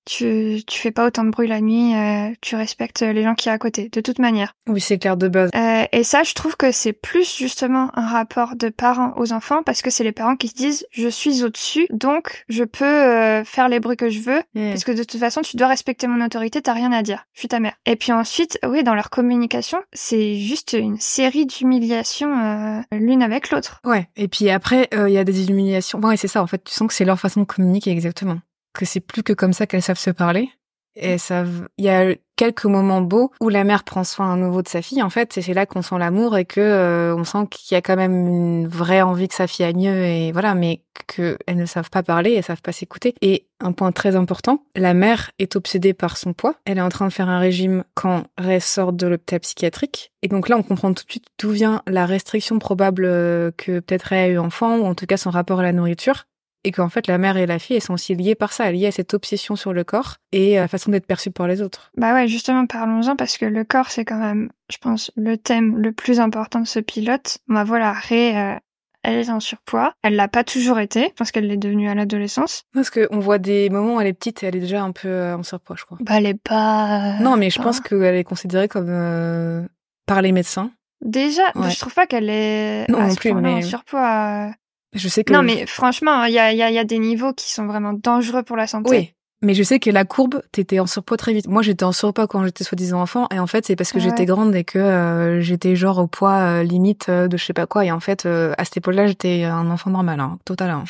tu, 0.06 0.62
tu 0.66 0.80
fais 0.80 0.90
pas 0.90 1.06
autant 1.06 1.24
de 1.24 1.30
bruit 1.30 1.48
la 1.48 1.60
nuit, 1.60 1.94
euh, 1.94 2.32
tu 2.40 2.56
respectes 2.56 3.02
les 3.02 3.22
gens 3.22 3.34
qui 3.34 3.44
sont 3.44 3.50
à 3.50 3.58
côté, 3.58 3.90
de 3.90 4.00
toute 4.00 4.18
manière. 4.18 4.54
Oui, 4.68 4.80
c'est 4.80 4.98
clair 4.98 5.16
de 5.16 5.28
base. 5.28 5.50
Euh, 5.54 5.84
et 5.92 6.04
ça, 6.04 6.22
je 6.22 6.32
trouve 6.32 6.56
que 6.56 6.72
c'est 6.72 6.92
plus 6.94 7.36
justement 7.36 7.90
un 7.94 8.06
rapport 8.06 8.56
de 8.56 8.68
parents 8.70 9.12
aux 9.16 9.32
enfants 9.32 9.62
parce 9.62 9.82
que 9.82 9.90
c'est 9.90 10.04
les 10.04 10.12
parents 10.12 10.36
qui 10.36 10.48
se 10.48 10.54
disent 10.54 10.86
je 10.90 11.08
suis 11.08 11.44
au-dessus, 11.44 11.86
donc 11.90 12.44
je 12.48 12.64
peux 12.64 12.84
euh, 12.84 13.44
faire 13.44 13.68
les 13.68 13.80
bruits 13.80 13.96
que 13.96 14.08
je 14.08 14.20
veux 14.20 14.42
parce 14.54 14.84
que 14.84 14.92
de 14.92 15.02
toute 15.02 15.20
façon, 15.20 15.42
tu 15.42 15.56
dois 15.56 15.68
respecter 15.68 16.06
mon 16.06 16.24
autorité, 16.24 16.62
t'as 16.62 16.72
rien 16.72 16.92
à 16.92 17.02
dire. 17.02 17.26
Je 17.34 17.40
suis 17.40 17.48
ta 17.48 17.60
mère. 17.60 17.74
Et 17.84 17.96
puis 17.96 18.12
ensuite, 18.12 18.58
oui, 18.66 18.82
dans 18.82 18.94
leur 18.94 19.10
communication, 19.10 19.78
c'est 19.92 20.36
juste 20.36 20.72
une 20.72 20.98
série 20.98 21.46
d'humiliations 21.46 22.36
euh, 22.38 22.80
l'une 22.92 23.22
avec 23.22 23.50
l'autre. 23.50 23.80
Ouais. 23.84 24.08
Et 24.16 24.28
puis 24.28 24.50
après, 24.50 24.88
euh, 24.94 25.08
il 25.08 25.14
y 25.14 25.18
a 25.18 25.24
des 25.24 25.48
humiliations. 25.48 25.98
Ouais, 26.00 26.16
c'est 26.16 26.28
ça. 26.28 26.42
En 26.42 26.46
fait, 26.46 26.62
tu 26.62 26.72
sens 26.72 26.88
que 26.88 26.94
c'est 26.94 27.04
leur 27.04 27.18
façon 27.18 27.40
de 27.40 27.46
communiquer 27.46 27.90
exactement. 27.90 28.38
Que 28.76 28.84
c'est 28.84 29.00
plus 29.00 29.22
que 29.22 29.32
comme 29.32 29.52
ça 29.52 29.66
qu'elles 29.66 29.82
savent 29.82 29.98
se 29.98 30.10
parler. 30.10 30.50
Et 30.96 31.18
ça, 31.18 31.44
il 31.76 31.84
y 31.84 31.90
a 31.90 32.14
quelques 32.36 32.64
moments 32.64 33.02
beaux 33.02 33.30
où 33.40 33.48
la 33.48 33.64
mère 33.64 33.84
prend 33.84 34.02
soin 34.02 34.32
à 34.32 34.36
nouveau 34.36 34.62
de 34.62 34.68
sa 34.68 34.80
fille. 34.80 35.02
En 35.02 35.10
fait, 35.10 35.36
et 35.36 35.42
c'est 35.42 35.54
là 35.54 35.66
qu'on 35.66 35.82
sent 35.82 35.98
l'amour 35.98 36.36
et 36.36 36.46
que 36.46 36.60
euh, 36.60 37.14
on 37.14 37.24
sent 37.24 37.46
qu'il 37.50 37.74
y 37.74 37.78
a 37.78 37.82
quand 37.82 37.96
même 37.96 38.26
une 38.26 38.66
vraie 38.66 39.02
envie 39.02 39.28
que 39.28 39.34
sa 39.34 39.46
fille 39.46 39.64
aille 39.64 39.74
mieux 39.74 40.04
et 40.04 40.32
voilà, 40.32 40.54
mais 40.54 40.80
que 41.06 41.36
elles 41.46 41.56
ne 41.56 41.66
savent 41.66 41.90
pas 41.90 42.02
parler, 42.02 42.32
elles 42.32 42.42
savent 42.42 42.62
pas 42.62 42.72
s'écouter. 42.72 43.14
Et 43.20 43.46
un 43.60 43.72
point 43.72 43.92
très 43.92 44.16
important, 44.16 44.64
la 44.74 44.94
mère 44.94 45.30
est 45.38 45.54
obsédée 45.54 45.92
par 45.92 46.16
son 46.16 46.32
poids. 46.32 46.54
Elle 46.64 46.78
est 46.78 46.82
en 46.82 46.88
train 46.88 47.08
de 47.08 47.12
faire 47.12 47.28
un 47.28 47.38
régime 47.38 47.84
quand 47.94 48.24
Ray 48.38 48.60
sort 48.60 48.92
de 48.94 49.06
l'hôpital 49.06 49.40
psychiatrique. 49.40 50.12
Et 50.22 50.28
donc 50.28 50.48
là, 50.48 50.56
on 50.56 50.62
comprend 50.62 50.92
tout 50.94 51.04
de 51.04 51.10
suite 51.10 51.26
d'où 51.38 51.50
vient 51.50 51.82
la 51.86 52.06
restriction 52.06 52.58
probable 52.58 53.04
euh, 53.04 53.50
que 53.56 53.80
peut-être 53.80 54.04
Ray 54.04 54.20
a 54.20 54.28
eu 54.28 54.38
enfant 54.38 54.78
ou 54.78 54.86
en 54.86 54.94
tout 54.94 55.06
cas 55.06 55.18
son 55.18 55.30
rapport 55.30 55.60
à 55.60 55.62
la 55.62 55.72
nourriture 55.72 56.24
et 56.66 56.72
qu'en 56.72 56.88
fait 56.88 57.06
la 57.06 57.16
mère 57.18 57.36
et 57.36 57.46
la 57.46 57.58
fille 57.58 57.76
elles 57.76 57.82
sont 57.82 57.94
aussi 57.94 58.14
liées 58.14 58.34
par 58.34 58.52
ça, 58.52 58.70
liées 58.72 58.86
à 58.88 58.92
cette 58.92 59.14
obsession 59.14 59.54
sur 59.56 59.72
le 59.72 59.84
corps 59.84 60.16
et 60.32 60.58
à 60.58 60.62
la 60.62 60.68
façon 60.68 60.90
d'être 60.90 61.06
perçue 61.06 61.30
par 61.30 61.46
les 61.48 61.62
autres. 61.62 61.90
Bah 61.96 62.12
ouais, 62.14 62.26
justement, 62.28 62.66
parlons-en 62.66 63.16
parce 63.16 63.38
que 63.38 63.44
le 63.46 63.64
corps, 63.64 63.90
c'est 63.90 64.04
quand 64.04 64.18
même, 64.18 64.50
je 64.70 64.78
pense, 64.78 65.10
le 65.16 65.36
thème 65.36 65.78
le 65.78 65.92
plus 65.92 66.20
important 66.20 66.60
de 66.60 66.66
ce 66.66 66.80
pilote. 66.80 67.38
Bah 67.48 67.64
voilà, 67.64 67.92
Ray, 67.92 68.36
euh, 68.36 68.54
elle 69.02 69.18
est 69.20 69.30
en 69.30 69.38
surpoids. 69.38 69.92
Elle 70.02 70.16
l'a 70.16 70.26
pas 70.26 70.42
toujours 70.42 70.80
été. 70.80 71.04
Je 71.10 71.12
pense 71.14 71.30
qu'elle 71.30 71.46
l'est 71.46 71.56
devenue 71.56 71.88
à 71.88 71.94
l'adolescence. 71.94 72.64
Parce 72.74 72.90
qu'on 72.90 73.20
voit 73.20 73.38
des 73.38 73.70
moments 73.70 73.94
où 73.96 74.00
elle 74.00 74.08
est 74.08 74.12
petite 74.12 74.42
et 74.42 74.46
elle 74.46 74.56
est 74.56 74.60
déjà 74.60 74.82
un 74.82 74.90
peu 74.90 75.06
euh, 75.08 75.36
en 75.36 75.42
surpoids, 75.44 75.76
je 75.78 75.84
crois. 75.84 75.98
Bah 76.00 76.14
elle 76.16 76.26
est 76.26 76.42
pas... 76.42 77.14
euh, 77.18 77.22
non, 77.22 77.36
mais 77.36 77.48
je 77.50 77.58
pas- 77.58 77.64
pense 77.64 77.80
qu'elle 77.80 78.16
est 78.16 78.24
considérée 78.24 78.66
comme 78.66 78.88
euh, 78.88 79.62
par 80.06 80.20
les 80.22 80.32
médecins. 80.32 80.72
Déjà, 81.04 81.42
Ouais. 81.54 81.70
je 81.70 81.78
trouve 81.78 81.94
pas 81.94 82.06
qu'elle 82.06 82.28
est 82.30 82.88
Non, 82.90 82.98
à 82.98 83.02
non 83.04 83.10
ce 83.10 83.16
plus, 83.16 83.30
point-là 83.30 83.48
mais- 83.48 83.64
en 83.64 83.68
surpoids. 83.68 84.50
Je 84.96 85.08
sais 85.08 85.22
que 85.24 85.32
Non, 85.32 85.42
mais 85.42 85.66
franchement, 85.66 86.24
il 86.24 86.32
y 86.34 86.38
a, 86.38 86.52
y, 86.52 86.62
a, 86.62 86.70
y 86.70 86.78
a 86.78 86.84
des 86.84 86.98
niveaux 86.98 87.32
qui 87.32 87.52
sont 87.52 87.66
vraiment 87.66 87.92
dangereux 87.92 88.42
pour 88.42 88.56
la 88.56 88.66
santé. 88.66 88.90
oui. 88.90 89.12
Mais 89.42 89.52
je 89.52 89.62
sais 89.62 89.78
que 89.78 89.90
la 89.90 90.06
courbe, 90.06 90.40
t'étais 90.50 90.80
en 90.80 90.86
surpoids 90.86 91.18
très 91.18 91.34
vite. 91.34 91.46
Moi, 91.46 91.60
j'étais 91.60 91.84
en 91.84 91.92
surpoids 91.92 92.26
quand 92.26 92.42
j'étais 92.42 92.64
soi-disant 92.64 93.02
enfant, 93.02 93.28
et 93.30 93.38
en 93.38 93.46
fait, 93.46 93.66
c'est 93.66 93.76
parce 93.76 93.92
que 93.92 93.98
Ah 93.98 94.02
j'étais 94.02 94.24
grande 94.24 94.54
et 94.56 94.64
que 94.64 94.78
euh, 94.78 95.42
j'étais 95.42 95.76
genre 95.76 95.98
au 95.98 96.06
poids 96.06 96.38
euh, 96.38 96.62
limite 96.62 97.10
euh, 97.10 97.28
de 97.28 97.36
je 97.36 97.44
sais 97.44 97.52
pas 97.52 97.66
quoi. 97.66 97.84
Et 97.84 97.92
en 97.92 98.00
fait, 98.00 98.24
euh, 98.24 98.54
à 98.56 98.64
cette 98.64 98.78
époque-là, 98.78 99.06
j'étais 99.06 99.44
un 99.44 99.70
enfant 99.70 99.90
normal, 99.90 100.20
hein, 100.20 100.38
total. 100.46 100.70
hein. 100.70 100.84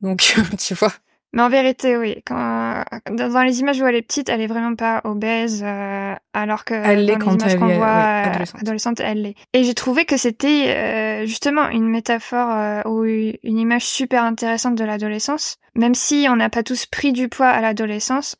Donc, 0.00 0.34
tu 0.58 0.72
vois. 0.74 0.90
Mais 1.36 1.42
en 1.42 1.50
vérité, 1.50 1.98
oui. 1.98 2.22
Quand, 2.26 2.82
dans 3.10 3.42
les 3.42 3.60
images 3.60 3.78
où 3.78 3.86
elle 3.86 3.94
est 3.94 4.00
petite, 4.00 4.30
elle 4.30 4.40
est 4.40 4.46
vraiment 4.46 4.74
pas 4.74 5.02
obèse, 5.04 5.62
euh, 5.62 6.14
alors 6.32 6.64
que 6.64 6.72
Elle 6.72 7.06
dans 7.06 7.18
quand 7.18 7.32
les 7.32 7.36
images 7.36 7.58
qu'on 7.58 7.66
voit 7.66 7.74
ouais, 7.74 7.82
euh, 7.82 8.30
adolescente. 8.30 8.60
adolescente, 8.62 9.00
elle 9.00 9.20
l'est. 9.20 9.34
Et 9.52 9.62
j'ai 9.62 9.74
trouvé 9.74 10.06
que 10.06 10.16
c'était 10.16 10.74
euh, 10.74 11.26
justement 11.26 11.68
une 11.68 11.90
métaphore 11.90 12.48
euh, 12.50 12.80
ou 12.86 13.04
une 13.04 13.58
image 13.58 13.84
super 13.84 14.24
intéressante 14.24 14.76
de 14.76 14.84
l'adolescence. 14.84 15.58
Même 15.74 15.94
si 15.94 16.26
on 16.30 16.36
n'a 16.36 16.48
pas 16.48 16.62
tous 16.62 16.86
pris 16.86 17.12
du 17.12 17.28
poids 17.28 17.48
à 17.48 17.60
l'adolescence, 17.60 18.36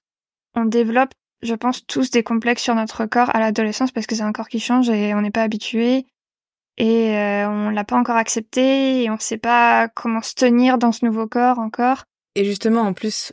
on 0.55 0.65
développe, 0.65 1.11
je 1.43 1.55
pense, 1.55 1.87
tous 1.87 2.11
des 2.11 2.23
complexes 2.23 2.63
sur 2.63 2.75
notre 2.75 3.05
corps 3.05 3.29
à 3.37 3.41
l'adolescence 3.41 3.93
parce 3.93 4.07
que 4.07 4.15
c'est 4.15 4.23
un 4.23 4.33
corps 4.33 4.49
qui 4.49 4.59
change 4.59 4.89
et 4.89 5.13
on 5.13 5.21
n'est 5.21 5.31
pas 5.31 5.43
habitué. 5.43 6.07
Et 6.79 7.15
euh, 7.15 7.47
on 7.47 7.69
l'a 7.69 7.85
pas 7.85 7.97
encore 7.97 8.17
accepté 8.17 9.03
et 9.03 9.11
on 9.11 9.19
sait 9.19 9.37
pas 9.37 9.89
comment 9.89 10.23
se 10.23 10.35
tenir 10.35 10.79
dans 10.79 10.93
ce 10.93 11.05
nouveau 11.05 11.27
corps 11.27 11.59
encore. 11.59 12.05
Et 12.37 12.45
justement, 12.45 12.83
en 12.83 12.93
plus, 12.93 13.33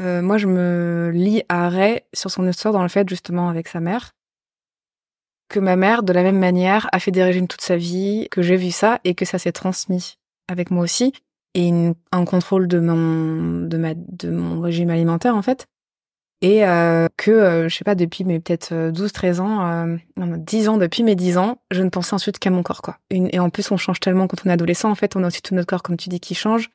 euh, 0.00 0.20
moi, 0.20 0.38
je 0.38 0.48
me 0.48 1.10
lis 1.14 1.44
à 1.48 1.68
Ray 1.68 2.00
sur 2.12 2.30
son 2.30 2.46
histoire 2.48 2.74
dans 2.74 2.82
le 2.82 2.88
fait, 2.88 3.08
justement, 3.08 3.48
avec 3.48 3.68
sa 3.68 3.78
mère, 3.78 4.10
que 5.48 5.60
ma 5.60 5.76
mère, 5.76 6.02
de 6.02 6.12
la 6.12 6.24
même 6.24 6.38
manière, 6.38 6.88
a 6.92 6.98
fait 6.98 7.12
des 7.12 7.22
régimes 7.22 7.46
toute 7.46 7.60
sa 7.60 7.76
vie, 7.76 8.26
que 8.32 8.42
j'ai 8.42 8.56
vu 8.56 8.72
ça 8.72 9.00
et 9.04 9.14
que 9.14 9.24
ça 9.24 9.38
s'est 9.38 9.52
transmis 9.52 10.16
avec 10.48 10.72
moi 10.72 10.82
aussi, 10.82 11.12
et 11.54 11.68
une- 11.68 11.94
un 12.10 12.24
contrôle 12.24 12.66
de 12.66 12.80
mon, 12.80 13.66
de 13.68 13.76
ma, 13.78 13.94
de 13.94 14.30
mon 14.30 14.60
régime 14.60 14.90
alimentaire, 14.90 15.36
en 15.36 15.42
fait. 15.42 15.66
Et 16.42 16.66
euh, 16.66 17.06
que, 17.16 17.30
euh, 17.30 17.68
je 17.68 17.76
sais 17.76 17.84
pas, 17.84 17.94
depuis 17.94 18.24
mes 18.24 18.40
peut-être 18.40 18.72
euh, 18.72 18.90
12-13 18.90 19.38
ans, 19.38 19.86
non, 20.16 20.36
10 20.36 20.68
ans, 20.68 20.76
depuis 20.76 21.04
mes 21.04 21.14
10 21.14 21.38
ans, 21.38 21.58
je 21.70 21.82
ne 21.84 21.88
pensais 21.88 22.14
ensuite 22.14 22.40
qu'à 22.40 22.50
mon 22.50 22.64
corps, 22.64 22.82
quoi. 22.82 22.98
Et 23.10 23.38
en 23.38 23.48
plus, 23.48 23.70
on 23.70 23.76
change 23.76 24.00
tellement 24.00 24.26
quand 24.26 24.44
on 24.44 24.50
est 24.50 24.52
adolescent, 24.52 24.90
en 24.90 24.96
fait, 24.96 25.14
on 25.14 25.22
a 25.22 25.28
aussi 25.28 25.40
tout 25.40 25.54
notre 25.54 25.68
corps, 25.68 25.84
comme 25.84 25.96
tu 25.96 26.08
dis, 26.08 26.18
qui 26.18 26.34
change 26.34 26.68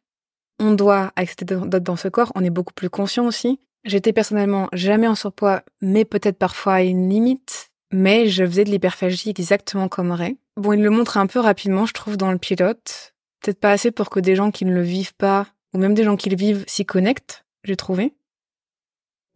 on 0.60 0.72
doit 0.72 1.12
accepter 1.16 1.46
d'être 1.56 1.84
dans 1.84 1.96
ce 1.96 2.08
corps, 2.08 2.32
on 2.36 2.44
est 2.44 2.50
beaucoup 2.50 2.74
plus 2.74 2.90
conscient 2.90 3.26
aussi. 3.26 3.60
J'étais 3.86 4.14
personnellement 4.14 4.68
jamais 4.74 5.08
en 5.08 5.16
surpoids, 5.16 5.64
mais 5.82 6.06
peut-être 6.06 6.38
parfois 6.38 6.74
à 6.76 6.82
une 6.82 7.10
limite, 7.10 7.70
mais 7.94 8.28
je 8.28 8.46
faisais 8.46 8.64
de 8.66 8.70
l'hyperphagie 8.70 9.30
exactement 9.30 9.88
comme 9.88 10.12
Ray. 10.12 10.38
Bon, 10.58 10.74
il 10.74 10.82
le 10.84 10.90
montre 10.90 11.18
un 11.18 11.28
peu 11.28 11.40
rapidement, 11.40 11.86
je 11.86 11.94
trouve, 11.94 12.18
dans 12.18 12.32
le 12.32 12.38
pilote. 12.38 13.14
Peut-être 13.42 13.60
pas 13.60 13.72
assez 13.72 13.92
pour 13.92 14.10
que 14.10 14.20
des 14.20 14.36
gens 14.36 14.52
qui 14.52 14.66
ne 14.66 14.74
le 14.74 14.82
vivent 14.82 15.16
pas, 15.16 15.48
ou 15.74 15.78
même 15.78 15.94
des 15.94 16.04
gens 16.04 16.18
qui 16.18 16.30
le 16.30 16.36
vivent, 16.36 16.66
s'y 16.68 16.86
connectent, 16.86 17.46
j'ai 17.64 17.78
trouvé. 17.78 18.14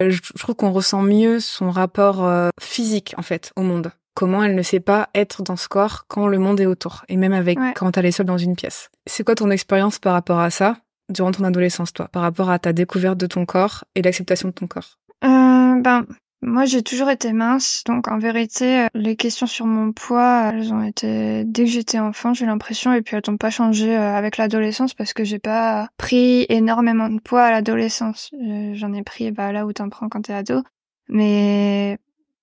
Euh, 0.01 0.11
Je 0.11 0.21
trouve 0.39 0.55
qu'on 0.55 0.71
ressent 0.73 1.01
mieux 1.01 1.39
son 1.39 1.71
rapport 1.71 2.25
euh, 2.25 2.49
physique, 2.59 3.13
en 3.17 3.21
fait, 3.21 3.51
au 3.55 3.61
monde. 3.61 3.91
Comment 4.15 4.43
elle 4.43 4.55
ne 4.55 4.61
sait 4.61 4.79
pas 4.81 5.09
être 5.15 5.41
dans 5.41 5.55
ce 5.55 5.67
corps 5.69 6.05
quand 6.07 6.27
le 6.27 6.37
monde 6.37 6.59
est 6.59 6.65
autour, 6.65 7.05
et 7.07 7.15
même 7.17 7.33
avec 7.33 7.57
Ouais. 7.57 7.73
quand 7.75 7.97
elle 7.97 8.05
est 8.05 8.11
seule 8.11 8.25
dans 8.25 8.37
une 8.37 8.55
pièce. 8.55 8.89
C'est 9.07 9.23
quoi 9.23 9.35
ton 9.35 9.49
expérience 9.49 9.99
par 9.99 10.13
rapport 10.13 10.39
à 10.39 10.49
ça? 10.49 10.77
Durant 11.09 11.31
ton 11.31 11.43
adolescence, 11.43 11.93
toi, 11.93 12.07
par 12.07 12.21
rapport 12.21 12.49
à 12.49 12.59
ta 12.59 12.73
découverte 12.73 13.17
de 13.17 13.27
ton 13.27 13.45
corps 13.45 13.83
et 13.95 14.01
l'acceptation 14.01 14.49
de 14.49 14.53
ton 14.53 14.67
corps? 14.67 14.99
Euh, 15.23 15.81
ben, 15.81 16.05
moi, 16.41 16.65
j'ai 16.65 16.83
toujours 16.83 17.09
été 17.09 17.31
mince, 17.31 17.83
donc 17.85 18.09
en 18.09 18.17
vérité, 18.17 18.81
euh, 18.81 18.87
les 18.93 19.15
questions 19.15 19.47
sur 19.47 19.65
mon 19.65 19.93
poids, 19.93 20.51
elles 20.53 20.73
ont 20.73 20.83
été 20.83 21.45
dès 21.45 21.63
que 21.63 21.69
j'étais 21.69 21.99
enfant, 21.99 22.33
j'ai 22.33 22.45
l'impression, 22.45 22.91
et 22.91 23.01
puis 23.01 23.15
elles 23.15 23.23
n'ont 23.27 23.37
pas 23.37 23.49
changé 23.49 23.95
euh, 23.95 24.13
avec 24.13 24.35
l'adolescence 24.35 24.93
parce 24.93 25.13
que 25.13 25.23
j'ai 25.23 25.39
pas 25.39 25.87
pris 25.97 26.45
énormément 26.49 27.07
de 27.07 27.19
poids 27.21 27.43
à 27.43 27.51
l'adolescence. 27.51 28.31
J'en 28.73 28.93
ai 28.93 29.03
pris 29.03 29.31
bah, 29.31 29.53
là 29.53 29.65
où 29.65 29.71
t'en 29.71 29.87
prends 29.87 30.09
quand 30.09 30.23
t'es 30.23 30.33
ado, 30.33 30.63
mais 31.07 31.97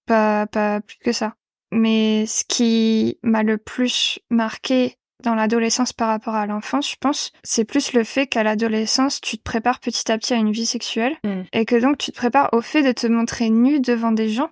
pas 0.07 0.47
pas 0.47 0.81
plus 0.81 0.99
que 0.99 1.13
ça. 1.13 1.35
Mais 1.73 2.25
ce 2.27 2.45
qui 2.49 3.19
m'a 3.23 3.43
le 3.43 3.59
plus 3.59 4.19
marqué 4.31 4.97
dans 5.23 5.35
l'adolescence 5.35 5.93
par 5.93 6.09
rapport 6.09 6.35
à 6.35 6.47
l'enfance, 6.47 6.91
je 6.91 6.97
pense, 7.01 7.33
c'est 7.43 7.65
plus 7.65 7.93
le 7.93 8.05
fait 8.05 8.27
qu'à 8.27 8.43
l'adolescence, 8.43 9.21
tu 9.21 9.39
te 9.39 9.43
prépares 9.43 9.81
petit 9.81 10.11
à 10.11 10.19
petit 10.19 10.35
à 10.35 10.37
une 10.37 10.53
vie 10.53 10.67
sexuelle 10.67 11.17
Mm. 11.25 11.43
et 11.53 11.65
que 11.65 11.77
donc 11.77 11.99
tu 11.99 12.13
te 12.13 12.17
prépares 12.17 12.49
au 12.53 12.61
fait 12.61 12.83
de 12.83 12.93
te 12.93 13.07
montrer 13.07 13.51
nu 13.51 13.81
devant 13.81 14.13
des 14.13 14.29
gens 14.29 14.51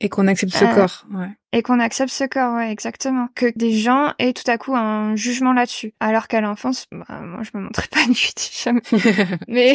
Et 0.00 0.08
qu'on 0.08 0.26
accepte 0.28 0.54
ce 0.54 0.64
Euh, 0.64 0.74
corps. 0.74 1.04
Ouais. 1.12 1.28
et 1.52 1.62
qu'on 1.62 1.80
accepte 1.80 2.10
ce 2.12 2.24
corps, 2.24 2.54
ouais, 2.54 2.70
exactement. 2.70 3.28
Que 3.34 3.46
des 3.56 3.72
gens 3.72 4.12
aient 4.18 4.32
tout 4.32 4.48
à 4.48 4.56
coup 4.58 4.76
un 4.76 5.16
jugement 5.16 5.52
là-dessus. 5.52 5.92
Alors 5.98 6.28
qu'à 6.28 6.40
l'enfance, 6.40 6.86
bah, 6.92 7.20
moi, 7.22 7.40
je 7.42 7.50
me 7.58 7.62
montrais 7.64 7.88
pas 7.90 8.06
nue, 8.06 8.30
jamais. 8.62 8.82
Mais, 9.48 9.74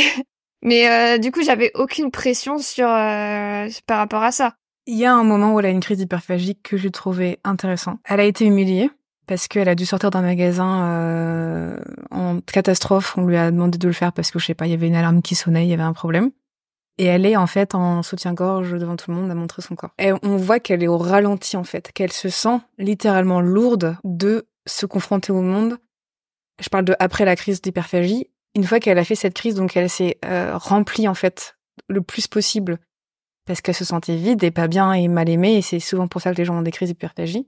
mais 0.62 0.90
euh, 0.90 1.18
du 1.18 1.32
coup, 1.32 1.44
j'avais 1.44 1.72
aucune 1.76 2.10
pression 2.10 2.58
sur 2.58 2.88
euh, 2.88 3.68
par 3.86 3.98
rapport 3.98 4.24
à 4.24 4.32
ça. 4.32 4.56
Il 4.86 4.96
y 4.98 5.04
a 5.06 5.14
un 5.14 5.24
moment 5.26 5.54
où 5.54 5.60
elle 5.60 5.66
a 5.66 5.70
une 5.70 5.80
crise 5.82 6.00
hyperphagique 6.00 6.62
que 6.64 6.78
j'ai 6.78 6.92
trouvé 6.92 7.40
intéressant. 7.44 8.00
Elle 8.06 8.20
a 8.22 8.24
été 8.26 8.46
humiliée 8.46 8.90
parce 9.28 9.48
qu'elle 9.48 9.70
a 9.70 9.76
dû 9.76 9.86
sortir 9.86 10.10
d'un 10.12 10.22
magasin 10.22 10.86
euh, 10.86 11.78
en 12.12 12.40
catastrophe. 12.42 13.18
On 13.18 13.26
lui 13.26 13.38
a 13.38 13.52
demandé 13.52 13.78
de 13.78 13.88
le 13.88 13.94
faire 13.94 14.14
parce 14.14 14.32
que 14.32 14.40
je 14.40 14.46
sais 14.46 14.54
pas, 14.54 14.68
il 14.68 14.72
y 14.72 14.74
avait 14.74 14.88
une 14.88 14.96
alarme 14.96 15.22
qui 15.22 15.36
sonnait, 15.36 15.66
il 15.66 15.70
y 15.70 15.74
avait 15.74 15.84
un 15.84 15.94
problème. 15.94 16.32
Et 16.98 17.06
elle 17.06 17.26
est 17.26 17.36
en 17.36 17.48
fait 17.48 17.74
en 17.74 18.04
soutien-gorge 18.04 18.74
devant 18.74 18.96
tout 18.96 19.10
le 19.10 19.18
monde 19.18 19.32
à 19.32 19.36
montrer 19.36 19.62
son 19.62 19.76
corps. 19.76 19.92
Et 19.98 20.12
on 20.22 20.38
voit 20.38 20.60
qu'elle 20.60 20.84
est 20.84 20.88
au 20.88 20.98
ralenti 20.98 21.58
en 21.58 21.64
fait, 21.64 21.92
qu'elle 21.92 22.12
se 22.12 22.30
sent 22.30 22.60
littéralement 22.78 23.42
lourde 23.42 23.98
de 24.04 24.48
se 24.68 24.86
confronter 24.86 25.32
au 25.32 25.42
monde. 25.42 25.78
Je 26.62 26.70
parle 26.70 26.86
de 26.86 26.96
après 27.00 27.26
la 27.26 27.36
crise 27.36 27.62
d'hyperphagie. 27.62 28.30
Une 28.56 28.64
fois 28.64 28.80
qu'elle 28.80 29.00
a 29.00 29.04
fait 29.04 29.16
cette 29.16 29.34
crise, 29.34 29.56
donc 29.56 29.76
elle 29.76 29.90
s'est 29.90 30.20
euh, 30.26 30.56
remplie 30.56 31.08
en 31.08 31.16
fait 31.16 31.58
le 31.90 32.02
plus 32.02 32.28
possible 32.28 32.78
parce 33.46 33.62
qu'elle 33.62 33.76
se 33.76 33.86
sentait 33.86 34.16
vide 34.16 34.44
et 34.44 34.52
pas 34.52 34.68
bien 34.68 34.94
et 34.94 35.08
mal 35.08 35.30
aimée, 35.30 35.58
et 35.58 35.62
c'est 35.62 35.80
souvent 35.80 36.08
pour 36.08 36.22
ça 36.22 36.32
que 36.32 36.38
les 36.38 36.46
gens 36.46 36.58
ont 36.58 36.62
des 36.62 36.72
crises 36.72 36.90
d'hyperphagie. 36.90 37.48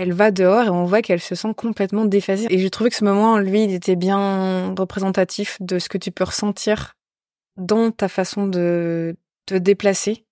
Elle 0.00 0.12
va 0.12 0.30
dehors 0.30 0.64
et 0.64 0.68
on 0.68 0.84
voit 0.84 1.02
qu'elle 1.02 1.20
se 1.20 1.34
sent 1.34 1.54
complètement 1.56 2.04
déphasée. 2.04 2.46
Et 2.50 2.58
j'ai 2.58 2.70
trouvé 2.70 2.88
que 2.88 2.94
ce 2.94 3.02
moment, 3.04 3.38
lui, 3.38 3.64
il 3.64 3.74
était 3.74 3.96
bien 3.96 4.72
représentatif 4.78 5.56
de 5.58 5.80
ce 5.80 5.88
que 5.88 5.98
tu 5.98 6.12
peux 6.12 6.22
ressentir 6.22 6.94
dans 7.56 7.90
ta 7.90 8.06
façon 8.06 8.46
de 8.46 9.16
te 9.46 9.56
déplacer, 9.56 10.24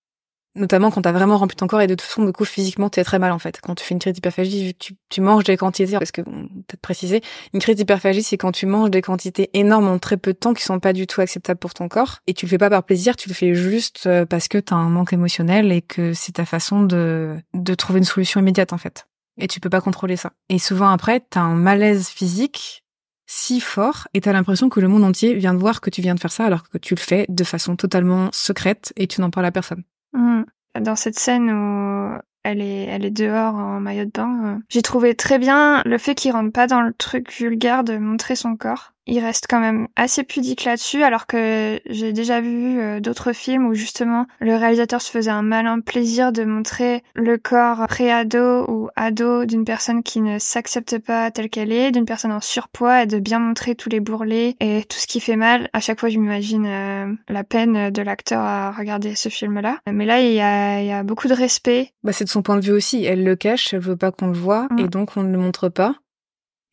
notamment 0.55 0.93
quand 0.93 1.03
t'as 1.03 1.11
vraiment 1.11 1.37
rempli 1.37 1.57
ton 1.57 1.67
corps 1.67 1.81
et 1.81 1.89
de 1.89 1.97
toute 1.97 2.07
façon, 2.07 2.25
du 2.25 2.31
coup, 2.31 2.45
physiquement, 2.45 2.89
t'es 2.91 3.03
très 3.03 3.19
mal 3.19 3.33
en 3.33 3.41
fait. 3.41 3.61
Quand 3.61 3.75
tu 3.75 3.85
fais 3.85 3.93
une 3.93 3.99
crise 3.99 4.12
d'hyperphagie, 4.12 4.77
tu, 4.79 4.95
tu 5.09 5.21
manges 5.21 5.43
des 5.43 5.57
quantités, 5.57 5.99
parce 5.99 6.12
que, 6.12 6.21
bon, 6.21 6.47
peut-être 6.69 6.81
préciser, 6.81 7.21
une 7.53 7.59
crise 7.59 7.75
d'hyperphagie, 7.75 8.23
c'est 8.23 8.37
quand 8.37 8.53
tu 8.53 8.67
manges 8.67 8.93
des 8.93 9.03
quantités 9.03 9.51
énormes 9.53 9.89
en 9.89 9.99
très 9.99 10.17
peu 10.17 10.33
de 10.33 10.39
temps 10.39 10.55
qui 10.55 10.62
sont 10.62 10.79
pas 10.79 10.93
du 10.93 11.09
tout 11.09 11.23
acceptables 11.23 11.59
pour 11.59 11.75
ton 11.75 11.89
corps. 11.89 12.21
Et 12.29 12.35
tu 12.35 12.47
le 12.47 12.51
fais 12.51 12.59
pas 12.59 12.71
par 12.71 12.85
plaisir, 12.85 13.17
tu 13.17 13.29
le 13.29 13.35
fais 13.35 13.57
juste 13.57 14.07
euh, 14.07 14.27
parce 14.27 14.47
que 14.47 14.59
t'as 14.59 14.77
un 14.77 14.91
manque 14.91 15.12
émotionnel 15.12 15.73
et 15.73 15.83
que 15.83 16.12
c'est 16.12 16.33
ta 16.33 16.45
façon 16.45 16.85
de, 16.85 17.35
de 17.53 17.75
trouver 17.75 17.99
une 17.99 18.05
solution 18.05 18.39
immédiate 18.39 18.73
en 18.73 18.79
fait. 18.79 19.09
Et 19.39 19.49
tu 19.49 19.61
peux 19.61 19.70
pas 19.70 19.80
contrôler 19.80 20.16
ça. 20.16 20.32
Et 20.49 20.59
souvent 20.59 20.89
après, 20.89 21.20
t'as 21.20 21.41
un 21.41 21.55
malaise 21.55 22.09
physique 22.09 22.84
si 23.26 23.61
fort 23.61 24.07
et 24.14 24.20
t'as 24.20 24.32
l'impression 24.32 24.68
que 24.68 24.80
le 24.80 24.89
monde 24.89 25.05
entier 25.05 25.34
vient 25.34 25.53
de 25.53 25.59
voir 25.59 25.80
que 25.80 25.91
tu 25.91 26.01
viens 26.01 26.14
de 26.14 26.20
faire 26.20 26.32
ça 26.32 26.45
alors 26.45 26.68
que 26.68 26.78
tu 26.78 26.95
le 26.95 27.01
fais 27.01 27.26
de 27.28 27.45
façon 27.45 27.76
totalement 27.76 28.30
secrète 28.32 28.93
et 28.97 29.07
tu 29.07 29.20
n'en 29.20 29.30
parles 29.30 29.47
à 29.47 29.53
personne. 29.53 29.82
Mm. 30.12 30.43
Dans 30.80 30.97
cette 30.97 31.18
scène 31.18 31.51
où 31.51 32.18
elle 32.45 32.61
est, 32.61 32.84
elle 32.84 33.05
est 33.05 33.11
dehors 33.11 33.55
en 33.55 33.80
maillot 33.80 34.05
de 34.05 34.11
bain, 34.11 34.41
euh, 34.45 34.59
j'ai 34.68 34.82
trouvé 34.82 35.14
très 35.14 35.39
bien 35.39 35.82
le 35.84 35.99
fait 35.99 36.14
qu'il 36.14 36.32
rentre 36.32 36.53
pas 36.53 36.66
dans 36.66 36.82
le 36.82 36.93
truc 36.93 37.32
vulgaire 37.32 37.82
de 37.82 37.97
montrer 37.97 38.37
son 38.37 38.57
corps. 38.57 38.93
Il 39.07 39.20
reste 39.20 39.46
quand 39.48 39.61
même 39.61 39.88
assez 39.96 40.24
pudique 40.24 40.64
là-dessus, 40.64 41.02
alors 41.02 41.26
que 41.26 41.80
j'ai 41.86 42.12
déjà 42.12 42.40
vu 42.40 42.80
euh, 42.80 43.00
d'autres 43.00 43.32
films 43.32 43.66
où 43.66 43.74
justement 43.74 44.26
le 44.40 44.57
réalisateur 44.57 45.00
se 45.00 45.11
faisait 45.11 45.30
un 45.30 45.42
malin 45.42 45.80
plaisir 45.80 46.32
de 46.32 46.44
montrer 46.44 47.02
le 47.14 47.38
corps 47.38 47.86
pré-ado 47.86 48.64
ou 48.68 48.88
ado 48.96 49.44
d'une 49.44 49.64
personne 49.64 50.02
qui 50.02 50.20
ne 50.20 50.38
s'accepte 50.38 50.98
pas 50.98 51.30
telle 51.30 51.50
qu'elle 51.50 51.72
est, 51.72 51.92
d'une 51.92 52.04
personne 52.04 52.32
en 52.32 52.40
surpoids, 52.40 53.02
et 53.04 53.07
de 53.07 53.18
bien 53.18 53.38
montrer 53.38 53.74
tous 53.74 53.88
les 53.88 54.00
bourrelets 54.00 54.57
et 54.61 54.82
tout 54.88 54.98
ce 54.98 55.07
qui 55.07 55.20
fait 55.20 55.36
mal. 55.36 55.68
À 55.72 55.80
chaque 55.80 56.00
fois, 56.00 56.09
je 56.09 56.18
m'imagine 56.18 56.66
euh, 56.66 57.12
la 57.28 57.44
peine 57.44 57.90
de 57.90 58.02
l'acteur 58.02 58.40
à 58.40 58.72
regarder 58.72 59.14
ce 59.14 59.28
film-là. 59.28 59.78
Mais 59.90 60.04
là, 60.04 60.20
il 60.20 60.32
y 60.32 60.40
a, 60.40 60.80
il 60.80 60.86
y 60.86 60.92
a 60.92 61.02
beaucoup 61.02 61.28
de 61.28 61.34
respect. 61.34 61.90
Bah, 62.02 62.12
c'est 62.12 62.24
de 62.24 62.30
son 62.30 62.42
point 62.42 62.57
de 62.57 62.64
vue 62.64 62.72
aussi. 62.72 63.04
Elle 63.04 63.24
le 63.24 63.36
cache, 63.36 63.72
elle 63.72 63.80
veut 63.80 63.96
pas 63.96 64.11
qu'on 64.11 64.26
le 64.28 64.32
voit, 64.38 64.66
Mm. 64.70 64.78
et 64.80 64.88
donc 64.88 65.16
on 65.16 65.22
ne 65.22 65.30
le 65.30 65.38
montre 65.38 65.68
pas. 65.68 65.94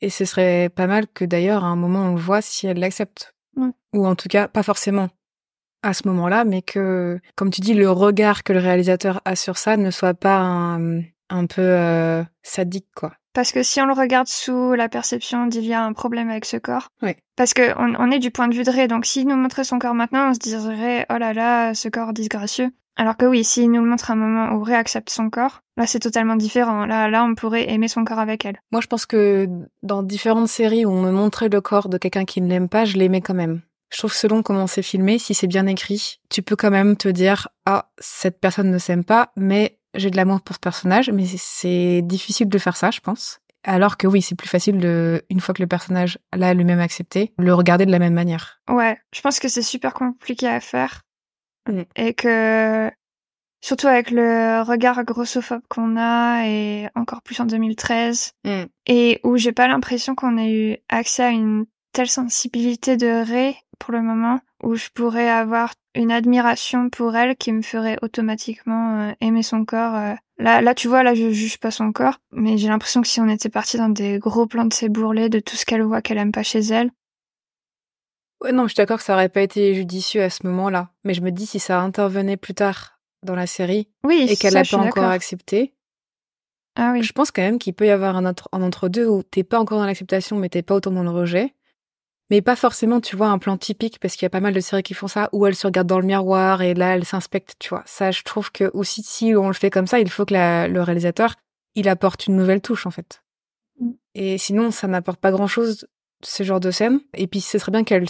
Et 0.04 0.10
ce 0.10 0.26
serait 0.26 0.68
pas 0.70 0.86
mal 0.86 1.08
que 1.14 1.24
d'ailleurs, 1.24 1.64
à 1.64 1.68
un 1.68 1.78
moment, 1.78 2.01
on 2.01 2.16
voit 2.16 2.41
si 2.41 2.68
elle 2.68 2.80
l'accepte. 2.80 3.34
Ou 3.93 4.06
en 4.06 4.16
tout 4.16 4.28
cas, 4.28 4.47
pas 4.49 4.64
forcément 4.64 5.08
à 5.82 5.93
ce 5.93 6.08
moment-là, 6.08 6.43
mais 6.43 6.62
que, 6.62 7.20
comme 7.36 7.51
tu 7.51 7.62
dis, 7.62 7.74
le 7.74 7.89
regard 7.89 8.43
que 8.43 8.51
le 8.54 8.60
réalisateur 8.60 9.22
a 9.24 9.36
sur 9.36 9.58
ça 9.58 9.78
ne 9.78 9.91
soit 9.91 10.14
pas 10.14 10.39
un, 10.39 11.01
un 11.30 11.45
peu 11.45 11.62
euh, 11.62 12.24
sadique, 12.41 12.88
quoi. 12.95 13.14
Parce 13.34 13.51
que 13.51 13.64
si 13.64 13.82
on 13.82 13.86
le 13.86 13.93
regarde 13.93 14.28
sous 14.28 14.74
la 14.74 14.89
perception 14.89 15.47
d'il 15.47 15.66
y 15.66 15.74
a 15.74 15.84
un 15.84 15.93
problème 15.93 16.30
avec 16.30 16.45
ce 16.45 16.58
corps, 16.58 16.88
Ouais. 17.01 17.18
parce 17.36 17.54
que 17.54 17.74
on, 17.80 17.95
on 17.97 18.12
est 18.12 18.20
du 18.20 18.30
point 18.32 18.47
de 18.47 18.56
vue 18.56 18.64
de 18.64 18.70
Ray, 18.72 18.88
donc 18.88 19.06
s'il 19.06 19.28
nous 19.28 19.36
montrait 19.36 19.64
son 19.64 19.80
corps 19.80 19.93
maintenant, 19.95 20.30
on 20.30 20.34
se 20.34 20.39
dirait 20.39 21.06
oh 21.10 21.18
là 21.18 21.34
là, 21.34 21.74
ce 21.74 21.88
corps 21.89 22.14
disgracieux. 22.14 22.72
Alors 22.96 23.18
que 23.18 23.26
oui, 23.26 23.44
s'il 23.44 23.72
nous 23.72 23.84
le 23.84 23.89
montre 23.89 24.12
à 24.12 24.14
un 24.14 24.18
moment 24.18 24.54
où 24.54 24.64
Ray 24.64 24.76
accepte 24.76 25.10
son 25.10 25.30
corps, 25.30 25.62
là 25.78 25.88
c'est 25.88 26.00
totalement 26.00 26.36
différent. 26.36 26.86
Là, 26.86 27.10
là, 27.10 27.24
on 27.24 27.36
pourrait 27.36 27.70
aimer 27.72 27.88
son 27.88 28.04
corps 28.06 28.20
avec 28.20 28.46
elle. 28.46 28.60
Moi, 28.72 28.82
je 28.82 28.88
pense 28.88 29.06
que 29.06 29.48
dans 29.82 30.04
différentes 30.04 30.48
séries 30.48 30.86
où 30.86 30.91
on 30.91 31.02
me 31.02 31.12
montrait 31.12 31.50
le 31.50 31.62
corps 31.62 31.89
de 31.89 31.98
quelqu'un 31.98 32.26
qui 32.26 32.41
ne 32.41 32.50
l'aime 32.50 32.70
pas, 32.70 32.86
je 32.86 32.98
l'aimais 32.98 33.22
quand 33.22 33.34
même. 33.34 33.62
Je 33.91 33.98
trouve 34.00 34.12
que 34.12 34.18
selon 34.18 34.41
comment 34.41 34.68
c'est 34.68 34.82
filmé, 34.82 35.20
si 35.20 35.34
c'est 35.34 35.48
bien 35.48 35.68
écrit, 35.68 36.20
tu 36.30 36.41
peux 36.41 36.56
quand 36.56 36.72
même 36.72 36.98
te 36.98 37.08
dire 37.08 37.48
ah 37.66 37.91
cette 38.00 38.39
personne 38.39 38.72
ne 38.72 38.78
s'aime 38.80 39.04
pas, 39.04 39.32
mais 39.36 39.78
j'ai 39.96 40.10
de 40.10 40.18
l'amour 40.18 40.41
pour 40.41 40.56
ce 40.56 40.60
personnage. 40.60 41.12
Mais 41.12 41.26
c'est 41.38 42.02
difficile 42.04 42.50
de 42.50 42.58
faire 42.58 42.76
ça, 42.76 42.91
je 42.91 43.00
pense. 43.00 43.39
Alors 43.64 43.98
que 43.98 44.08
oui, 44.08 44.22
c'est 44.22 44.36
plus 44.36 44.50
facile 44.50 44.78
de 44.78 45.24
une 45.30 45.39
fois 45.39 45.54
que 45.54 45.62
le 45.62 45.68
personnage 45.68 46.20
l'a 46.36 46.54
lui-même 46.54 46.80
accepté, 46.80 47.34
le 47.38 47.54
regarder 47.54 47.86
de 47.86 47.91
la 47.91 48.00
même 48.00 48.14
manière. 48.14 48.60
Ouais, 48.70 48.98
je 49.14 49.22
pense 49.22 49.39
que 49.39 49.48
c'est 49.48 49.62
super 49.62 49.94
compliqué 49.94 50.48
à 50.48 50.60
faire. 50.60 51.03
Mm. 51.68 51.82
Et 51.95 52.14
que, 52.14 52.91
surtout 53.61 53.88
avec 53.88 54.11
le 54.11 54.61
regard 54.64 55.03
grossophobe 55.03 55.61
qu'on 55.70 55.97
a, 55.97 56.45
et 56.47 56.88
encore 56.95 57.22
plus 57.22 57.39
en 57.39 57.45
2013, 57.45 58.34
et 58.88 59.20
où 59.24 59.38
j'ai 59.38 59.51
pas 59.53 59.68
l'impression 59.68 60.16
qu'on 60.16 60.38
ait 60.38 60.51
eu 60.51 60.78
accès 60.89 61.24
à 61.24 61.30
une 61.30 61.66
telle 61.93 62.09
sensibilité 62.09 62.97
de 62.97 63.24
Ray 63.24 63.55
pour 63.80 63.93
le 63.93 64.01
moment, 64.01 64.39
où 64.64 64.76
je 64.76 64.89
pourrais 64.93 65.30
avoir 65.30 65.74
une 65.95 66.11
admiration 66.11 66.89
pour 66.89 67.16
elle 67.16 67.36
qui 67.36 67.51
me 67.51 67.61
ferait 67.61 67.97
automatiquement 68.01 68.99
euh, 68.99 69.11
aimer 69.22 69.43
son 69.43 69.64
corps. 69.66 69.95
euh. 69.95 70.14
Là, 70.39 70.61
là, 70.61 70.74
tu 70.74 70.88
vois, 70.88 71.03
là, 71.03 71.14
je 71.14 71.30
juge 71.30 71.59
pas 71.59 71.70
son 71.70 71.91
corps, 71.91 72.20
mais 72.32 72.57
j'ai 72.57 72.68
l'impression 72.68 73.01
que 73.01 73.07
si 73.07 73.22
on 73.22 73.30
était 73.30 73.49
parti 73.49 73.78
dans 73.78 73.89
des 73.89 74.18
gros 74.18 74.47
plans 74.47 74.66
de 74.66 74.74
ses 74.74 74.89
bourrelets, 74.89 75.30
de 75.30 75.39
tout 75.39 75.55
ce 75.55 75.66
qu'elle 75.66 75.84
voit 75.84 76.01
qu'elle 76.01 76.18
aime 76.18 76.32
pas 76.32 76.43
chez 76.43 76.61
elle, 76.61 76.89
Ouais, 78.44 78.52
non, 78.52 78.64
je 78.64 78.70
suis 78.70 78.76
d'accord 78.78 78.98
que 78.98 79.04
ça 79.04 79.14
aurait 79.14 79.30
pas 79.30 79.41
été 79.41 79.74
judicieux 79.74 80.22
à 80.22 80.30
ce 80.30 80.46
moment-là. 80.46 80.89
Mais 81.04 81.14
je 81.14 81.22
me 81.22 81.32
dis 81.32 81.46
si 81.46 81.60
ça 81.60 81.80
intervenait 81.80 82.38
plus 82.38 82.54
tard 82.54 83.00
dans 83.24 83.36
la 83.36 83.48
série 83.48 83.89
oui, 84.04 84.26
et 84.30 84.36
qu'elle 84.36 84.54
n'a 84.54 84.64
pas 84.66 84.78
encore 84.78 85.06
accepté, 85.06 85.74
Ah 86.76 86.91
oui. 86.94 87.04
Je 87.04 87.14
pense 87.14 87.32
quand 87.32 87.41
même 87.41 87.60
qu'il 87.60 87.74
peut 87.74 87.86
y 87.86 87.89
avoir 87.91 88.18
un, 88.18 88.26
entre- 88.26 88.50
un 88.52 88.62
entre-deux 88.62 89.08
où 89.08 89.24
t'es 89.24 89.44
pas 89.44 89.60
encore 89.60 89.80
dans 89.80 89.86
l'acceptation, 89.86 90.38
mais 90.38 90.50
t'es 90.50 90.62
pas 90.62 90.76
autant 90.76 90.91
dans 90.91 91.04
le 91.04 91.10
rejet. 91.10 91.56
Mais 92.30 92.41
pas 92.41 92.56
forcément, 92.56 93.00
tu 93.00 93.16
vois, 93.16 93.28
un 93.28 93.38
plan 93.38 93.58
typique, 93.58 94.00
parce 94.00 94.16
qu'il 94.16 94.24
y 94.24 94.28
a 94.28 94.30
pas 94.32 94.39
mal 94.39 94.54
de 94.54 94.60
séries 94.60 94.82
qui 94.82 94.94
font 94.94 95.08
ça, 95.08 95.30
où 95.34 95.46
elle 95.46 95.56
se 95.56 95.68
regarde 95.68 95.88
dans 95.88 96.00
le 96.00 96.06
miroir 96.06 96.62
et 96.62 96.74
là, 96.74 96.96
elle 96.96 97.06
s'inspecte, 97.06 97.54
tu 97.60 97.70
vois. 97.70 97.84
Ça, 97.86 98.12
je 98.12 98.24
trouve 98.24 98.52
que 98.52 98.72
aussi, 98.74 99.04
si 99.04 99.36
on 99.36 99.48
le 99.48 99.54
fait 99.54 99.70
comme 99.70 99.88
ça, 99.88 100.00
il 100.00 100.10
faut 100.10 100.26
que 100.26 100.34
la- 100.34 100.68
le 100.68 100.82
réalisateur, 100.82 101.36
il 101.76 101.88
apporte 101.88 102.28
une 102.28 102.36
nouvelle 102.36 102.62
touche, 102.62 102.86
en 102.88 102.91
fait. 102.91 103.22
Mm. 103.80 103.91
Et 104.16 104.38
sinon, 104.38 104.72
ça 104.72 104.88
n'apporte 104.88 105.20
pas 105.20 105.32
grand-chose, 105.32 105.86
ce 106.24 106.43
genre 106.43 106.59
de 106.59 106.71
scène. 106.71 106.99
Et 107.13 107.28
puis, 107.28 107.41
ce 107.41 107.57
serait 107.57 107.71
bien 107.71 107.84
qu'elle 107.84 108.05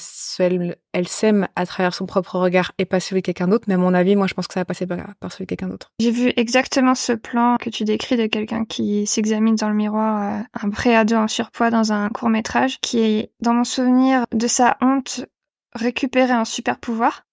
elle, 0.94 1.08
s'aime 1.08 1.48
à 1.56 1.66
travers 1.66 1.94
son 1.94 2.06
propre 2.06 2.38
regard 2.38 2.72
et 2.78 2.86
pas 2.86 3.00
celui 3.00 3.22
de 3.22 3.26
quelqu'un 3.26 3.48
d'autre. 3.48 3.66
Mais 3.68 3.74
à 3.74 3.78
mon 3.78 3.94
avis, 3.94 4.16
moi, 4.16 4.28
je 4.28 4.34
pense 4.34 4.48
que 4.48 4.54
ça 4.54 4.62
va 4.62 4.66
passer 4.66 4.88
par, 4.88 4.98
celui 5.32 5.46
de 5.46 5.50
quelqu'un 5.50 5.68
d'autre. 5.68 5.92
J'ai 6.00 6.12
vu 6.12 6.32
exactement 6.36 6.96
ce 6.96 7.14
plan 7.14 7.58
que 7.60 7.70
tu 7.70 7.84
décris 7.84 8.18
de 8.18 8.28
quelqu'un 8.28 8.66
qui 8.66 9.06
s'examine 9.08 9.56
dans 9.56 9.70
le 9.70 9.76
miroir, 9.76 10.40
euh, 10.40 10.44
un 10.62 10.70
pré-ado 10.70 11.16
en 11.16 11.28
surpoids 11.28 11.70
dans 11.70 11.92
un 11.92 12.10
court 12.10 12.30
métrage, 12.30 12.80
qui 12.82 13.00
est, 13.00 13.32
dans 13.42 13.54
mon 13.54 13.64
souvenir 13.64 14.26
de 14.34 14.48
sa 14.48 14.78
honte, 14.82 15.26
récupérer 15.74 16.34
un 16.34 16.46
super 16.46 16.80
pouvoir. 16.80 17.26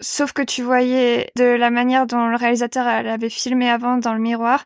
Sauf 0.00 0.32
que 0.32 0.42
tu 0.42 0.62
voyais 0.62 1.30
de 1.36 1.44
la 1.44 1.70
manière 1.70 2.06
dont 2.06 2.26
le 2.26 2.36
réalisateur 2.36 2.84
l'avait 3.02 3.30
filmé 3.30 3.70
avant 3.70 3.96
dans 3.96 4.12
le 4.12 4.20
miroir, 4.20 4.64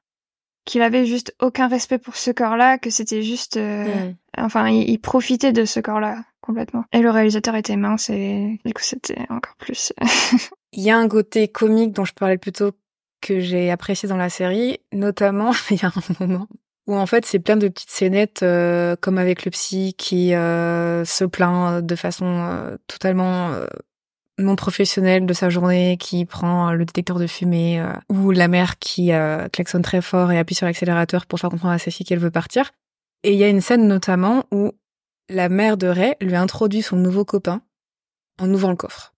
qu'il 0.64 0.82
avait 0.82 1.06
juste 1.06 1.34
aucun 1.40 1.68
respect 1.68 1.98
pour 1.98 2.16
ce 2.16 2.30
corps-là, 2.30 2.78
que 2.78 2.90
c'était 2.90 3.22
juste, 3.22 3.56
euh, 3.56 3.84
Mm. 3.84 4.14
enfin, 4.38 4.68
il, 4.68 4.88
il 4.88 4.98
profitait 4.98 5.52
de 5.52 5.64
ce 5.64 5.80
corps-là 5.80 6.22
complètement. 6.40 6.84
Et 6.92 7.00
le 7.00 7.10
réalisateur 7.10 7.54
était 7.56 7.76
mince 7.76 8.10
et 8.10 8.58
du 8.64 8.72
coup 8.72 8.82
c'était 8.82 9.18
encore 9.28 9.56
plus. 9.58 9.92
Il 10.72 10.82
y 10.82 10.90
a 10.90 10.96
un 10.98 11.08
côté 11.08 11.48
comique 11.48 11.92
dont 11.92 12.04
je 12.04 12.14
parlais 12.14 12.38
plus 12.38 12.52
tôt 12.52 12.72
que 13.20 13.40
j'ai 13.40 13.70
apprécié 13.70 14.08
dans 14.08 14.16
la 14.16 14.30
série, 14.30 14.78
notamment 14.92 15.50
il 15.70 15.82
y 15.82 15.84
a 15.84 15.88
un 15.88 16.24
moment 16.26 16.46
où 16.86 16.96
en 16.96 17.06
fait 17.06 17.26
c'est 17.26 17.38
plein 17.40 17.56
de 17.56 17.68
petites 17.68 17.90
scénettes 17.90 18.42
euh, 18.42 18.96
comme 19.00 19.18
avec 19.18 19.44
le 19.44 19.50
psy 19.50 19.94
qui 19.98 20.34
euh, 20.34 21.04
se 21.04 21.24
plaint 21.24 21.84
de 21.84 21.94
façon 21.96 22.24
euh, 22.26 22.76
totalement 22.86 23.50
euh, 23.50 23.66
non 24.40 24.56
professionnelle 24.56 25.26
de 25.26 25.32
sa 25.32 25.48
journée, 25.50 25.96
qui 25.98 26.24
prend 26.24 26.70
euh, 26.70 26.72
le 26.72 26.84
détecteur 26.84 27.18
de 27.18 27.26
fumée, 27.26 27.80
euh, 27.80 27.92
ou 28.08 28.30
la 28.30 28.48
mère 28.48 28.78
qui 28.78 29.12
euh, 29.12 29.48
klaxonne 29.48 29.82
très 29.82 30.02
fort 30.02 30.32
et 30.32 30.38
appuie 30.38 30.54
sur 30.54 30.66
l'accélérateur 30.66 31.26
pour 31.26 31.38
faire 31.38 31.50
comprendre 31.50 31.74
à 31.74 31.78
sa 31.78 31.90
fille 31.90 32.06
qu'elle 32.06 32.18
veut 32.18 32.30
partir. 32.30 32.70
Et 33.22 33.32
il 33.32 33.38
y 33.38 33.44
a 33.44 33.48
une 33.48 33.60
scène 33.60 33.86
notamment 33.86 34.44
où 34.50 34.72
la 35.28 35.48
mère 35.48 35.76
de 35.76 35.86
Ray 35.86 36.14
lui 36.20 36.34
introduit 36.36 36.82
son 36.82 36.96
nouveau 36.96 37.24
copain 37.24 37.62
en 38.40 38.52
ouvrant 38.52 38.70
le 38.70 38.76
coffre. 38.76 39.14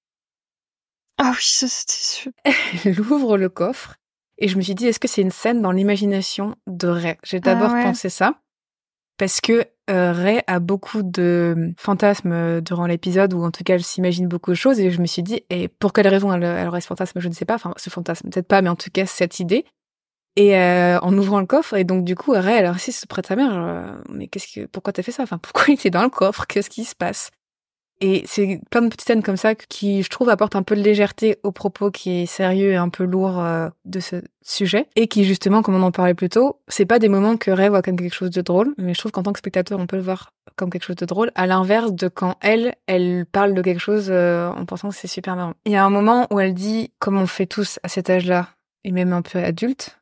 Ah 1.18 1.30
oui, 1.34 1.42
ça 1.42 1.68
c'était 1.68 1.92
sûr. 1.92 2.32
Elle 2.84 3.00
ouvre 3.00 3.38
le 3.38 3.48
coffre 3.48 3.96
et 4.38 4.48
je 4.48 4.56
me 4.56 4.62
suis 4.62 4.74
dit, 4.74 4.86
est-ce 4.86 4.98
que 4.98 5.08
c'est 5.08 5.22
une 5.22 5.30
scène 5.30 5.62
dans 5.62 5.70
l'imagination 5.70 6.56
de 6.66 6.88
Ray? 6.88 7.16
J'ai 7.22 7.38
d'abord 7.38 7.70
Ah 7.70 7.74
ouais. 7.74 7.82
pensé 7.84 8.08
ça 8.08 8.40
parce 9.18 9.40
que 9.40 9.64
euh, 9.92 10.12
Ray 10.12 10.40
a 10.46 10.58
beaucoup 10.58 11.02
de 11.02 11.74
fantasmes 11.76 12.32
euh, 12.32 12.60
durant 12.60 12.86
l'épisode 12.86 13.34
ou 13.34 13.42
en 13.42 13.50
tout 13.50 13.62
cas 13.62 13.74
elle 13.74 13.84
s'imagine 13.84 14.26
beaucoup 14.26 14.50
de 14.50 14.56
choses 14.56 14.80
et 14.80 14.90
je 14.90 15.00
me 15.00 15.06
suis 15.06 15.22
dit, 15.22 15.44
et 15.50 15.68
pour 15.68 15.92
quelle 15.92 16.08
raison 16.08 16.32
elle, 16.32 16.66
aurait 16.66 16.80
ce 16.80 16.86
fantasme, 16.86 17.20
je 17.20 17.28
ne 17.28 17.34
sais 17.34 17.44
pas, 17.44 17.54
enfin 17.54 17.74
ce 17.76 17.90
fantasme 17.90 18.30
peut-être 18.30 18.48
pas, 18.48 18.62
mais 18.62 18.70
en 18.70 18.76
tout 18.76 18.90
cas 18.92 19.06
cette 19.06 19.38
idée. 19.38 19.64
Et 20.36 20.56
euh, 20.56 20.98
en 21.00 21.16
ouvrant 21.18 21.40
le 21.40 21.46
coffre, 21.46 21.76
et 21.76 21.84
donc 21.84 22.04
du 22.04 22.16
coup, 22.16 22.32
Ray, 22.32 22.56
elle 22.56 22.66
insiste 22.66 23.04
auprès 23.04 23.20
de 23.20 23.26
sa 23.26 23.36
mère, 23.36 23.52
euh, 23.54 23.94
mais 24.08 24.28
qu'est-ce 24.28 24.46
que, 24.48 24.66
pourquoi 24.66 24.94
t'as 24.94 25.02
fait 25.02 25.12
ça? 25.12 25.22
Enfin, 25.22 25.36
pourquoi 25.38 25.64
il 25.68 25.74
était 25.74 25.90
dans 25.90 26.02
le 26.02 26.08
coffre? 26.08 26.46
Qu'est-ce 26.46 26.70
qui 26.70 26.84
se 26.84 26.94
passe? 26.94 27.30
Et 28.04 28.24
c'est 28.26 28.60
plein 28.68 28.82
de 28.82 28.88
petites 28.88 29.06
scènes 29.06 29.22
comme 29.22 29.36
ça 29.36 29.54
qui, 29.54 30.02
je 30.02 30.10
trouve, 30.10 30.28
apportent 30.28 30.56
un 30.56 30.64
peu 30.64 30.74
de 30.74 30.82
légèreté 30.82 31.38
au 31.44 31.52
propos 31.52 31.92
qui 31.92 32.22
est 32.22 32.26
sérieux 32.26 32.72
et 32.72 32.76
un 32.76 32.88
peu 32.88 33.04
lourd 33.04 33.38
euh, 33.38 33.68
de 33.84 34.00
ce 34.00 34.16
sujet, 34.42 34.88
et 34.96 35.06
qui 35.06 35.24
justement, 35.24 35.62
comme 35.62 35.76
on 35.76 35.82
en 35.84 35.92
parlait 35.92 36.12
plus 36.12 36.28
tôt, 36.28 36.58
c'est 36.66 36.84
pas 36.84 36.98
des 36.98 37.08
moments 37.08 37.36
que 37.36 37.52
Ray 37.52 37.68
voit 37.68 37.80
comme 37.80 37.96
quelque 37.96 38.12
chose 38.12 38.30
de 38.30 38.42
drôle, 38.42 38.74
mais 38.76 38.92
je 38.92 38.98
trouve 38.98 39.12
qu'en 39.12 39.22
tant 39.22 39.32
que 39.32 39.38
spectateur, 39.38 39.78
on 39.78 39.86
peut 39.86 39.94
le 39.94 40.02
voir 40.02 40.32
comme 40.56 40.68
quelque 40.68 40.82
chose 40.82 40.96
de 40.96 41.06
drôle, 41.06 41.30
à 41.36 41.46
l'inverse 41.46 41.92
de 41.92 42.08
quand 42.08 42.34
elle, 42.40 42.74
elle 42.88 43.24
parle 43.30 43.54
de 43.54 43.62
quelque 43.62 43.78
chose 43.78 44.08
euh, 44.10 44.48
en 44.48 44.64
pensant 44.64 44.88
que 44.88 44.96
c'est 44.96 45.06
super 45.06 45.36
marrant. 45.36 45.54
Il 45.64 45.70
y 45.70 45.76
a 45.76 45.84
un 45.84 45.90
moment 45.90 46.26
où 46.32 46.40
elle 46.40 46.54
dit, 46.54 46.90
comme 46.98 47.16
on 47.16 47.28
fait 47.28 47.46
tous 47.46 47.78
à 47.84 47.88
cet 47.88 48.10
âge-là, 48.10 48.48
et 48.82 48.90
même 48.90 49.12
un 49.12 49.22
peu 49.22 49.38
adulte, 49.38 50.00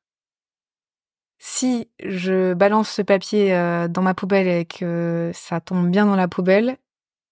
si 1.38 1.88
je 2.02 2.54
balance 2.54 2.88
ce 2.88 3.02
papier 3.02 3.54
euh, 3.54 3.88
dans 3.88 4.02
ma 4.02 4.14
poubelle 4.14 4.48
et 4.48 4.64
que 4.64 5.30
ça 5.34 5.60
tombe 5.60 5.90
bien 5.90 6.06
dans 6.06 6.16
la 6.16 6.28
poubelle, 6.28 6.78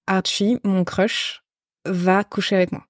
Archie, 0.09 0.59
mon 0.65 0.85
crush, 0.85 1.43
va 1.87 2.25
coucher 2.25 2.57
avec 2.57 2.73
moi. 2.73 2.83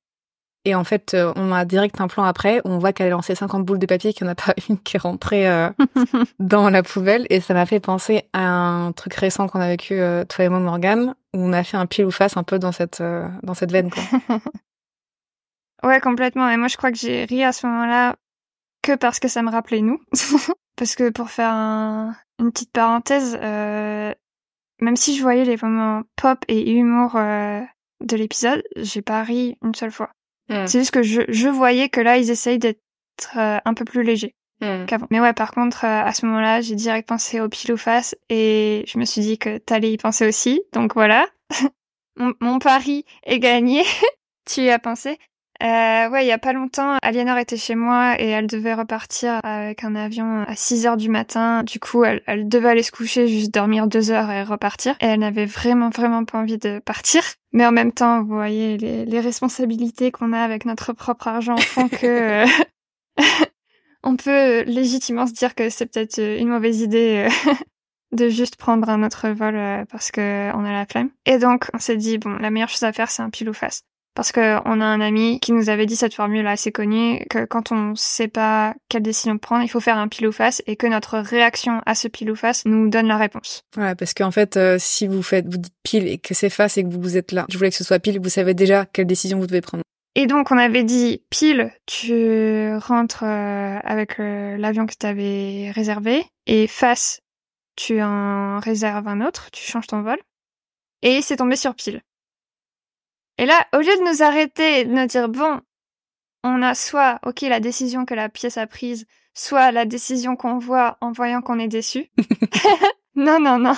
Et 0.65 0.75
en 0.75 0.85
fait, 0.85 1.15
euh, 1.15 1.33
on 1.37 1.53
a 1.53 1.65
direct 1.65 2.01
un 2.01 2.09
plan 2.09 2.25
après 2.25 2.59
où 2.65 2.69
on 2.71 2.79
voit 2.79 2.93
qu'elle 2.93 3.07
a 3.07 3.11
lancé 3.11 3.35
50 3.35 3.65
boules 3.65 3.79
de 3.79 3.87
papier 3.87 4.11
et 4.11 4.13
qu'il 4.13 4.25
n'y 4.25 4.31
en 4.31 4.33
a 4.33 4.35
pas 4.35 4.55
une 4.69 4.79
qui 4.79 4.97
est 4.97 5.01
rentrée 5.01 5.49
euh, 5.49 5.71
dans 6.41 6.69
la 6.69 6.83
poubelle. 6.83 7.27
Et 7.31 7.41
ça 7.41 7.55
m'a 7.55 7.65
fait 7.65 7.81
penser 7.81 8.25
à 8.33 8.47
un 8.47 8.93
truc 8.93 9.15
récent 9.15 9.47
qu'on 9.49 9.61
a 9.61 9.69
vécu, 9.69 9.95
euh, 9.95 10.25
toi 10.25 10.45
et 10.45 10.49
moi, 10.49 10.59
Morgane, 10.61 11.15
où 11.35 11.39
on 11.41 11.53
a 11.53 11.65
fait 11.65 11.77
un 11.77 11.87
pile 11.87 12.05
ou 12.07 12.11
face 12.11 12.37
un 12.37 12.43
peu 12.43 12.59
dans 12.59 12.73
cette, 12.73 13.01
euh, 13.01 13.27
dans 13.43 13.55
cette 13.55 13.73
veine. 13.73 13.91
Quoi. 13.91 14.03
Ouais, 15.85 16.01
complètement. 16.01 16.49
Et 16.51 16.57
moi, 16.57 16.67
je 16.69 16.77
crois 16.77 16.91
que 16.91 16.99
j'ai 16.99 17.25
ri 17.25 17.45
à 17.45 17.53
ce 17.53 17.65
moment-là 17.67 18.17
que 18.83 18.97
parce 18.97 19.21
que 19.21 19.29
ça 19.29 19.43
me 19.43 19.51
rappelait 19.51 19.81
nous. 19.81 20.01
parce 20.77 20.97
que 20.97 21.11
pour 21.11 21.31
faire 21.31 21.53
un- 21.53 22.17
une 22.41 22.51
petite 22.51 22.73
parenthèse, 22.73 23.39
même 24.81 24.97
si 24.97 25.17
je 25.17 25.23
voyais 25.23 25.45
les 25.45 25.57
moments 25.63 26.03
pop 26.17 26.39
et 26.49 26.73
humour 26.73 27.17
euh, 27.17 27.61
de 28.01 28.17
l'épisode, 28.17 28.63
j'ai 28.77 29.03
pas 29.03 29.23
ri 29.23 29.57
une 29.63 29.75
seule 29.75 29.93
fois. 29.93 30.11
Mm. 30.49 30.67
C'est 30.67 30.79
juste 30.81 30.93
que 30.93 31.03
je, 31.03 31.23
je 31.29 31.49
voyais 31.49 31.89
que 31.89 32.01
là, 32.01 32.19
ils 32.19 32.31
essayent 32.31 32.59
d'être 32.59 32.81
euh, 33.37 33.59
un 33.65 33.75
peu 33.75 33.85
plus 33.85 34.03
légers 34.03 34.35
Mm. 34.61 34.87
qu'avant. 34.87 35.07
Mais 35.11 35.21
ouais, 35.21 35.33
par 35.33 35.53
contre, 35.53 35.85
euh, 35.85 36.03
à 36.03 36.13
ce 36.13 36.27
moment-là, 36.27 36.61
j'ai 36.61 36.75
direct 36.75 37.09
pensé 37.09 37.41
au 37.41 37.49
pile 37.49 37.73
ou 37.73 37.77
face 37.77 38.17
et 38.29 38.85
je 38.89 38.99
me 38.99 39.05
suis 39.05 39.21
dit 39.21 39.39
que 39.39 39.59
t'allais 39.59 39.93
y 39.93 39.97
penser 39.97 40.27
aussi. 40.27 40.63
Donc 40.73 40.95
voilà, 40.95 41.27
mon, 42.17 42.33
mon 42.41 42.59
pari 42.59 43.05
est 43.23 43.39
gagné. 43.39 43.85
tu 44.47 44.63
y 44.63 44.71
as 44.71 44.79
pensé? 44.79 45.19
Euh, 45.61 46.09
ouais, 46.11 46.25
il 46.25 46.29
y 46.29 46.33
a 46.33 46.39
pas 46.39 46.53
longtemps, 46.53 46.99
Aliénor 47.03 47.37
était 47.39 47.57
chez 47.57 47.75
moi 47.75 48.15
et 48.21 48.29
elle 48.29 48.47
devait 48.47 48.75
repartir 48.75 49.41
avec 49.43 49.83
un 49.83 49.97
avion 49.97 50.45
à 50.47 50.55
6 50.55 50.87
heures 50.87 50.97
du 50.97 51.09
matin. 51.09 51.65
Du 51.65 51.81
coup, 51.81 52.05
elle, 52.05 52.23
elle 52.27 52.49
devait 52.49 52.69
aller 52.69 52.85
se 52.85 52.93
coucher, 52.93 53.27
juste 53.27 53.53
dormir 53.53 53.89
deux 53.89 54.13
heures 54.13 54.31
et 54.31 54.45
repartir. 54.45 54.95
Et 55.01 55.07
elle 55.07 55.21
n'avait 55.21 55.47
vraiment, 55.47 55.91
vraiment 55.91 56.25
pas 56.25 56.39
envie 56.39 56.59
de 56.59 56.79
partir. 56.79 57.23
Mais 57.53 57.67
en 57.67 57.73
même 57.73 57.91
temps, 57.91 58.23
vous 58.23 58.35
voyez, 58.35 58.79
les, 58.79 59.05
les 59.05 59.21
responsabilités 59.21 60.13
qu'on 60.13 60.33
a 60.33 60.41
avec 60.41 60.65
notre 60.65 60.93
propre 60.93 61.27
argent 61.27 61.57
font 61.57 61.89
que 61.89 62.45
euh, 62.45 62.47
on 64.05 64.17
peut 64.17 64.63
légitimement 64.63 65.27
se 65.27 65.33
dire 65.33 65.57
que 65.57 65.71
c'est 65.71 65.87
peut-être 65.87 66.19
une 66.19 66.49
mauvaise 66.49 66.83
idée 66.83 67.29
euh, 67.29 67.53
de 68.13 68.29
juste 68.29 68.55
prendre 68.55 68.89
un 68.89 69.03
autre 69.03 69.29
vol 69.31 69.57
euh, 69.57 69.85
parce 69.87 70.13
que 70.13 70.53
on 70.55 70.65
a 70.65 70.71
la 70.71 70.87
flemme. 70.87 71.11
Et 71.27 71.39
donc, 71.39 71.69
on 71.75 71.79
s'est 71.79 71.97
dit, 71.97 72.19
bon, 72.19 72.37
la 72.37 72.51
meilleure 72.51 72.69
chose 72.69 72.85
à 72.85 72.93
faire, 72.93 73.11
c'est 73.11 73.23
un 73.23 73.31
pile 73.31 73.51
ou 73.51 73.55
face. 73.55 73.83
Parce 74.19 74.33
que 74.33 74.59
on 74.65 74.81
a 74.81 74.85
un 74.85 75.01
ami 75.01 75.39
qui 75.39 75.53
nous 75.53 75.71
avait 75.71 75.87
dit 75.87 75.95
cette 75.95 76.13
formule 76.13 76.45
assez 76.49 76.73
connue, 76.73 77.25
que 77.31 77.45
quand 77.45 77.71
on 77.71 77.95
sait 77.95 78.27
pas 78.27 78.75
quelle 78.89 79.05
décision 79.05 79.39
prendre, 79.39 79.63
il 79.63 79.69
faut 79.69 79.79
faire 79.79 79.97
un 79.97 80.09
pile 80.09 80.27
ou 80.27 80.33
face 80.33 80.61
et 80.67 80.75
que 80.75 80.89
notre 80.89 81.21
réaction 81.21 81.83
à 81.87 81.95
ce 81.95 82.09
pile 82.09 82.33
ou 82.33 82.35
face 82.35 82.65
nous 82.65 82.89
donne 82.89 83.07
la 83.07 83.17
réponse. 83.17 83.63
Voilà, 83.77 83.95
parce 83.95 84.15
qu'en 84.15 84.33
fait, 84.33 84.57
euh, 84.57 84.77
si 84.81 85.07
vous 85.07 85.23
faites, 85.23 85.47
vous 85.47 85.59
dites 85.59 85.73
pile 85.85 86.09
et 86.09 86.19
que 86.19 86.35
c'est 86.35 86.51
face 86.51 86.79
et 86.79 86.83
que 86.83 86.89
vous, 86.89 87.01
vous 87.01 87.17
êtes 87.17 87.31
là, 87.31 87.47
je 87.49 87.57
voulais 87.57 87.71
que 87.71 87.77
ce 87.77 87.85
soit 87.85 88.01
pile, 88.01 88.19
vous 88.21 88.29
savez 88.29 88.55
déjà 88.55 88.87
quelle 88.87 89.07
décision 89.07 89.39
vous 89.39 89.47
devez 89.47 89.61
prendre. 89.61 89.85
Et 90.17 90.27
donc 90.27 90.51
on 90.51 90.59
avait 90.59 90.83
dit 90.83 91.23
pile, 91.31 91.71
tu 91.87 92.75
rentres 92.75 93.23
euh, 93.23 93.79
avec 93.85 94.19
euh, 94.19 94.57
l'avion 94.57 94.87
que 94.87 94.95
tu 94.99 95.07
avais 95.07 95.71
réservé 95.73 96.25
et 96.47 96.67
face, 96.67 97.21
tu 97.77 98.03
en 98.03 98.59
réserves 98.59 99.07
un 99.07 99.25
autre, 99.25 99.51
tu 99.53 99.63
changes 99.63 99.87
ton 99.87 100.03
vol. 100.03 100.19
Et 101.03 101.23
c'est 101.23 101.37
tombé 101.37 101.55
sur 101.55 101.77
pile. 101.77 102.03
Et 103.39 103.47
là, 103.47 103.67
au 103.75 103.79
lieu 103.79 103.85
de 103.85 104.11
nous 104.11 104.23
arrêter 104.23 104.81
et 104.81 104.85
de 104.85 104.93
nous 104.93 105.07
dire 105.07 105.29
bon, 105.29 105.61
on 106.45 106.63
a 106.63 106.75
soit 106.75 107.19
ok 107.25 107.43
la 107.43 107.61
décision 107.61 108.05
que 108.05 108.15
la 108.15 108.29
pièce 108.29 108.59
a 108.59 108.67
prise, 108.67 109.07
soit 109.35 109.71
la 109.73 109.85
décision 109.85 110.37
qu'on 110.37 110.59
voit 110.59 110.99
en 111.01 111.13
voyant 111.13 111.41
qu'on 111.41 111.59
est 111.59 111.69
déçu. 111.69 112.11
non 113.15 113.41
non 113.41 113.59
non, 113.59 113.77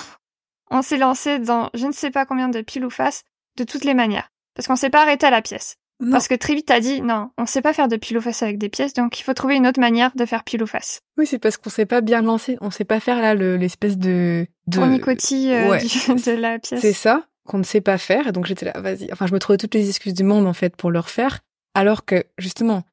on 0.69 0.81
s'est 0.81 0.97
lancé 0.97 1.39
dans 1.39 1.69
je 1.73 1.85
ne 1.87 1.91
sais 1.91 2.11
pas 2.11 2.25
combien 2.25 2.49
de 2.49 2.61
pile 2.61 2.85
ou 2.85 2.89
face 2.89 3.23
de 3.57 3.63
toutes 3.63 3.83
les 3.83 3.93
manières 3.93 4.29
parce 4.55 4.67
qu'on 4.67 4.75
s'est 4.75 4.89
pas 4.89 5.01
arrêté 5.03 5.25
à 5.25 5.29
la 5.31 5.41
pièce. 5.41 5.77
Non. 6.01 6.11
Parce 6.13 6.27
que 6.27 6.33
très 6.33 6.55
vite, 6.55 6.65
t'as 6.65 6.79
dit, 6.79 6.99
non, 7.01 7.29
on 7.37 7.45
sait 7.45 7.61
pas 7.61 7.73
faire 7.73 7.87
de 7.87 7.95
pile 7.95 8.17
ou 8.17 8.21
face 8.21 8.41
avec 8.41 8.57
des 8.57 8.69
pièces, 8.69 8.93
donc 8.95 9.19
il 9.19 9.23
faut 9.23 9.35
trouver 9.35 9.55
une 9.55 9.67
autre 9.67 9.79
manière 9.79 10.11
de 10.15 10.25
faire 10.25 10.43
pile 10.43 10.63
ou 10.63 10.65
face. 10.67 11.01
Oui, 11.15 11.27
c'est 11.27 11.37
parce 11.37 11.57
qu'on 11.57 11.69
sait 11.69 11.85
pas 11.85 12.01
bien 12.01 12.23
lancer, 12.23 12.57
on 12.59 12.71
sait 12.71 12.85
pas 12.85 12.99
faire 12.99 13.21
là 13.21 13.35
le- 13.35 13.55
l'espèce 13.55 13.97
de, 13.99 14.47
de... 14.65 14.77
Tournicotis 14.77 15.51
euh, 15.53 15.69
Ouais. 15.69 15.77
du- 15.85 16.15
de 16.23 16.31
la 16.31 16.57
pièce. 16.57 16.81
C'est 16.81 16.93
ça 16.93 17.23
qu'on 17.51 17.57
ne 17.57 17.63
sait 17.63 17.81
pas 17.81 17.97
faire, 17.97 18.27
et 18.27 18.31
donc 18.31 18.45
j'étais 18.45 18.65
là, 18.65 18.79
vas-y. 18.79 19.11
Enfin, 19.11 19.27
je 19.27 19.33
me 19.33 19.39
trouvais 19.39 19.57
toutes 19.57 19.73
les 19.73 19.89
excuses 19.89 20.13
du 20.13 20.23
monde 20.23 20.47
en 20.47 20.53
fait 20.53 20.73
pour 20.77 20.89
le 20.89 20.99
refaire, 20.99 21.39
alors 21.73 22.05
que 22.05 22.23
justement, 22.37 22.83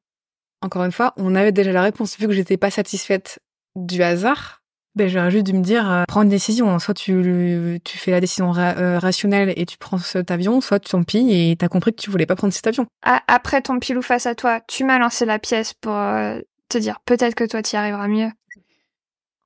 encore 0.61 0.83
une 0.83 0.91
fois, 0.91 1.13
on 1.15 1.33
avait 1.33 1.53
déjà 1.53 1.71
la 1.71 1.81
réponse 1.81 2.19
vu 2.19 2.27
que 2.27 2.33
j'étais 2.33 2.57
pas 2.57 2.69
satisfaite 2.69 3.39
du 3.77 4.03
hasard. 4.03 4.61
Ben, 4.95 5.07
j'aurais 5.07 5.31
juste 5.31 5.45
dû 5.45 5.53
me 5.53 5.61
dire, 5.61 5.89
euh, 5.89 6.03
prends 6.07 6.23
une 6.23 6.29
décision. 6.29 6.77
Soit 6.79 6.93
tu, 6.93 7.79
tu 7.85 7.97
fais 7.97 8.11
la 8.11 8.19
décision 8.19 8.53
euh, 8.57 8.99
rationnelle 8.99 9.53
et 9.55 9.65
tu 9.65 9.77
prends 9.77 9.97
cet 9.97 10.29
avion, 10.29 10.59
soit 10.59 10.79
tant 10.79 11.03
pis 11.03 11.29
et 11.31 11.55
t'as 11.55 11.69
compris 11.69 11.91
que 11.91 12.01
tu 12.01 12.09
voulais 12.09 12.25
pas 12.25 12.35
prendre 12.35 12.51
cet 12.51 12.67
avion. 12.67 12.85
Après 13.03 13.61
ton 13.61 13.79
pile 13.79 13.97
ou 13.97 14.01
face 14.01 14.25
à 14.25 14.35
toi, 14.35 14.59
tu 14.67 14.83
m'as 14.83 14.99
lancé 14.99 15.25
la 15.25 15.39
pièce 15.39 15.73
pour 15.73 15.93
euh, 15.93 16.39
te 16.67 16.77
dire 16.77 16.99
peut-être 17.05 17.35
que 17.35 17.45
toi 17.45 17.61
t'y 17.61 17.77
arriveras 17.77 18.09
mieux. 18.09 18.29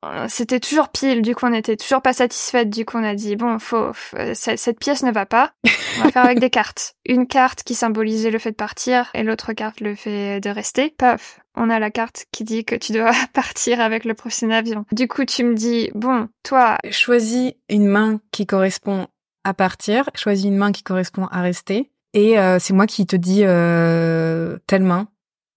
Euh, 0.03 0.25
C'était 0.29 0.59
toujours 0.59 0.89
pile, 0.89 1.21
du 1.21 1.35
coup 1.35 1.45
on 1.45 1.53
était 1.53 1.77
toujours 1.77 2.01
pas 2.01 2.13
satisfaite, 2.13 2.69
du 2.69 2.85
coup 2.85 2.97
on 2.97 3.03
a 3.03 3.15
dit 3.15 3.35
bon, 3.35 3.59
faut, 3.59 3.91
euh, 4.15 4.31
cette, 4.33 4.59
cette 4.59 4.79
pièce 4.79 5.03
ne 5.03 5.11
va 5.11 5.25
pas, 5.25 5.53
on 5.99 6.03
va 6.03 6.11
faire 6.11 6.25
avec 6.25 6.39
des 6.39 6.49
cartes. 6.49 6.95
Une 7.05 7.27
carte 7.27 7.63
qui 7.63 7.75
symbolisait 7.75 8.31
le 8.31 8.39
fait 8.39 8.51
de 8.51 8.55
partir 8.55 9.09
et 9.13 9.23
l'autre 9.23 9.53
carte 9.53 9.79
le 9.81 9.95
fait 9.95 10.39
de 10.39 10.49
rester. 10.49 10.93
Paf, 10.97 11.39
on 11.55 11.69
a 11.69 11.79
la 11.79 11.91
carte 11.91 12.25
qui 12.31 12.43
dit 12.43 12.65
que 12.65 12.75
tu 12.75 12.91
dois 12.91 13.11
partir 13.33 13.79
avec 13.79 14.05
le 14.05 14.13
prochain 14.13 14.49
avion. 14.49 14.85
Du 14.91 15.07
coup 15.07 15.25
tu 15.25 15.43
me 15.43 15.53
dis 15.53 15.89
bon, 15.95 16.27
toi, 16.43 16.77
Choisis 16.91 17.53
une 17.69 17.87
main 17.87 18.19
qui 18.31 18.45
correspond 18.45 19.07
à 19.43 19.53
partir, 19.53 20.09
choisis 20.15 20.45
une 20.45 20.57
main 20.57 20.71
qui 20.71 20.83
correspond 20.83 21.25
à 21.27 21.41
rester, 21.41 21.91
et 22.13 22.39
euh, 22.39 22.59
c'est 22.59 22.73
moi 22.73 22.87
qui 22.87 23.05
te 23.05 23.15
dis 23.15 23.41
euh, 23.43 24.57
telle 24.67 24.83
main, 24.83 25.07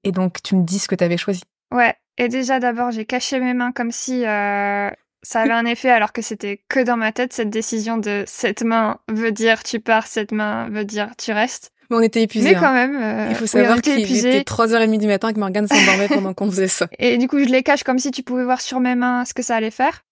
et 0.04 0.12
donc 0.12 0.42
tu 0.42 0.56
me 0.56 0.64
dis 0.64 0.78
ce 0.78 0.88
que 0.88 0.94
t'avais 0.94 1.16
choisi. 1.16 1.42
Ouais, 1.72 1.94
et 2.18 2.28
déjà 2.28 2.60
d'abord 2.60 2.90
j'ai 2.90 3.04
caché 3.04 3.40
mes 3.40 3.54
mains 3.54 3.72
comme 3.72 3.92
si 3.92 4.24
euh, 4.24 4.90
ça 5.22 5.40
avait 5.40 5.50
un 5.52 5.66
effet 5.66 5.90
alors 5.90 6.12
que 6.12 6.22
c'était 6.22 6.60
que 6.68 6.80
dans 6.80 6.96
ma 6.96 7.12
tête 7.12 7.32
cette 7.32 7.50
décision 7.50 7.98
de 7.98 8.24
cette 8.26 8.62
main 8.62 8.98
veut 9.08 9.32
dire 9.32 9.62
tu 9.62 9.80
pars, 9.80 10.06
cette 10.06 10.32
main 10.32 10.68
veut 10.68 10.84
dire 10.84 11.10
tu 11.18 11.32
restes. 11.32 11.72
Mais 11.88 11.96
on 11.98 12.00
était 12.00 12.22
épuisés. 12.22 12.50
Mais 12.50 12.56
hein. 12.56 12.60
quand 12.60 12.72
même, 12.72 12.96
euh, 13.00 13.28
Il 13.30 13.36
faut 13.36 13.46
savoir 13.46 13.80
qu'il 13.80 14.00
était 14.00 14.40
3h30 14.40 14.98
du 14.98 15.06
matin 15.06 15.28
et 15.28 15.34
que 15.34 15.38
Morgane 15.38 15.68
s'endormait 15.68 16.08
pendant 16.08 16.34
qu'on 16.34 16.50
faisait 16.50 16.66
ça. 16.66 16.88
Et 16.98 17.16
du 17.16 17.28
coup 17.28 17.38
je 17.38 17.44
les 17.44 17.62
cache 17.62 17.84
comme 17.84 17.98
si 17.98 18.10
tu 18.10 18.22
pouvais 18.22 18.44
voir 18.44 18.60
sur 18.60 18.80
mes 18.80 18.94
mains 18.94 19.24
ce 19.24 19.34
que 19.34 19.42
ça 19.42 19.56
allait 19.56 19.70
faire. 19.70 20.02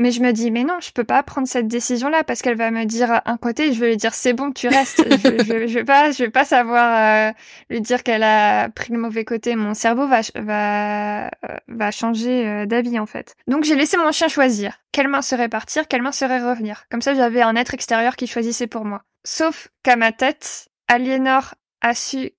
Mais 0.00 0.12
je 0.12 0.22
me 0.22 0.32
dis 0.32 0.50
mais 0.50 0.64
non, 0.64 0.78
je 0.80 0.92
peux 0.92 1.04
pas 1.04 1.22
prendre 1.22 1.46
cette 1.46 1.68
décision 1.68 2.08
là 2.08 2.24
parce 2.24 2.40
qu'elle 2.40 2.56
va 2.56 2.70
me 2.70 2.86
dire 2.86 3.20
un 3.26 3.36
côté, 3.36 3.74
je 3.74 3.80
vais 3.80 3.90
lui 3.90 3.96
dire 3.98 4.14
c'est 4.14 4.32
bon, 4.32 4.50
tu 4.50 4.66
restes. 4.66 5.04
je, 5.06 5.66
je, 5.68 5.74
vais 5.74 5.84
pas, 5.84 6.10
je 6.10 6.24
vais 6.24 6.30
pas 6.30 6.46
savoir 6.46 7.28
euh, 7.28 7.32
lui 7.68 7.82
dire 7.82 8.02
qu'elle 8.02 8.22
a 8.22 8.70
pris 8.70 8.94
le 8.94 8.98
mauvais 8.98 9.26
côté. 9.26 9.56
Mon 9.56 9.74
cerveau 9.74 10.08
va 10.08 10.22
va 10.36 11.26
euh, 11.26 11.28
va 11.68 11.90
changer 11.90 12.48
euh, 12.48 12.64
d'avis 12.64 12.98
en 12.98 13.04
fait. 13.04 13.34
Donc 13.46 13.64
j'ai 13.64 13.76
laissé 13.76 13.98
mon 13.98 14.10
chien 14.10 14.28
choisir 14.28 14.80
quelle 14.90 15.08
main 15.08 15.20
serait 15.20 15.50
partir, 15.50 15.86
quelle 15.86 16.00
main 16.00 16.12
serait 16.12 16.40
revenir. 16.40 16.86
Comme 16.90 17.02
ça 17.02 17.14
j'avais 17.14 17.42
un 17.42 17.54
être 17.54 17.74
extérieur 17.74 18.16
qui 18.16 18.26
choisissait 18.26 18.66
pour 18.66 18.86
moi. 18.86 19.02
Sauf 19.24 19.68
qu'à 19.82 19.96
ma 19.96 20.12
tête, 20.12 20.70
Aliénor 20.88 21.56
a 21.82 21.94
su 21.94 22.30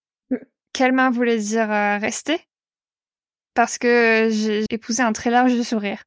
quelle 0.74 0.94
main 0.94 1.12
voulait 1.12 1.38
dire 1.38 1.72
euh, 1.72 2.00
rester 2.00 2.40
parce 3.54 3.78
que 3.78 4.30
j'ai 4.32 4.66
épousé 4.70 5.04
un 5.04 5.14
très 5.14 5.30
large 5.30 5.62
sourire. 5.62 6.04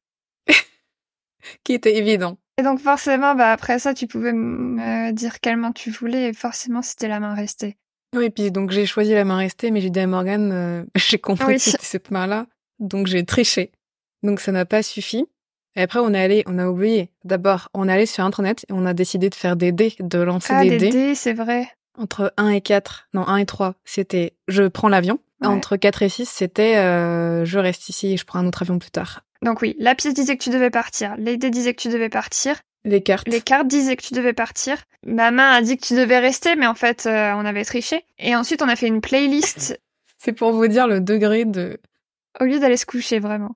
Qui 1.63 1.73
était 1.73 1.97
évident. 1.97 2.37
Et 2.57 2.63
donc 2.63 2.79
forcément, 2.79 3.35
bah 3.35 3.51
après 3.51 3.79
ça, 3.79 3.93
tu 3.93 4.07
pouvais 4.07 4.33
me 4.33 5.11
dire 5.11 5.39
quelle 5.39 5.57
main 5.57 5.71
tu 5.71 5.91
voulais 5.91 6.29
et 6.29 6.33
forcément 6.33 6.81
c'était 6.81 7.07
la 7.07 7.19
main 7.19 7.33
restée. 7.33 7.77
Oui, 8.15 8.29
puis 8.29 8.51
donc 8.51 8.71
j'ai 8.71 8.85
choisi 8.85 9.13
la 9.13 9.25
main 9.25 9.37
restée, 9.37 9.71
mais 9.71 9.81
j'ai 9.81 9.89
dit 9.89 9.99
à 9.99 10.07
Morgane, 10.07 10.51
euh, 10.51 10.83
j'ai 10.95 11.17
compris 11.17 11.55
que 11.55 11.61
c'était 11.61 11.85
cette 11.85 12.11
main-là, 12.11 12.47
donc 12.79 13.07
j'ai 13.07 13.25
triché. 13.25 13.71
Donc 14.23 14.39
ça 14.39 14.51
n'a 14.51 14.65
pas 14.65 14.83
suffi. 14.83 15.25
Et 15.75 15.81
après, 15.81 15.99
on 15.99 16.13
est 16.13 16.23
allé, 16.23 16.43
on 16.47 16.57
a 16.57 16.67
oublié. 16.67 17.09
D'abord, 17.25 17.67
on 17.73 17.89
est 17.89 17.91
allé 17.91 18.05
sur 18.05 18.23
Internet 18.23 18.65
et 18.69 18.73
on 18.73 18.85
a 18.85 18.93
décidé 18.93 19.29
de 19.29 19.35
faire 19.35 19.57
des 19.57 19.73
dés, 19.73 19.93
de 19.99 20.19
lancer 20.19 20.53
ah, 20.55 20.63
des, 20.63 20.77
des 20.77 20.89
dés. 20.89 21.15
c'est 21.15 21.33
vrai. 21.33 21.67
Entre 21.97 22.33
1 22.37 22.49
et 22.49 22.61
4, 22.61 23.09
non, 23.13 23.27
1 23.27 23.37
et 23.37 23.45
3, 23.45 23.75
c'était 23.83 24.33
je 24.47 24.63
prends 24.63 24.89
l'avion. 24.89 25.19
Entre 25.43 25.75
4 25.75 26.01
et 26.01 26.09
6, 26.09 26.27
c'était 26.27 26.77
euh, 26.77 27.45
je 27.45 27.59
reste 27.59 27.89
ici 27.89 28.13
et 28.13 28.17
je 28.17 28.25
prends 28.25 28.39
un 28.39 28.47
autre 28.47 28.63
avion 28.63 28.79
plus 28.79 28.89
tard. 28.89 29.24
Donc 29.41 29.61
oui, 29.61 29.75
la 29.79 29.95
pièce 29.95 30.13
disait 30.13 30.37
que 30.37 30.43
tu 30.43 30.49
devais 30.49 30.69
partir, 30.69 31.15
les 31.17 31.37
dés 31.37 31.49
disaient 31.49 31.73
que 31.73 31.81
tu 31.81 31.89
devais 31.89 32.09
partir. 32.09 32.61
Les 32.85 33.01
cartes. 33.01 33.27
Les 33.27 33.41
cartes 33.41 33.67
disaient 33.67 33.95
que 33.95 34.03
tu 34.03 34.13
devais 34.13 34.33
partir. 34.33 34.77
Ma 35.05 35.31
main 35.31 35.51
a 35.51 35.61
dit 35.61 35.75
que 35.75 35.85
tu 35.85 35.95
devais 35.95 36.19
rester, 36.19 36.55
mais 36.55 36.67
en 36.67 36.75
fait, 36.75 37.07
euh, 37.07 37.33
on 37.33 37.43
avait 37.43 37.65
triché. 37.65 38.05
Et 38.19 38.35
ensuite, 38.35 38.61
on 38.61 38.69
a 38.69 38.75
fait 38.75 38.87
une 38.87 39.01
playlist. 39.01 39.79
C'est 40.19 40.33
pour 40.33 40.51
vous 40.51 40.67
dire 40.67 40.87
le 40.87 41.01
degré 41.01 41.45
de... 41.45 41.79
Au 42.39 42.45
lieu 42.45 42.59
d'aller 42.59 42.77
se 42.77 42.85
coucher, 42.85 43.19
vraiment. 43.19 43.55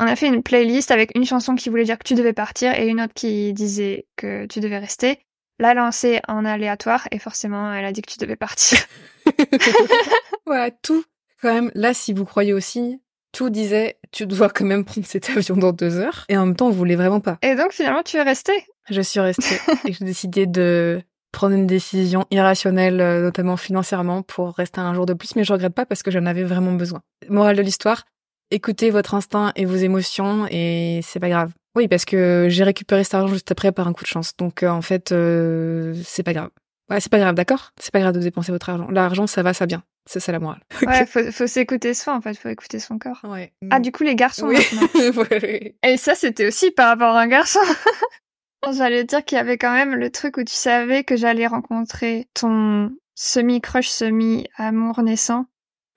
On 0.00 0.06
a 0.06 0.16
fait 0.16 0.26
une 0.26 0.42
playlist 0.42 0.90
avec 0.90 1.12
une 1.16 1.24
chanson 1.24 1.54
qui 1.54 1.70
voulait 1.70 1.84
dire 1.84 1.98
que 1.98 2.06
tu 2.06 2.14
devais 2.14 2.34
partir 2.34 2.78
et 2.78 2.86
une 2.86 3.00
autre 3.00 3.14
qui 3.14 3.52
disait 3.52 4.06
que 4.16 4.46
tu 4.46 4.60
devais 4.60 4.78
rester. 4.78 5.18
La 5.58 5.74
lancer 5.74 6.20
en 6.28 6.44
aléatoire 6.44 7.08
et 7.10 7.18
forcément, 7.18 7.72
elle 7.72 7.84
a 7.84 7.92
dit 7.92 8.02
que 8.02 8.10
tu 8.10 8.18
devais 8.18 8.36
partir. 8.36 8.78
voilà, 10.46 10.70
tout. 10.70 11.04
Quand 11.40 11.52
même, 11.52 11.72
là, 11.74 11.94
si 11.94 12.12
vous 12.12 12.24
croyez 12.24 12.52
aussi, 12.52 13.00
tout 13.32 13.50
disait 13.50 13.98
tu 14.12 14.26
dois 14.26 14.48
quand 14.48 14.64
même 14.64 14.84
prendre 14.84 15.06
cet 15.06 15.30
avion 15.30 15.56
dans 15.56 15.72
deux 15.72 15.96
heures. 15.98 16.24
Et 16.28 16.36
en 16.36 16.46
même 16.46 16.56
temps, 16.56 16.68
on 16.68 16.72
voulait 16.72 16.96
vraiment 16.96 17.20
pas. 17.20 17.38
Et 17.42 17.54
donc 17.54 17.72
finalement, 17.72 18.02
tu 18.02 18.16
es 18.16 18.22
resté? 18.22 18.52
Je 18.90 19.00
suis 19.00 19.20
restée 19.20 19.60
et 19.86 19.92
j'ai 19.92 20.04
décidé 20.04 20.46
de 20.46 21.02
prendre 21.32 21.54
une 21.54 21.66
décision 21.66 22.24
irrationnelle, 22.30 23.00
euh, 23.00 23.22
notamment 23.22 23.56
financièrement, 23.56 24.22
pour 24.22 24.54
rester 24.54 24.80
un 24.80 24.94
jour 24.94 25.06
de 25.06 25.12
plus. 25.12 25.36
Mais 25.36 25.44
je 25.44 25.52
regrette 25.52 25.74
pas 25.74 25.86
parce 25.86 26.02
que 26.02 26.10
j'en 26.10 26.26
avais 26.26 26.44
vraiment 26.44 26.72
besoin. 26.72 27.02
Morale 27.28 27.56
de 27.56 27.62
l'histoire 27.62 28.04
écoutez 28.50 28.90
votre 28.90 29.14
instinct 29.14 29.52
et 29.56 29.64
vos 29.64 29.76
émotions 29.76 30.46
et 30.50 31.00
c'est 31.02 31.20
pas 31.20 31.28
grave. 31.28 31.52
Oui, 31.76 31.88
parce 31.88 32.04
que 32.04 32.46
j'ai 32.48 32.64
récupéré 32.64 33.04
cet 33.04 33.14
argent 33.14 33.32
juste 33.32 33.50
après 33.52 33.72
par 33.72 33.86
un 33.86 33.92
coup 33.92 34.02
de 34.02 34.08
chance. 34.08 34.36
Donc 34.36 34.62
euh, 34.62 34.68
en 34.68 34.82
fait, 34.82 35.12
euh, 35.12 35.94
c'est 36.04 36.22
pas 36.22 36.32
grave. 36.32 36.50
Ouais, 36.90 37.00
c'est 37.00 37.10
pas 37.10 37.18
grave, 37.18 37.34
d'accord 37.34 37.72
C'est 37.78 37.92
pas 37.92 38.00
grave 38.00 38.14
de 38.14 38.20
dépenser 38.20 38.50
votre 38.50 38.70
argent. 38.70 38.88
L'argent, 38.90 39.26
ça 39.26 39.42
va, 39.42 39.52
ça 39.52 39.66
vient. 39.66 39.82
C'est 40.08 40.20
ça 40.20 40.32
la 40.32 40.38
morale. 40.38 40.62
Ouais, 40.86 41.04
faut, 41.04 41.30
faut 41.30 41.46
s'écouter 41.46 41.92
soi, 41.92 42.14
en 42.14 42.22
fait. 42.22 42.34
Faut 42.34 42.48
écouter 42.48 42.78
son 42.78 42.98
corps. 42.98 43.20
Ouais. 43.24 43.52
Ah, 43.70 43.78
du 43.78 43.92
coup, 43.92 44.04
les 44.04 44.14
garçons 44.14 44.48
oui. 44.48 44.56
Et 45.82 45.96
ça, 45.98 46.14
c'était 46.14 46.46
aussi 46.46 46.70
par 46.70 46.88
rapport 46.88 47.14
à 47.14 47.20
un 47.20 47.26
garçon. 47.26 47.60
J'allais 48.72 49.04
dire 49.04 49.24
qu'il 49.24 49.36
y 49.36 49.40
avait 49.40 49.58
quand 49.58 49.72
même 49.72 49.94
le 49.94 50.10
truc 50.10 50.38
où 50.38 50.44
tu 50.44 50.54
savais 50.54 51.04
que 51.04 51.16
j'allais 51.16 51.46
rencontrer 51.46 52.26
ton 52.34 52.90
semi-crush, 53.14 53.88
semi-amour 53.88 55.02
naissant. 55.02 55.46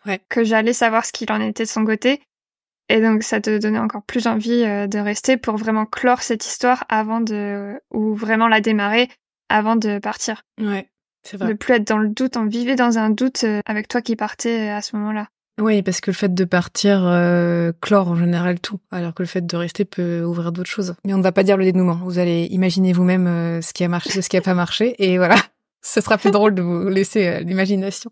Ouais. 0.05 0.19
Que 0.29 0.43
j'allais 0.43 0.73
savoir 0.73 1.05
ce 1.05 1.13
qu'il 1.13 1.31
en 1.31 1.39
était 1.39 1.63
de 1.63 1.69
son 1.69 1.85
côté. 1.85 2.21
Et 2.89 2.99
donc, 2.99 3.23
ça 3.23 3.39
te 3.39 3.57
donnait 3.57 3.79
encore 3.79 4.03
plus 4.03 4.27
envie 4.27 4.63
euh, 4.63 4.87
de 4.87 4.99
rester 4.99 5.37
pour 5.37 5.55
vraiment 5.55 5.85
clore 5.85 6.21
cette 6.21 6.45
histoire 6.45 6.83
avant 6.89 7.21
de, 7.21 7.79
ou 7.91 8.13
vraiment 8.13 8.49
la 8.49 8.59
démarrer 8.59 9.09
avant 9.51 9.75
de 9.75 9.99
partir. 9.99 10.43
Ouais, 10.59 10.89
c'est 11.23 11.37
vrai. 11.37 11.49
De 11.49 11.53
plus 11.53 11.75
être 11.75 11.87
dans 11.87 11.97
le 11.97 12.09
doute, 12.09 12.37
on 12.37 12.45
vivait 12.45 12.75
dans 12.75 12.97
un 12.97 13.09
doute 13.09 13.43
euh, 13.43 13.61
avec 13.65 13.87
toi 13.87 14.01
qui 14.01 14.15
partais 14.15 14.69
à 14.69 14.81
ce 14.81 14.95
moment-là. 14.95 15.27
Oui, 15.59 15.83
parce 15.83 16.01
que 16.01 16.09
le 16.09 16.15
fait 16.15 16.33
de 16.33 16.43
partir 16.43 17.01
euh, 17.05 17.71
clore 17.81 18.07
en 18.07 18.15
général 18.15 18.59
tout, 18.59 18.79
alors 18.89 19.13
que 19.13 19.21
le 19.21 19.27
fait 19.27 19.45
de 19.45 19.55
rester 19.55 19.85
peut 19.85 20.23
ouvrir 20.23 20.51
d'autres 20.51 20.69
choses. 20.69 20.95
Mais 21.05 21.13
on 21.13 21.17
ne 21.17 21.23
va 21.23 21.31
pas 21.31 21.43
dire 21.43 21.57
le 21.57 21.65
dénouement. 21.65 21.99
Vous 22.03 22.19
allez 22.19 22.47
imaginer 22.51 22.93
vous-même 22.93 23.27
euh, 23.27 23.61
ce 23.61 23.73
qui 23.73 23.83
a 23.83 23.87
marché, 23.87 24.21
ce 24.21 24.29
qui 24.29 24.37
a 24.37 24.41
pas 24.41 24.53
marché, 24.53 24.95
et 24.97 25.17
voilà. 25.17 25.35
Ce 25.83 25.99
sera 25.99 26.19
plus 26.19 26.29
drôle 26.29 26.53
de 26.53 26.61
vous 26.61 26.89
laisser 26.89 27.27
euh, 27.27 27.39
l'imagination. 27.39 28.11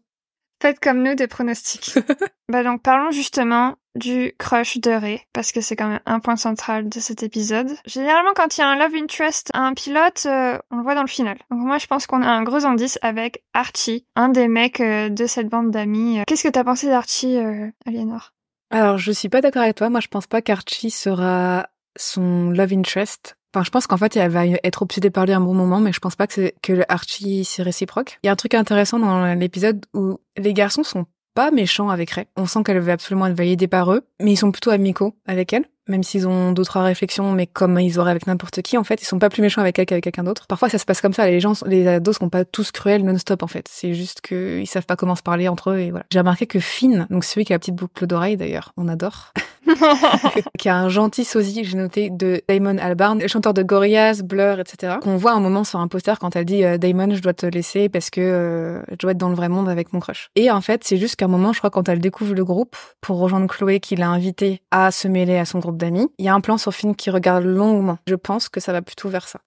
Faites 0.61 0.79
comme 0.79 1.03
nous 1.03 1.15
des 1.15 1.27
pronostics. 1.27 1.97
bah 2.49 2.63
donc 2.63 2.81
parlons 2.81 3.11
justement 3.11 3.77
du 3.95 4.33
crush 4.37 4.77
de 4.79 4.91
Ray, 4.91 5.21
parce 5.33 5.51
que 5.51 5.61
c'est 5.61 5.75
quand 5.75 5.87
même 5.87 6.01
un 6.05 6.19
point 6.19 6.35
central 6.35 6.89
de 6.89 6.99
cet 6.99 7.23
épisode. 7.23 7.69
Généralement, 7.85 8.31
quand 8.35 8.57
il 8.57 8.61
y 8.61 8.63
a 8.63 8.67
un 8.67 8.77
love 8.77 8.95
interest 8.95 9.49
à 9.53 9.61
un 9.61 9.73
pilote, 9.73 10.23
euh, 10.25 10.57
on 10.71 10.77
le 10.77 10.83
voit 10.83 10.95
dans 10.95 11.01
le 11.01 11.07
final. 11.07 11.37
Donc 11.49 11.61
moi, 11.61 11.77
je 11.77 11.87
pense 11.87 12.07
qu'on 12.07 12.21
a 12.21 12.29
un 12.29 12.43
gros 12.43 12.65
indice 12.65 12.99
avec 13.01 13.43
Archie, 13.53 14.05
un 14.15 14.29
des 14.29 14.47
mecs 14.47 14.81
euh, 14.81 15.09
de 15.09 15.25
cette 15.25 15.47
bande 15.47 15.71
d'amis. 15.71 16.19
Qu'est-ce 16.27 16.43
que 16.43 16.49
t'as 16.49 16.63
pensé 16.63 16.87
d'Archie, 16.87 17.37
euh, 17.37 17.67
Aliénor 17.85 18.33
Alors, 18.69 18.97
je 18.97 19.11
suis 19.11 19.29
pas 19.29 19.41
d'accord 19.41 19.63
avec 19.63 19.75
toi. 19.75 19.89
Moi, 19.89 20.01
je 20.01 20.07
pense 20.07 20.27
pas 20.27 20.41
qu'Archie 20.41 20.91
sera 20.91 21.69
son 21.95 22.51
love 22.51 22.73
interest. 22.73 23.38
Enfin, 23.53 23.63
je 23.63 23.71
pense 23.71 23.87
qu'en 23.87 23.97
fait, 23.97 24.15
elle 24.15 24.29
va 24.29 24.45
être 24.45 24.81
obsédée 24.81 25.09
par 25.09 25.25
lui 25.25 25.33
un 25.33 25.41
bon 25.41 25.53
moment, 25.53 25.79
mais 25.79 25.91
je 25.91 25.99
pense 25.99 26.15
pas 26.15 26.27
que, 26.27 26.51
que 26.61 26.83
Archie 26.87 27.45
c'est 27.45 27.63
réciproque. 27.63 28.19
Il 28.23 28.27
y 28.27 28.29
a 28.29 28.33
un 28.33 28.35
truc 28.35 28.53
intéressant 28.53 28.99
dans 28.99 29.33
l'épisode 29.33 29.85
où 29.93 30.19
les 30.37 30.53
garçons 30.53 30.83
sont 30.83 31.05
pas 31.33 31.51
méchants 31.51 31.89
avec 31.89 32.11
Ray. 32.11 32.25
On 32.35 32.45
sent 32.45 32.63
qu'elle 32.63 32.79
veut 32.79 32.91
absolument 32.91 33.27
être 33.27 33.37
validée 33.37 33.67
par 33.67 33.93
eux, 33.93 34.01
mais 34.21 34.33
ils 34.33 34.37
sont 34.37 34.51
plutôt 34.51 34.71
amicaux 34.71 35.15
avec 35.25 35.53
elle, 35.53 35.65
même 35.87 36.03
s'ils 36.03 36.27
ont 36.27 36.51
d'autres 36.51 36.79
réflexions, 36.79 37.31
mais 37.31 37.47
comme 37.47 37.79
ils 37.79 37.99
auraient 37.99 38.11
avec 38.11 38.27
n'importe 38.27 38.61
qui, 38.61 38.77
en 38.77 38.83
fait, 38.83 39.01
ils 39.01 39.05
sont 39.05 39.19
pas 39.19 39.29
plus 39.29 39.41
méchants 39.41 39.61
avec 39.61 39.77
elle 39.79 39.85
qu'avec 39.85 40.03
quelqu'un 40.03 40.23
d'autre. 40.23 40.47
Parfois, 40.47 40.69
ça 40.69 40.77
se 40.77 40.85
passe 40.85 41.01
comme 41.01 41.13
ça. 41.13 41.27
Les 41.27 41.39
gens, 41.39 41.53
les 41.65 41.87
ados 41.87 42.17
sont 42.17 42.29
pas 42.29 42.45
tous 42.45 42.71
cruels 42.71 43.03
non-stop, 43.03 43.43
en 43.43 43.47
fait. 43.47 43.67
C'est 43.69 43.93
juste 43.93 44.21
qu'ils 44.21 44.67
savent 44.67 44.85
pas 44.85 44.95
comment 44.95 45.15
se 45.15 45.23
parler 45.23 45.47
entre 45.47 45.71
eux 45.71 45.79
et 45.79 45.91
voilà. 45.91 46.05
J'ai 46.11 46.19
remarqué 46.19 46.45
que 46.45 46.59
Finn, 46.59 47.07
donc 47.09 47.23
celui 47.23 47.45
qui 47.45 47.53
a 47.53 47.55
la 47.55 47.59
petite 47.59 47.75
boucle 47.75 48.05
d'oreille 48.05 48.37
d'ailleurs, 48.37 48.73
on 48.77 48.87
adore. 48.87 49.33
qui 50.57 50.69
a 50.69 50.77
un 50.77 50.89
gentil 50.89 51.25
sosie, 51.25 51.63
j'ai 51.63 51.77
noté, 51.77 52.09
de 52.09 52.41
Damon 52.47 52.77
Albarn, 52.77 53.27
chanteur 53.27 53.53
de 53.53 53.63
Gorillaz, 53.63 54.21
Blur, 54.23 54.59
etc. 54.59 54.97
Qu'on 55.01 55.17
voit 55.17 55.33
un 55.33 55.39
moment 55.39 55.63
sur 55.63 55.79
un 55.79 55.87
poster 55.87 56.17
quand 56.19 56.35
elle 56.35 56.45
dit 56.45 56.63
euh, 56.63 56.77
Damon, 56.77 57.13
je 57.13 57.21
dois 57.21 57.33
te 57.33 57.45
laisser 57.45 57.89
parce 57.89 58.09
que 58.09 58.21
euh, 58.21 58.81
je 58.91 58.95
dois 58.97 59.11
être 59.11 59.17
dans 59.17 59.29
le 59.29 59.35
vrai 59.35 59.49
monde 59.49 59.69
avec 59.69 59.93
mon 59.93 59.99
crush. 59.99 60.29
Et 60.35 60.51
en 60.51 60.61
fait, 60.61 60.83
c'est 60.83 60.97
juste 60.97 61.15
qu'à 61.15 61.25
un 61.25 61.29
moment, 61.29 61.53
je 61.53 61.59
crois, 61.59 61.69
quand 61.69 61.89
elle 61.89 61.99
découvre 61.99 62.33
le 62.33 62.45
groupe, 62.45 62.75
pour 63.01 63.19
rejoindre 63.19 63.47
Chloé 63.47 63.79
qui 63.79 63.95
l'a 63.95 64.09
invité 64.09 64.61
à 64.71 64.91
se 64.91 65.07
mêler 65.07 65.37
à 65.37 65.45
son 65.45 65.59
groupe 65.59 65.77
d'amis, 65.77 66.07
il 66.17 66.25
y 66.25 66.29
a 66.29 66.33
un 66.33 66.41
plan 66.41 66.57
sur 66.57 66.73
Finn 66.73 66.95
qui 66.95 67.09
regarde 67.09 67.43
longuement. 67.43 67.97
Je 68.07 68.15
pense 68.15 68.49
que 68.49 68.59
ça 68.59 68.73
va 68.73 68.81
plutôt 68.81 69.09
vers 69.09 69.27
ça. 69.27 69.39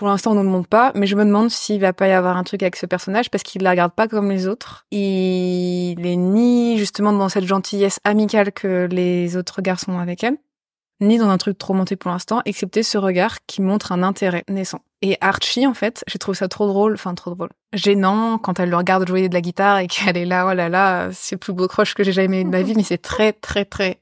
Pour 0.00 0.08
l'instant, 0.08 0.30
on 0.30 0.36
ne 0.36 0.42
le 0.42 0.48
montre 0.48 0.66
pas, 0.66 0.92
mais 0.94 1.06
je 1.06 1.14
me 1.14 1.26
demande 1.26 1.50
s'il 1.50 1.78
va 1.78 1.92
pas 1.92 2.08
y 2.08 2.12
avoir 2.12 2.38
un 2.38 2.42
truc 2.42 2.62
avec 2.62 2.74
ce 2.76 2.86
personnage 2.86 3.30
parce 3.30 3.42
qu'il 3.42 3.62
la 3.62 3.68
regarde 3.68 3.92
pas 3.92 4.08
comme 4.08 4.30
les 4.30 4.48
autres. 4.48 4.86
Il 4.90 6.06
est 6.06 6.16
ni 6.16 6.78
justement 6.78 7.12
dans 7.12 7.28
cette 7.28 7.44
gentillesse 7.44 8.00
amicale 8.02 8.50
que 8.50 8.88
les 8.90 9.36
autres 9.36 9.60
garçons 9.60 9.98
avec 9.98 10.24
elle, 10.24 10.38
ni 11.02 11.18
dans 11.18 11.28
un 11.28 11.36
truc 11.36 11.58
trop 11.58 11.74
monté 11.74 11.96
pour 11.96 12.10
l'instant, 12.10 12.40
excepté 12.46 12.82
ce 12.82 12.96
regard 12.96 13.44
qui 13.46 13.60
montre 13.60 13.92
un 13.92 14.02
intérêt 14.02 14.42
naissant. 14.48 14.80
Et 15.02 15.18
Archie, 15.20 15.66
en 15.66 15.74
fait, 15.74 16.02
j'ai 16.08 16.18
trouvé 16.18 16.34
ça 16.34 16.48
trop 16.48 16.66
drôle, 16.66 16.94
enfin 16.94 17.14
trop 17.14 17.34
drôle, 17.34 17.50
gênant 17.74 18.38
quand 18.38 18.58
elle 18.58 18.70
le 18.70 18.78
regarde 18.78 19.06
jouer 19.06 19.28
de 19.28 19.34
la 19.34 19.42
guitare 19.42 19.80
et 19.80 19.86
qu'elle 19.86 20.16
est 20.16 20.24
là, 20.24 20.48
oh 20.50 20.54
là 20.54 20.70
là, 20.70 21.10
c'est 21.12 21.34
le 21.34 21.40
plus 21.40 21.52
beau 21.52 21.68
crush 21.68 21.92
que 21.92 22.04
j'ai 22.04 22.12
jamais 22.12 22.40
eu 22.40 22.44
de 22.44 22.48
ma 22.48 22.62
vie, 22.62 22.72
mais 22.74 22.84
c'est 22.84 23.02
très 23.02 23.34
très 23.34 23.66
très. 23.66 24.00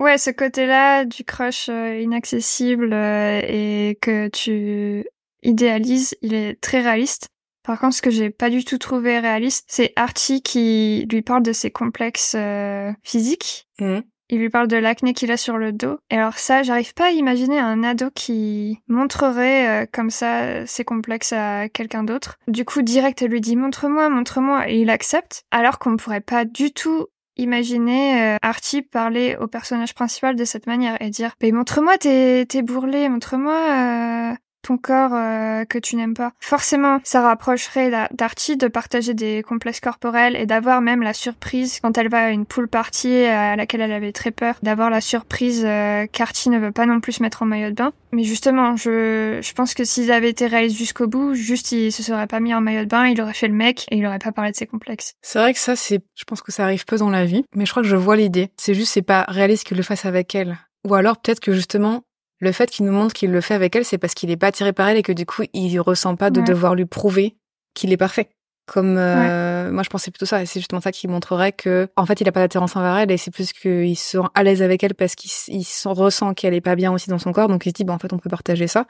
Ouais, 0.00 0.18
ce 0.18 0.30
côté-là 0.30 1.04
du 1.04 1.24
crush 1.24 1.68
euh, 1.68 1.98
inaccessible 2.00 2.92
euh, 2.92 3.40
et 3.42 3.98
que 4.00 4.28
tu 4.28 5.06
idéalise, 5.46 6.16
il 6.22 6.34
est 6.34 6.60
très 6.60 6.80
réaliste. 6.80 7.28
Par 7.62 7.80
contre, 7.80 7.96
ce 7.96 8.02
que 8.02 8.10
j'ai 8.10 8.30
pas 8.30 8.50
du 8.50 8.64
tout 8.64 8.78
trouvé 8.78 9.18
réaliste, 9.18 9.64
c'est 9.68 9.92
Archie 9.96 10.40
qui 10.40 11.06
lui 11.10 11.22
parle 11.22 11.42
de 11.42 11.52
ses 11.52 11.70
complexes 11.70 12.34
euh, 12.36 12.92
physiques. 13.02 13.66
Mmh. 13.80 14.00
Il 14.28 14.38
lui 14.38 14.50
parle 14.50 14.66
de 14.66 14.76
l'acné 14.76 15.14
qu'il 15.14 15.30
a 15.30 15.36
sur 15.36 15.56
le 15.56 15.72
dos. 15.72 15.98
Et 16.10 16.16
alors 16.16 16.38
ça, 16.38 16.62
j'arrive 16.62 16.94
pas 16.94 17.06
à 17.06 17.10
imaginer 17.10 17.58
un 17.58 17.84
ado 17.84 18.10
qui 18.12 18.78
montrerait 18.88 19.84
euh, 19.84 19.86
comme 19.92 20.10
ça 20.10 20.66
ses 20.66 20.84
complexes 20.84 21.32
à 21.32 21.68
quelqu'un 21.68 22.02
d'autre. 22.02 22.38
Du 22.48 22.64
coup, 22.64 22.82
direct, 22.82 23.22
elle 23.22 23.30
lui 23.30 23.40
dit 23.40 23.56
montre-moi, 23.56 24.08
montre-moi, 24.08 24.68
et 24.68 24.80
il 24.80 24.90
accepte. 24.90 25.44
Alors 25.50 25.78
qu'on 25.78 25.96
pourrait 25.96 26.20
pas 26.20 26.44
du 26.44 26.72
tout 26.72 27.06
imaginer 27.36 28.34
euh, 28.34 28.36
Archie 28.42 28.82
parler 28.82 29.36
au 29.40 29.46
personnage 29.46 29.94
principal 29.94 30.36
de 30.36 30.44
cette 30.44 30.66
manière 30.66 31.00
et 31.00 31.10
dire 31.10 31.34
"Mais 31.42 31.52
montre-moi 31.52 31.98
tes, 31.98 32.46
tes 32.46 32.62
bourrelets, 32.62 33.08
montre-moi 33.08 34.32
euh, 34.32 34.34
ton 34.66 34.78
corps 34.78 35.12
euh, 35.14 35.64
que 35.64 35.78
tu 35.78 35.96
n'aimes 35.96 36.14
pas. 36.14 36.32
Forcément, 36.40 37.00
ça 37.04 37.22
rapprocherait 37.22 37.90
d'Archie 38.12 38.56
de 38.56 38.68
partager 38.68 39.14
des 39.14 39.42
complexes 39.42 39.80
corporels 39.80 40.36
et 40.36 40.46
d'avoir 40.46 40.80
même 40.80 41.02
la 41.02 41.14
surprise 41.14 41.78
quand 41.80 41.96
elle 41.98 42.08
va 42.08 42.24
à 42.24 42.30
une 42.30 42.46
pool 42.46 42.68
party 42.68 43.24
à 43.24 43.56
laquelle 43.56 43.80
elle 43.80 43.92
avait 43.92 44.12
très 44.12 44.30
peur, 44.30 44.56
d'avoir 44.62 44.90
la 44.90 45.00
surprise 45.00 45.64
euh, 45.64 46.06
ne 46.46 46.58
veut 46.58 46.72
pas 46.72 46.86
non 46.86 47.00
plus 47.00 47.12
se 47.12 47.22
mettre 47.22 47.42
en 47.42 47.46
maillot 47.46 47.70
de 47.70 47.74
bain. 47.74 47.92
Mais 48.12 48.24
justement, 48.24 48.76
je, 48.76 49.38
je 49.42 49.52
pense 49.52 49.74
que 49.74 49.84
s'ils 49.84 50.10
avaient 50.10 50.30
été 50.30 50.46
réalistes 50.46 50.76
jusqu'au 50.76 51.06
bout, 51.06 51.34
juste 51.34 51.72
il 51.72 51.92
se 51.92 52.02
serait 52.02 52.26
pas 52.26 52.40
mis 52.40 52.54
en 52.54 52.60
maillot 52.60 52.84
de 52.84 52.88
bain, 52.88 53.06
il 53.06 53.20
aurait 53.20 53.34
fait 53.34 53.48
le 53.48 53.54
mec 53.54 53.86
et 53.90 53.96
il 53.96 54.06
aurait 54.06 54.18
pas 54.18 54.32
parlé 54.32 54.50
de 54.50 54.56
ses 54.56 54.66
complexes. 54.66 55.14
C'est 55.22 55.38
vrai 55.38 55.52
que 55.52 55.58
ça, 55.58 55.76
c'est, 55.76 56.00
je 56.14 56.24
pense 56.24 56.42
que 56.42 56.52
ça 56.52 56.64
arrive 56.64 56.84
peu 56.84 56.96
dans 56.96 57.10
la 57.10 57.24
vie, 57.24 57.44
mais 57.54 57.66
je 57.66 57.70
crois 57.70 57.82
que 57.82 57.88
je 57.88 57.96
vois 57.96 58.16
l'idée. 58.16 58.50
C'est 58.56 58.74
juste, 58.74 58.92
c'est 58.92 59.02
pas 59.02 59.24
réaliste 59.28 59.64
qu'il 59.64 59.76
le 59.76 59.82
fasse 59.82 60.04
avec 60.04 60.34
elle. 60.34 60.58
Ou 60.86 60.94
alors 60.94 61.20
peut-être 61.20 61.40
que 61.40 61.52
justement, 61.52 62.02
le 62.40 62.52
fait 62.52 62.70
qu'il 62.70 62.84
nous 62.86 62.92
montre 62.92 63.14
qu'il 63.14 63.30
le 63.30 63.40
fait 63.40 63.54
avec 63.54 63.74
elle, 63.76 63.84
c'est 63.84 63.98
parce 63.98 64.14
qu'il 64.14 64.30
est 64.30 64.36
pas 64.36 64.48
attiré 64.48 64.72
par 64.72 64.88
elle 64.88 64.96
et 64.98 65.02
que 65.02 65.12
du 65.12 65.24
coup, 65.26 65.42
il 65.52 65.78
ressent 65.80 66.16
pas 66.16 66.30
de 66.30 66.40
Ouais. 66.40 66.46
devoir 66.46 66.74
lui 66.74 66.86
prouver 66.86 67.36
qu'il 67.74 67.92
est 67.92 67.96
parfait. 67.96 68.28
Comme 68.66 68.96
euh, 68.98 69.70
moi 69.70 69.84
je 69.84 69.88
pensais 69.88 70.10
plutôt 70.10 70.26
ça 70.26 70.42
et 70.42 70.46
c'est 70.46 70.58
justement 70.58 70.80
ça 70.80 70.90
qui 70.90 71.06
montrerait 71.06 71.52
que 71.52 71.88
en 71.94 72.04
fait 72.04 72.20
il 72.20 72.28
a 72.28 72.32
pas 72.32 72.40
d'attirance 72.40 72.74
envers 72.74 72.96
elle 72.96 73.12
et 73.12 73.16
c'est 73.16 73.30
plus 73.30 73.52
qu'il 73.52 73.96
se 73.96 74.18
sent 74.18 74.24
à 74.34 74.42
l'aise 74.42 74.60
avec 74.60 74.82
elle 74.82 74.96
parce 74.96 75.14
qu'il 75.14 75.30
il 75.54 75.64
ressent 75.84 76.34
qu'elle 76.34 76.52
est 76.52 76.60
pas 76.60 76.74
bien 76.74 76.92
aussi 76.92 77.08
dans 77.08 77.20
son 77.20 77.30
corps. 77.32 77.46
Donc 77.46 77.64
il 77.64 77.68
se 77.68 77.74
dit 77.74 77.84
bah 77.84 77.92
en 77.92 78.00
fait 78.00 78.12
on 78.12 78.18
peut 78.18 78.28
partager 78.28 78.66
ça. 78.66 78.86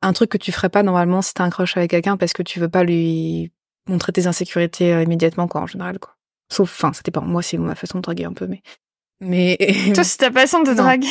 Un 0.00 0.14
truc 0.14 0.30
que 0.30 0.38
tu 0.38 0.50
ferais 0.50 0.70
pas 0.70 0.82
normalement 0.82 1.20
si 1.20 1.34
t'as 1.34 1.44
un 1.44 1.50
crush 1.50 1.76
avec 1.76 1.90
quelqu'un 1.90 2.16
parce 2.16 2.32
que 2.32 2.42
tu 2.42 2.58
veux 2.58 2.70
pas 2.70 2.84
lui 2.84 3.52
montrer 3.86 4.12
tes 4.12 4.26
insécurités 4.26 4.94
euh, 4.94 5.02
immédiatement 5.02 5.46
quoi 5.46 5.60
en 5.60 5.66
général 5.66 5.98
quoi. 5.98 6.16
Sauf 6.50 6.70
enfin 6.72 6.94
c'était 6.94 7.10
pas 7.10 7.20
moi 7.20 7.42
c'est 7.42 7.58
ma 7.58 7.74
façon 7.74 7.98
de 7.98 8.02
draguer 8.02 8.24
un 8.24 8.32
peu 8.32 8.46
mais 8.46 8.62
mais 9.20 9.58
toi 9.94 10.04
c'est 10.04 10.16
ta 10.16 10.32
façon 10.32 10.62
de 10.62 10.72
draguer 10.74 11.06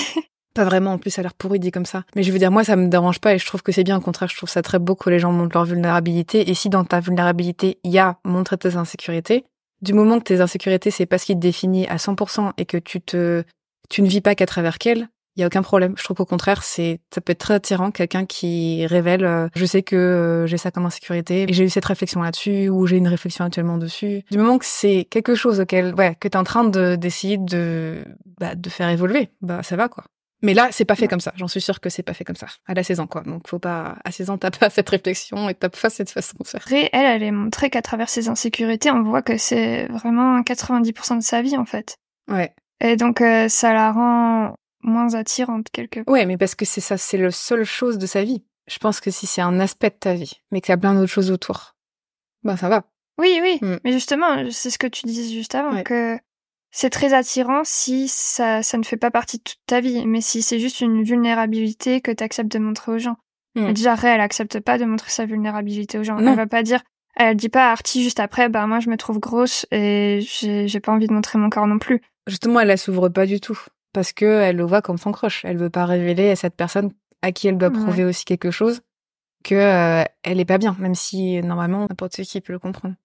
pas 0.54 0.64
vraiment, 0.64 0.93
en 0.93 0.97
plus, 0.97 1.12
ça 1.12 1.22
a 1.22 1.24
l'air 1.24 1.34
pourri 1.34 1.60
dit 1.60 1.72
comme 1.72 1.86
ça. 1.86 2.04
Mais 2.16 2.24
je 2.24 2.32
veux 2.32 2.39
dire, 2.39 2.52
moi, 2.52 2.64
ça 2.64 2.76
me 2.76 2.88
dérange 2.88 3.20
pas 3.20 3.34
et 3.34 3.38
je 3.38 3.45
trouve 3.45 3.64
que 3.64 3.72
c'est 3.72 3.84
bien. 3.84 3.97
Au 3.97 4.02
contraire, 4.02 4.30
je 4.30 4.36
trouve 4.36 4.49
ça 4.49 4.62
très 4.62 4.80
beau 4.80 4.95
que 4.95 5.10
les 5.10 5.20
gens 5.20 5.32
montrent 5.32 5.56
leur 5.56 5.66
vulnérabilité. 5.66 6.49
Et 6.49 6.54
si 6.54 6.70
dans 6.70 6.84
ta 6.84 6.99
vulnérabilité, 6.99 7.80
il 7.84 7.91
y 7.91 7.99
a 7.99 8.18
montrer 8.26 8.58
tes 8.58 8.76
insécurités, 8.76 9.45
du 9.82 9.93
moment 9.93 10.20
que 10.20 10.26
tes 10.26 10.41
insécurités, 10.41 10.91
c'est 10.91 11.06
pas 11.06 11.18
ce 11.18 11.26
qui 11.26 11.34
te 11.34 11.39
définit 11.39 11.88
à 11.88 11.97
100% 11.97 12.52
et 12.58 12.66
que 12.66 12.78
tu 12.78 13.02
te, 13.02 13.43
tu 13.89 14.02
ne 14.02 14.08
vis 14.08 14.22
pas 14.22 14.36
qu'à 14.36 14.45
travers 14.45 14.78
qu'elles, 14.78 15.08
il 15.36 15.39
y 15.39 15.43
a 15.43 15.47
aucun 15.47 15.62
problème. 15.62 15.93
Je 15.97 16.04
trouve 16.04 16.18
qu'au 16.18 16.26
contraire, 16.26 16.62
c'est, 16.64 16.99
ça 17.14 17.22
peut 17.22 17.32
être 17.32 17.39
très 17.39 17.54
attirant, 17.56 17.91
quelqu'un 17.91 18.26
qui 18.26 18.86
révèle, 18.86 19.26
euh, 19.26 19.47
je 19.56 19.66
sais 19.66 19.82
que 19.82 19.95
euh, 19.95 20.47
j'ai 20.47 20.58
ça 20.58 20.72
comme 20.72 20.86
insécurité, 20.86 21.49
et 21.49 21.54
j'ai 21.54 21.64
eu 21.64 21.70
cette 21.70 21.86
réflexion 21.86 22.22
là-dessus, 22.22 22.70
ou 22.70 22.86
j'ai 22.86 22.97
une 22.97 23.08
réflexion 23.08 23.45
actuellement 23.45 23.78
dessus. 23.78 24.24
Du 24.30 24.38
moment 24.38 24.58
que 24.58 24.66
c'est 24.66 25.08
quelque 25.10 25.36
chose 25.36 25.62
auquel, 25.62 25.95
ouais, 25.95 26.16
que 26.20 26.28
t'es 26.28 26.38
en 26.38 26.43
train 26.43 26.66
de, 26.66 26.95
d'essayer 26.95 27.38
de, 27.38 28.04
bah, 28.39 28.56
de 28.56 28.70
faire 28.70 28.89
évoluer, 28.89 29.30
bah, 29.41 29.64
ça 29.64 29.76
va, 29.76 29.88
quoi. 29.88 30.04
Mais 30.42 30.54
là, 30.54 30.70
c'est 30.72 30.86
pas 30.86 30.96
fait 30.96 31.08
comme 31.08 31.20
ça. 31.20 31.34
J'en 31.36 31.48
suis 31.48 31.62
sûre 31.62 31.80
que 31.80 31.89
c'est 31.89 32.04
pas 32.04 32.14
fait 32.14 32.24
comme 32.24 32.36
ça. 32.36 32.48
À 32.66 32.74
la 32.74 32.84
16 32.84 33.00
ans, 33.00 33.08
quoi. 33.08 33.22
Donc, 33.22 33.48
faut 33.48 33.60
pas, 33.60 33.98
à 34.04 34.12
16 34.12 34.30
ans, 34.32 34.38
t'as 34.38 34.52
pas 34.52 34.70
cette 34.70 34.89
réflexion 34.89 35.50
et 35.50 35.54
t'as 35.54 35.70
pas 35.70 35.89
cette 35.89 36.10
façon 36.10 36.36
de 36.39 36.48
faire. 36.48 36.62
Après, 36.62 36.89
elle, 36.94 37.06
elle 37.06 37.24
est 37.24 37.32
montrée 37.32 37.70
qu'à 37.70 37.82
travers 37.82 38.10
ses 38.10 38.28
insécurités, 38.28 38.89
on 38.92 39.04
voit 39.04 39.22
que 39.22 39.38
c'est 39.38 39.86
vraiment 39.88 40.42
90% 40.42 41.18
de 41.18 41.24
sa 41.24 41.42
vie, 41.42 41.58
en 41.58 41.66
fait. 41.66 41.98
Ouais. 42.28 42.54
Et 42.80 42.96
donc, 42.96 43.22
euh, 43.22 43.48
ça 43.50 43.74
la 43.74 43.92
rend 43.92 44.56
moins 44.82 45.14
attirante, 45.14 45.68
quelque 45.72 46.00
part. 46.00 46.12
Ouais, 46.12 46.26
mais 46.26 46.38
parce 46.38 46.56
que 46.56 46.66
c'est 46.66 46.82
ça, 46.82 46.98
c'est 46.98 47.18
la 47.18 47.32
seule 47.32 47.64
chose 47.64 48.00
de 48.00 48.08
sa 48.08 48.24
vie. 48.24 48.44
Je 48.68 48.80
pense 48.80 49.00
que 49.00 49.12
si 49.12 49.28
c'est 49.28 49.42
un 49.42 49.60
aspect 49.60 49.89
de 49.89 49.96
ta 49.96 50.14
vie, 50.14 50.42
mais 50.52 50.62
qu'il 50.62 50.72
y 50.72 50.74
a 50.74 50.78
plein 50.78 50.96
d'autres 50.96 51.12
choses 51.12 51.32
autour, 51.32 51.76
ben, 52.44 52.58
ça 52.58 52.70
va. 52.70 52.84
Oui, 53.20 53.39
oui. 53.42 53.60
Mm. 53.62 53.78
Mais 53.84 53.92
justement, 53.92 54.50
c'est 54.50 54.72
ce 54.72 54.80
que 54.80 54.88
tu 54.88 55.06
disais 55.06 55.32
juste 55.32 55.54
avant, 55.54 55.84
que 55.84 56.18
c'est 56.72 56.89
très 56.89 57.13
attirant 57.13 57.61
si 57.63 58.07
ça, 58.07 58.63
ça 58.63 58.78
ne 58.78 58.84
fait 58.84 58.97
pas 58.97 59.11
partie 59.11 59.38
de 59.38 59.43
toute 59.43 59.59
ta 59.67 59.82
vie, 59.82 60.05
mais 60.05 60.22
si 60.22 60.41
c'est 60.41 60.59
juste 60.59 60.82
une 60.82 61.03
vulnérabilité 61.03 62.01
que 62.01 62.11
tu 62.11 62.24
acceptes 62.24 62.51
de 62.51 62.59
montrer 62.59 62.93
aux 62.93 62.97
gens. 62.97 63.17
Hmm. 63.55 63.74
Déjà, 63.74 63.95
Ray, 63.95 64.15
elle 64.15 64.22
accepte 64.22 64.59
pas 64.61 64.78
de 64.78 64.86
montrer 64.86 65.09
sa 65.09 65.26
vulnérabilité 65.26 65.99
aux 65.99 66.03
gens. 66.03 66.17
Elle 66.17 66.36
va 66.36 66.47
pas 66.47 66.63
dire, 66.63 66.82
elle 67.15 67.36
dit 67.36 67.49
pas 67.49 67.67
à 67.67 67.72
Artie 67.72 68.03
juste 68.03 68.22
après, 68.22 68.47
bah 68.47 68.65
moi 68.67 68.80
je 68.80 68.89
me 68.89 68.95
trouve 68.95 69.19
grosse 69.19 69.65
et 69.72 70.19
j'ai 70.22 70.80
pas 70.80 70.93
envie 70.93 71.07
de 71.07 71.13
montrer 71.13 71.38
mon 71.38 71.49
corps 71.49 71.67
non 71.67 71.78
plus. 71.78 72.01
Justement, 72.28 72.61
elle 72.61 72.69
la 72.69 72.78
s'ouvre 72.78 73.09
pas 73.09 73.26
du 73.26 73.41
tout 73.41 73.59
parce 73.93 74.13
que 74.13 74.26
elle 74.26 74.55
le 74.55 74.63
voit 74.63 74.82
comme 74.82 74.97
son 74.97 75.11
crush. 75.11 75.43
Elle 75.43 75.57
veut 75.57 75.69
pas 75.69 75.86
révéler 75.86 76.30
à 76.30 76.36
cette 76.36 76.55
personne 76.55 76.91
à 77.22 77.32
qui 77.32 77.47
elle 77.47 77.57
doit 77.57 77.72
prouver 77.72 78.05
aussi 78.05 78.26
quelque 78.26 78.51
chose 78.51 78.82
que 79.43 79.55
euh, 79.55 80.03
elle 80.24 80.39
est 80.39 80.45
pas 80.45 80.57
bien, 80.57 80.76
même 80.80 80.95
si 80.95 81.41
normalement 81.41 81.82
n'importe 81.82 82.22
qui 82.22 82.41
peut 82.41 82.53
le 82.53 82.59
comprendre. 82.59 82.95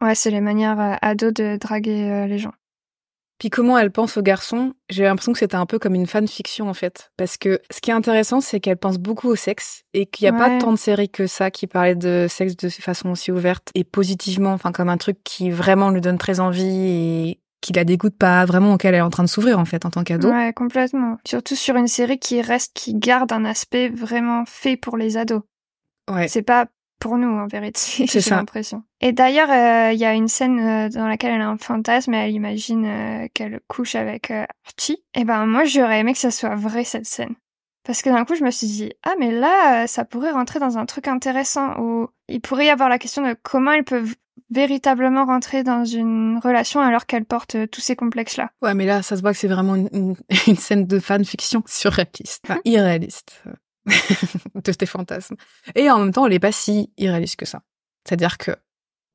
Ouais, 0.00 0.14
c'est 0.14 0.30
les 0.30 0.40
manières 0.40 0.80
euh, 0.80 0.96
ados 1.02 1.32
de 1.32 1.56
draguer 1.56 2.10
euh, 2.10 2.26
les 2.26 2.38
gens. 2.38 2.52
Puis 3.38 3.50
comment 3.50 3.76
elle 3.76 3.90
pense 3.90 4.16
aux 4.16 4.22
garçons, 4.22 4.74
j'ai 4.88 5.04
l'impression 5.04 5.32
que 5.32 5.38
c'était 5.38 5.56
un 5.56 5.66
peu 5.66 5.78
comme 5.78 5.94
une 5.94 6.06
fanfiction 6.06 6.68
en 6.68 6.74
fait. 6.74 7.10
Parce 7.16 7.36
que 7.36 7.60
ce 7.70 7.80
qui 7.80 7.90
est 7.90 7.94
intéressant, 7.94 8.40
c'est 8.40 8.60
qu'elle 8.60 8.76
pense 8.76 8.98
beaucoup 8.98 9.28
au 9.28 9.36
sexe 9.36 9.82
et 9.92 10.06
qu'il 10.06 10.30
n'y 10.30 10.36
a 10.36 10.38
pas 10.38 10.58
tant 10.58 10.72
de 10.72 10.78
séries 10.78 11.08
que 11.08 11.26
ça 11.26 11.50
qui 11.50 11.66
parlaient 11.66 11.96
de 11.96 12.26
sexe 12.28 12.56
de 12.56 12.68
façon 12.68 13.10
aussi 13.10 13.32
ouverte 13.32 13.70
et 13.74 13.84
positivement, 13.84 14.52
enfin 14.52 14.72
comme 14.72 14.88
un 14.88 14.96
truc 14.96 15.18
qui 15.24 15.50
vraiment 15.50 15.90
lui 15.90 16.00
donne 16.00 16.18
très 16.18 16.40
envie 16.40 16.64
et 16.64 17.40
qui 17.60 17.72
la 17.72 17.84
dégoûte 17.84 18.16
pas 18.18 18.44
vraiment 18.44 18.74
auquel 18.74 18.94
elle 18.94 19.00
est 19.00 19.02
en 19.02 19.10
train 19.10 19.24
de 19.24 19.28
s'ouvrir 19.28 19.58
en 19.58 19.64
fait 19.64 19.86
en 19.86 19.90
tant 19.90 20.04
qu'ado. 20.04 20.30
Ouais, 20.30 20.52
complètement. 20.52 21.16
Surtout 21.26 21.56
sur 21.56 21.76
une 21.76 21.88
série 21.88 22.18
qui 22.18 22.42
reste, 22.42 22.72
qui 22.74 22.94
garde 22.94 23.32
un 23.32 23.44
aspect 23.46 23.88
vraiment 23.88 24.44
fait 24.46 24.76
pour 24.76 24.98
les 24.98 25.16
ados. 25.16 25.42
Ouais. 26.10 26.28
C'est 26.28 26.42
pas 26.42 26.66
pour 27.04 27.18
nous 27.18 27.28
en 27.28 27.46
vérité. 27.46 27.78
C'est 28.08 28.22
ça. 28.22 28.36
l'impression. 28.36 28.82
Et 29.02 29.12
d'ailleurs, 29.12 29.50
euh, 29.50 29.92
il 29.92 29.98
y 29.98 30.06
a 30.06 30.14
une 30.14 30.26
scène 30.26 30.58
euh, 30.58 30.88
dans 30.88 31.06
laquelle 31.06 31.34
elle 31.34 31.42
a 31.42 31.50
un 31.50 31.58
fantasme 31.58 32.14
et 32.14 32.16
elle 32.16 32.30
imagine 32.30 32.86
euh, 32.86 33.28
qu'elle 33.34 33.60
couche 33.68 33.94
avec 33.94 34.30
Archie. 34.30 35.04
Et 35.14 35.24
ben 35.24 35.44
moi, 35.44 35.64
j'aurais 35.64 36.00
aimé 36.00 36.14
que 36.14 36.18
ça 36.18 36.30
soit 36.30 36.54
vrai 36.54 36.82
cette 36.84 37.04
scène. 37.04 37.34
Parce 37.86 38.00
que 38.00 38.08
d'un 38.08 38.24
coup, 38.24 38.34
je 38.36 38.42
me 38.42 38.50
suis 38.50 38.68
dit, 38.68 38.92
ah 39.02 39.12
mais 39.18 39.30
là, 39.30 39.86
ça 39.86 40.06
pourrait 40.06 40.30
rentrer 40.30 40.60
dans 40.60 40.78
un 40.78 40.86
truc 40.86 41.06
intéressant 41.06 41.78
où 41.78 42.08
il 42.28 42.40
pourrait 42.40 42.64
y 42.66 42.70
avoir 42.70 42.88
la 42.88 42.98
question 42.98 43.20
de 43.20 43.36
comment 43.42 43.72
elle 43.72 43.84
peut 43.84 44.06
véritablement 44.50 45.26
rentrer 45.26 45.62
dans 45.62 45.84
une 45.84 46.40
relation 46.42 46.80
alors 46.80 47.04
qu'elle 47.04 47.26
porte 47.26 47.68
tous 47.70 47.82
ces 47.82 47.96
complexes-là. 47.96 48.50
Ouais, 48.62 48.72
mais 48.72 48.86
là, 48.86 49.02
ça 49.02 49.16
se 49.16 49.20
voit 49.20 49.32
que 49.32 49.38
c'est 49.38 49.48
vraiment 49.48 49.74
une, 49.74 50.16
scène 50.56 50.86
de 50.86 50.98
fanfiction 50.98 51.62
surréaliste, 51.66 52.44
enfin, 52.48 52.60
irréaliste. 52.64 53.42
de 54.54 54.72
tes 54.72 54.86
fantasmes. 54.86 55.36
Et 55.74 55.90
en 55.90 55.98
même 55.98 56.12
temps, 56.12 56.26
elle 56.26 56.32
est 56.32 56.38
pas 56.38 56.52
si 56.52 56.90
irréaliste 56.96 57.36
que 57.36 57.46
ça. 57.46 57.62
C'est-à-dire 58.04 58.38
que 58.38 58.52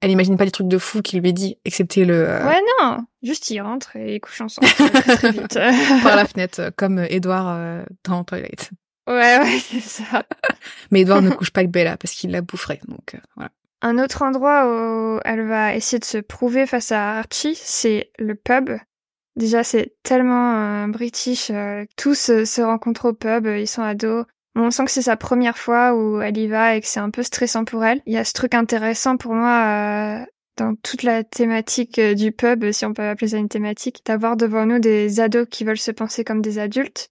elle 0.02 0.12
imagine 0.12 0.38
pas 0.38 0.46
des 0.46 0.52
trucs 0.52 0.68
de 0.68 0.78
fou 0.78 1.02
qu'il 1.02 1.20
lui 1.20 1.34
dit, 1.34 1.58
excepté 1.66 2.06
le. 2.06 2.28
Euh, 2.30 2.48
ouais, 2.48 2.62
non, 2.80 3.06
juste 3.22 3.50
il 3.50 3.60
rentre 3.60 3.96
et 3.98 4.16
ils 4.16 4.22
couchent 4.22 4.42
ensemble 4.42 4.68
très, 4.68 5.32
vite. 5.32 5.54
Par 6.04 6.16
la 6.16 6.26
fenêtre, 6.28 6.72
comme 6.78 7.00
Edouard 7.00 7.50
euh, 7.50 7.84
dans 8.06 8.24
Twilight. 8.24 8.70
Ouais, 9.08 9.40
ouais, 9.40 9.60
c'est 9.60 9.82
ça. 9.82 10.24
Mais 10.92 11.02
Edouard 11.02 11.22
ne 11.22 11.32
couche 11.32 11.52
pas 11.52 11.62
avec 11.62 11.72
Bella 11.72 11.98
parce 11.98 12.14
qu'il 12.14 12.32
la 12.32 12.42
boufferait, 12.42 12.80
donc 12.88 13.16
euh, 13.16 13.20
voilà. 13.36 13.52
Un 13.82 13.98
autre 13.98 14.22
endroit 14.22 14.68
où 14.68 15.20
elle 15.26 15.46
va 15.48 15.74
essayer 15.76 16.00
de 16.00 16.06
se 16.06 16.18
prouver 16.18 16.66
face 16.66 16.92
à 16.92 17.18
Archie, 17.20 17.56
c'est 17.56 18.12
le 18.20 18.36
pub. 18.36 18.72
Déjà, 19.38 19.64
c'est 19.64 19.96
tellement 20.04 20.88
british. 20.90 21.50
tous 21.96 22.44
se 22.44 22.62
rencontrent 22.62 23.06
au 23.06 23.14
pub, 23.14 23.48
ils 23.48 23.68
sont 23.68 23.82
ados. 23.82 24.26
On 24.62 24.72
sent 24.72 24.86
que 24.86 24.92
c'est 24.92 25.02
sa 25.02 25.16
première 25.16 25.58
fois 25.58 25.96
où 25.96 26.22
elle 26.22 26.38
y 26.38 26.48
va 26.48 26.76
et 26.76 26.82
que 26.82 26.88
c'est 26.88 27.00
un 27.00 27.10
peu 27.10 27.24
stressant 27.24 27.66
pour 27.66 27.84
elle. 27.86 28.02
Il 28.06 28.14
y 28.14 28.18
a 28.18 28.26
ce 28.26 28.34
truc 28.34 28.54
intéressant 28.54 29.16
pour 29.16 29.34
moi 29.34 30.20
euh, 30.22 30.26
dans 30.58 30.76
toute 30.76 31.04
la 31.04 31.24
thématique 31.24 31.98
euh, 31.98 32.14
du 32.14 32.32
pub, 32.32 32.72
si 32.72 32.86
on 32.86 32.94
peut 32.94 33.04
appeler 33.04 33.30
ça 33.30 33.38
une 33.38 33.50
thématique, 33.50 34.02
d'avoir 34.06 34.36
devant 34.36 34.66
nous 34.66 34.80
des 34.80 35.20
ados 35.20 35.48
qui 35.50 35.64
veulent 35.64 35.78
se 35.78 35.92
penser 35.92 36.24
comme 36.24 36.42
des 36.42 36.60
adultes. 36.60 37.10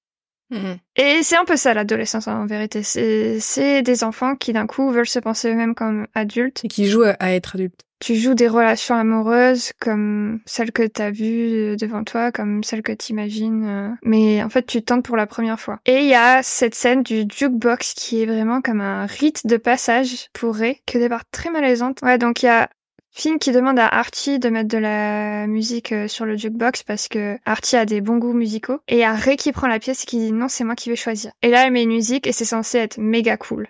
Mm-hmm. 0.53 0.79
Et 0.97 1.23
c'est 1.23 1.37
un 1.37 1.45
peu 1.45 1.57
ça 1.57 1.75
l'adolescence 1.75 2.29
en 2.29 2.47
vérité. 2.47 2.83
C'est 2.83 3.83
des 3.83 4.05
enfants 4.05 4.37
qui 4.37 4.53
d'un 4.53 4.67
coup 4.67 4.91
veulent 4.91 5.09
se 5.09 5.19
penser 5.19 5.51
eux-mêmes 5.51 5.75
comme 5.75 6.07
adultes. 6.15 6.65
Et 6.65 6.69
qui 6.69 6.87
jouent 6.87 7.05
à 7.05 7.33
être 7.33 7.57
adultes 7.57 7.88
tu 8.01 8.15
joues 8.15 8.35
des 8.35 8.49
relations 8.49 8.95
amoureuses 8.95 9.73
comme 9.81 10.41
celles 10.47 10.73
que 10.73 10.87
t'as 10.87 11.11
vues 11.11 11.73
euh, 11.73 11.77
devant 11.77 12.05
toi, 12.05 12.33
comme 12.33 12.63
celles 12.63 12.83
que 12.83 12.93
t'imagines, 12.93 13.65
euh. 13.67 13.91
mais 14.03 14.43
en 14.43 14.49
fait 14.49 14.67
tu 14.67 14.83
tentes 14.83 15.05
pour 15.05 15.17
la 15.17 15.27
première 15.27 15.61
fois. 15.61 15.81
Et 15.87 16.01
il 16.01 16.09
y 16.09 16.15
a 16.15 16.43
cette 16.43 16.75
scène 16.75 17.03
du 17.03 17.25
jukebox 17.29 17.95
qui 17.95 18.23
est 18.23 18.27
vraiment 18.27 18.61
comme 18.61 18.81
un 18.81 19.07
rite 19.07 19.47
de 19.47 19.57
passage 19.57 20.29
pour 20.33 20.55
Ray, 20.55 20.81
que 20.87 20.99
départ 20.99 21.25
très 21.31 21.51
malaisante. 21.51 21.99
Ouais, 22.03 22.19
donc 22.19 22.43
il 22.43 22.47
y 22.47 22.51
a 22.51 22.69
Finn 23.11 23.39
qui 23.39 23.51
demande 23.51 23.79
à 23.81 23.89
Archie 23.89 24.39
de 24.39 24.49
mettre 24.49 24.69
de 24.69 24.79
la 24.79 25.47
musique 25.49 25.93
euh, 25.93 26.07
sur 26.07 26.25
le 26.25 26.37
jukebox 26.37 26.85
parce 26.85 27.09
que 27.09 27.37
Archie 27.45 27.77
a 27.77 27.85
des 27.85 28.01
bons 28.01 28.19
goûts 28.19 28.33
musicaux. 28.33 28.81
Et 28.87 28.97
il 28.97 29.01
y 29.01 29.05
a 29.05 29.15
Ray 29.15 29.37
qui 29.37 29.51
prend 29.51 29.67
la 29.67 29.81
pièce 29.81 30.05
et 30.05 30.07
qui 30.07 30.19
dit 30.19 30.33
non, 30.33 30.49
c'est 30.49 30.63
moi 30.63 30.77
qui 30.77 30.89
vais 30.89 30.97
choisir. 30.97 31.33
Et 31.43 31.51
là, 31.51 31.67
elle 31.67 31.73
met 31.73 31.83
une 31.83 31.89
musique 31.89 32.27
et 32.27 32.33
c'est 32.33 32.45
censé 32.45 32.79
être 32.79 32.99
méga 32.99 33.37
cool. 33.37 33.67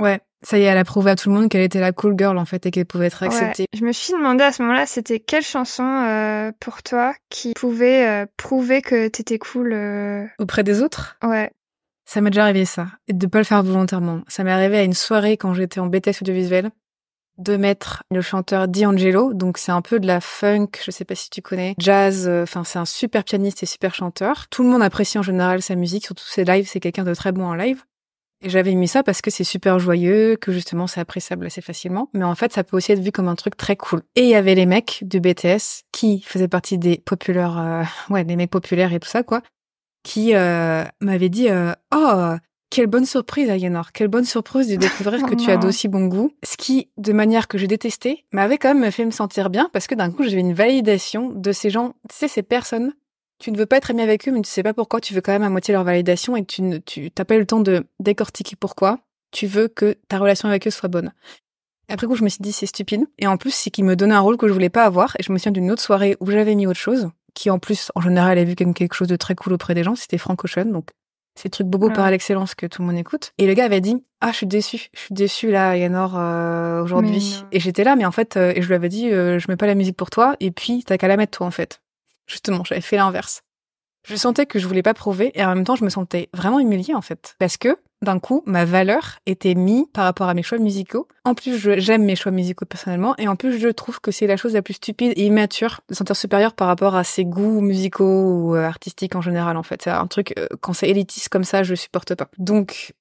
Ouais, 0.00 0.20
ça 0.42 0.58
y 0.58 0.62
est, 0.62 0.64
elle 0.64 0.78
a 0.78 0.84
prouvé 0.84 1.10
à 1.10 1.16
tout 1.16 1.28
le 1.28 1.34
monde 1.34 1.48
qu'elle 1.48 1.62
était 1.62 1.80
la 1.80 1.92
cool 1.92 2.14
girl 2.16 2.38
en 2.38 2.44
fait 2.44 2.64
et 2.66 2.70
qu'elle 2.70 2.86
pouvait 2.86 3.06
être 3.06 3.22
acceptée. 3.22 3.66
Je 3.74 3.84
me 3.84 3.92
suis 3.92 4.12
demandé 4.12 4.44
à 4.44 4.52
ce 4.52 4.62
moment-là, 4.62 4.86
c'était 4.86 5.20
quelle 5.20 5.42
chanson 5.42 5.84
euh, 5.84 6.52
pour 6.60 6.82
toi 6.82 7.14
qui 7.28 7.52
pouvait 7.54 8.06
euh, 8.06 8.26
prouver 8.36 8.82
que 8.82 9.08
t'étais 9.08 9.38
cool 9.38 9.72
euh... 9.72 10.24
auprès 10.38 10.62
des 10.62 10.82
autres? 10.82 11.16
Ouais. 11.22 11.50
Ça 12.04 12.20
m'est 12.20 12.30
déjà 12.30 12.44
arrivé 12.44 12.64
ça, 12.64 12.86
et 13.06 13.12
de 13.12 13.26
pas 13.26 13.38
le 13.38 13.44
faire 13.44 13.62
volontairement. 13.62 14.22
Ça 14.28 14.44
m'est 14.44 14.52
arrivé 14.52 14.78
à 14.78 14.82
une 14.82 14.94
soirée 14.94 15.36
quand 15.36 15.52
j'étais 15.54 15.80
en 15.80 15.86
BTS 15.86 16.22
audiovisuel 16.22 16.70
de 17.38 17.56
mettre 17.56 18.02
le 18.10 18.20
chanteur 18.20 18.68
D'Angelo, 18.68 19.32
donc 19.32 19.58
c'est 19.58 19.72
un 19.72 19.80
peu 19.80 20.00
de 20.00 20.06
la 20.06 20.20
funk, 20.20 20.70
je 20.84 20.90
sais 20.90 21.04
pas 21.04 21.14
si 21.14 21.30
tu 21.30 21.40
connais, 21.40 21.74
jazz, 21.78 22.26
euh, 22.28 22.42
enfin 22.42 22.64
c'est 22.64 22.80
un 22.80 22.84
super 22.84 23.24
pianiste 23.24 23.62
et 23.62 23.66
super 23.66 23.94
chanteur. 23.94 24.48
Tout 24.48 24.64
le 24.64 24.68
monde 24.68 24.82
apprécie 24.82 25.18
en 25.18 25.22
général 25.22 25.62
sa 25.62 25.76
musique, 25.76 26.04
surtout 26.04 26.24
ses 26.24 26.44
lives, 26.44 26.68
c'est 26.68 26.80
quelqu'un 26.80 27.04
de 27.04 27.14
très 27.14 27.32
bon 27.32 27.44
en 27.44 27.54
live. 27.54 27.84
Et 28.40 28.50
j'avais 28.50 28.74
mis 28.74 28.86
ça 28.86 29.02
parce 29.02 29.20
que 29.20 29.30
c'est 29.30 29.44
super 29.44 29.78
joyeux, 29.78 30.36
que 30.36 30.52
justement 30.52 30.86
c'est 30.86 31.00
appréciable 31.00 31.46
assez 31.46 31.60
facilement. 31.60 32.08
Mais 32.14 32.24
en 32.24 32.34
fait, 32.34 32.52
ça 32.52 32.62
peut 32.62 32.76
aussi 32.76 32.92
être 32.92 33.00
vu 33.00 33.10
comme 33.10 33.28
un 33.28 33.34
truc 33.34 33.56
très 33.56 33.76
cool. 33.76 34.02
Et 34.14 34.22
il 34.22 34.28
y 34.28 34.34
avait 34.34 34.54
les 34.54 34.66
mecs 34.66 35.00
de 35.02 35.18
BTS 35.18 35.84
qui 35.92 36.20
faisaient 36.22 36.48
partie 36.48 36.78
des 36.78 36.98
populaires, 36.98 37.58
euh, 37.58 37.82
ouais, 38.12 38.24
des 38.24 38.36
mecs 38.36 38.50
populaires 38.50 38.92
et 38.92 39.00
tout 39.00 39.08
ça, 39.08 39.22
quoi, 39.22 39.42
qui 40.04 40.34
euh, 40.34 40.84
m'avaient 41.00 41.28
dit 41.28 41.48
euh, 41.48 41.72
Oh, 41.92 42.34
quelle 42.70 42.86
bonne 42.86 43.06
surprise, 43.06 43.50
Ayenor, 43.50 43.92
quelle 43.92 44.08
bonne 44.08 44.24
surprise 44.24 44.68
de 44.68 44.76
découvrir 44.76 45.24
que 45.24 45.34
tu 45.34 45.50
as 45.50 45.56
d'aussi 45.58 45.88
bon 45.88 46.06
goût. 46.06 46.32
Ce 46.44 46.56
qui, 46.56 46.90
de 46.96 47.12
manière 47.12 47.48
que 47.48 47.58
j'ai 47.58 47.66
détesté, 47.66 48.24
m'avait 48.32 48.58
quand 48.58 48.74
même 48.74 48.92
fait 48.92 49.04
me 49.04 49.10
sentir 49.10 49.50
bien 49.50 49.68
parce 49.72 49.86
que 49.86 49.94
d'un 49.94 50.10
coup, 50.10 50.22
j'avais 50.22 50.40
une 50.40 50.54
validation 50.54 51.30
de 51.30 51.50
ces 51.50 51.70
gens, 51.70 51.94
tu 52.08 52.16
sais, 52.16 52.28
ces 52.28 52.42
personnes 52.42 52.92
tu 53.38 53.52
ne 53.52 53.56
veux 53.56 53.66
pas 53.66 53.76
être 53.76 53.90
ami 53.90 54.02
avec 54.02 54.28
eux, 54.28 54.32
mais 54.32 54.42
tu 54.42 54.50
sais 54.50 54.62
pas 54.62 54.74
pourquoi, 54.74 55.00
tu 55.00 55.14
veux 55.14 55.20
quand 55.20 55.32
même 55.32 55.42
à 55.42 55.50
moitié 55.50 55.72
leur 55.72 55.84
validation 55.84 56.36
et 56.36 56.44
tu 56.44 56.80
tu 56.84 57.10
t'as 57.10 57.24
pas 57.24 57.36
eu 57.36 57.40
le 57.40 57.46
temps 57.46 57.60
de 57.60 57.84
décortiquer 58.00 58.56
pourquoi. 58.56 58.98
Tu 59.30 59.46
veux 59.46 59.68
que 59.68 59.96
ta 60.08 60.18
relation 60.18 60.48
avec 60.48 60.66
eux 60.66 60.70
soit 60.70 60.88
bonne. 60.88 61.12
Après 61.90 62.06
coup, 62.06 62.16
je 62.16 62.24
me 62.24 62.28
suis 62.28 62.42
dit 62.42 62.52
c'est 62.52 62.66
stupide. 62.66 63.06
Et 63.18 63.26
en 63.26 63.36
plus, 63.36 63.52
c'est 63.52 63.70
qu'il 63.70 63.84
me 63.84 63.96
donnait 63.96 64.14
un 64.14 64.20
rôle 64.20 64.36
que 64.36 64.48
je 64.48 64.52
voulais 64.52 64.70
pas 64.70 64.84
avoir. 64.84 65.16
Et 65.18 65.22
je 65.22 65.32
me 65.32 65.38
souviens 65.38 65.52
d'une 65.52 65.70
autre 65.70 65.82
soirée 65.82 66.16
où 66.20 66.30
j'avais 66.30 66.54
mis 66.54 66.66
autre 66.66 66.78
chose, 66.78 67.10
qui 67.34 67.50
en 67.50 67.58
plus, 67.58 67.90
en 67.94 68.00
général, 68.00 68.32
avait 68.32 68.44
vu 68.44 68.56
comme 68.56 68.74
quelque 68.74 68.94
chose 68.94 69.08
de 69.08 69.16
très 69.16 69.34
cool 69.34 69.52
auprès 69.52 69.74
des 69.74 69.84
gens. 69.84 69.94
C'était 69.94 70.18
Frank 70.18 70.42
Ocean, 70.44 70.66
donc 70.66 70.90
c'est 71.38 71.46
le 71.46 71.50
truc 71.50 71.66
bobo 71.68 71.90
par 71.90 72.10
l'excellence 72.10 72.54
que 72.54 72.66
tout 72.66 72.82
le 72.82 72.88
monde 72.88 72.98
écoute. 72.98 73.32
Et 73.38 73.46
le 73.46 73.54
gars 73.54 73.64
avait 73.64 73.80
dit 73.80 74.02
ah 74.20 74.32
je 74.32 74.38
suis 74.38 74.46
déçu, 74.46 74.88
je 74.92 74.98
suis 74.98 75.14
déçu 75.14 75.50
là, 75.50 75.76
Yanor 75.76 76.14
euh, 76.16 76.82
aujourd'hui. 76.82 77.44
Et 77.52 77.60
j'étais 77.60 77.84
là, 77.84 77.94
mais 77.94 78.04
en 78.04 78.10
fait, 78.10 78.36
euh, 78.36 78.52
et 78.56 78.60
je 78.60 78.66
lui 78.66 78.74
avais 78.74 78.88
dit 78.88 79.10
euh, 79.12 79.38
je 79.38 79.46
mets 79.48 79.56
pas 79.56 79.66
la 79.66 79.76
musique 79.76 79.96
pour 79.96 80.10
toi. 80.10 80.34
Et 80.40 80.50
puis 80.50 80.82
t'as 80.84 80.98
qu'à 80.98 81.06
la 81.06 81.16
mettre 81.16 81.38
toi 81.38 81.46
en 81.46 81.52
fait. 81.52 81.80
Justement, 82.28 82.62
j'avais 82.64 82.80
fait 82.80 82.96
l'inverse. 82.96 83.42
Je 84.06 84.16
sentais 84.16 84.46
que 84.46 84.58
je 84.58 84.66
voulais 84.66 84.82
pas 84.82 84.94
prouver 84.94 85.32
et 85.34 85.44
en 85.44 85.54
même 85.54 85.64
temps, 85.64 85.76
je 85.76 85.84
me 85.84 85.90
sentais 85.90 86.28
vraiment 86.32 86.60
humiliée 86.60 86.94
en 86.94 87.02
fait. 87.02 87.34
Parce 87.38 87.56
que 87.56 87.76
d'un 88.00 88.20
coup, 88.20 88.42
ma 88.46 88.64
valeur 88.64 89.18
était 89.26 89.54
mise 89.54 89.86
par 89.92 90.04
rapport 90.04 90.28
à 90.28 90.34
mes 90.34 90.42
choix 90.42 90.58
musicaux. 90.58 91.08
En 91.24 91.34
plus, 91.34 91.58
j'aime 91.58 92.04
mes 92.04 92.14
choix 92.14 92.30
musicaux 92.30 92.64
personnellement 92.64 93.16
et 93.18 93.26
en 93.26 93.34
plus, 93.34 93.58
je 93.58 93.68
trouve 93.68 94.00
que 94.00 94.12
c'est 94.12 94.26
la 94.26 94.36
chose 94.36 94.54
la 94.54 94.62
plus 94.62 94.74
stupide 94.74 95.12
et 95.16 95.26
immature 95.26 95.80
de 95.88 95.94
sentir 95.94 96.14
supérieur 96.14 96.54
par 96.54 96.68
rapport 96.68 96.94
à 96.94 97.02
ses 97.02 97.24
goûts 97.24 97.60
musicaux 97.60 98.04
ou 98.04 98.54
euh, 98.54 98.64
artistiques 98.64 99.16
en 99.16 99.20
général 99.20 99.56
en 99.56 99.62
fait. 99.64 99.82
C'est 99.82 99.90
un 99.90 100.06
truc, 100.06 100.32
euh, 100.38 100.46
quand 100.60 100.72
c'est 100.72 100.88
élitiste 100.88 101.28
comme 101.28 101.44
ça, 101.44 101.64
je 101.64 101.74
supporte 101.74 102.14
pas. 102.14 102.28
Donc, 102.38 102.94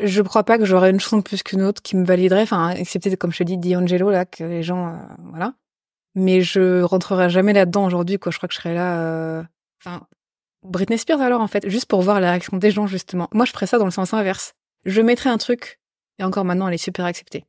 je 0.00 0.22
crois 0.22 0.44
pas 0.44 0.58
que 0.58 0.64
j'aurais 0.64 0.90
une 0.90 1.00
chanson 1.00 1.20
plus 1.22 1.42
qu'une 1.42 1.62
autre 1.62 1.82
qui 1.82 1.96
me 1.96 2.04
validerait, 2.04 2.42
enfin, 2.42 2.70
excepté, 2.70 3.14
comme 3.16 3.32
je 3.32 3.38
te 3.38 3.42
dis, 3.44 3.58
D'Angelo, 3.58 4.10
là, 4.10 4.24
que 4.24 4.44
les 4.44 4.62
gens, 4.62 4.88
euh, 4.88 4.96
voilà. 5.30 5.54
Mais 6.14 6.42
je 6.42 6.82
rentrerai 6.82 7.30
jamais 7.30 7.52
là-dedans 7.52 7.86
aujourd'hui, 7.86 8.18
quoi. 8.18 8.30
Je 8.32 8.36
crois 8.38 8.48
que 8.48 8.54
je 8.54 8.60
serais 8.60 8.74
là, 8.74 9.44
enfin, 9.80 10.06
Britney 10.62 10.98
Spears 10.98 11.20
alors 11.20 11.40
en 11.40 11.48
fait, 11.48 11.68
juste 11.68 11.86
pour 11.86 12.02
voir 12.02 12.20
la 12.20 12.30
réaction 12.30 12.56
des 12.56 12.70
gens 12.70 12.86
justement. 12.86 13.28
Moi 13.32 13.44
je 13.44 13.52
ferais 13.52 13.66
ça 13.66 13.78
dans 13.78 13.84
le 13.84 13.90
sens 13.90 14.14
inverse. 14.14 14.54
Je 14.84 15.00
mettrais 15.00 15.30
un 15.30 15.38
truc 15.38 15.80
et 16.18 16.24
encore 16.24 16.44
maintenant 16.44 16.68
elle 16.68 16.74
est 16.74 16.78
super 16.78 17.04
acceptée. 17.04 17.44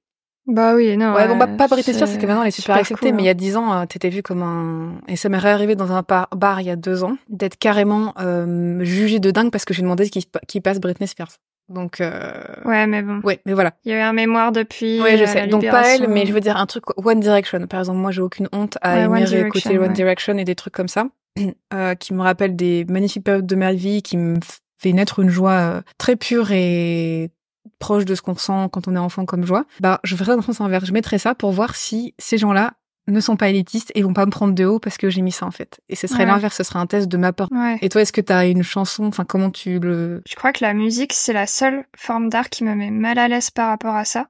Bah 0.45 0.75
oui, 0.75 0.97
non. 0.97 1.13
Ouais, 1.13 1.25
bon, 1.29 1.37
bah, 1.37 1.47
pas 1.47 1.69
Britney 1.69 1.93
Spears, 1.93 2.09
c'est 2.09 2.17
que 2.17 2.25
maintenant 2.25 2.41
elle 2.41 2.49
est 2.49 2.51
super, 2.51 2.75
acceptée, 2.75 3.13
mais 3.13 3.21
il 3.21 3.25
y 3.25 3.29
a 3.29 3.31
hein. 3.31 3.35
dix 3.35 3.55
ans, 3.55 3.73
euh, 3.73 3.85
t'étais 3.85 4.09
vu 4.09 4.21
comme 4.21 4.43
un... 4.43 4.99
Et 5.07 5.15
ça 5.15 5.29
m'est 5.29 5.37
arrivé 5.37 5.75
dans 5.75 5.93
un 5.93 6.01
bar, 6.01 6.59
il 6.59 6.67
y 6.67 6.69
a 6.69 6.75
deux 6.75 7.05
ans, 7.05 7.15
d'être 7.29 7.57
carrément 7.57 8.13
euh, 8.19 8.83
jugée 8.83 9.19
de 9.19 9.31
dingue 9.31 9.51
parce 9.51 9.63
que 9.63 9.73
j'ai 9.73 9.83
demandé 9.83 10.09
qui, 10.09 10.27
qui 10.47 10.59
passe 10.59 10.81
Britney 10.81 11.07
Spears. 11.07 11.37
Donc 11.69 12.01
euh... 12.01 12.43
ouais, 12.65 12.85
mais 12.87 13.01
bon. 13.01 13.19
Ouais, 13.23 13.41
mais 13.45 13.53
voilà. 13.53 13.73
Il 13.85 13.91
y 13.91 13.95
a 13.95 13.99
eu 13.99 14.01
un 14.01 14.13
mémoire 14.13 14.51
depuis. 14.51 15.01
Ouais, 15.01 15.17
je 15.17 15.25
sais. 15.25 15.47
Donc 15.47 15.67
pas 15.69 15.95
elle, 15.95 16.07
mais 16.07 16.25
je 16.25 16.33
veux 16.33 16.41
dire 16.41 16.57
un 16.57 16.65
truc 16.65 16.83
One 16.97 17.19
Direction. 17.19 17.65
Par 17.67 17.79
exemple, 17.79 17.99
moi, 17.99 18.11
j'ai 18.11 18.21
aucune 18.21 18.49
honte 18.51 18.77
à 18.81 18.99
aimer 18.99 19.31
écouter 19.33 19.77
One 19.77 19.93
Direction 19.93 20.37
et 20.37 20.43
des 20.43 20.55
trucs 20.55 20.73
comme 20.73 20.87
ça. 20.87 21.07
Euh, 21.73 21.95
qui 21.95 22.13
me 22.13 22.21
rappelle 22.21 22.55
des 22.55 22.85
magnifiques 22.87 23.23
périodes 23.23 23.47
de 23.47 23.55
ma 23.55 23.73
vie, 23.73 24.03
qui 24.03 24.17
me 24.17 24.37
fait 24.77 24.93
naître 24.93 25.19
une 25.19 25.29
joie 25.29 25.51
euh, 25.51 25.81
très 25.97 26.15
pure 26.15 26.51
et 26.51 27.31
proche 27.79 28.05
de 28.05 28.13
ce 28.13 28.21
qu'on 28.21 28.33
ressent 28.33 28.69
quand 28.69 28.87
on 28.87 28.95
est 28.95 28.99
enfant 28.99 29.25
comme 29.25 29.43
joie, 29.43 29.65
bah 29.79 29.99
je 30.03 30.15
ferais 30.15 30.35
le 30.35 30.43
sens 30.43 30.61
inverse. 30.61 30.85
Je 30.85 30.93
mettrais 30.93 31.17
ça 31.17 31.33
pour 31.33 31.51
voir 31.51 31.75
si 31.75 32.13
ces 32.19 32.37
gens-là 32.37 32.73
ne 33.07 33.19
sont 33.19 33.35
pas 33.35 33.49
élitistes 33.49 33.91
et 33.95 34.01
vont 34.01 34.13
pas 34.13 34.25
me 34.25 34.31
prendre 34.31 34.53
de 34.53 34.65
haut 34.65 34.79
parce 34.79 34.97
que 34.97 35.09
j'ai 35.09 35.21
mis 35.21 35.31
ça 35.31 35.45
en 35.45 35.51
fait. 35.51 35.79
Et 35.89 35.95
ce 35.95 36.07
serait 36.07 36.25
l'inverse, 36.25 36.55
ce 36.55 36.63
serait 36.63 36.79
un 36.79 36.85
test 36.85 37.07
de 37.07 37.17
ma 37.17 37.33
part. 37.33 37.49
Et 37.81 37.89
toi, 37.89 38.01
est-ce 38.01 38.13
que 38.13 38.21
tu 38.21 38.33
as 38.33 38.45
une 38.45 38.63
chanson, 38.63 39.05
enfin 39.05 39.25
comment 39.25 39.49
tu 39.49 39.79
le... 39.79 40.21
Je 40.27 40.35
crois 40.35 40.53
que 40.53 40.63
la 40.63 40.73
musique, 40.73 41.13
c'est 41.13 41.33
la 41.33 41.47
seule 41.47 41.85
forme 41.97 42.29
d'art 42.29 42.49
qui 42.49 42.63
me 42.63 42.75
met 42.75 42.91
mal 42.91 43.17
à 43.19 43.27
l'aise 43.27 43.49
par 43.49 43.69
rapport 43.69 43.95
à 43.95 44.05
ça. 44.05 44.27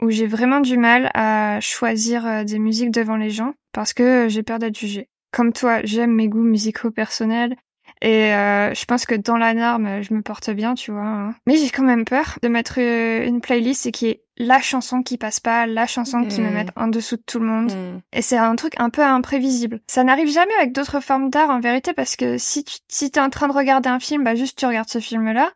Où 0.00 0.10
j'ai 0.10 0.28
vraiment 0.28 0.60
du 0.60 0.78
mal 0.78 1.10
à 1.14 1.58
choisir 1.60 2.24
euh, 2.24 2.44
des 2.44 2.60
musiques 2.60 2.92
devant 2.92 3.16
les 3.16 3.30
gens 3.30 3.54
parce 3.72 3.92
que 3.92 4.28
j'ai 4.28 4.44
peur 4.44 4.60
d'être 4.60 4.78
jugée 4.78 5.08
comme 5.30 5.52
toi, 5.52 5.80
j'aime 5.84 6.14
mes 6.14 6.28
goûts 6.28 6.42
musicaux 6.42 6.90
personnels. 6.90 7.56
Et 8.00 8.32
euh, 8.32 8.72
je 8.74 8.84
pense 8.84 9.06
que 9.06 9.14
dans 9.14 9.36
la 9.36 9.54
norme, 9.54 10.02
je 10.02 10.14
me 10.14 10.22
porte 10.22 10.50
bien, 10.50 10.74
tu 10.74 10.92
vois. 10.92 11.06
Hein. 11.06 11.34
Mais 11.46 11.56
j'ai 11.56 11.70
quand 11.70 11.82
même 11.82 12.04
peur 12.04 12.38
de 12.42 12.48
mettre 12.48 12.74
euh, 12.78 13.26
une 13.26 13.40
playlist 13.40 13.86
et 13.86 13.92
qui 13.92 14.06
est 14.06 14.22
la 14.38 14.60
chanson 14.60 15.02
qui 15.02 15.18
passe 15.18 15.40
pas, 15.40 15.66
la 15.66 15.86
chanson 15.86 16.24
qui 16.24 16.40
me 16.40 16.48
mmh. 16.50 16.54
met 16.54 16.66
en 16.76 16.88
dessous 16.88 17.16
de 17.16 17.22
tout 17.26 17.38
le 17.38 17.46
monde. 17.46 17.72
Mmh. 17.72 18.00
Et 18.12 18.22
c'est 18.22 18.38
un 18.38 18.54
truc 18.56 18.74
un 18.78 18.88
peu 18.88 19.02
imprévisible. 19.02 19.80
Ça 19.86 20.04
n'arrive 20.04 20.32
jamais 20.32 20.54
avec 20.58 20.72
d'autres 20.72 21.00
formes 21.00 21.28
d'art 21.28 21.50
en 21.50 21.60
vérité 21.60 21.92
parce 21.92 22.16
que 22.16 22.38
si 22.38 22.64
tu 22.64 22.78
si 22.88 23.10
t'es 23.10 23.20
en 23.20 23.30
train 23.30 23.48
de 23.48 23.52
regarder 23.52 23.88
un 23.88 24.00
film, 24.00 24.24
bah 24.24 24.34
juste 24.34 24.58
tu 24.58 24.66
regardes 24.66 24.88
ce 24.88 25.00
film-là 25.00 25.52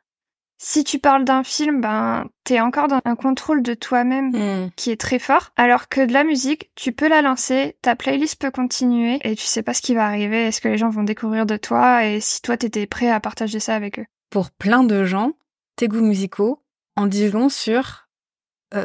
si 0.64 0.84
tu 0.84 1.00
parles 1.00 1.24
d'un 1.24 1.42
film, 1.42 1.80
ben 1.80 2.28
t'es 2.44 2.60
encore 2.60 2.86
dans 2.86 3.00
un 3.04 3.16
contrôle 3.16 3.64
de 3.64 3.74
toi-même 3.74 4.30
hmm. 4.30 4.70
qui 4.76 4.92
est 4.92 5.00
très 5.00 5.18
fort. 5.18 5.50
Alors 5.56 5.88
que 5.88 6.06
de 6.06 6.12
la 6.12 6.22
musique, 6.22 6.70
tu 6.76 6.92
peux 6.92 7.08
la 7.08 7.20
lancer, 7.20 7.76
ta 7.82 7.96
playlist 7.96 8.40
peut 8.40 8.52
continuer 8.52 9.18
et 9.24 9.34
tu 9.34 9.44
sais 9.44 9.64
pas 9.64 9.74
ce 9.74 9.82
qui 9.82 9.92
va 9.92 10.06
arriver, 10.06 10.46
est-ce 10.46 10.60
que 10.60 10.68
les 10.68 10.78
gens 10.78 10.88
vont 10.88 11.02
découvrir 11.02 11.46
de 11.46 11.56
toi 11.56 12.06
et 12.06 12.20
si 12.20 12.40
toi 12.42 12.56
t'étais 12.56 12.86
prêt 12.86 13.10
à 13.10 13.18
partager 13.18 13.58
ça 13.58 13.74
avec 13.74 13.98
eux. 13.98 14.06
Pour 14.30 14.52
plein 14.52 14.84
de 14.84 15.04
gens, 15.04 15.32
tes 15.74 15.88
goûts 15.88 16.00
musicaux 16.00 16.62
en 16.94 17.06
disent 17.06 17.32
long 17.32 17.48
sur 17.48 18.01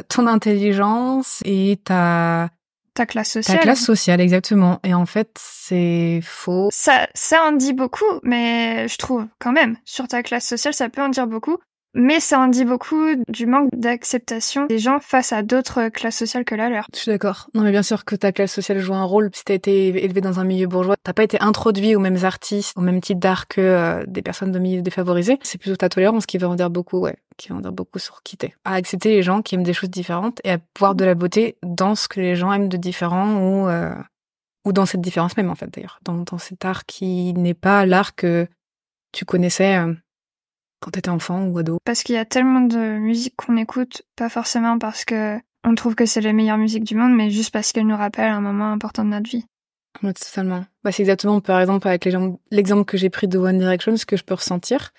ton 0.08 0.26
intelligence 0.26 1.40
et 1.44 1.80
ta 1.84 2.50
ta 2.98 3.06
classe 3.06 3.30
sociale. 3.30 3.58
Ta 3.58 3.62
classe 3.62 3.84
sociale, 3.84 4.20
exactement. 4.20 4.80
Et 4.82 4.92
en 4.92 5.06
fait, 5.06 5.30
c'est 5.38 6.20
faux. 6.24 6.68
Ça, 6.72 7.06
ça 7.14 7.44
en 7.44 7.52
dit 7.52 7.72
beaucoup, 7.72 8.04
mais 8.24 8.88
je 8.88 8.96
trouve 8.98 9.26
quand 9.38 9.52
même, 9.52 9.76
sur 9.84 10.08
ta 10.08 10.24
classe 10.24 10.48
sociale, 10.48 10.74
ça 10.74 10.88
peut 10.88 11.00
en 11.00 11.08
dire 11.08 11.28
beaucoup. 11.28 11.58
Mais 11.94 12.20
ça 12.20 12.38
en 12.40 12.48
dit 12.48 12.64
beaucoup 12.64 13.06
du 13.28 13.46
manque 13.46 13.70
d'acceptation 13.72 14.66
des 14.66 14.78
gens 14.78 15.00
face 15.00 15.32
à 15.32 15.42
d'autres 15.42 15.88
classes 15.88 16.16
sociales 16.16 16.44
que 16.44 16.54
la 16.54 16.68
leur. 16.68 16.86
Je 16.94 17.00
suis 17.00 17.10
d'accord. 17.10 17.48
Non, 17.54 17.62
mais 17.62 17.70
bien 17.70 17.82
sûr 17.82 18.04
que 18.04 18.14
ta 18.14 18.30
classe 18.30 18.52
sociale 18.52 18.78
joue 18.78 18.94
un 18.94 19.04
rôle. 19.04 19.30
Si 19.32 19.44
t'as 19.44 19.54
été 19.54 20.04
élevé 20.04 20.20
dans 20.20 20.38
un 20.38 20.44
milieu 20.44 20.66
bourgeois, 20.66 20.96
t'as 21.02 21.12
pas 21.12 21.22
été 21.22 21.40
introduit 21.40 21.96
aux 21.96 22.00
mêmes 22.00 22.24
artistes, 22.24 22.74
au 22.76 22.82
même 22.82 23.00
type 23.00 23.18
d'art 23.18 23.48
que 23.48 23.60
euh, 23.60 24.04
des 24.06 24.22
personnes 24.22 24.52
de 24.52 24.58
milieux 24.58 24.82
défavorisés. 24.82 25.38
C'est 25.42 25.58
plutôt 25.58 25.76
ta 25.76 25.88
tolérance 25.88 26.26
qui 26.26 26.38
va 26.38 26.48
en 26.48 26.54
dire 26.54 26.70
beaucoup, 26.70 26.98
ouais, 26.98 27.16
qui 27.36 27.48
va 27.48 27.56
en 27.56 27.60
dire 27.60 27.72
beaucoup 27.72 27.98
sur 27.98 28.22
qui 28.22 28.36
t'es. 28.36 28.54
À 28.64 28.74
accepter 28.74 29.10
les 29.10 29.22
gens 29.22 29.40
qui 29.40 29.54
aiment 29.54 29.62
des 29.62 29.72
choses 29.72 29.90
différentes 29.90 30.40
et 30.44 30.52
à 30.52 30.58
voir 30.78 30.94
de 30.94 31.04
la 31.04 31.14
beauté 31.14 31.56
dans 31.62 31.94
ce 31.94 32.06
que 32.06 32.20
les 32.20 32.36
gens 32.36 32.52
aiment 32.52 32.68
de 32.68 32.76
différent 32.76 33.40
ou 33.40 33.68
euh, 33.68 33.94
ou 34.64 34.72
dans 34.72 34.86
cette 34.86 35.00
différence 35.00 35.36
même 35.36 35.50
en 35.50 35.54
fait 35.54 35.72
d'ailleurs, 35.72 35.98
dans, 36.04 36.38
cet 36.38 36.64
art 36.64 36.84
qui 36.84 37.32
n'est 37.32 37.54
pas 37.54 37.86
l'art 37.86 38.14
que 38.14 38.46
tu 39.12 39.24
connaissais. 39.24 39.78
Euh, 39.78 39.94
quand 40.80 40.90
t'étais 40.92 41.08
enfant 41.08 41.46
ou 41.46 41.58
ado 41.58 41.78
Parce 41.84 42.02
qu'il 42.02 42.14
y 42.14 42.18
a 42.18 42.24
tellement 42.24 42.60
de 42.60 42.98
musique 42.98 43.34
qu'on 43.36 43.56
écoute, 43.56 44.02
pas 44.16 44.28
forcément 44.28 44.78
parce 44.78 45.04
que 45.04 45.38
on 45.64 45.74
trouve 45.74 45.94
que 45.94 46.06
c'est 46.06 46.20
les 46.20 46.32
meilleures 46.32 46.58
musiques 46.58 46.84
du 46.84 46.94
monde, 46.94 47.14
mais 47.14 47.30
juste 47.30 47.50
parce 47.50 47.72
qu'elles 47.72 47.86
nous 47.86 47.96
rappellent 47.96 48.30
un 48.30 48.40
moment 48.40 48.72
important 48.72 49.04
de 49.04 49.10
notre 49.10 49.28
vie. 49.28 49.44
Totalement. 50.00 50.64
Bah, 50.84 50.92
c'est 50.92 51.02
exactement, 51.02 51.40
par 51.40 51.60
exemple, 51.60 51.88
avec 51.88 52.08
l'exemple 52.50 52.84
que 52.84 52.96
j'ai 52.96 53.10
pris 53.10 53.26
de 53.26 53.38
One 53.38 53.58
Direction, 53.58 53.96
ce 53.96 54.06
que 54.06 54.16
je 54.16 54.22
peux 54.22 54.34
ressentir, 54.34 54.92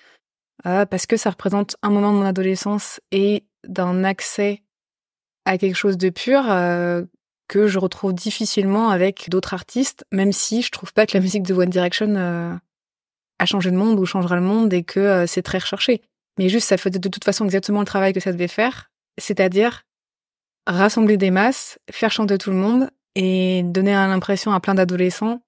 euh, 0.66 0.84
parce 0.84 1.06
que 1.06 1.16
ça 1.16 1.30
représente 1.30 1.76
un 1.82 1.90
moment 1.90 2.12
de 2.12 2.18
mon 2.18 2.24
adolescence 2.24 3.00
et 3.10 3.44
d'un 3.66 4.04
accès 4.04 4.62
à 5.46 5.56
quelque 5.58 5.76
chose 5.76 5.96
de 5.96 6.10
pur 6.10 6.50
euh, 6.50 7.02
que 7.48 7.66
je 7.66 7.78
retrouve 7.78 8.12
difficilement 8.12 8.90
avec 8.90 9.30
d'autres 9.30 9.54
artistes, 9.54 10.04
même 10.12 10.32
si 10.32 10.62
je 10.62 10.70
trouve 10.70 10.92
pas 10.92 11.06
que 11.06 11.16
la 11.16 11.20
musique 11.20 11.42
de 11.42 11.54
One 11.54 11.70
Direction 11.70 12.14
euh, 12.16 12.54
à 13.40 13.46
changer 13.46 13.70
le 13.70 13.76
monde 13.76 13.98
ou 13.98 14.06
changera 14.06 14.36
le 14.36 14.42
monde 14.42 14.72
et 14.72 14.84
que 14.84 15.00
euh, 15.00 15.26
c'est 15.26 15.42
très 15.42 15.58
recherché. 15.58 16.02
Mais 16.38 16.48
juste, 16.48 16.68
ça 16.68 16.76
fait 16.76 16.90
de, 16.90 17.08
toute 17.08 17.24
façon 17.24 17.44
exactement 17.44 17.80
le 17.80 17.86
travail 17.86 18.12
que 18.12 18.20
ça 18.20 18.32
devait 18.32 18.48
faire, 18.48 18.90
c'est-à-dire 19.18 19.82
rassembler 20.66 21.16
des 21.16 21.30
masses, 21.30 21.78
faire 21.90 22.12
chanter 22.12 22.38
tout 22.38 22.50
le 22.50 22.56
monde 22.56 22.90
et 23.16 23.62
donner 23.64 23.92
l'impression 23.92 24.52
à 24.52 24.60
plein 24.60 24.74
d'adolescents 24.74 25.40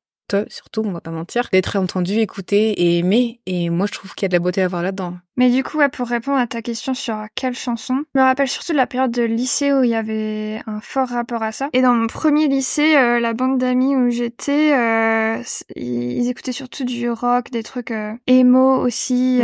surtout, 0.48 0.82
on 0.84 0.92
va 0.92 1.00
pas 1.00 1.10
mentir, 1.10 1.48
d'être 1.52 1.76
entendu, 1.76 2.18
écouté 2.18 2.70
et 2.72 2.98
aimé. 2.98 3.40
Et 3.46 3.70
moi, 3.70 3.86
je 3.86 3.92
trouve 3.92 4.14
qu'il 4.14 4.24
y 4.24 4.26
a 4.26 4.28
de 4.28 4.34
la 4.34 4.40
beauté 4.40 4.62
à 4.62 4.68
voir 4.68 4.82
là-dedans. 4.82 5.16
Mais 5.36 5.50
du 5.50 5.64
coup, 5.64 5.78
pour 5.92 6.08
répondre 6.08 6.38
à 6.38 6.46
ta 6.46 6.60
question 6.60 6.92
sur 6.92 7.16
quelle 7.34 7.54
chanson, 7.54 8.04
je 8.14 8.20
me 8.20 8.24
rappelle 8.24 8.48
surtout 8.48 8.72
de 8.72 8.76
la 8.76 8.86
période 8.86 9.10
de 9.10 9.22
lycée 9.22 9.72
où 9.72 9.82
il 9.82 9.90
y 9.90 9.94
avait 9.94 10.60
un 10.66 10.80
fort 10.80 11.08
rapport 11.08 11.42
à 11.42 11.52
ça. 11.52 11.70
Et 11.72 11.80
dans 11.80 11.94
mon 11.94 12.06
premier 12.06 12.48
lycée, 12.48 12.96
euh, 12.96 13.18
la 13.18 13.32
bande 13.32 13.58
d'amis 13.58 13.96
où 13.96 14.10
j'étais, 14.10 14.74
euh, 14.74 15.42
ils 15.74 16.28
écoutaient 16.28 16.52
surtout 16.52 16.84
du 16.84 17.10
rock, 17.10 17.50
des 17.50 17.62
trucs 17.62 17.90
euh, 17.90 18.12
emo 18.26 18.76
aussi, 18.76 19.40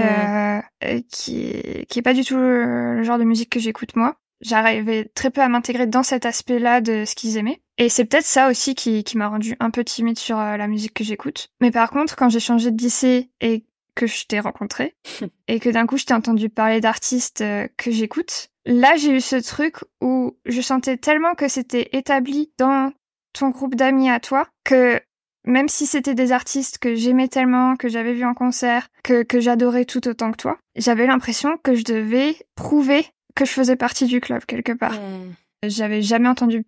qui, 1.11 1.63
qui 1.89 1.99
est 1.99 2.03
pas 2.03 2.15
du 2.15 2.25
tout 2.25 2.37
le 2.37 3.03
genre 3.03 3.19
de 3.19 3.25
musique 3.25 3.51
que 3.51 3.61
j'écoute 3.61 3.97
moi 3.97 4.17
j'arrivais 4.41 5.11
très 5.15 5.31
peu 5.31 5.41
à 5.41 5.49
m'intégrer 5.49 5.87
dans 5.87 6.03
cet 6.03 6.27
aspect-là 6.27 6.81
de 6.81 7.05
ce 7.05 7.15
qu'ils 7.15 7.37
aimaient. 7.37 7.61
Et 7.79 7.89
c'est 7.89 8.05
peut-être 8.05 8.27
ça 8.27 8.51
aussi 8.51 8.75
qui, 8.75 9.05
qui 9.05 9.17
m'a 9.17 9.29
rendu 9.29 9.57
un 9.61 9.71
peu 9.71 9.85
timide 9.85 10.19
sur 10.19 10.39
euh, 10.39 10.57
la 10.57 10.67
musique 10.67 10.95
que 10.95 11.05
j'écoute. 11.05 11.49
Mais 11.61 11.71
par 11.71 11.91
contre, 11.91 12.17
quand 12.17 12.29
j'ai 12.29 12.41
changé 12.41 12.71
de 12.71 12.83
lycée 12.83 13.31
et 13.41 13.65
que 13.95 14.07
je 14.07 14.27
t'ai 14.27 14.41
rencontré, 14.41 14.95
et 15.49 15.61
que 15.61 15.69
d'un 15.69 15.87
coup 15.87 15.97
je 15.97 16.05
t'ai 16.05 16.15
entendu 16.15 16.49
parler 16.49 16.81
d'artistes 16.81 17.41
euh, 17.41 17.67
que 17.77 17.91
j'écoute, 17.91 18.49
là 18.67 18.97
j'ai 18.97 19.17
eu 19.17 19.21
ce 19.21 19.37
truc 19.37 19.77
où 20.01 20.37
je 20.45 20.61
sentais 20.61 20.97
tellement 20.97 21.35
que 21.35 21.49
c'était 21.49 21.91
établi 21.93 22.53
dans 22.59 22.93
ton 23.33 23.51
groupe 23.51 23.75
d'amis 23.75 24.11
à 24.11 24.21
toi 24.21 24.47
que 24.65 25.01
même 25.45 25.69
si 25.69 25.87
c'était 25.87 26.15
des 26.15 26.33
artistes 26.33 26.79
que 26.79 26.95
j'aimais 26.95 27.29
tellement, 27.29 27.77
que 27.77 27.89
j'avais 27.89 28.13
vu 28.13 28.25
en 28.25 28.35
concert, 28.35 28.89
que, 29.03 29.23
que 29.23 29.41
j'adorais 29.41 29.87
tout 29.87 30.07
autant 30.07 30.31
que 30.31 30.37
toi, 30.37 30.59
j'avais 30.77 31.07
l'impression 31.07 31.57
que 31.57 31.75
je 31.75 31.85
devais 31.85 32.37
prouver 32.55 33.07
que 33.39 33.45
je 33.45 33.53
faisais 33.53 33.77
partie 33.77 34.07
du 34.07 34.21
club 34.21 34.45
quelque 34.45 34.73
part. 34.73 34.95
J'avais 35.63 36.03
jamais 36.03 36.29
entendu 36.29 36.65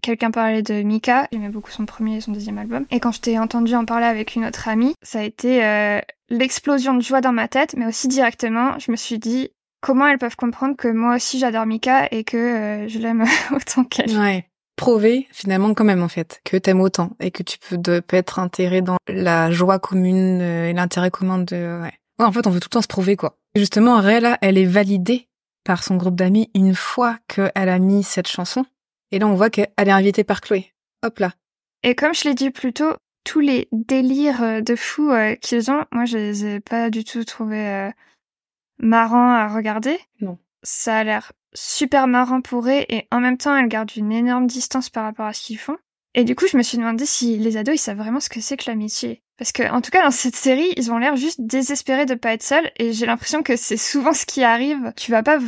quelqu'un 0.00 0.30
parler 0.30 0.62
de 0.62 0.82
Mika. 0.82 1.26
J'aimais 1.32 1.48
beaucoup 1.48 1.70
son 1.70 1.86
premier 1.86 2.16
et 2.16 2.20
son 2.20 2.30
deuxième 2.30 2.58
album. 2.58 2.84
Et 2.92 3.00
quand 3.00 3.10
je 3.10 3.20
t'ai 3.20 3.38
entendu 3.38 3.74
en 3.74 3.84
parler 3.84 4.06
avec 4.06 4.36
une 4.36 4.44
autre 4.44 4.68
amie, 4.68 4.94
ça 5.02 5.20
a 5.20 5.22
été 5.22 5.64
euh, 5.64 6.00
l'explosion 6.30 6.94
de 6.94 7.02
joie 7.02 7.20
dans 7.20 7.32
ma 7.32 7.48
tête, 7.48 7.74
mais 7.76 7.86
aussi 7.86 8.06
directement, 8.06 8.78
je 8.78 8.92
me 8.92 8.96
suis 8.96 9.18
dit 9.18 9.50
comment 9.80 10.06
elles 10.06 10.18
peuvent 10.18 10.36
comprendre 10.36 10.76
que 10.76 10.88
moi 10.88 11.16
aussi 11.16 11.38
j'adore 11.38 11.66
Mika 11.66 12.08
et 12.12 12.22
que 12.22 12.36
euh, 12.36 12.88
je 12.88 12.98
l'aime 13.00 13.24
autant 13.50 13.84
qu'elle. 13.84 14.16
Ouais. 14.16 14.46
Prouver 14.76 15.28
finalement 15.32 15.72
quand 15.74 15.84
même 15.84 16.02
en 16.02 16.08
fait 16.08 16.40
que 16.44 16.56
t'aimes 16.56 16.80
autant 16.80 17.16
et 17.20 17.30
que 17.30 17.42
tu 17.42 17.58
peux, 17.58 17.78
de, 17.78 18.00
peux 18.00 18.16
être 18.16 18.38
intégré 18.40 18.82
dans 18.82 18.96
la 19.08 19.50
joie 19.50 19.78
commune 19.78 20.40
euh, 20.40 20.68
et 20.68 20.72
l'intérêt 20.72 21.10
commun 21.10 21.38
de 21.38 21.56
ouais. 21.56 21.92
ouais. 22.18 22.24
En 22.24 22.32
fait, 22.32 22.46
on 22.46 22.50
veut 22.50 22.60
tout 22.60 22.68
le 22.70 22.74
temps 22.74 22.82
se 22.82 22.88
prouver 22.88 23.16
quoi. 23.16 23.36
justement, 23.56 24.00
Réla, 24.00 24.38
elle 24.40 24.58
est 24.58 24.64
validée 24.64 25.28
par 25.64 25.82
son 25.82 25.96
groupe 25.96 26.16
d'amis 26.16 26.50
une 26.54 26.74
fois 26.74 27.18
qu'elle 27.28 27.50
a 27.54 27.78
mis 27.78 28.02
cette 28.02 28.28
chanson. 28.28 28.64
Et 29.10 29.18
là, 29.18 29.26
on 29.26 29.34
voit 29.34 29.50
qu'elle 29.50 29.68
est 29.76 29.90
invitée 29.90 30.24
par 30.24 30.40
Chloé. 30.40 30.72
Hop 31.02 31.18
là. 31.18 31.32
Et 31.82 31.94
comme 31.94 32.14
je 32.14 32.24
l'ai 32.24 32.34
dit 32.34 32.50
plus 32.50 32.72
tôt, 32.72 32.94
tous 33.24 33.40
les 33.40 33.68
délires 33.72 34.42
euh, 34.42 34.60
de 34.60 34.76
fou 34.76 35.12
qu'ils 35.40 35.70
ont, 35.70 35.84
moi 35.92 36.04
je 36.04 36.18
les 36.18 36.46
ai 36.46 36.60
pas 36.60 36.90
du 36.90 37.04
tout 37.04 37.24
trouvés 37.24 37.90
marrant 38.78 39.30
à 39.32 39.48
regarder. 39.48 39.98
Non. 40.20 40.38
Ça 40.62 40.98
a 40.98 41.04
l'air 41.04 41.32
super 41.54 42.06
marrant 42.06 42.40
pour 42.40 42.66
eux 42.66 42.84
et 42.88 43.06
en 43.10 43.20
même 43.20 43.38
temps, 43.38 43.56
elles 43.56 43.68
gardent 43.68 43.96
une 43.96 44.12
énorme 44.12 44.46
distance 44.46 44.90
par 44.90 45.04
rapport 45.04 45.26
à 45.26 45.32
ce 45.32 45.42
qu'ils 45.42 45.58
font. 45.58 45.78
Et 46.14 46.24
du 46.24 46.34
coup, 46.34 46.46
je 46.46 46.56
me 46.56 46.62
suis 46.62 46.78
demandé 46.78 47.06
si 47.06 47.38
les 47.38 47.56
ados, 47.56 47.74
ils 47.74 47.78
savent 47.78 47.98
vraiment 47.98 48.20
ce 48.20 48.28
que 48.28 48.40
c'est 48.40 48.56
que 48.56 48.70
l'amitié. 48.70 49.22
Parce 49.36 49.50
que, 49.50 49.68
en 49.68 49.80
tout 49.80 49.90
cas, 49.90 50.04
dans 50.04 50.12
cette 50.12 50.36
série, 50.36 50.72
ils 50.76 50.92
ont 50.92 50.98
l'air 50.98 51.16
juste 51.16 51.40
désespérés 51.40 52.06
de 52.06 52.14
pas 52.14 52.32
être 52.32 52.42
seuls, 52.42 52.70
et 52.76 52.92
j'ai 52.92 53.06
l'impression 53.06 53.42
que 53.42 53.56
c'est 53.56 53.76
souvent 53.76 54.12
ce 54.12 54.26
qui 54.26 54.44
arrive. 54.44 54.92
Tu 54.96 55.10
vas 55.10 55.22
pas 55.22 55.38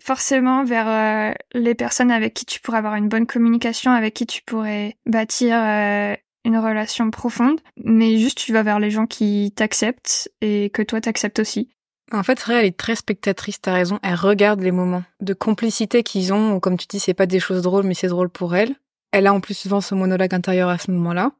forcément 0.00 0.64
vers 0.64 0.88
euh, 0.88 1.34
les 1.52 1.74
personnes 1.74 2.10
avec 2.10 2.32
qui 2.32 2.46
tu 2.46 2.60
pourrais 2.60 2.78
avoir 2.78 2.94
une 2.94 3.08
bonne 3.08 3.26
communication, 3.26 3.90
avec 3.90 4.14
qui 4.14 4.26
tu 4.26 4.42
pourrais 4.42 4.96
bâtir 5.04 5.54
euh, 5.54 6.14
une 6.46 6.56
relation 6.56 7.10
profonde, 7.10 7.60
mais 7.84 8.16
juste 8.18 8.38
tu 8.38 8.52
vas 8.52 8.62
vers 8.62 8.78
les 8.78 8.90
gens 8.90 9.06
qui 9.06 9.52
t'acceptent 9.54 10.30
et 10.40 10.70
que 10.70 10.82
toi 10.82 11.00
t'acceptes 11.00 11.40
aussi. 11.40 11.68
En 12.12 12.22
fait, 12.22 12.40
Ray, 12.40 12.58
elle 12.58 12.66
est 12.66 12.76
très 12.76 12.94
spectatrice, 12.94 13.60
t'as 13.60 13.74
raison. 13.74 13.98
Elle 14.02 14.14
regarde 14.14 14.60
les 14.60 14.70
moments 14.70 15.02
de 15.20 15.34
complicité 15.34 16.04
qu'ils 16.04 16.32
ont, 16.32 16.60
comme 16.60 16.76
tu 16.76 16.86
dis, 16.86 17.00
c'est 17.00 17.14
pas 17.14 17.26
des 17.26 17.40
choses 17.40 17.62
drôles, 17.62 17.84
mais 17.84 17.94
c'est 17.94 18.06
drôle 18.06 18.30
pour 18.30 18.54
elle. 18.54 18.76
Elle 19.10 19.26
a 19.26 19.34
en 19.34 19.40
plus 19.40 19.54
souvent 19.54 19.80
ce 19.80 19.94
monologue 19.94 20.34
intérieur 20.34 20.68
à 20.68 20.78
ce 20.78 20.90
moment-là. 20.92 21.32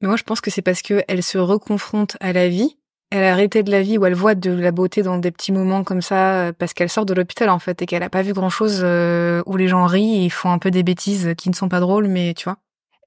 Mais 0.00 0.08
moi, 0.08 0.16
je 0.16 0.22
pense 0.22 0.40
que 0.40 0.50
c'est 0.50 0.62
parce 0.62 0.82
qu'elle 0.82 1.22
se 1.22 1.38
reconfronte 1.38 2.16
à 2.20 2.32
la 2.32 2.48
vie. 2.48 2.76
Elle 3.10 3.24
a 3.24 3.32
arrêté 3.32 3.62
de 3.62 3.70
la 3.70 3.82
vie 3.82 3.96
où 3.96 4.06
elle 4.06 4.14
voit 4.14 4.34
de 4.34 4.50
la 4.50 4.72
beauté 4.72 5.02
dans 5.02 5.18
des 5.18 5.30
petits 5.30 5.52
moments 5.52 5.84
comme 5.84 6.02
ça, 6.02 6.52
parce 6.58 6.74
qu'elle 6.74 6.88
sort 6.88 7.06
de 7.06 7.14
l'hôpital, 7.14 7.48
en 7.48 7.58
fait, 7.58 7.80
et 7.80 7.86
qu'elle 7.86 8.02
a 8.02 8.10
pas 8.10 8.22
vu 8.22 8.32
grand 8.32 8.50
chose 8.50 8.80
euh, 8.82 9.42
où 9.46 9.56
les 9.56 9.68
gens 9.68 9.86
rient 9.86 10.26
et 10.26 10.30
font 10.30 10.50
un 10.50 10.58
peu 10.58 10.70
des 10.70 10.82
bêtises 10.82 11.34
qui 11.38 11.48
ne 11.48 11.54
sont 11.54 11.68
pas 11.68 11.80
drôles, 11.80 12.08
mais 12.08 12.34
tu 12.34 12.44
vois. 12.44 12.56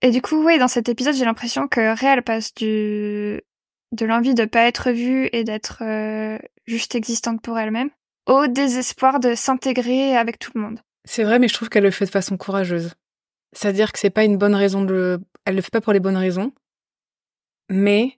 Et 0.02 0.12
du 0.12 0.22
coup, 0.22 0.46
oui, 0.46 0.60
dans 0.60 0.68
cet 0.68 0.90
épisode, 0.90 1.16
j'ai 1.16 1.26
l'impression 1.26 1.68
que 1.68 2.00
Ray, 2.00 2.22
passe 2.22 2.54
du 2.54 3.42
de 3.94 4.06
l'envie 4.06 4.34
de 4.34 4.46
pas 4.46 4.68
être 4.68 4.92
vue 4.92 5.30
et 5.32 5.44
d'être 5.44 5.82
euh, 5.82 6.38
juste 6.66 6.96
existante 6.96 7.42
pour 7.42 7.58
elle-même, 7.58 7.90
au 8.26 8.48
désespoir 8.48 9.20
de 9.20 9.34
s'intégrer 9.34 10.16
avec 10.16 10.40
tout 10.40 10.52
le 10.56 10.62
monde. 10.62 10.80
C'est 11.06 11.24
vrai, 11.24 11.40
mais 11.40 11.48
je 11.48 11.54
trouve 11.54 11.70
qu'elle 11.70 11.84
le 11.84 11.92
fait 11.92 12.06
de 12.06 12.12
façon 12.12 12.36
courageuse. 12.38 12.94
C'est-à-dire 13.54 13.94
que 13.94 14.00
c'est 14.00 14.10
pas 14.10 14.26
une 14.26 14.38
bonne 14.38 14.56
raison 14.56 14.84
de 14.84 15.22
Elle 15.46 15.56
le 15.56 15.62
fait 15.62 15.72
pas 15.72 15.82
pour 15.82 15.94
les 15.94 16.02
bonnes 16.02 16.18
raisons, 16.18 16.52
mais 17.70 18.18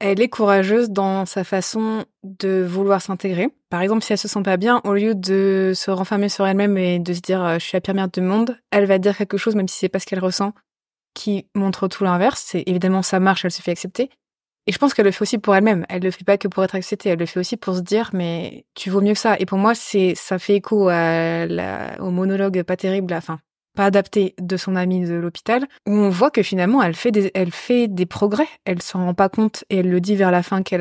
elle 0.00 0.20
est 0.20 0.28
courageuse 0.28 0.90
dans 0.90 1.26
sa 1.26 1.42
façon 1.42 2.04
de 2.22 2.62
vouloir 2.62 3.02
s'intégrer. 3.02 3.48
Par 3.68 3.80
exemple, 3.80 4.02
si 4.02 4.12
elle 4.12 4.18
se 4.18 4.28
sent 4.28 4.42
pas 4.42 4.56
bien, 4.56 4.80
au 4.84 4.94
lieu 4.94 5.14
de 5.14 5.72
se 5.74 5.90
renfermer 5.90 6.28
sur 6.28 6.46
elle-même 6.46 6.78
et 6.78 6.98
de 6.98 7.12
se 7.12 7.20
dire 7.20 7.42
euh, 7.42 7.54
je 7.54 7.64
suis 7.64 7.76
la 7.76 7.80
pire 7.80 7.94
merde 7.94 8.12
du 8.12 8.20
monde, 8.20 8.58
elle 8.70 8.86
va 8.86 8.98
dire 8.98 9.16
quelque 9.16 9.36
chose, 9.36 9.56
même 9.56 9.68
si 9.68 9.78
c'est 9.78 9.88
pas 9.88 9.98
ce 9.98 10.06
qu'elle 10.06 10.20
ressent, 10.20 10.52
qui 11.14 11.48
montre 11.54 11.88
tout 11.88 12.04
l'inverse. 12.04 12.42
C'est 12.46 12.62
évidemment 12.66 13.02
ça 13.02 13.18
marche, 13.18 13.44
elle 13.44 13.50
se 13.50 13.60
fait 13.62 13.72
accepter. 13.72 14.10
Et 14.68 14.72
je 14.72 14.78
pense 14.78 14.92
qu'elle 14.92 15.06
le 15.06 15.12
fait 15.12 15.22
aussi 15.22 15.38
pour 15.38 15.56
elle-même. 15.56 15.86
Elle 15.88 16.02
le 16.02 16.10
fait 16.10 16.24
pas 16.24 16.36
que 16.36 16.46
pour 16.46 16.62
être 16.62 16.74
acceptée. 16.74 17.08
Elle 17.08 17.18
le 17.18 17.24
fait 17.24 17.40
aussi 17.40 17.56
pour 17.56 17.74
se 17.74 17.80
dire, 17.80 18.10
mais 18.12 18.66
tu 18.74 18.90
vaux 18.90 19.00
mieux 19.00 19.14
que 19.14 19.18
ça. 19.18 19.34
Et 19.38 19.46
pour 19.46 19.56
moi, 19.56 19.74
c'est, 19.74 20.14
ça 20.14 20.38
fait 20.38 20.56
écho 20.56 20.88
à 20.88 21.46
la, 21.46 21.96
au 22.00 22.10
monologue 22.10 22.62
pas 22.64 22.76
terrible, 22.76 23.14
enfin, 23.14 23.38
pas 23.78 23.84
adapté 23.84 24.34
de 24.40 24.56
son 24.56 24.74
amie 24.74 25.06
de 25.06 25.14
l'hôpital, 25.14 25.68
où 25.86 25.92
on 25.92 26.10
voit 26.10 26.32
que 26.32 26.42
finalement, 26.42 26.82
elle 26.82 26.96
fait 26.96 27.12
des, 27.12 27.30
elle 27.34 27.52
fait 27.52 27.86
des 27.86 28.06
progrès. 28.06 28.48
Elle 28.64 28.82
s'en 28.82 29.04
rend 29.04 29.14
pas 29.14 29.28
compte 29.28 29.62
et 29.70 29.78
elle 29.78 29.88
le 29.88 30.00
dit 30.00 30.16
vers 30.16 30.32
la 30.32 30.42
fin 30.42 30.64
qu'elle, 30.64 30.80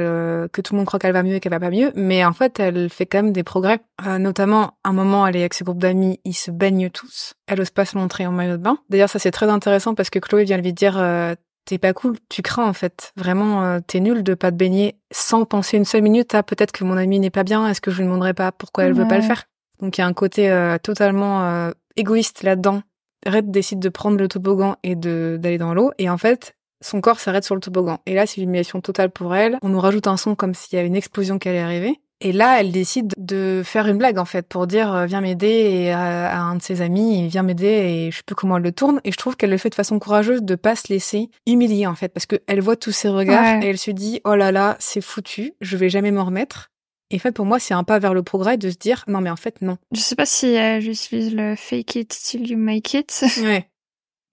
que 0.51 0.61
tout 0.61 0.73
le 0.73 0.77
monde 0.77 0.87
croit 0.87 0.97
qu'elle 0.97 1.13
va 1.13 1.21
mieux 1.21 1.35
et 1.35 1.39
qu'elle 1.39 1.51
va 1.51 1.59
pas 1.59 1.69
mieux. 1.69 1.91
Mais 1.95 2.25
en 2.25 2.33
fait, 2.33 2.59
elle 2.59 2.89
fait 2.89 3.05
quand 3.05 3.21
même 3.21 3.33
des 3.33 3.43
progrès. 3.43 3.79
Euh, 4.07 4.17
notamment, 4.17 4.79
un 4.83 4.93
moment, 4.93 5.27
elle 5.27 5.35
est 5.35 5.41
avec 5.41 5.53
ses 5.53 5.63
groupes 5.63 5.77
d'amis, 5.77 6.19
ils 6.25 6.33
se 6.33 6.49
baignent 6.49 6.89
tous. 6.89 7.35
Elle 7.45 7.61
ose 7.61 7.69
pas 7.69 7.85
se 7.85 7.99
montrer 7.99 8.25
en 8.25 8.31
maillot 8.31 8.57
de 8.57 8.63
bain. 8.63 8.79
D'ailleurs, 8.89 9.09
ça 9.09 9.19
c'est 9.19 9.29
très 9.29 9.47
intéressant 9.47 9.93
parce 9.93 10.09
que 10.09 10.17
Chloé 10.17 10.45
vient 10.45 10.57
lui 10.57 10.73
dire, 10.73 10.97
euh, 10.97 11.35
t'es 11.67 11.77
pas 11.77 11.93
cool, 11.93 12.15
tu 12.29 12.41
crains 12.41 12.65
en 12.65 12.73
fait. 12.73 13.11
Vraiment, 13.15 13.63
euh, 13.63 13.79
t'es 13.85 13.99
nul 13.99 14.23
de 14.23 14.33
pas 14.33 14.51
te 14.51 14.55
baigner 14.55 14.97
sans 15.11 15.45
penser 15.45 15.77
une 15.77 15.85
seule 15.85 16.01
minute 16.01 16.33
à 16.33 16.41
peut-être 16.41 16.71
que 16.71 16.83
mon 16.83 16.97
amie 16.97 17.19
n'est 17.19 17.29
pas 17.29 17.43
bien, 17.43 17.67
est-ce 17.67 17.81
que 17.81 17.91
je 17.91 17.97
lui 17.97 18.05
demanderai 18.05 18.33
pas 18.33 18.51
pourquoi 18.51 18.85
elle 18.85 18.93
veut 18.93 19.07
pas 19.07 19.17
le 19.17 19.23
faire? 19.23 19.43
Donc 19.79 19.97
il 19.97 20.01
y 20.01 20.03
a 20.03 20.07
un 20.07 20.13
côté 20.13 20.49
euh, 20.49 20.77
totalement 20.77 21.43
euh, 21.43 21.71
égoïste 21.95 22.43
là-dedans. 22.43 22.81
Red 23.27 23.51
décide 23.51 23.79
de 23.79 23.89
prendre 23.89 24.17
le 24.17 24.27
toboggan 24.27 24.77
et 24.83 24.95
de 24.95 25.37
d'aller 25.39 25.57
dans 25.57 25.73
l'eau 25.73 25.91
et 25.97 26.09
en 26.09 26.17
fait 26.17 26.55
son 26.81 27.01
corps 27.01 27.19
s'arrête 27.19 27.43
sur 27.43 27.55
le 27.55 27.61
toboggan. 27.61 27.99
Et 28.05 28.13
là 28.13 28.25
c'est 28.25 28.41
l'humiliation 28.41 28.81
totale 28.81 29.11
pour 29.11 29.35
elle. 29.35 29.57
On 29.61 29.69
nous 29.69 29.79
rajoute 29.79 30.07
un 30.07 30.17
son 30.17 30.35
comme 30.35 30.53
s'il 30.53 30.75
y 30.75 30.79
avait 30.79 30.87
une 30.87 30.95
explosion 30.95 31.39
qui 31.39 31.49
allait 31.49 31.59
arriver. 31.59 31.99
Et 32.19 32.31
là, 32.31 32.59
elle 32.59 32.71
décide 32.71 33.13
de 33.17 33.61
faire 33.63 33.87
une 33.87 33.99
blague 33.99 34.17
en 34.17 34.25
fait 34.25 34.47
pour 34.47 34.65
dire 34.65 34.91
euh, 34.91 35.05
viens 35.05 35.21
m'aider 35.21 35.91
à, 35.91 36.41
un 36.41 36.55
de 36.55 36.61
ses 36.63 36.81
amis, 36.81 37.27
viens 37.27 37.43
m'aider 37.43 37.67
et 37.67 38.11
je 38.11 38.17
sais 38.17 38.23
plus 38.25 38.33
comment 38.33 38.57
elle 38.57 38.63
le 38.63 38.71
tourne. 38.71 38.99
Et 39.03 39.11
je 39.11 39.17
trouve 39.17 39.37
qu'elle 39.37 39.51
le 39.51 39.57
fait 39.57 39.69
de 39.69 39.75
façon 39.75 39.99
courageuse 39.99 40.41
de 40.41 40.55
pas 40.55 40.75
se 40.75 40.91
laisser 40.91 41.29
humilier 41.45 41.85
en 41.85 41.93
fait 41.93 42.09
parce 42.09 42.25
qu'elle 42.25 42.61
voit 42.61 42.75
tous 42.75 42.91
ses 42.91 43.09
regards 43.09 43.61
et 43.61 43.67
elle 43.67 43.77
se 43.77 43.91
dit 43.91 44.21
oh 44.25 44.33
là 44.33 44.51
là 44.51 44.77
c'est 44.79 45.01
foutu, 45.01 45.53
je 45.61 45.77
vais 45.77 45.89
jamais 45.89 46.11
m'en 46.11 46.25
remettre. 46.25 46.71
Et 47.09 47.15
en 47.15 47.19
fait 47.19 47.31
pour 47.31 47.45
moi 47.45 47.59
c'est 47.59 47.73
un 47.73 47.83
pas 47.83 47.99
vers 47.99 48.13
le 48.13 48.23
progrès 48.23 48.57
de 48.57 48.69
se 48.69 48.77
dire 48.77 49.03
non 49.07 49.21
mais 49.21 49.29
en 49.29 49.35
fait 49.35 49.61
non. 49.61 49.77
Je 49.93 49.99
sais 49.99 50.15
pas 50.15 50.25
si 50.25 50.47
elle 50.47 50.81
j'utilise 50.81 51.33
le 51.33 51.55
fake 51.55 51.95
it 51.95 52.09
till 52.09 52.49
you 52.49 52.57
make 52.57 52.93
it. 52.93 53.23
Ouais. 53.41 53.69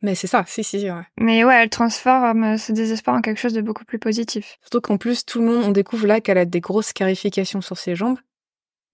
Mais 0.05 0.14
c'est 0.14 0.27
ça, 0.27 0.45
si, 0.47 0.62
si, 0.62 0.91
ouais. 0.91 1.03
Mais 1.18 1.45
ouais, 1.45 1.62
elle 1.62 1.70
transforme 1.70 2.59
ce 2.59 2.72
désespoir 2.72 3.16
en 3.16 3.22
quelque 3.22 3.41
chose 3.41 3.55
de 3.55 3.62
beaucoup 3.62 3.87
plus 3.87 3.99
positif. 3.99 4.59
Surtout 4.61 4.83
qu'en 4.83 4.99
plus, 4.99 5.25
tout 5.25 5.41
le 5.41 5.47
monde, 5.47 5.64
on 5.64 5.70
découvre 5.70 6.07
là 6.07 6.20
qu'elle 6.20 6.37
a 6.37 6.45
des 6.45 6.61
grosses 6.61 6.89
scarifications 6.89 7.62
sur 7.62 7.79
ses 7.79 7.97
jambes. 7.97 8.18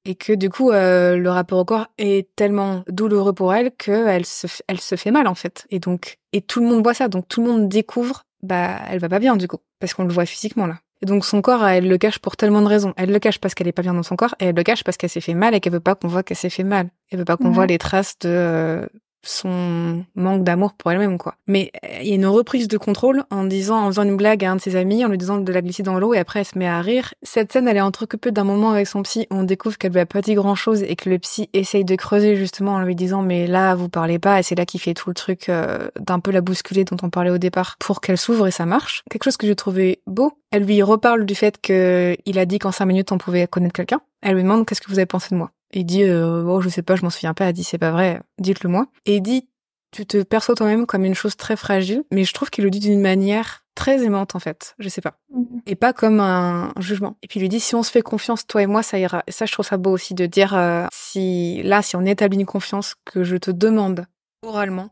Et 0.04 0.14
que 0.14 0.32
du 0.32 0.50
coup, 0.50 0.70
euh, 0.70 1.16
le 1.16 1.28
rapport 1.28 1.58
au 1.58 1.64
corps 1.64 1.88
est 1.98 2.28
tellement 2.36 2.84
douloureux 2.86 3.32
pour 3.32 3.52
elle 3.52 3.72
qu'elle 3.72 4.24
se, 4.24 4.46
elle 4.68 4.80
se 4.80 4.94
fait 4.94 5.10
mal, 5.10 5.26
en 5.26 5.34
fait. 5.34 5.66
Et 5.70 5.80
donc, 5.80 6.18
et 6.32 6.42
tout 6.42 6.60
le 6.60 6.66
monde 6.66 6.84
voit 6.84 6.94
ça. 6.94 7.08
Donc, 7.08 7.26
tout 7.26 7.42
le 7.42 7.50
monde 7.50 7.68
découvre, 7.68 8.22
bah, 8.44 8.78
elle 8.88 9.00
va 9.00 9.08
pas 9.08 9.18
bien, 9.18 9.36
du 9.36 9.48
coup. 9.48 9.58
Parce 9.80 9.94
qu'on 9.94 10.04
le 10.04 10.14
voit 10.14 10.26
physiquement, 10.26 10.68
là. 10.68 10.78
Et 11.02 11.06
donc, 11.06 11.24
son 11.24 11.40
corps, 11.40 11.66
elle 11.66 11.88
le 11.88 11.98
cache 11.98 12.18
pour 12.18 12.36
tellement 12.36 12.60
de 12.60 12.66
raisons. 12.66 12.92
Elle 12.96 13.10
le 13.10 13.18
cache 13.18 13.38
parce 13.38 13.54
qu'elle 13.54 13.68
est 13.68 13.72
pas 13.72 13.82
bien 13.82 13.94
dans 13.94 14.02
son 14.02 14.16
corps, 14.16 14.34
et 14.38 14.46
elle 14.46 14.54
le 14.54 14.62
cache 14.62 14.84
parce 14.84 14.96
qu'elle 14.96 15.10
s'est 15.10 15.20
fait 15.20 15.34
mal 15.34 15.54
et 15.54 15.60
qu'elle 15.60 15.72
veut 15.72 15.80
pas 15.80 15.94
qu'on 15.94 16.08
voit 16.08 16.22
qu'elle 16.22 16.36
s'est 16.36 16.50
fait 16.50 16.64
mal. 16.64 16.90
Elle 17.10 17.18
veut 17.18 17.24
pas 17.24 17.36
qu'on 17.36 17.50
voit 17.50 17.66
les 17.66 17.78
traces 17.78 18.18
de, 18.20 18.28
euh, 18.28 18.86
son 19.22 20.04
manque 20.14 20.44
d'amour 20.44 20.72
pour 20.74 20.90
elle-même 20.90 21.18
quoi. 21.18 21.34
Mais 21.46 21.70
euh, 21.84 21.98
il 22.02 22.08
y 22.08 22.12
a 22.12 22.14
une 22.14 22.26
reprise 22.26 22.68
de 22.68 22.78
contrôle 22.78 23.24
en 23.30 23.44
disant 23.44 23.84
en 23.84 23.86
faisant 23.88 24.02
une 24.02 24.16
blague 24.16 24.44
à 24.44 24.50
un 24.50 24.56
de 24.56 24.60
ses 24.60 24.76
amis 24.76 25.04
en 25.04 25.08
lui 25.08 25.18
disant 25.18 25.38
de 25.38 25.52
la 25.52 25.60
glisser 25.60 25.82
dans 25.82 25.98
l'eau 25.98 26.14
et 26.14 26.18
après 26.18 26.40
elle 26.40 26.46
se 26.46 26.58
met 26.58 26.66
à 26.66 26.80
rire. 26.80 27.14
Cette 27.22 27.52
scène 27.52 27.68
elle 27.68 27.76
est 27.76 27.82
entrecoupée 27.82 28.30
d'un 28.30 28.44
moment 28.44 28.70
avec 28.70 28.86
son 28.86 29.02
psy 29.02 29.26
où 29.30 29.36
on 29.36 29.42
découvre 29.42 29.78
qu'elle 29.78 29.92
lui 29.92 30.00
a 30.00 30.06
pas 30.06 30.22
dit 30.22 30.34
grand-chose 30.34 30.82
et 30.82 30.96
que 30.96 31.10
le 31.10 31.18
psy 31.18 31.48
essaye 31.52 31.84
de 31.84 31.94
creuser 31.96 32.36
justement 32.36 32.72
en 32.72 32.80
lui 32.80 32.94
disant 32.94 33.22
mais 33.22 33.46
là 33.46 33.74
vous 33.74 33.88
parlez 33.88 34.18
pas 34.18 34.40
et 34.40 34.42
c'est 34.42 34.54
là 34.54 34.64
qu'il 34.64 34.80
fait 34.80 34.94
tout 34.94 35.10
le 35.10 35.14
truc 35.14 35.48
euh, 35.48 35.88
d'un 35.98 36.20
peu 36.20 36.30
la 36.30 36.40
bousculer 36.40 36.84
dont 36.84 36.96
on 37.02 37.10
parlait 37.10 37.30
au 37.30 37.38
départ 37.38 37.76
pour 37.78 38.00
qu'elle 38.00 38.18
s'ouvre 38.18 38.46
et 38.46 38.50
ça 38.50 38.66
marche. 38.66 39.02
Quelque 39.10 39.24
chose 39.24 39.36
que 39.36 39.46
j'ai 39.46 39.56
trouvé 39.56 40.00
beau. 40.06 40.32
Elle 40.50 40.64
lui 40.64 40.82
reparle 40.82 41.26
du 41.26 41.34
fait 41.34 41.60
qu'il 41.60 42.38
a 42.38 42.46
dit 42.46 42.58
qu'en 42.58 42.72
cinq 42.72 42.86
minutes 42.86 43.12
on 43.12 43.18
pouvait 43.18 43.46
connaître 43.46 43.74
quelqu'un. 43.74 44.00
Elle 44.22 44.34
lui 44.34 44.42
demande 44.42 44.66
qu'est-ce 44.66 44.80
que 44.80 44.90
vous 44.90 44.98
avez 44.98 45.06
pensé 45.06 45.28
de 45.30 45.36
moi? 45.36 45.50
Il 45.72 45.84
dit 45.84 46.02
euh, 46.02 46.42
oh 46.44 46.60
je 46.60 46.68
sais 46.68 46.82
pas, 46.82 46.96
je 46.96 47.02
m'en 47.02 47.10
souviens 47.10 47.34
pas. 47.34 47.46
Elle 47.46 47.52
dit 47.52 47.64
c'est 47.64 47.78
pas 47.78 47.90
vrai, 47.90 48.20
dites-le 48.38 48.68
moi. 48.68 48.86
Et 49.06 49.16
il 49.16 49.22
dit 49.22 49.48
tu 49.92 50.06
te 50.06 50.22
perçois 50.22 50.54
toi-même 50.54 50.86
comme 50.86 51.04
une 51.04 51.14
chose 51.14 51.36
très 51.36 51.56
fragile, 51.56 52.04
mais 52.12 52.24
je 52.24 52.32
trouve 52.32 52.50
qu'il 52.50 52.64
le 52.64 52.70
dit 52.70 52.78
d'une 52.78 53.00
manière 53.00 53.64
très 53.74 54.04
aimante 54.04 54.34
en 54.34 54.38
fait, 54.38 54.74
je 54.78 54.88
sais 54.88 55.00
pas, 55.00 55.18
mhm. 55.34 55.62
et 55.66 55.74
pas 55.74 55.92
comme 55.92 56.20
un 56.20 56.72
jugement. 56.78 57.16
Et 57.22 57.28
puis 57.28 57.40
il 57.40 57.42
lui 57.42 57.48
dit 57.48 57.60
si 57.60 57.74
on 57.74 57.82
se 57.82 57.90
fait 57.90 58.02
confiance, 58.02 58.46
toi 58.46 58.62
et 58.62 58.66
moi, 58.66 58.82
ça 58.82 58.98
ira. 58.98 59.22
Et 59.26 59.32
ça, 59.32 59.46
je 59.46 59.52
trouve 59.52 59.66
ça 59.66 59.78
beau 59.78 59.90
aussi 59.90 60.14
de 60.14 60.26
dire 60.26 60.54
euh, 60.54 60.86
si 60.92 61.62
là, 61.62 61.82
si 61.82 61.96
on 61.96 62.04
établit 62.04 62.38
une 62.38 62.46
confiance 62.46 62.94
que 63.04 63.24
je 63.24 63.36
te 63.36 63.50
demande 63.50 64.06
oralement, 64.42 64.90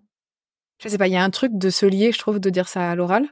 je 0.83 0.89
sais 0.89 0.99
pas, 0.99 1.09
il 1.09 1.13
y 1.13 1.17
a 1.17 1.25
un 1.25 1.31
truc 1.31 1.53
de 1.55 1.71
se 1.71 1.87
lier, 1.87 2.13
je 2.13 2.19
trouve, 2.19 2.39
de 2.39 2.51
dire 2.51 2.69
ça 2.69 2.91
à 2.91 2.95
l'oral. 2.95 3.29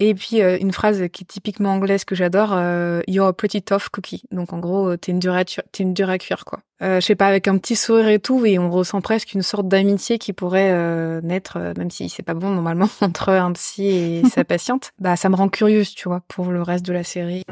Et 0.00 0.14
puis 0.14 0.40
euh, 0.40 0.56
une 0.58 0.72
phrase 0.72 1.04
qui 1.12 1.24
est 1.24 1.26
typiquement 1.26 1.74
anglaise 1.74 2.04
que 2.04 2.14
j'adore, 2.14 2.52
euh, 2.54 3.02
You're 3.06 3.26
a 3.26 3.32
pretty 3.34 3.62
tough 3.62 3.90
cookie. 3.92 4.22
Donc 4.32 4.52
en 4.54 4.58
gros, 4.58 4.96
t'es 4.96 5.12
une 5.12 5.18
dure 5.18 5.34
à, 5.34 5.44
t'es 5.44 5.82
une 5.82 5.92
dure 5.92 6.08
à 6.08 6.18
cuire 6.18 6.44
quoi. 6.46 6.60
Euh, 6.82 6.98
je 6.98 7.06
sais 7.06 7.14
pas, 7.14 7.26
avec 7.26 7.46
un 7.46 7.58
petit 7.58 7.76
sourire 7.76 8.08
et 8.08 8.18
tout, 8.18 8.46
et 8.46 8.58
on 8.58 8.70
ressent 8.70 9.02
presque 9.02 9.34
une 9.34 9.42
sorte 9.42 9.68
d'amitié 9.68 10.16
qui 10.16 10.32
pourrait 10.32 10.70
euh, 10.72 11.20
naître, 11.20 11.58
même 11.76 11.90
si 11.90 12.08
c'est 12.08 12.22
pas 12.22 12.32
bon 12.32 12.48
normalement 12.48 12.88
entre 13.02 13.28
un 13.28 13.52
psy 13.52 13.88
et 13.88 14.24
sa 14.24 14.44
patiente. 14.44 14.92
Bah 14.98 15.16
ça 15.16 15.28
me 15.28 15.36
rend 15.36 15.50
curieuse, 15.50 15.94
tu 15.94 16.08
vois, 16.08 16.22
pour 16.28 16.50
le 16.50 16.62
reste 16.62 16.86
de 16.86 16.94
la 16.94 17.04
série. 17.04 17.44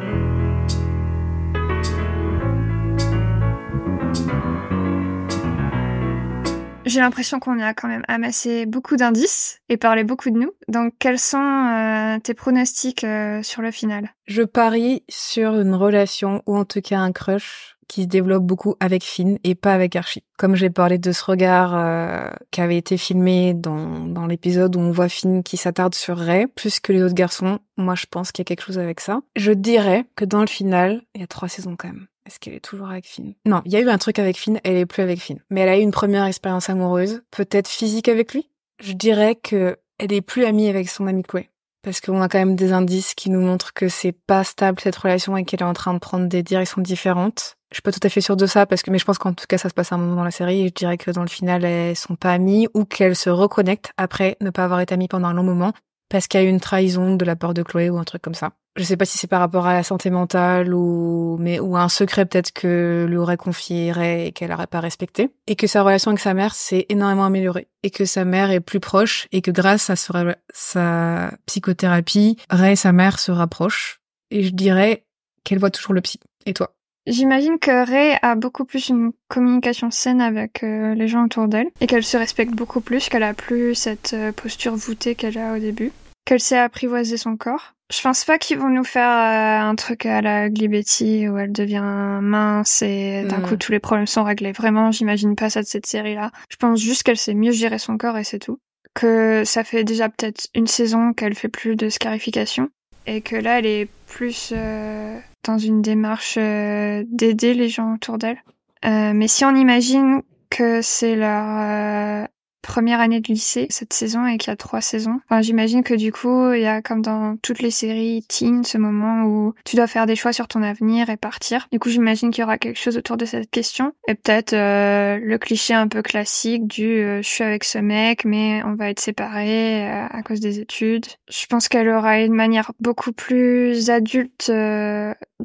J'ai 6.88 7.00
l'impression 7.00 7.38
qu'on 7.38 7.60
a 7.60 7.74
quand 7.74 7.86
même 7.86 8.04
amassé 8.08 8.64
beaucoup 8.64 8.96
d'indices 8.96 9.60
et 9.68 9.76
parlé 9.76 10.04
beaucoup 10.04 10.30
de 10.30 10.38
nous. 10.38 10.52
Donc, 10.68 10.94
quels 10.98 11.18
sont 11.18 11.36
euh, 11.36 12.18
tes 12.18 12.32
pronostics 12.32 13.04
euh, 13.04 13.42
sur 13.42 13.60
le 13.60 13.70
final? 13.70 14.14
Je 14.26 14.42
parie 14.42 15.04
sur 15.06 15.60
une 15.60 15.74
relation 15.74 16.42
ou 16.46 16.56
en 16.56 16.64
tout 16.64 16.80
cas 16.80 16.98
un 16.98 17.12
crush 17.12 17.76
qui 17.88 18.02
se 18.02 18.08
développe 18.08 18.44
beaucoup 18.44 18.76
avec 18.80 19.02
Finn 19.02 19.38
et 19.44 19.54
pas 19.54 19.72
avec 19.72 19.96
Archie. 19.96 20.22
Comme 20.36 20.54
j'ai 20.54 20.70
parlé 20.70 20.98
de 20.98 21.12
ce 21.12 21.24
regard 21.24 21.74
euh, 21.74 22.28
qui 22.50 22.60
avait 22.60 22.76
été 22.76 22.96
filmé 22.96 23.54
dans, 23.54 24.06
dans 24.06 24.26
l'épisode 24.26 24.76
où 24.76 24.80
on 24.80 24.90
voit 24.90 25.08
Finn 25.08 25.42
qui 25.42 25.56
s'attarde 25.56 25.94
sur 25.94 26.16
Ray 26.16 26.46
plus 26.46 26.80
que 26.80 26.92
les 26.92 27.02
autres 27.02 27.14
garçons, 27.14 27.58
moi 27.76 27.94
je 27.94 28.06
pense 28.08 28.30
qu'il 28.30 28.42
y 28.42 28.46
a 28.46 28.48
quelque 28.48 28.64
chose 28.64 28.78
avec 28.78 29.00
ça. 29.00 29.20
Je 29.36 29.52
dirais 29.52 30.04
que 30.14 30.24
dans 30.24 30.40
le 30.40 30.46
final, 30.46 31.02
il 31.14 31.22
y 31.22 31.24
a 31.24 31.26
trois 31.26 31.48
saisons 31.48 31.76
quand 31.76 31.88
même. 31.88 32.06
Est-ce 32.26 32.38
qu'elle 32.38 32.54
est 32.54 32.64
toujours 32.64 32.90
avec 32.90 33.06
Finn? 33.06 33.34
Non, 33.46 33.62
il 33.64 33.72
y 33.72 33.76
a 33.76 33.80
eu 33.80 33.88
un 33.88 33.96
truc 33.96 34.18
avec 34.18 34.36
Finn, 34.36 34.60
elle 34.62 34.76
est 34.76 34.86
plus 34.86 35.02
avec 35.02 35.18
Finn. 35.18 35.40
Mais 35.50 35.62
elle 35.62 35.70
a 35.70 35.78
eu 35.78 35.82
une 35.82 35.90
première 35.92 36.26
expérience 36.26 36.68
amoureuse, 36.68 37.22
peut-être 37.30 37.68
physique 37.68 38.08
avec 38.08 38.34
lui? 38.34 38.50
Je 38.82 38.92
dirais 38.92 39.34
que 39.34 39.78
elle 39.98 40.12
est 40.12 40.20
plus 40.20 40.44
amie 40.44 40.68
avec 40.68 40.88
son 40.88 41.06
ami 41.06 41.22
Chloé 41.22 41.48
parce 41.82 42.00
qu'on 42.00 42.20
a 42.20 42.28
quand 42.28 42.38
même 42.38 42.56
des 42.56 42.72
indices 42.72 43.14
qui 43.14 43.30
nous 43.30 43.40
montrent 43.40 43.72
que 43.72 43.88
c'est 43.88 44.12
pas 44.12 44.44
stable 44.44 44.80
cette 44.80 44.96
relation 44.96 45.36
et 45.36 45.44
qu'elle 45.44 45.60
est 45.60 45.64
en 45.64 45.74
train 45.74 45.94
de 45.94 45.98
prendre 45.98 46.26
des 46.26 46.42
directions 46.42 46.82
différentes. 46.82 47.56
Je 47.70 47.76
suis 47.76 47.82
pas 47.82 47.92
tout 47.92 48.00
à 48.02 48.08
fait 48.08 48.20
sûre 48.20 48.36
de 48.36 48.46
ça 48.46 48.66
parce 48.66 48.82
que 48.82 48.90
mais 48.90 48.98
je 48.98 49.04
pense 49.04 49.18
qu'en 49.18 49.34
tout 49.34 49.44
cas 49.46 49.58
ça 49.58 49.68
se 49.68 49.74
passe 49.74 49.92
à 49.92 49.96
un 49.96 49.98
moment 49.98 50.16
dans 50.16 50.24
la 50.24 50.30
série 50.30 50.62
et 50.62 50.68
je 50.68 50.72
dirais 50.72 50.96
que 50.96 51.10
dans 51.10 51.22
le 51.22 51.28
final 51.28 51.64
elles 51.64 51.96
sont 51.96 52.16
pas 52.16 52.32
amies 52.32 52.66
ou 52.74 52.84
qu'elles 52.84 53.16
se 53.16 53.30
reconnectent 53.30 53.92
après 53.96 54.36
ne 54.40 54.50
pas 54.50 54.64
avoir 54.64 54.80
été 54.80 54.94
amies 54.94 55.08
pendant 55.08 55.28
un 55.28 55.34
long 55.34 55.42
moment 55.42 55.72
parce 56.08 56.26
qu'il 56.26 56.40
y 56.40 56.42
a 56.42 56.46
eu 56.46 56.50
une 56.50 56.60
trahison 56.60 57.16
de 57.16 57.24
la 57.24 57.36
part 57.36 57.54
de 57.54 57.62
Chloé 57.62 57.90
ou 57.90 57.98
un 57.98 58.04
truc 58.04 58.22
comme 58.22 58.34
ça. 58.34 58.52
Je 58.76 58.84
sais 58.84 58.96
pas 58.96 59.04
si 59.04 59.18
c'est 59.18 59.26
par 59.26 59.40
rapport 59.40 59.66
à 59.66 59.74
la 59.74 59.82
santé 59.82 60.08
mentale 60.08 60.72
ou 60.72 61.36
mais 61.40 61.58
ou 61.58 61.76
à 61.76 61.82
un 61.82 61.88
secret 61.88 62.26
peut-être 62.26 62.52
que 62.52 63.06
lui 63.08 63.16
aurait 63.16 63.36
confié 63.36 63.92
et 64.26 64.32
qu'elle 64.32 64.52
aurait 64.52 64.68
pas 64.68 64.78
respecté 64.78 65.30
et 65.48 65.56
que 65.56 65.66
sa 65.66 65.82
relation 65.82 66.12
avec 66.12 66.20
sa 66.20 66.32
mère 66.32 66.54
s'est 66.54 66.86
énormément 66.88 67.24
améliorée 67.24 67.66
et 67.82 67.90
que 67.90 68.04
sa 68.04 68.24
mère 68.24 68.52
est 68.52 68.60
plus 68.60 68.78
proche 68.78 69.26
et 69.32 69.42
que 69.42 69.50
grâce 69.50 69.90
à 69.90 69.96
sa 69.96 71.32
psychothérapie, 71.46 72.36
Ray 72.50 72.74
et 72.74 72.76
sa 72.76 72.92
mère 72.92 73.18
se 73.18 73.32
rapprochent 73.32 74.00
et 74.30 74.44
je 74.44 74.50
dirais 74.50 75.04
qu'elle 75.42 75.58
voit 75.58 75.70
toujours 75.70 75.94
le 75.94 76.00
psy. 76.00 76.20
Et 76.46 76.54
toi? 76.54 76.77
J'imagine 77.08 77.58
que 77.58 77.86
Ray 77.86 78.18
a 78.20 78.34
beaucoup 78.34 78.66
plus 78.66 78.90
une 78.90 79.12
communication 79.28 79.90
saine 79.90 80.20
avec 80.20 80.62
euh, 80.62 80.94
les 80.94 81.08
gens 81.08 81.24
autour 81.24 81.48
d'elle 81.48 81.68
et 81.80 81.86
qu'elle 81.86 82.04
se 82.04 82.18
respecte 82.18 82.52
beaucoup 82.52 82.82
plus, 82.82 83.08
qu'elle 83.08 83.22
a 83.22 83.32
plus 83.32 83.74
cette 83.74 84.12
euh, 84.12 84.30
posture 84.30 84.76
voûtée 84.76 85.14
qu'elle 85.14 85.38
a 85.38 85.54
au 85.54 85.58
début, 85.58 85.90
qu'elle 86.26 86.40
sait 86.40 86.58
apprivoiser 86.58 87.16
son 87.16 87.38
corps. 87.38 87.72
Je 87.90 88.02
pense 88.02 88.24
pas 88.24 88.36
qu'ils 88.36 88.58
vont 88.58 88.68
nous 88.68 88.84
faire 88.84 89.08
euh, 89.08 89.70
un 89.70 89.74
truc 89.74 90.04
à 90.04 90.20
la 90.20 90.50
Glibetti 90.50 91.26
où 91.30 91.38
elle 91.38 91.52
devient 91.52 92.18
mince 92.20 92.82
et 92.82 93.24
d'un 93.24 93.40
coup 93.40 93.54
mm. 93.54 93.58
tous 93.58 93.72
les 93.72 93.80
problèmes 93.80 94.06
sont 94.06 94.24
réglés. 94.24 94.52
Vraiment, 94.52 94.92
j'imagine 94.92 95.34
pas 95.34 95.48
ça 95.48 95.62
de 95.62 95.66
cette 95.66 95.86
série-là. 95.86 96.30
Je 96.50 96.56
pense 96.56 96.78
juste 96.78 97.04
qu'elle 97.04 97.16
sait 97.16 97.32
mieux 97.32 97.52
gérer 97.52 97.78
son 97.78 97.96
corps 97.96 98.18
et 98.18 98.24
c'est 98.24 98.38
tout. 98.38 98.58
Que 98.94 99.44
ça 99.46 99.64
fait 99.64 99.84
déjà 99.84 100.10
peut-être 100.10 100.48
une 100.54 100.66
saison 100.66 101.14
qu'elle 101.14 101.34
fait 101.34 101.48
plus 101.48 101.74
de 101.74 101.88
scarification 101.88 102.68
et 103.06 103.22
que 103.22 103.36
là 103.36 103.58
elle 103.58 103.66
est 103.66 103.88
plus 104.06 104.52
euh, 104.54 105.18
dans 105.44 105.58
une 105.58 105.82
démarche 105.82 106.36
euh, 106.38 107.04
d'aider 107.08 107.54
les 107.54 107.68
gens 107.68 107.94
autour 107.94 108.18
d'elle. 108.18 108.42
Euh, 108.84 109.12
mais 109.12 109.28
si 109.28 109.44
on 109.44 109.54
imagine 109.54 110.22
que 110.50 110.82
c'est 110.82 111.16
leur 111.16 112.28
première 112.62 113.00
année 113.00 113.20
de 113.20 113.28
lycée 113.28 113.66
cette 113.70 113.92
saison 113.92 114.26
et 114.26 114.38
qu'il 114.38 114.50
y 114.50 114.52
a 114.52 114.56
trois 114.56 114.80
saisons. 114.80 115.20
Enfin, 115.26 115.42
j'imagine 115.42 115.82
que 115.82 115.94
du 115.94 116.12
coup, 116.12 116.52
il 116.52 116.62
y 116.62 116.66
a 116.66 116.82
comme 116.82 117.02
dans 117.02 117.36
toutes 117.36 117.60
les 117.60 117.70
séries 117.70 118.24
teen 118.28 118.64
ce 118.64 118.78
moment 118.78 119.24
où 119.24 119.54
tu 119.64 119.76
dois 119.76 119.86
faire 119.86 120.06
des 120.06 120.16
choix 120.16 120.32
sur 120.32 120.48
ton 120.48 120.62
avenir 120.62 121.10
et 121.10 121.16
partir. 121.16 121.68
Du 121.72 121.78
coup, 121.78 121.90
j'imagine 121.90 122.30
qu'il 122.30 122.42
y 122.42 122.44
aura 122.44 122.58
quelque 122.58 122.78
chose 122.78 122.96
autour 122.96 123.16
de 123.16 123.24
cette 123.24 123.50
question 123.50 123.92
et 124.06 124.14
peut-être 124.14 124.52
euh, 124.52 125.18
le 125.22 125.38
cliché 125.38 125.74
un 125.74 125.88
peu 125.88 126.02
classique 126.02 126.66
du 126.66 126.86
euh, 126.86 127.22
je 127.22 127.28
suis 127.28 127.44
avec 127.44 127.64
ce 127.64 127.78
mec 127.78 128.24
mais 128.24 128.62
on 128.64 128.74
va 128.74 128.90
être 128.90 129.00
séparés 129.00 129.86
euh, 129.86 130.06
à 130.10 130.22
cause 130.22 130.40
des 130.40 130.60
études. 130.60 131.06
Je 131.28 131.46
pense 131.46 131.68
qu'elle 131.68 131.88
aura 131.88 132.20
une 132.20 132.34
manière 132.34 132.72
beaucoup 132.80 133.12
plus 133.12 133.90
adulte 133.90 134.50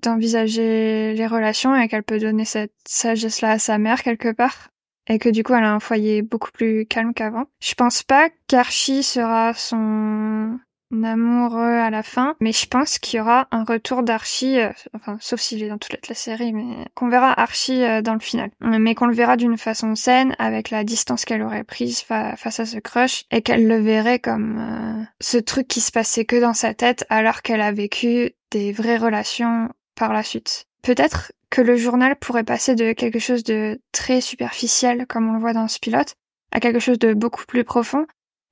d'envisager 0.02 1.14
les 1.14 1.28
relations 1.28 1.76
et 1.76 1.88
qu'elle 1.88 2.04
peut 2.04 2.20
donner 2.20 2.46
cette 2.46 2.74
sagesse-là 2.86 3.52
à 3.52 3.60
sa 3.60 3.78
mère 3.78 4.04
quelque 4.04 4.32
part 4.32 4.73
et 5.08 5.20
que 5.20 5.30
du 5.30 5.44
coup 5.44 5.54
elle 5.54 5.64
a 5.64 5.74
un 5.74 5.80
foyer 5.80 6.22
beaucoup 6.22 6.52
plus 6.52 6.86
calme 6.86 7.14
qu'avant. 7.14 7.46
Je 7.62 7.74
pense 7.74 8.04
pas 8.04 8.30
qu'Archie 8.48 9.04
sera 9.04 9.54
son 9.54 10.60
amoureux 11.04 11.80
à 11.80 11.90
la 11.90 12.04
fin, 12.04 12.36
mais 12.40 12.52
je 12.52 12.68
pense 12.68 13.00
qu'il 13.00 13.18
y 13.18 13.22
aura 13.22 13.48
un 13.52 13.64
retour 13.64 14.04
d'Archie, 14.04 14.60
euh, 14.60 14.70
enfin 14.94 15.18
sauf 15.20 15.40
s'il 15.40 15.64
est 15.64 15.70
dans 15.70 15.78
toute 15.78 16.08
la 16.08 16.16
série, 16.16 16.54
mais 16.54 16.86
qu'on 16.94 17.10
verra 17.10 17.40
Archie 17.40 17.84
euh, 17.84 18.02
dans 18.02 18.14
le 18.14 18.20
final, 18.20 18.52
mais 18.62 18.94
qu'on 18.94 19.08
le 19.08 19.16
verra 19.16 19.36
d'une 19.36 19.58
façon 19.58 19.96
saine 19.96 20.36
avec 20.38 20.70
la 20.70 20.84
distance 20.84 21.26
qu'elle 21.26 21.42
aurait 21.42 21.64
prise 21.64 22.02
face 22.02 22.60
à 22.60 22.66
ce 22.66 22.78
crush 22.78 23.24
et 23.32 23.42
qu'elle 23.42 23.68
le 23.68 23.80
verrait 23.80 24.20
comme 24.20 24.58
euh, 24.60 25.04
ce 25.20 25.38
truc 25.38 25.68
qui 25.68 25.82
se 25.82 25.92
passait 25.92 26.26
que 26.26 26.40
dans 26.40 26.54
sa 26.54 26.74
tête 26.74 27.06
alors 27.10 27.42
qu'elle 27.42 27.62
a 27.62 27.72
vécu 27.72 28.32
des 28.52 28.72
vraies 28.72 28.98
relations 28.98 29.70
par 29.96 30.14
la 30.14 30.22
suite. 30.22 30.68
Peut-être 30.84 31.32
que 31.54 31.62
le 31.62 31.78
journal 31.78 32.16
pourrait 32.16 32.44
passer 32.44 32.74
de 32.74 32.94
quelque 32.94 33.20
chose 33.20 33.44
de 33.44 33.80
très 33.92 34.22
superficiel, 34.22 35.06
comme 35.08 35.30
on 35.30 35.34
le 35.34 35.40
voit 35.40 35.54
dans 35.54 35.68
ce 35.68 35.78
pilote, 35.78 36.16
à 36.52 36.60
quelque 36.60 36.80
chose 36.80 36.98
de 36.98 37.14
beaucoup 37.14 37.46
plus 37.46 37.64
profond. 37.64 38.08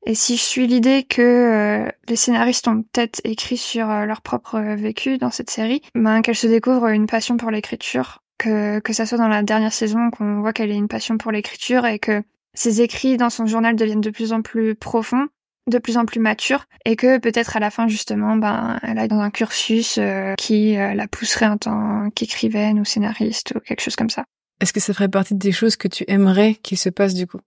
Et 0.05 0.13
si 0.13 0.37
je 0.37 0.43
suis 0.43 0.67
l'idée 0.67 1.01
que 1.01 1.21
euh, 1.23 1.91
les 2.07 2.15
scénaristes 2.15 2.67
ont 2.67 2.83
peut-être 2.83 3.19
écrit 3.23 3.57
sur 3.57 3.89
euh, 3.89 4.05
leur 4.05 4.21
propre 4.21 4.59
vécu 4.75 5.17
dans 5.17 5.31
cette 5.31 5.49
série, 5.49 5.81
ben 5.95 6.21
qu'elle 6.21 6.35
se 6.35 6.45
découvre 6.45 6.89
une 6.89 7.07
passion 7.07 7.37
pour 7.37 7.49
l'écriture, 7.49 8.21
que 8.37 8.77
que 8.77 8.93
ça 8.93 9.07
soit 9.07 9.17
dans 9.17 9.27
la 9.27 9.41
dernière 9.41 9.73
saison 9.73 10.11
qu'on 10.11 10.41
voit 10.41 10.53
qu'elle 10.53 10.69
ait 10.69 10.75
une 10.75 10.87
passion 10.87 11.17
pour 11.17 11.31
l'écriture 11.31 11.87
et 11.87 11.97
que 11.97 12.21
ses 12.53 12.81
écrits 12.81 13.17
dans 13.17 13.31
son 13.31 13.47
journal 13.47 13.75
deviennent 13.75 14.01
de 14.01 14.11
plus 14.11 14.31
en 14.31 14.43
plus 14.43 14.75
profonds 14.75 15.27
de 15.71 15.79
plus 15.79 15.97
en 15.97 16.05
plus 16.05 16.19
mature 16.19 16.65
et 16.85 16.95
que 16.95 17.17
peut-être 17.17 17.57
à 17.57 17.59
la 17.59 17.71
fin 17.71 17.87
justement 17.87 18.35
ben 18.35 18.79
elle 18.83 18.99
a 18.99 19.07
dans 19.07 19.19
un 19.19 19.31
cursus 19.31 19.97
euh, 19.97 20.35
qui 20.35 20.77
euh, 20.77 20.93
la 20.93 21.07
pousserait 21.07 21.47
en 21.47 21.57
tant 21.57 22.09
qu'écrivaine 22.11 22.79
ou 22.79 22.85
scénariste 22.85 23.53
ou 23.55 23.59
quelque 23.59 23.81
chose 23.81 23.95
comme 23.95 24.09
ça. 24.09 24.25
Est-ce 24.59 24.73
que 24.73 24.79
ça 24.79 24.93
ferait 24.93 25.09
partie 25.09 25.33
des 25.33 25.51
choses 25.51 25.75
que 25.75 25.87
tu 25.87 26.03
aimerais 26.07 26.55
qu'il 26.55 26.77
se 26.77 26.89
passe 26.89 27.15
du 27.15 27.25
coup? 27.25 27.39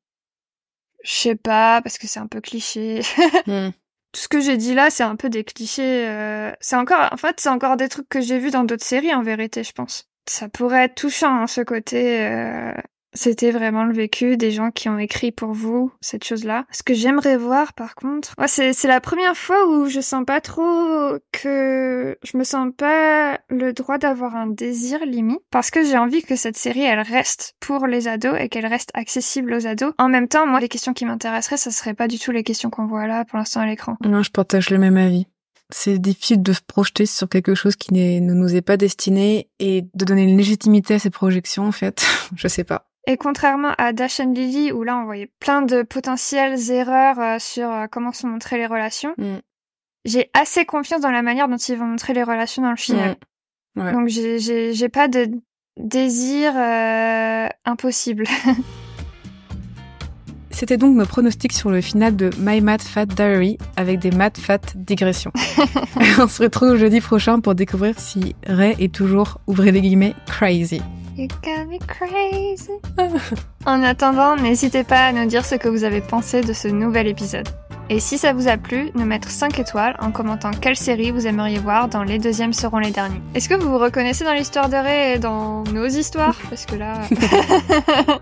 Je 1.04 1.12
sais 1.12 1.36
pas 1.36 1.80
parce 1.82 1.98
que 1.98 2.08
c'est 2.08 2.20
un 2.20 2.26
peu 2.26 2.40
cliché. 2.40 3.02
Hmm. 3.46 3.70
Tout 4.12 4.20
ce 4.20 4.28
que 4.28 4.40
j'ai 4.40 4.56
dit 4.56 4.74
là, 4.74 4.90
c'est 4.90 5.02
un 5.02 5.16
peu 5.16 5.28
des 5.28 5.42
clichés. 5.42 6.06
Euh, 6.08 6.52
c'est 6.60 6.76
encore, 6.76 7.08
en 7.12 7.16
fait, 7.16 7.40
c'est 7.40 7.48
encore 7.48 7.76
des 7.76 7.88
trucs 7.88 8.08
que 8.08 8.20
j'ai 8.20 8.38
vus 8.38 8.52
dans 8.52 8.62
d'autres 8.62 8.84
séries 8.84 9.12
en 9.12 9.22
vérité, 9.22 9.64
je 9.64 9.72
pense. 9.72 10.08
Ça 10.30 10.48
pourrait 10.48 10.84
être 10.84 10.94
touchant 10.94 11.42
hein, 11.42 11.46
ce 11.48 11.60
côté 11.60 12.24
c'était 13.14 13.50
vraiment 13.50 13.84
le 13.84 13.94
vécu 13.94 14.36
des 14.36 14.50
gens 14.50 14.70
qui 14.70 14.88
ont 14.88 14.98
écrit 14.98 15.32
pour 15.32 15.52
vous 15.52 15.92
cette 16.00 16.24
chose-là. 16.24 16.66
Ce 16.70 16.82
que 16.82 16.94
j'aimerais 16.94 17.36
voir, 17.36 17.72
par 17.72 17.94
contre, 17.94 18.34
c'est, 18.46 18.72
c'est 18.72 18.88
la 18.88 19.00
première 19.00 19.36
fois 19.36 19.66
où 19.68 19.86
je 19.86 20.00
sens 20.00 20.24
pas 20.24 20.40
trop 20.40 21.16
que 21.32 22.18
je 22.22 22.36
me 22.36 22.44
sens 22.44 22.70
pas 22.76 23.38
le 23.48 23.72
droit 23.72 23.98
d'avoir 23.98 24.36
un 24.36 24.48
désir 24.48 25.04
limite 25.06 25.42
parce 25.50 25.70
que 25.70 25.84
j'ai 25.84 25.96
envie 25.96 26.22
que 26.22 26.36
cette 26.36 26.56
série, 26.56 26.82
elle 26.82 27.00
reste 27.00 27.54
pour 27.60 27.86
les 27.86 28.08
ados 28.08 28.36
et 28.38 28.48
qu'elle 28.48 28.66
reste 28.66 28.90
accessible 28.94 29.54
aux 29.54 29.66
ados. 29.66 29.92
En 29.98 30.08
même 30.08 30.28
temps, 30.28 30.46
moi, 30.46 30.60
les 30.60 30.68
questions 30.68 30.92
qui 30.92 31.04
m'intéresseraient, 31.04 31.56
ça 31.56 31.70
serait 31.70 31.94
pas 31.94 32.08
du 32.08 32.18
tout 32.18 32.32
les 32.32 32.42
questions 32.42 32.70
qu'on 32.70 32.86
voit 32.86 33.06
là 33.06 33.24
pour 33.24 33.38
l'instant 33.38 33.60
à 33.60 33.66
l'écran. 33.66 33.96
Non, 34.04 34.22
je 34.22 34.30
partage 34.30 34.70
le 34.70 34.78
même 34.78 34.96
avis. 34.96 35.26
C'est 35.70 35.98
difficile 35.98 36.42
de 36.42 36.52
se 36.52 36.60
projeter 36.60 37.06
sur 37.06 37.28
quelque 37.28 37.54
chose 37.54 37.74
qui 37.76 37.94
ne 37.94 38.34
nous 38.34 38.54
est 38.54 38.62
pas 38.62 38.76
destiné 38.76 39.48
et 39.58 39.82
de 39.94 40.04
donner 40.04 40.24
une 40.24 40.36
légitimité 40.36 40.94
à 40.94 40.98
ces 40.98 41.10
projections, 41.10 41.66
en 41.66 41.72
fait. 41.72 42.04
je 42.36 42.48
sais 42.48 42.64
pas. 42.64 42.86
Et 43.06 43.16
contrairement 43.16 43.74
à 43.76 43.92
Dash 43.92 44.20
and 44.20 44.32
Lily, 44.32 44.72
où 44.72 44.82
là 44.82 44.96
on 44.96 45.04
voyait 45.04 45.30
plein 45.38 45.62
de 45.62 45.82
potentielles 45.82 46.70
erreurs 46.70 47.18
euh, 47.20 47.36
sur 47.38 47.70
euh, 47.70 47.86
comment 47.90 48.12
sont 48.12 48.28
montrées 48.28 48.56
les 48.56 48.66
relations, 48.66 49.14
mm. 49.18 49.36
j'ai 50.06 50.30
assez 50.32 50.64
confiance 50.64 51.02
dans 51.02 51.10
la 51.10 51.22
manière 51.22 51.48
dont 51.48 51.56
ils 51.56 51.76
vont 51.76 51.86
montrer 51.86 52.14
les 52.14 52.22
relations 52.22 52.62
dans 52.62 52.70
le 52.70 52.76
film. 52.76 53.14
Mm. 53.76 53.92
Donc 53.92 54.08
j'ai 54.08 54.88
pas 54.88 55.08
de 55.08 55.28
désir 55.78 56.52
euh, 56.56 57.48
impossible. 57.64 58.24
C'était 60.50 60.76
donc 60.76 60.96
nos 60.96 61.04
pronostics 61.04 61.52
sur 61.52 61.68
le 61.70 61.80
final 61.80 62.14
de 62.14 62.30
My 62.38 62.60
Mad 62.60 62.80
Fat 62.80 63.06
Diary 63.06 63.58
avec 63.76 63.98
des 63.98 64.12
Mad 64.12 64.38
Fat 64.38 64.60
digressions. 64.76 65.32
on 66.20 66.28
se 66.28 66.44
retrouve 66.44 66.76
jeudi 66.76 67.00
prochain 67.00 67.40
pour 67.40 67.56
découvrir 67.56 67.98
si 67.98 68.36
Ray 68.46 68.76
est 68.78 68.94
toujours, 68.94 69.40
ouvrez 69.48 69.72
les 69.72 69.80
guillemets, 69.80 70.14
crazy. 70.26 70.80
You 71.16 71.28
got 71.44 71.66
me 71.66 71.78
crazy. 71.78 72.72
en 73.66 73.82
attendant, 73.84 74.34
n'hésitez 74.34 74.82
pas 74.82 75.06
à 75.06 75.12
nous 75.12 75.26
dire 75.26 75.44
ce 75.44 75.54
que 75.54 75.68
vous 75.68 75.84
avez 75.84 76.00
pensé 76.00 76.40
de 76.40 76.52
ce 76.52 76.66
nouvel 76.66 77.06
épisode. 77.06 77.48
Et 77.88 78.00
si 78.00 78.18
ça 78.18 78.32
vous 78.32 78.48
a 78.48 78.56
plu, 78.56 78.90
nous 78.96 79.04
mettre 79.04 79.30
5 79.30 79.60
étoiles 79.60 79.94
en 80.00 80.10
commentant 80.10 80.50
quelle 80.50 80.74
série 80.74 81.12
vous 81.12 81.28
aimeriez 81.28 81.60
voir 81.60 81.88
dans 81.88 82.02
Les 82.02 82.18
Deuxièmes 82.18 82.52
seront 82.52 82.78
les 82.78 82.90
derniers. 82.90 83.20
Est-ce 83.34 83.48
que 83.48 83.54
vous 83.54 83.70
vous 83.70 83.78
reconnaissez 83.78 84.24
dans 84.24 84.32
l'histoire 84.32 84.68
de 84.68 84.74
Ray 84.74 85.14
et 85.14 85.18
dans 85.20 85.62
nos 85.64 85.86
histoires? 85.86 86.36
Parce 86.50 86.66
que 86.66 86.74
là... 86.74 86.94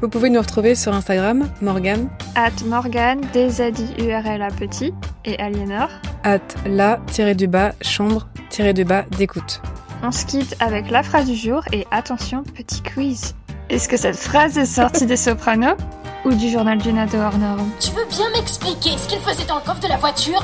vous 0.00 0.08
pouvez 0.08 0.30
nous 0.30 0.40
retrouver 0.40 0.76
sur 0.76 0.94
Instagram, 0.94 1.48
Morgan. 1.60 2.08
At 2.36 2.64
Morgan, 2.64 3.22
D-Z-I-U-R-L-A 3.32 4.48
petit, 4.52 4.94
et 5.24 5.36
Aliénor. 5.40 5.88
At 6.22 6.38
la-du-bas, 6.64 7.72
chambre-du-bas 7.82 9.02
d'écoute. 9.18 9.60
On 10.02 10.12
se 10.12 10.24
quitte 10.24 10.56
avec 10.60 10.90
la 10.90 11.02
phrase 11.02 11.26
du 11.26 11.36
jour 11.36 11.62
et 11.72 11.86
attention, 11.90 12.42
petit 12.42 12.82
quiz. 12.82 13.34
Est-ce 13.68 13.88
que 13.88 13.98
cette 13.98 14.16
phrase 14.16 14.56
est 14.56 14.66
sortie 14.66 15.04
des 15.04 15.16
Sopranos 15.16 15.76
ou 16.24 16.32
du 16.32 16.48
journal 16.48 16.78
d'une 16.78 16.98
ado 16.98 17.18
hors 17.18 17.34
Tu 17.78 17.90
veux 17.90 18.06
bien 18.08 18.30
m'expliquer 18.30 18.96
ce 18.96 19.08
qu'il 19.08 19.20
faisait 19.20 19.46
dans 19.46 19.56
le 19.56 19.62
coffre 19.62 19.80
de 19.80 19.88
la 19.88 19.98
voiture? 19.98 20.42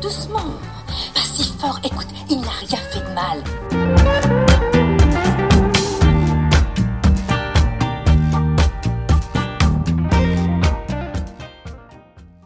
Doucement, 0.00 0.44
pas 1.14 1.20
si 1.20 1.52
fort. 1.58 1.80
Écoute, 1.84 2.08
il 2.30 2.40
n'a 2.40 2.50
rien 2.68 2.78
fait 2.90 3.00
de 3.00 3.14
mal. 3.14 4.43